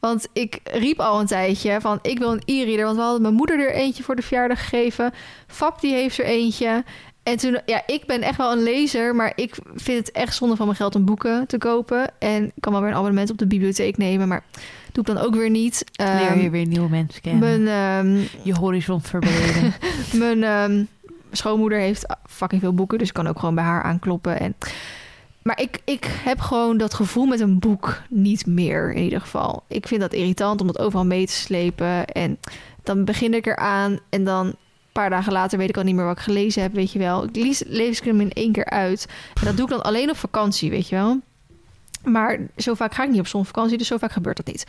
Want 0.00 0.28
ik 0.32 0.60
riep 0.64 1.00
al 1.00 1.20
een 1.20 1.26
tijdje 1.26 1.80
van 1.80 1.98
ik 2.02 2.18
wil 2.18 2.32
een 2.32 2.42
e-reader. 2.44 2.84
Want 2.84 2.96
we 2.96 3.02
hadden 3.02 3.22
mijn 3.22 3.34
moeder 3.34 3.60
er 3.60 3.72
eentje 3.74 4.02
voor 4.02 4.16
de 4.16 4.22
verjaardag 4.22 4.60
gegeven. 4.68 5.12
Fab 5.46 5.80
die 5.80 5.92
heeft 5.92 6.18
er 6.18 6.24
eentje. 6.24 6.84
En 7.28 7.36
toen, 7.36 7.58
ja, 7.66 7.82
ik 7.86 8.06
ben 8.06 8.22
echt 8.22 8.36
wel 8.36 8.52
een 8.52 8.62
lezer, 8.62 9.14
maar 9.14 9.32
ik 9.34 9.56
vind 9.74 9.98
het 10.06 10.10
echt 10.16 10.34
zonde 10.34 10.56
van 10.56 10.66
mijn 10.66 10.78
geld 10.78 10.94
om 10.94 11.04
boeken 11.04 11.46
te 11.46 11.58
kopen. 11.58 12.10
En 12.18 12.44
ik 12.44 12.60
kan 12.60 12.72
wel 12.72 12.80
weer 12.80 12.90
een 12.90 12.96
abonnement 12.96 13.30
op 13.30 13.38
de 13.38 13.46
bibliotheek 13.46 13.96
nemen, 13.96 14.28
maar 14.28 14.44
doe 14.92 15.04
ik 15.06 15.14
dan 15.14 15.24
ook 15.24 15.34
weer 15.34 15.50
niet. 15.50 15.84
Leer 15.92 16.08
Ehm, 16.08 16.40
je 16.40 16.50
weer 16.50 16.66
nieuwe 16.66 16.88
mensen 16.88 17.22
kennen. 17.22 17.62
mijn, 17.62 17.66
ehm, 18.06 18.26
Je 18.42 18.54
horizon 18.54 19.00
verbreden. 19.02 19.74
mijn 20.24 20.42
ehm, 20.42 20.84
schoonmoeder 21.32 21.78
heeft 21.78 22.06
fucking 22.26 22.60
veel 22.60 22.74
boeken, 22.74 22.98
dus 22.98 23.08
ik 23.08 23.14
kan 23.14 23.26
ook 23.26 23.38
gewoon 23.38 23.54
bij 23.54 23.64
haar 23.64 23.82
aankloppen. 23.82 24.40
En... 24.40 24.56
Maar 25.42 25.60
ik, 25.60 25.80
ik 25.84 26.08
heb 26.24 26.40
gewoon 26.40 26.76
dat 26.78 26.94
gevoel 26.94 27.26
met 27.26 27.40
een 27.40 27.58
boek 27.58 28.02
niet 28.08 28.46
meer, 28.46 28.92
in 28.92 29.02
ieder 29.02 29.20
geval. 29.20 29.62
Ik 29.68 29.86
vind 29.86 30.00
dat 30.00 30.12
irritant 30.12 30.60
om 30.60 30.66
het 30.66 30.78
overal 30.78 31.06
mee 31.06 31.26
te 31.26 31.32
slepen. 31.32 32.06
En 32.06 32.38
dan 32.82 33.04
begin 33.04 33.34
ik 33.34 33.46
eraan 33.46 33.98
en 34.08 34.24
dan 34.24 34.54
paar 35.00 35.10
dagen 35.10 35.32
later 35.32 35.58
weet 35.58 35.68
ik 35.68 35.76
al 35.76 35.82
niet 35.82 35.94
meer 35.94 36.04
wat 36.04 36.16
ik 36.16 36.22
gelezen 36.22 36.62
heb, 36.62 36.72
weet 36.74 36.92
je 36.92 36.98
wel. 36.98 37.24
Ik 37.24 37.36
lees, 37.66 37.98
ik 37.98 38.04
hem 38.04 38.20
in 38.20 38.32
één 38.32 38.52
keer 38.52 38.64
uit. 38.64 39.06
En 39.34 39.44
dat 39.44 39.56
doe 39.56 39.64
ik 39.64 39.72
dan 39.72 39.82
alleen 39.82 40.10
op 40.10 40.16
vakantie, 40.16 40.70
weet 40.70 40.88
je 40.88 40.96
wel. 40.96 41.20
Maar 42.04 42.38
zo 42.56 42.74
vaak 42.74 42.94
ga 42.94 43.04
ik 43.04 43.10
niet 43.10 43.20
op 43.20 43.26
zonvakantie, 43.26 43.78
dus 43.78 43.86
zo 43.86 43.96
vaak 43.96 44.12
gebeurt 44.12 44.36
dat 44.36 44.46
niet. 44.46 44.66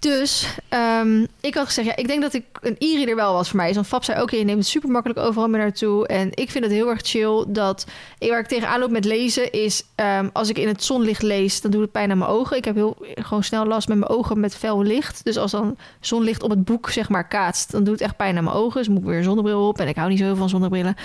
Dus 0.00 0.46
ehm, 0.68 1.26
ik 1.40 1.54
had 1.54 1.66
gezegd, 1.66 1.86
ja, 1.86 1.96
ik 1.96 2.06
denk 2.06 2.22
dat 2.22 2.34
ik 2.34 2.44
een 2.60 2.76
e-reader 2.78 3.16
wel 3.16 3.32
was 3.32 3.48
voor 3.48 3.56
mij. 3.56 3.72
Zo'n 3.72 3.84
Fab 3.84 4.04
zei 4.04 4.20
ook, 4.20 4.30
je 4.30 4.44
neemt 4.44 4.58
het 4.58 4.66
super 4.66 4.90
makkelijk 4.90 5.20
overal 5.20 5.48
mee 5.48 5.60
naartoe. 5.60 6.06
En 6.06 6.28
ik 6.34 6.50
vind 6.50 6.64
het 6.64 6.72
heel 6.72 6.88
erg 6.88 7.00
chill 7.02 7.44
dat... 7.48 7.86
Waar 8.18 8.38
ik 8.38 8.46
tegenaan 8.46 8.80
loop 8.80 8.90
met 8.90 9.04
lezen 9.04 9.52
is... 9.52 9.82
ehm, 9.94 10.28
als 10.32 10.48
ik 10.48 10.58
in 10.58 10.68
het 10.68 10.84
zonlicht 10.84 11.22
lees, 11.22 11.60
dan 11.60 11.70
doet 11.70 11.80
het 11.80 11.92
pijn 11.92 12.10
aan 12.10 12.18
mijn 12.18 12.30
ogen. 12.30 12.56
Ik 12.56 12.64
heb 12.64 12.74
heel 12.74 12.96
gewoon 13.14 13.44
snel 13.44 13.66
last 13.66 13.88
met 13.88 13.98
mijn 13.98 14.10
ogen 14.10 14.40
met 14.40 14.56
fel 14.56 14.82
licht. 14.82 15.24
Dus 15.24 15.36
als 15.36 15.50
dan 15.50 15.76
zonlicht 16.00 16.42
op 16.42 16.50
het 16.50 16.64
boek 16.64 16.90
zeg 16.90 17.08
maar 17.08 17.28
kaatst... 17.28 17.72
dan 17.72 17.84
doet 17.84 17.92
het 17.92 18.02
echt 18.02 18.16
pijn 18.16 18.36
aan 18.36 18.44
mijn 18.44 18.56
ogen. 18.56 18.78
Dus 18.78 18.88
moet 18.88 18.98
ik 18.98 19.04
weer 19.04 19.18
een 19.18 19.24
zonnebril 19.24 19.68
op. 19.68 19.80
En 19.80 19.88
ik 19.88 19.96
hou 19.96 20.08
niet 20.08 20.18
zo 20.18 20.34
van 20.34 20.48
zonnebrillen. 20.48 20.96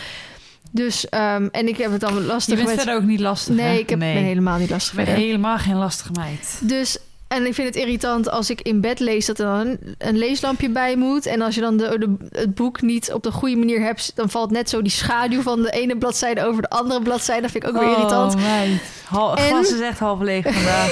Dus, 0.72 1.10
ehm, 1.10 1.48
en 1.52 1.68
ik 1.68 1.78
heb 1.78 1.92
het 1.92 2.02
dan 2.02 2.26
lastig 2.26 2.58
Je 2.58 2.64
bent 2.64 2.76
met... 2.76 2.86
verder 2.86 3.02
ook 3.02 3.10
niet 3.10 3.20
lastig, 3.20 3.56
Nee, 3.56 3.66
hè? 3.66 3.78
ik 3.78 3.90
heb, 3.90 4.00
ben 4.00 4.08
helemaal 4.08 4.58
niet 4.58 4.70
lastig 4.70 5.00
Ik 5.00 5.06
ben 5.06 5.16
helemaal 5.16 5.58
geen 5.58 5.76
lastige 5.76 6.12
meid. 6.12 6.60
Dus, 6.62 6.98
en 7.36 7.46
ik 7.46 7.54
vind 7.54 7.68
het 7.68 7.76
irritant 7.78 8.30
als 8.30 8.50
ik 8.50 8.62
in 8.62 8.82
bed 8.82 9.00
lees 9.00 9.26
dat 9.26 9.40
er 9.40 9.46
dan 9.46 9.78
een, 9.98 10.18
leeslampje 10.18 10.70
bij 10.70 10.96
moet. 10.96 11.26
En 11.26 11.42
als 11.42 11.56
je 11.56 11.62
dan 11.62 11.78
de, 11.78 11.98
de- 12.00 12.40
het 12.40 12.56
boek 12.56 12.82
niet 12.82 13.14
op 13.14 13.24
de 13.24 13.32
goede 13.32 13.56
manier 13.56 13.82
hebt, 13.82 14.12
dan 14.16 14.30
valt 14.30 14.52
net 14.52 14.70
zo 14.70 14.82
die 14.82 14.92
schaduw 14.92 15.42
van 15.42 15.62
de 15.62 15.72
ene 15.72 15.98
bladzijde 15.98 16.46
over 16.46 16.62
de 16.62 16.70
andere 16.70 17.02
bladzijde. 17.02 17.42
Dat 17.42 17.52
vind 17.52 17.64
ik 17.64 17.70
ook 17.70 17.80
weer 17.80 17.90
irritant. 17.92 18.36
Oh, 18.36 18.42
meid. 18.42 18.82
Hal, 19.06 19.36
En- 19.38 19.44
glas 19.48 19.74
is 19.74 19.80
echt 19.80 20.00
half 20.00 20.20
leeg 20.20 20.44
vandaag. 20.54 20.92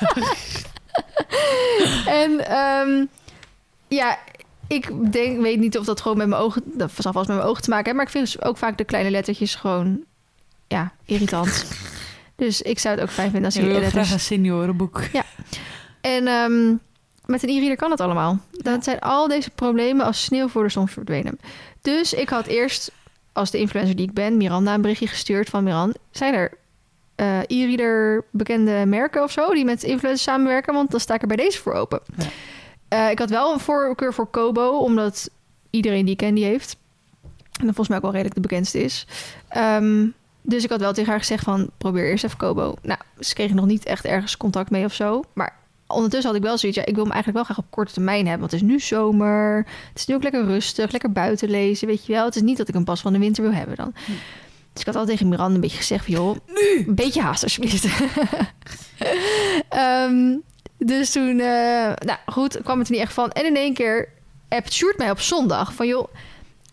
En 2.06 2.46
ehm, 2.48 3.04
ja, 3.88 4.18
ik 4.68 5.12
denk, 5.12 5.40
weet 5.40 5.58
niet 5.58 5.78
of 5.78 5.84
dat 5.84 6.00
gewoon 6.00 6.16
met 6.16 6.26
mijn 6.28 6.40
ogen, 6.42 6.62
dat 6.74 6.90
zal 6.98 7.12
vast 7.12 7.28
met 7.28 7.36
mijn 7.36 7.48
ogen 7.48 7.62
te 7.62 7.70
maken 7.70 7.84
hebben. 7.86 8.04
Maar 8.04 8.14
ik 8.22 8.28
vind 8.28 8.44
ook 8.44 8.56
vaak 8.56 8.78
de 8.78 8.84
kleine 8.84 9.10
lettertjes 9.10 9.54
gewoon, 9.54 10.00
ja, 10.68 10.92
irritant. 11.04 11.64
Dus 12.44 12.62
ik 12.62 12.78
zou 12.78 12.94
het 12.94 13.04
ook 13.04 13.10
fijn 13.10 13.30
vinden 13.30 13.44
als 13.44 13.54
Je 13.54 13.62
hij 13.62 13.80
wil 13.80 13.88
graag 13.88 14.12
een 14.12 14.20
seniorenboek. 14.20 15.00
En 16.00 16.26
ehm, 16.26 16.74
met 17.26 17.42
een 17.42 17.48
e-reader 17.48 17.76
kan 17.76 17.90
het 17.90 18.00
allemaal. 18.00 18.38
Dan 18.50 18.82
zijn 18.82 19.00
al 19.00 19.28
deze 19.28 19.50
problemen 19.50 20.06
als 20.06 20.24
sneeuw 20.24 20.48
voor 20.48 20.62
de 20.62 20.68
zon 20.68 20.88
verdwenen. 20.88 21.38
Dus 21.80 22.12
ik 22.12 22.28
had 22.28 22.46
eerst, 22.46 22.92
als 23.32 23.50
de 23.50 23.58
influencer 23.58 23.96
die 23.96 24.06
ik 24.06 24.14
ben, 24.14 24.36
Miranda 24.36 24.74
een 24.74 24.80
berichtje 24.80 25.06
gestuurd 25.06 25.48
van 25.48 25.64
Miran. 25.64 25.94
Zijn 26.10 26.34
er 26.34 26.52
eh, 27.14 27.38
e-reader 27.38 28.24
bekende 28.30 28.84
merken 28.86 29.22
of 29.22 29.30
zo 29.30 29.54
die 29.54 29.64
met 29.64 29.82
influencers 29.82 30.22
samenwerken? 30.22 30.74
Want 30.74 30.90
dan 30.90 31.00
sta 31.00 31.14
ik 31.14 31.22
er 31.22 31.28
bij 31.28 31.36
deze 31.36 31.58
voor 31.58 31.72
open. 31.72 32.00
Ja. 32.16 32.24
Eh, 32.88 33.10
ik 33.10 33.18
had 33.18 33.30
wel 33.30 33.52
een 33.52 33.60
voorkeur 33.60 34.14
voor 34.14 34.26
Kobo, 34.26 34.78
omdat 34.78 35.30
iedereen 35.70 36.04
die 36.04 36.12
ik 36.12 36.18
ken 36.18 36.34
die 36.34 36.44
heeft. 36.44 36.76
En 37.32 37.66
dat 37.66 37.74
volgens 37.74 37.88
mij 37.88 37.96
ook 37.96 38.02
wel 38.02 38.12
redelijk 38.12 38.34
de 38.34 38.48
bekendste 38.48 38.82
is. 38.82 39.06
Ehm, 39.48 40.06
dus 40.42 40.64
ik 40.64 40.70
had 40.70 40.80
wel 40.80 40.92
tegen 40.92 41.10
haar 41.10 41.18
gezegd 41.18 41.44
van... 41.44 41.70
probeer 41.78 42.10
eerst 42.10 42.24
even 42.24 42.36
Kobo. 42.36 42.74
Nou, 42.82 42.98
ze 43.20 43.34
kregen 43.34 43.56
nog 43.56 43.66
niet 43.66 43.84
echt 43.84 44.04
ergens 44.04 44.36
contact 44.36 44.70
mee 44.70 44.84
of 44.84 44.94
zo. 44.94 45.22
Maar 45.32 45.56
ondertussen 45.86 46.30
had 46.30 46.38
ik 46.38 46.44
wel 46.46 46.58
zoiets... 46.58 46.78
ja, 46.78 46.86
ik 46.86 46.94
wil 46.94 47.04
hem 47.04 47.12
eigenlijk 47.12 47.44
wel 47.44 47.54
graag 47.54 47.64
op 47.64 47.70
korte 47.70 47.92
termijn 47.92 48.26
hebben. 48.26 48.40
Want 48.40 48.52
het 48.52 48.62
is 48.62 48.68
nu 48.68 48.80
zomer. 48.80 49.66
Het 49.88 49.98
is 49.98 50.06
nu 50.06 50.14
ook 50.14 50.22
lekker 50.22 50.44
rustig. 50.44 50.90
Lekker 50.90 51.12
buiten 51.12 51.50
lezen, 51.50 51.86
weet 51.86 52.06
je 52.06 52.12
wel. 52.12 52.24
Het 52.24 52.36
is 52.36 52.42
niet 52.42 52.56
dat 52.56 52.68
ik 52.68 52.74
hem 52.74 52.84
pas 52.84 53.00
van 53.00 53.12
de 53.12 53.18
winter 53.18 53.42
wil 53.42 53.52
hebben 53.52 53.76
dan. 53.76 53.92
Dus 54.72 54.80
ik 54.80 54.86
had 54.86 54.96
al 54.96 55.06
tegen 55.06 55.28
Miranda 55.28 55.54
een 55.54 55.60
beetje 55.60 55.76
gezegd 55.76 56.04
van... 56.04 56.14
joh, 56.14 56.36
Nu! 56.46 56.84
een 56.86 56.94
beetje 56.94 57.20
haast 57.20 57.42
alsjeblieft. 57.42 57.86
Ehm, 59.68 60.36
dus 60.78 61.10
toen, 61.10 61.40
eh, 61.40 61.92
nou 61.98 62.18
goed, 62.26 62.60
kwam 62.62 62.78
het 62.78 62.86
er 62.86 62.92
niet 62.92 63.02
echt 63.02 63.12
van. 63.12 63.30
En 63.30 63.46
in 63.46 63.56
één 63.56 63.74
keer 63.74 64.08
appt 64.48 64.72
Sjoerd 64.72 64.98
mij 64.98 65.10
op 65.10 65.20
zondag 65.20 65.74
van... 65.74 65.86
joh, 65.86 66.08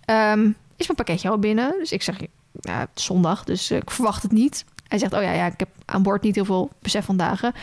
ehm, 0.05 0.51
is 0.75 0.85
mijn 0.87 0.95
pakketje 0.95 1.29
al 1.29 1.39
binnen? 1.39 1.75
Dus 1.79 1.91
ik 1.91 2.01
zeg, 2.01 2.15
ja, 2.51 2.79
het 2.79 2.89
is 2.95 3.03
zondag, 3.03 3.43
dus 3.43 3.69
eh, 3.69 3.77
ik 3.77 3.91
verwacht 3.91 4.23
het 4.23 4.31
niet. 4.31 4.65
Hij 4.87 4.99
zegt, 4.99 5.13
oh 5.13 5.21
ja, 5.21 5.31
ja, 5.31 5.45
ik 5.45 5.59
heb 5.59 5.69
aan 5.85 6.03
boord 6.03 6.21
niet 6.21 6.35
heel 6.35 6.45
veel 6.45 6.69
besef 6.81 7.05
van 7.05 7.17
dagen. 7.17 7.53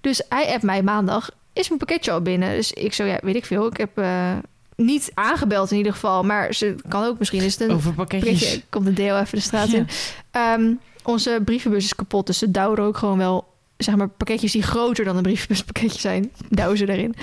Dus 0.00 0.22
hij 0.28 0.52
appt 0.52 0.62
mij 0.62 0.82
maandag, 0.82 1.30
is 1.52 1.66
mijn 1.68 1.78
pakketje 1.78 2.10
al 2.10 2.20
binnen? 2.22 2.54
Dus 2.54 2.72
ik 2.72 2.92
zo, 2.92 3.04
ja, 3.04 3.18
weet 3.22 3.36
ik 3.36 3.44
veel. 3.46 3.66
Ik 3.66 3.76
heb 3.76 3.98
eh, 3.98 4.32
niet 4.76 5.10
aangebeld 5.14 5.70
in 5.70 5.76
ieder 5.76 5.92
geval. 5.92 6.22
Maar 6.22 6.54
ze 6.54 6.76
kan 6.88 7.04
ook, 7.04 7.18
misschien 7.18 7.42
is 7.42 7.58
het 7.58 7.68
een 7.68 7.76
Over 7.76 7.92
pakketjes. 7.94 8.60
Komt 8.68 8.86
een 8.86 8.94
deel 8.94 9.18
even 9.18 9.36
de 9.36 9.44
straat 9.44 9.70
Ja. 9.70 9.76
in. 9.76 9.88
Ehm, 10.30 10.72
onze 11.02 11.40
brievenbus 11.44 11.84
is 11.84 11.94
kapot, 11.94 12.26
dus 12.26 12.38
ze 12.38 12.50
douwen 12.50 12.78
ook 12.78 12.96
gewoon 12.96 13.18
wel... 13.18 13.52
zeg 13.76 13.96
maar 13.96 14.08
pakketjes 14.08 14.52
die 14.52 14.62
groter 14.62 15.04
dan 15.04 15.16
een 15.16 15.22
brievenbuspakketje 15.22 16.00
zijn... 16.00 16.32
douwen 16.48 16.78
ze 16.78 16.88
erin. 16.88 17.14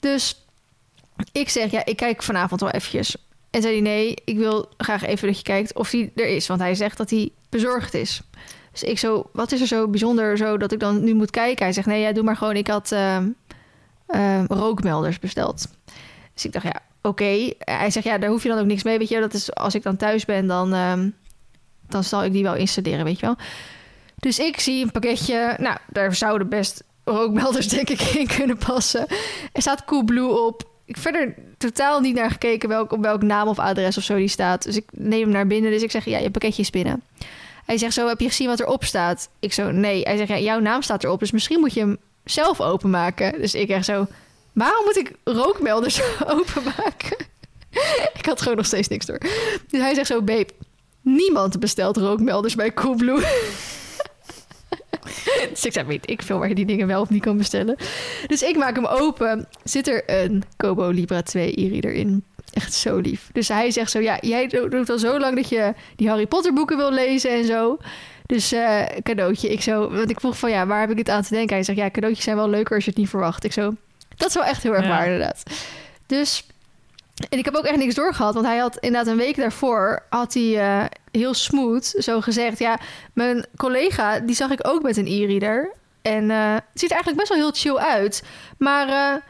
Dus 0.00 0.44
ik 1.32 1.48
zeg, 1.48 1.70
ja, 1.70 1.84
ik 1.84 1.96
kijk 1.96 2.22
vanavond 2.22 2.60
wel 2.60 2.70
eventjes. 2.70 3.16
En 3.50 3.62
zei 3.62 3.72
hij, 3.72 3.82
nee, 3.82 4.16
ik 4.24 4.36
wil 4.36 4.68
graag 4.76 5.04
even 5.04 5.26
dat 5.26 5.36
je 5.36 5.42
kijkt 5.42 5.74
of 5.74 5.90
die 5.90 6.12
er 6.14 6.26
is. 6.26 6.46
Want 6.46 6.60
hij 6.60 6.74
zegt 6.74 6.96
dat 6.96 7.10
hij 7.10 7.30
bezorgd 7.48 7.94
is. 7.94 8.22
Dus 8.72 8.82
ik 8.82 8.98
zo, 8.98 9.30
wat 9.32 9.52
is 9.52 9.60
er 9.60 9.66
zo 9.66 9.88
bijzonder 9.88 10.36
zo 10.36 10.56
dat 10.56 10.72
ik 10.72 10.80
dan 10.80 11.04
nu 11.04 11.14
moet 11.14 11.30
kijken? 11.30 11.64
Hij 11.64 11.72
zegt, 11.72 11.86
nee, 11.86 12.00
ja, 12.00 12.12
doe 12.12 12.24
maar 12.24 12.36
gewoon. 12.36 12.56
Ik 12.56 12.66
had 12.66 12.92
ehm, 12.92 13.28
ehm, 14.06 14.44
rookmelders 14.48 15.18
besteld. 15.18 15.68
Dus 16.34 16.44
ik 16.44 16.52
dacht, 16.52 16.64
ja, 16.64 16.80
oké. 17.02 17.52
Hij 17.58 17.90
zegt, 17.90 18.06
ja, 18.06 18.18
daar 18.18 18.30
hoef 18.30 18.42
je 18.42 18.48
dan 18.48 18.58
ook 18.58 18.66
niks 18.66 18.82
mee. 18.82 18.98
Weet 18.98 19.08
je, 19.08 19.20
dat 19.20 19.34
is 19.34 19.54
als 19.54 19.74
ik 19.74 19.82
dan 19.82 19.96
thuis 19.96 20.24
ben, 20.24 20.46
dan, 20.46 20.74
ehm, 20.74 21.10
dan 21.88 22.04
zal 22.04 22.24
ik 22.24 22.32
die 22.32 22.42
wel 22.42 22.54
installeren, 22.54 23.04
weet 23.04 23.20
je 23.20 23.26
wel. 23.26 23.36
Dus 24.16 24.38
ik 24.38 24.60
zie 24.60 24.84
een 24.84 24.90
pakketje. 24.90 25.56
Nou, 25.58 25.76
daar 25.86 26.14
zouden 26.14 26.48
best 26.48 26.84
rookmelders 27.04 27.68
denk 27.68 27.88
ik 27.88 28.00
in 28.20 28.26
kunnen 28.26 28.58
passen. 28.58 29.06
Er 29.52 29.62
staat 29.62 29.84
Coolblue 29.84 30.46
op. 30.46 30.67
Ik 30.88 30.96
verder 30.96 31.34
totaal 31.58 32.00
niet 32.00 32.14
naar 32.14 32.30
gekeken 32.30 32.68
welk, 32.68 32.92
op 32.92 33.02
welk 33.02 33.22
naam 33.22 33.48
of 33.48 33.58
adres 33.58 33.96
of 33.96 34.02
zo 34.02 34.16
die 34.16 34.28
staat. 34.28 34.62
Dus 34.62 34.76
ik 34.76 34.84
neem 34.90 35.20
hem 35.20 35.30
naar 35.30 35.46
binnen. 35.46 35.70
Dus 35.70 35.82
ik 35.82 35.90
zeg, 35.90 36.04
ja, 36.04 36.18
je 36.18 36.30
pakketje 36.30 36.62
is 36.62 36.70
binnen. 36.70 37.02
Hij 37.64 37.78
zegt 37.78 37.94
zo, 37.94 38.08
heb 38.08 38.20
je 38.20 38.28
gezien 38.28 38.48
wat 38.48 38.60
erop 38.60 38.84
staat? 38.84 39.28
Ik 39.38 39.52
zo, 39.52 39.70
nee. 39.70 40.02
Hij 40.02 40.16
zegt, 40.16 40.28
ja, 40.28 40.38
jouw 40.38 40.60
naam 40.60 40.82
staat 40.82 41.04
erop. 41.04 41.20
Dus 41.20 41.30
misschien 41.30 41.60
moet 41.60 41.74
je 41.74 41.80
hem 41.80 41.96
zelf 42.24 42.60
openmaken. 42.60 43.40
Dus 43.40 43.54
ik 43.54 43.68
echt 43.68 43.84
zo, 43.84 44.06
waarom 44.52 44.84
moet 44.84 44.96
ik 44.96 45.12
rookmelders 45.24 46.00
openmaken? 46.36 47.16
ik 48.18 48.26
had 48.26 48.40
gewoon 48.40 48.56
nog 48.56 48.66
steeds 48.66 48.88
niks 48.88 49.06
door. 49.06 49.18
Dus 49.68 49.80
hij 49.80 49.94
zegt 49.94 50.06
zo, 50.06 50.22
babe, 50.22 50.48
niemand 51.00 51.60
bestelt 51.60 51.96
rookmelders 51.96 52.54
bij 52.54 52.72
Coolblue. 52.72 53.24
dus 55.50 55.64
ik 55.64 55.72
zei, 55.72 55.86
weet 55.86 56.10
ik 56.10 56.22
veel 56.22 56.38
waar 56.38 56.48
je 56.48 56.54
die 56.54 56.66
dingen 56.66 56.86
wel 56.86 57.00
of 57.00 57.10
niet 57.10 57.22
kan 57.22 57.36
bestellen. 57.36 57.76
Dus 58.26 58.42
ik 58.42 58.56
maak 58.56 58.74
hem 58.74 58.86
open. 58.86 59.48
Zit 59.64 59.88
er 59.88 60.02
een 60.06 60.42
Kobo 60.56 60.88
Libra 60.88 61.22
2 61.22 61.60
e-reader 61.64 61.92
in. 61.92 62.24
Echt 62.52 62.72
zo 62.74 62.96
lief. 62.98 63.28
Dus 63.32 63.48
hij 63.48 63.70
zegt 63.70 63.90
zo, 63.90 63.98
ja, 64.00 64.18
jij 64.20 64.46
do- 64.46 64.68
doet 64.68 64.90
al 64.90 64.98
zo 64.98 65.18
lang 65.18 65.36
dat 65.36 65.48
je 65.48 65.74
die 65.96 66.08
Harry 66.08 66.26
Potter 66.26 66.52
boeken 66.52 66.76
wil 66.76 66.92
lezen 66.92 67.30
en 67.30 67.44
zo. 67.44 67.78
Dus 68.26 68.52
eh, 68.52 68.82
cadeautje. 69.02 69.48
Ik 69.48 69.60
zo, 69.62 69.90
want 69.90 70.10
ik 70.10 70.20
vroeg 70.20 70.38
van, 70.38 70.50
ja, 70.50 70.66
waar 70.66 70.80
heb 70.80 70.90
ik 70.90 70.98
het 70.98 71.08
aan 71.08 71.22
te 71.22 71.34
denken? 71.34 71.54
Hij 71.54 71.64
zegt, 71.64 71.78
ja, 71.78 71.90
cadeautjes 71.90 72.24
zijn 72.24 72.36
wel 72.36 72.48
leuker 72.50 72.74
als 72.74 72.84
je 72.84 72.90
het 72.90 72.98
niet 72.98 73.08
verwacht. 73.08 73.44
Ik 73.44 73.52
zo, 73.52 73.74
dat 74.16 74.28
is 74.28 74.34
wel 74.34 74.44
echt 74.44 74.62
heel 74.62 74.74
erg 74.74 74.82
Ja. 74.82 74.88
waar 74.88 75.04
inderdaad. 75.04 75.42
Dus, 76.06 76.46
en 77.28 77.38
ik 77.38 77.44
heb 77.44 77.54
ook 77.54 77.64
echt 77.64 77.76
niks 77.76 77.94
doorgehad. 77.94 78.34
Want 78.34 78.46
hij 78.46 78.58
had 78.58 78.76
inderdaad 78.76 79.12
een 79.12 79.18
week 79.18 79.36
daarvoor, 79.36 80.02
had 80.08 80.34
hij 80.34 80.58
eh, 80.58 80.84
heel 81.10 81.34
smooth 81.34 81.94
zo 81.98 82.20
gezegd. 82.20 82.58
Ja, 82.58 82.78
mijn 83.12 83.46
collega, 83.56 84.20
die 84.20 84.36
zag 84.36 84.50
ik 84.50 84.66
ook 84.68 84.82
met 84.82 84.96
een 84.96 85.06
e-reader. 85.06 85.72
En 86.02 86.30
eh, 86.30 86.54
het 86.54 86.80
ziet 86.80 86.90
er 86.90 86.96
eigenlijk 86.96 87.16
best 87.16 87.28
wel 87.28 87.38
heel 87.38 87.52
chill 87.52 87.76
uit. 87.76 88.22
Maar 88.58 88.88
eh, 88.88 89.20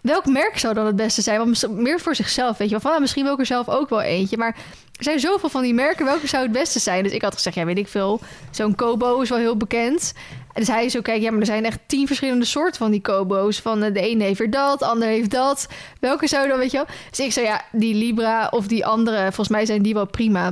welk 0.00 0.26
merk 0.26 0.58
zou 0.58 0.74
dan 0.74 0.86
het 0.86 0.96
beste 0.96 1.22
zijn? 1.22 1.38
Want 1.38 1.68
meer 1.70 2.00
voor 2.00 2.14
zichzelf, 2.14 2.58
weet 2.58 2.68
je 2.68 2.74
wel. 2.74 2.80
Van, 2.80 2.92
ah, 2.92 3.00
misschien 3.00 3.24
wil 3.24 3.32
ik 3.32 3.38
er 3.38 3.46
zelf 3.46 3.68
ook 3.68 3.88
wel 3.88 4.02
eentje. 4.02 4.36
Maar 4.36 4.56
er 4.96 5.04
zijn 5.04 5.20
zoveel 5.20 5.48
van 5.48 5.62
die 5.62 5.74
merken. 5.74 6.04
Welke 6.04 6.26
zou 6.26 6.42
het 6.42 6.52
beste 6.52 6.78
zijn? 6.78 7.02
Dus 7.02 7.12
ik 7.12 7.22
had 7.22 7.34
gezegd, 7.34 7.56
ja, 7.56 7.64
weet 7.64 7.78
ik 7.78 7.88
veel. 7.88 8.20
Zo'n 8.50 8.74
Kobo 8.74 9.20
is 9.20 9.28
wel 9.28 9.38
heel 9.38 9.56
bekend. 9.56 10.12
Dus 10.60 10.68
hij 10.68 10.88
zo, 10.88 11.00
kijk, 11.00 11.22
ja, 11.22 11.30
maar 11.30 11.40
er 11.40 11.46
zijn 11.46 11.64
echt 11.64 11.78
tien 11.86 12.06
verschillende 12.06 12.44
soorten 12.44 12.76
van 12.78 12.90
die 12.90 13.00
Kobo's. 13.00 13.60
Van 13.60 13.82
eh, 13.82 13.94
de 13.94 14.00
ene 14.00 14.24
heeft 14.24 14.52
dat, 14.52 14.78
de 14.78 14.84
ander 14.84 15.08
heeft 15.08 15.30
dat. 15.30 15.68
Welke 16.00 16.26
zou 16.26 16.48
dan, 16.48 16.58
weet 16.58 16.70
je 16.70 16.76
wel? 16.76 16.86
Dus 17.10 17.20
ik 17.20 17.32
zei, 17.32 17.46
ja, 17.46 17.64
die 17.72 17.94
Libra 17.94 18.48
of 18.50 18.66
die 18.66 18.86
andere. 18.86 19.22
Volgens 19.22 19.48
mij 19.48 19.66
zijn 19.66 19.82
die 19.82 19.94
wel 19.94 20.06
prima. 20.06 20.48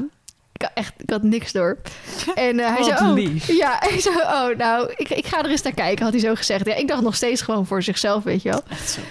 Ik 0.53 0.63
had 0.63 0.71
echt, 0.75 0.93
ik 0.97 1.11
had 1.11 1.23
niks 1.23 1.53
door. 1.53 1.79
En 2.35 2.61
eh, 2.61 2.75
hij 2.75 2.83
zei, 2.83 3.09
oh, 3.09 3.15
lief. 3.15 3.47
ja, 3.47 3.77
hij 3.89 4.01
zei, 4.01 4.17
oh, 4.17 4.57
nou, 4.57 4.93
ik, 4.97 5.09
ik 5.09 5.27
ga 5.27 5.43
er 5.43 5.51
eens 5.51 5.63
naar 5.63 5.75
kijken, 5.75 6.05
had 6.05 6.13
hij 6.13 6.23
zo 6.23 6.35
gezegd. 6.35 6.67
Ja, 6.67 6.75
ik 6.75 6.89
dacht 6.89 7.03
nog 7.03 7.15
steeds 7.15 7.43
gewoon 7.43 7.67
voor 7.67 7.83
zichzelf, 7.83 8.25
weet 8.25 8.43
je 8.43 8.49
wel. 8.49 8.63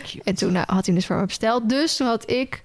Cute. 0.03 0.23
En 0.23 0.35
toen 0.35 0.51
nou, 0.51 0.65
had 0.67 0.85
hij 0.85 0.95
dus 0.95 1.05
voor 1.05 1.15
me 1.15 1.25
besteld. 1.25 1.69
Dus 1.69 1.95
toen 1.95 2.07
had 2.07 2.29
ik 2.29 2.61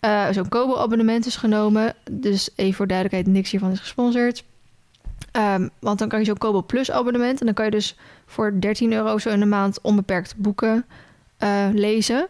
eh, 0.00 0.26
zo'n 0.30 0.48
Kobo-abonnement 0.48 1.24
dus 1.24 1.36
genomen. 1.36 1.94
Dus 2.10 2.50
even 2.56 2.74
voor 2.74 2.86
duidelijkheid, 2.86 3.34
niks 3.34 3.50
hiervan 3.50 3.70
is 3.72 3.80
gesponsord. 3.80 4.44
Ehm, 5.38 5.68
want 5.80 5.98
dan 5.98 6.08
kan 6.08 6.18
je 6.18 6.24
zo'n 6.24 6.38
Kobo 6.38 6.62
Plus 6.62 6.90
abonnement. 6.90 7.40
En 7.40 7.46
dan 7.46 7.54
kan 7.54 7.64
je 7.64 7.70
dus 7.70 7.96
voor 8.26 8.60
13 8.60 8.92
euro 8.92 9.18
zo 9.18 9.28
in 9.30 9.40
de 9.40 9.46
maand 9.46 9.80
onbeperkt 9.82 10.36
boeken 10.36 10.86
eh, 11.36 11.66
lezen. 11.72 12.26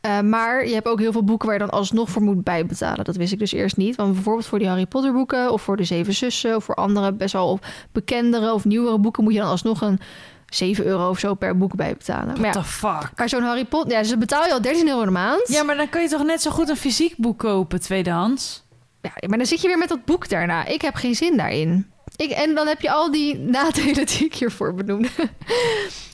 Eh, 0.00 0.20
maar 0.20 0.66
je 0.66 0.74
hebt 0.74 0.86
ook 0.86 0.98
heel 0.98 1.12
veel 1.12 1.24
boeken 1.24 1.48
waar 1.48 1.58
je 1.58 1.64
dan 1.64 1.78
alsnog 1.78 2.10
voor 2.10 2.22
moet 2.22 2.44
bijbetalen. 2.44 3.04
Dat 3.04 3.16
wist 3.16 3.32
ik 3.32 3.38
dus 3.38 3.52
eerst 3.52 3.76
niet. 3.76 3.96
Want 3.96 4.12
bijvoorbeeld 4.12 4.46
voor 4.46 4.58
die 4.58 4.68
Harry 4.68 4.86
Potter 4.86 5.12
boeken... 5.12 5.52
of 5.52 5.62
voor 5.62 5.76
de 5.76 5.84
Zeven 5.84 6.14
Zussen... 6.14 6.56
of 6.56 6.64
voor 6.64 6.74
andere 6.74 7.12
best 7.12 7.32
wel 7.32 7.58
bekendere 7.92 8.52
of 8.52 8.64
nieuwere 8.64 8.98
boeken... 8.98 9.24
moet 9.24 9.32
je 9.32 9.38
dan 9.38 9.48
alsnog 9.48 9.80
een 9.80 10.00
7 10.46 10.84
euro 10.84 11.08
of 11.08 11.18
zo 11.18 11.34
per 11.34 11.56
boek 11.56 11.74
bijbetalen. 11.74 12.26
Maar 12.26 12.36
What 12.36 12.54
ja, 12.54 12.60
the 12.60 12.66
fuck? 12.66 13.10
maar 13.16 13.28
zo'n 13.28 13.42
Harry 13.42 13.64
Potter... 13.64 13.92
Ja, 13.92 13.98
dus 13.98 14.08
dan 14.08 14.18
betaal 14.18 14.44
je 14.44 14.52
al 14.52 14.62
13 14.62 14.88
euro 14.88 15.04
de 15.04 15.10
maand. 15.10 15.48
Ja, 15.48 15.62
maar 15.62 15.76
dan 15.76 15.88
kun 15.88 16.02
je 16.02 16.08
toch 16.08 16.24
net 16.24 16.42
zo 16.42 16.50
goed 16.50 16.68
een 16.68 16.76
fysiek 16.76 17.16
boek 17.16 17.38
kopen, 17.38 17.80
tweedehands? 17.80 18.62
Ja, 19.00 19.28
maar 19.28 19.38
dan 19.38 19.46
zit 19.46 19.60
je 19.60 19.68
weer 19.68 19.78
met 19.78 19.88
dat 19.88 20.04
boek 20.04 20.28
daarna. 20.28 20.66
Ik 20.66 20.82
heb 20.82 20.94
geen 20.94 21.14
zin 21.14 21.36
daarin. 21.36 21.86
Ik, 22.16 22.30
en 22.30 22.54
dan 22.54 22.66
heb 22.66 22.80
je 22.80 22.90
al 22.90 23.10
die 23.10 23.38
nadelen 23.56 24.06
die 24.06 24.24
ik 24.24 24.34
hiervoor 24.34 24.74
benoemde. 24.74 25.08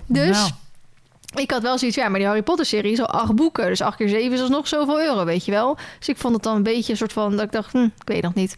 dus 0.07 0.37
Nou, 0.37 0.51
ik 1.35 1.51
had 1.51 1.63
wel 1.63 1.79
zoiets... 1.79 1.97
Ja, 1.97 2.09
maar 2.09 2.19
die 2.19 2.27
Harry 2.27 2.43
Potter 2.43 2.67
serie 2.67 2.93
is 2.93 3.01
al 3.01 3.07
acht 3.11 3.35
boeken. 3.35 3.67
Dus 3.67 3.81
acht 3.81 3.97
keer 3.97 4.09
zeven 4.09 4.33
is 4.33 4.41
alsnog 4.41 4.69
zoveel 4.69 5.01
euro, 5.01 5.25
weet 5.25 5.45
je 5.45 5.51
wel. 5.51 5.77
Dus 5.99 6.09
ik 6.09 6.17
vond 6.17 6.35
het 6.35 6.43
dan 6.43 6.57
een 6.57 6.63
beetje 6.63 6.93
een 6.93 6.99
soort 6.99 7.13
van... 7.13 7.31
Dat 7.31 7.45
ik 7.45 7.53
dacht, 7.53 7.73
hm, 7.73 7.85
ik 7.85 8.03
weet 8.05 8.23
nog 8.23 8.35
niet. 8.35 8.55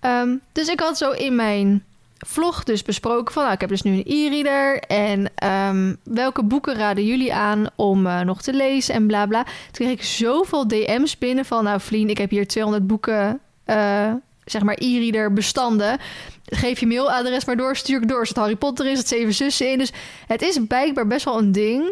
Ehm, 0.00 0.36
dus 0.52 0.68
ik 0.68 0.80
had 0.80 0.98
zo 0.98 1.10
in 1.10 1.34
mijn 1.34 1.84
vlog 2.26 2.64
dus 2.64 2.82
besproken 2.82 3.32
van... 3.32 3.42
Nou, 3.42 3.54
ik 3.54 3.60
heb 3.60 3.70
dus 3.70 3.82
nu 3.82 3.92
een 3.92 4.04
e-reader. 4.06 4.80
En 4.80 5.30
ehm, 5.34 5.94
welke 6.02 6.42
boeken 6.42 6.74
raden 6.74 7.06
jullie 7.06 7.34
aan 7.34 7.66
om 7.74 8.06
eh, 8.06 8.20
nog 8.20 8.42
te 8.42 8.52
lezen 8.52 8.94
en 8.94 9.06
bla 9.06 9.26
bla. 9.26 9.42
Toen 9.42 9.52
kreeg 9.86 9.90
ik 9.90 10.02
zoveel 10.02 10.68
DM's 10.68 11.18
binnen 11.18 11.44
van... 11.44 11.64
Nou, 11.64 11.80
Vlien, 11.80 12.08
ik 12.08 12.18
heb 12.18 12.30
hier 12.30 12.48
200 12.48 12.86
boeken... 12.86 13.40
eh, 13.64 14.12
zeg 14.50 14.62
maar 14.62 14.76
e-reader 14.78 15.32
bestanden. 15.32 15.98
Geef 16.44 16.80
je 16.80 16.86
mailadres 16.86 17.44
maar 17.44 17.56
door, 17.56 17.76
stuur 17.76 18.02
ik 18.02 18.08
door. 18.08 18.20
Er 18.20 18.26
zit 18.26 18.36
Harry 18.36 18.56
Potter 18.56 18.86
is, 18.86 18.98
het 18.98 19.08
Zeven 19.08 19.34
Zussen 19.34 19.70
in. 19.72 19.78
Dus 19.78 19.92
het 20.26 20.42
is 20.42 20.58
blijkbaar 20.68 21.06
best 21.06 21.24
wel 21.24 21.38
een 21.38 21.52
ding... 21.52 21.90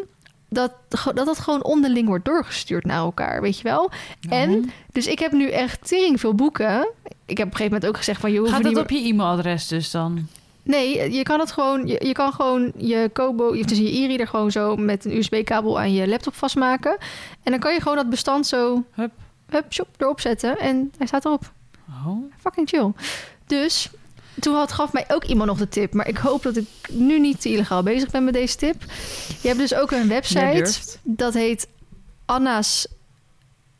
Dat, 0.51 0.73
dat 0.89 1.27
dat 1.27 1.39
gewoon 1.39 1.65
onderling 1.65 2.07
wordt 2.07 2.25
doorgestuurd 2.25 2.85
naar 2.85 2.99
elkaar, 2.99 3.41
weet 3.41 3.57
je 3.57 3.63
wel? 3.63 3.91
En, 4.29 4.71
dus 4.93 5.07
ik 5.07 5.19
heb 5.19 5.33
nu 5.33 5.51
echt 5.51 5.89
tering 5.89 6.21
veel 6.21 6.35
boeken. 6.35 6.89
Ik 7.27 7.39
heb 7.39 7.47
op 7.47 7.53
een 7.53 7.57
gegeven 7.57 7.65
moment 7.65 7.87
ook 7.87 7.97
gezegd 7.97 8.21
van... 8.21 8.37
Hoeft 8.37 8.53
Gaat 8.53 8.63
dat 8.63 8.77
op 8.77 8.91
je 8.91 8.99
e-mailadres 9.09 9.69
dus 9.69 9.91
dan? 9.91 10.29
Nee, 10.63 11.13
je 11.13 11.23
kan 11.23 11.41
het 11.41 11.53
gewoon. 11.53 11.87
Je, 11.87 12.05
je 12.07 12.13
kan 12.13 12.33
gewoon 12.33 12.73
je 12.77 13.11
Kobo, 13.13 13.55
je- 13.57 13.65
dus 13.65 13.79
je 13.79 13.99
e-reader 14.01 14.27
gewoon 14.27 14.51
zo 14.51 14.77
met 14.77 15.05
een 15.05 15.17
USB-kabel 15.17 15.79
aan 15.79 15.93
je 15.93 16.09
laptop 16.09 16.35
vastmaken. 16.35 16.97
En 17.43 17.51
dan 17.51 17.61
kan 17.61 17.73
je 17.75 17.81
gewoon 17.81 17.97
dat 17.97 18.11
bestand 18.11 18.47
zo, 18.47 18.85
Hup. 18.93 19.11
hup, 19.49 19.73
shop, 19.73 19.89
erop 19.97 20.21
zetten 20.21 20.59
en 20.59 20.93
hij 20.99 21.07
staat 21.07 21.25
erop. 21.25 21.53
Oh. 21.89 22.32
Fucking 22.39 22.68
chill. 22.68 22.93
Dus 23.47 23.91
toen 24.41 24.55
had, 24.55 24.72
gaf 24.72 24.93
mij 24.93 25.05
ook 25.09 25.24
iemand 25.24 25.49
nog 25.49 25.59
de 25.59 25.68
tip. 25.68 25.93
Maar 25.93 26.09
ik 26.09 26.16
hoop 26.16 26.43
dat 26.43 26.57
ik 26.57 26.66
nu 26.89 27.20
niet 27.20 27.41
te 27.41 27.49
illegaal 27.49 27.82
bezig 27.82 28.11
ben 28.11 28.24
met 28.24 28.34
deze 28.34 28.57
tip. 28.57 28.82
Je 29.43 29.49
hebt 29.49 29.59
dus 29.61 29.74
ook 29.74 29.91
een 29.91 30.09
website. 30.09 30.99
Dat 31.03 31.34
heet 31.34 31.68
Anna's 32.24 32.86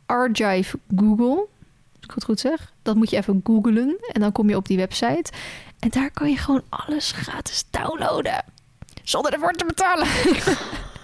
Archive 0.07 0.79
Google. 0.97 1.47
Als 1.95 2.05
ik 2.09 2.15
het 2.15 2.25
goed 2.25 2.41
zeg. 2.41 2.73
Dat 2.83 2.97
moet 2.97 3.11
je 3.11 3.17
even 3.17 3.41
googlen. 3.45 3.97
En 4.13 4.21
dan 4.21 4.33
kom 4.33 4.49
je 4.49 4.57
op 4.57 4.67
die 4.67 4.77
website. 4.77 5.33
En 5.79 5.89
daar 5.89 6.11
kan 6.11 6.31
je 6.31 6.37
gewoon 6.37 6.63
alles 6.69 7.13
gratis 7.13 7.65
downloaden. 7.71 8.45
Zonder 9.03 9.33
ervoor 9.33 9.53
te 9.53 9.65
betalen. 9.65 10.07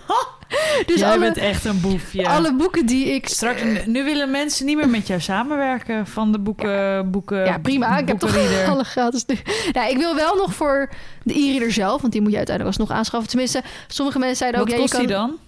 dus 0.87 1.01
Jij 1.01 1.11
alle, 1.11 1.19
bent 1.19 1.37
echt 1.37 1.65
een 1.65 1.81
boefje. 1.81 2.29
alle 2.29 2.55
boeken 2.55 2.87
die 2.87 3.07
ik... 3.07 3.29
Straks, 3.29 3.63
nu 3.87 4.05
willen 4.05 4.31
mensen 4.31 4.67
niet 4.67 4.77
meer 4.77 4.89
met 4.89 5.07
jou 5.07 5.21
samenwerken 5.21 6.07
van 6.07 6.33
de 6.33 6.39
boeken. 6.39 7.11
boeken 7.11 7.45
Ja, 7.45 7.59
prima. 7.59 7.99
Ik 7.99 8.09
heb 8.09 8.19
toch 8.19 8.37
alle 8.69 8.85
gratis. 8.85 9.27
nu. 9.27 9.37
Nou, 9.73 9.91
ik 9.91 9.97
wil 9.97 10.15
wel 10.15 10.37
nog 10.37 10.55
voor 10.55 10.89
de 11.23 11.39
e-reader 11.39 11.73
zelf, 11.73 12.01
want 12.01 12.13
die 12.13 12.23
moet 12.23 12.31
je 12.31 12.37
uiteindelijk 12.37 12.77
alsnog 12.79 12.97
aanschaffen. 12.97 13.31
Tenminste, 13.31 13.63
sommige 13.89 14.19
mensen 14.19 14.37
zeiden 14.37 14.61
ook... 14.61 14.67
Wat 14.67 14.77
ja, 14.77 14.83
je 14.83 14.89
kost 14.89 15.01
die 15.01 15.17
kan, 15.17 15.39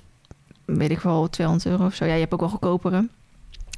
dan? 0.67 0.77
Weet 0.77 0.91
ik 0.91 0.99
wel, 0.99 1.29
200 1.31 1.69
euro 1.69 1.87
of 1.87 1.95
zo. 1.95 2.05
Ja, 2.05 2.13
je 2.13 2.21
hebt 2.21 2.33
ook 2.33 2.41
wel 2.41 2.49
goedkopere. 2.49 3.09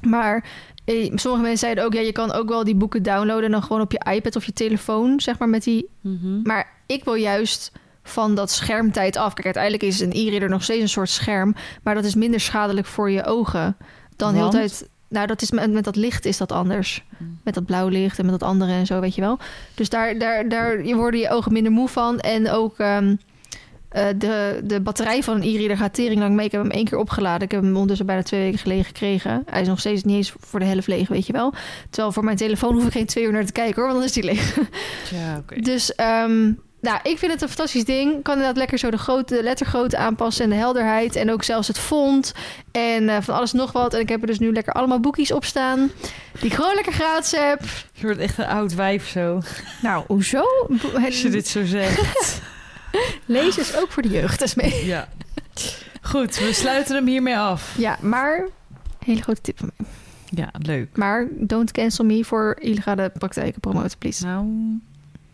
Maar 0.01 0.45
eh, 0.85 1.11
sommige 1.15 1.43
mensen 1.43 1.57
zeiden 1.57 1.83
ook... 1.83 1.93
Ja, 1.93 2.01
je 2.01 2.11
kan 2.11 2.31
ook 2.31 2.49
wel 2.49 2.63
die 2.63 2.75
boeken 2.75 3.03
downloaden... 3.03 3.45
en 3.45 3.51
dan 3.51 3.63
gewoon 3.63 3.81
op 3.81 3.91
je 3.91 4.11
iPad 4.11 4.35
of 4.35 4.45
je 4.45 4.53
telefoon, 4.53 5.19
zeg 5.19 5.39
maar, 5.39 5.49
met 5.49 5.63
die... 5.63 5.89
Mhm. 6.01 6.41
Maar 6.43 6.71
ik 6.85 7.03
wil 7.03 7.13
juist 7.13 7.71
van 8.09 8.35
dat 8.35 8.51
schermtijd 8.51 9.17
af. 9.17 9.33
Kijk, 9.33 9.45
uiteindelijk 9.45 9.83
is 9.83 9.99
een 9.99 10.11
e-reader 10.13 10.49
nog 10.49 10.63
steeds 10.63 10.81
een 10.81 10.89
soort 10.89 11.09
scherm... 11.09 11.55
maar 11.83 11.95
dat 11.95 12.03
is 12.03 12.15
minder 12.15 12.39
schadelijk 12.39 12.87
voor 12.87 13.11
je 13.11 13.25
ogen 13.25 13.77
dan 14.15 14.33
heel 14.33 14.49
tijd... 14.49 14.89
Nou, 15.09 15.27
dat 15.27 15.41
is 15.41 15.51
met, 15.51 15.71
met 15.71 15.83
dat 15.83 15.95
licht 15.95 16.25
is 16.25 16.37
dat 16.37 16.51
anders. 16.51 17.03
Hmm. 17.17 17.39
Met 17.43 17.53
dat 17.53 17.65
blauw 17.65 17.87
licht 17.87 18.19
en 18.19 18.25
met 18.25 18.39
dat 18.39 18.49
andere 18.49 18.71
en 18.71 18.85
zo, 18.85 18.99
weet 18.99 19.15
je 19.15 19.21
wel. 19.21 19.39
Dus 19.73 19.89
daar, 19.89 20.17
daar, 20.17 20.49
daar 20.49 20.85
je 20.85 20.95
worden 20.95 21.19
je 21.19 21.29
ogen 21.29 21.53
minder 21.53 21.71
moe 21.71 21.87
van. 21.87 22.19
En 22.19 22.49
ook 22.49 22.79
ehm, 22.79 23.15
eh, 23.89 24.05
de, 24.17 24.61
de 24.63 24.81
batterij 24.81 25.23
van 25.23 25.35
een 25.35 25.43
e-reader 25.43 25.77
gaat 25.77 25.93
tering 25.93 26.19
lang 26.19 26.35
mee. 26.35 26.45
Ik 26.45 26.51
heb 26.51 26.61
hem 26.61 26.71
één 26.71 26.85
keer 26.85 26.97
opgeladen. 26.97 27.41
Ik 27.41 27.51
heb 27.51 27.61
hem 27.61 27.73
ondertussen 27.73 28.05
bijna 28.05 28.21
twee 28.21 28.41
weken 28.41 28.59
geleden 28.59 28.85
gekregen. 28.85 29.43
Hij 29.45 29.61
is 29.61 29.67
nog 29.67 29.79
steeds 29.79 30.03
niet 30.03 30.15
eens 30.15 30.33
voor 30.39 30.59
de 30.59 30.65
helft 30.65 30.87
leeg, 30.87 31.07
weet 31.07 31.27
je 31.27 31.33
wel. 31.33 31.53
Terwijl 31.89 32.13
voor 32.13 32.23
mijn 32.23 32.37
telefoon 32.37 32.73
hoef 32.73 32.85
ik 32.85 32.91
geen 32.91 33.05
twee 33.05 33.23
uur 33.23 33.31
naar 33.31 33.45
te 33.45 33.51
kijken 33.51 33.75
hoor, 33.75 33.85
want 33.85 33.95
dan 33.95 34.07
is 34.07 34.13
die 34.13 34.23
leeg. 34.23 34.57
Ja, 35.11 35.37
oké. 35.37 35.61
Dus 35.71 35.95
ehm, 35.95 36.51
nou, 36.81 36.99
ik 37.03 37.17
vind 37.17 37.31
het 37.31 37.41
een 37.41 37.47
fantastisch 37.47 37.85
ding. 37.85 38.23
Kan 38.23 38.33
inderdaad 38.33 38.57
lekker 38.57 38.77
zo 38.77 38.89
de, 38.89 38.97
grote, 38.97 39.35
de 39.35 39.43
lettergrootte 39.43 39.97
aanpassen 39.97 40.43
en 40.43 40.49
de 40.49 40.55
helderheid. 40.55 41.15
En 41.15 41.31
ook 41.31 41.43
zelfs 41.43 41.67
het 41.67 41.79
font. 41.79 42.33
En 42.71 43.09
eh, 43.09 43.17
van 43.21 43.35
alles 43.35 43.51
nog 43.51 43.71
wat. 43.71 43.93
En 43.93 43.99
ik 43.99 44.09
heb 44.09 44.21
er 44.21 44.27
dus 44.27 44.39
nu 44.39 44.53
lekker 44.53 44.73
allemaal 44.73 44.99
boekjes 44.99 45.31
op 45.31 45.45
staan. 45.45 45.91
Die 46.39 46.49
ik 46.49 46.53
gewoon 46.53 46.75
lekker 46.75 46.93
gratis 46.93 47.31
heb. 47.31 47.61
Je 47.93 48.05
wordt 48.05 48.19
echt 48.19 48.37
een 48.37 48.45
oud 48.45 48.75
wijf 48.75 49.07
zo. 49.07 49.41
Nou, 49.81 50.03
hoezo? 50.07 50.43
Als 51.05 51.21
je 51.21 51.29
dit 51.29 51.47
zo 51.47 51.65
zegt. 51.65 52.41
Lezen 53.25 53.61
is 53.61 53.75
ook 53.75 53.91
voor 53.91 54.03
de 54.03 54.09
jeugd. 54.09 54.39
Dat 54.39 54.47
is 54.47 54.55
mee. 54.55 54.85
ja. 54.85 55.07
Goed, 56.01 56.37
we 56.37 56.53
sluiten 56.53 56.95
hem 56.95 57.07
hiermee 57.07 57.37
af. 57.37 57.75
Ja, 57.77 57.97
maar... 58.01 58.47
Hele 59.05 59.21
grote 59.21 59.41
tip 59.41 59.57
van 59.57 59.71
mij. 59.77 59.87
Ja, 60.29 60.49
leuk. 60.61 60.97
Maar 60.97 61.27
don't 61.31 61.71
cancel 61.71 62.05
me 62.05 62.25
voor 62.25 62.57
illegale 62.59 63.11
praktijken 63.17 63.59
promoten, 63.59 63.97
please. 63.97 64.25
Nou, 64.25 64.45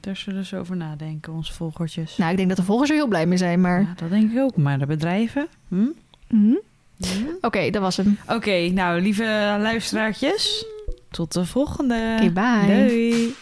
daar 0.06 0.16
zullen 0.16 0.46
ze 0.46 0.58
over 0.58 0.76
nadenken, 0.76 1.34
onze 1.34 1.54
volgertjes. 1.54 2.18
Nou, 2.18 2.32
ik 2.32 2.38
denk 2.38 2.50
dat 2.50 2.58
de 2.58 2.64
volgers 2.64 2.90
er 2.90 2.96
heel 2.96 3.08
blij 3.08 3.26
mee 3.26 3.38
zijn, 3.38 3.62
maar... 3.62 3.82
Ja, 3.82 3.94
dat 3.96 4.10
denk 4.10 4.32
ik 4.32 4.40
ook. 4.40 4.58
Maar 4.58 4.80
de 4.80 4.86
bedrijven? 4.86 5.48
Hm? 5.68 5.88
Mhm. 6.28 6.54
Oké, 7.42 7.70
dat 7.70 7.82
was 7.82 7.98
hem. 7.98 8.18
Oké, 8.28 8.70
nou, 8.70 9.02
lieve 9.02 9.58
luisteraartjes. 9.60 10.66
Tot 11.12 11.34
de 11.34 11.46
volgende. 11.46 12.18
Oké, 12.20 12.32
bye. 12.32 12.88
Doei. 12.88 13.36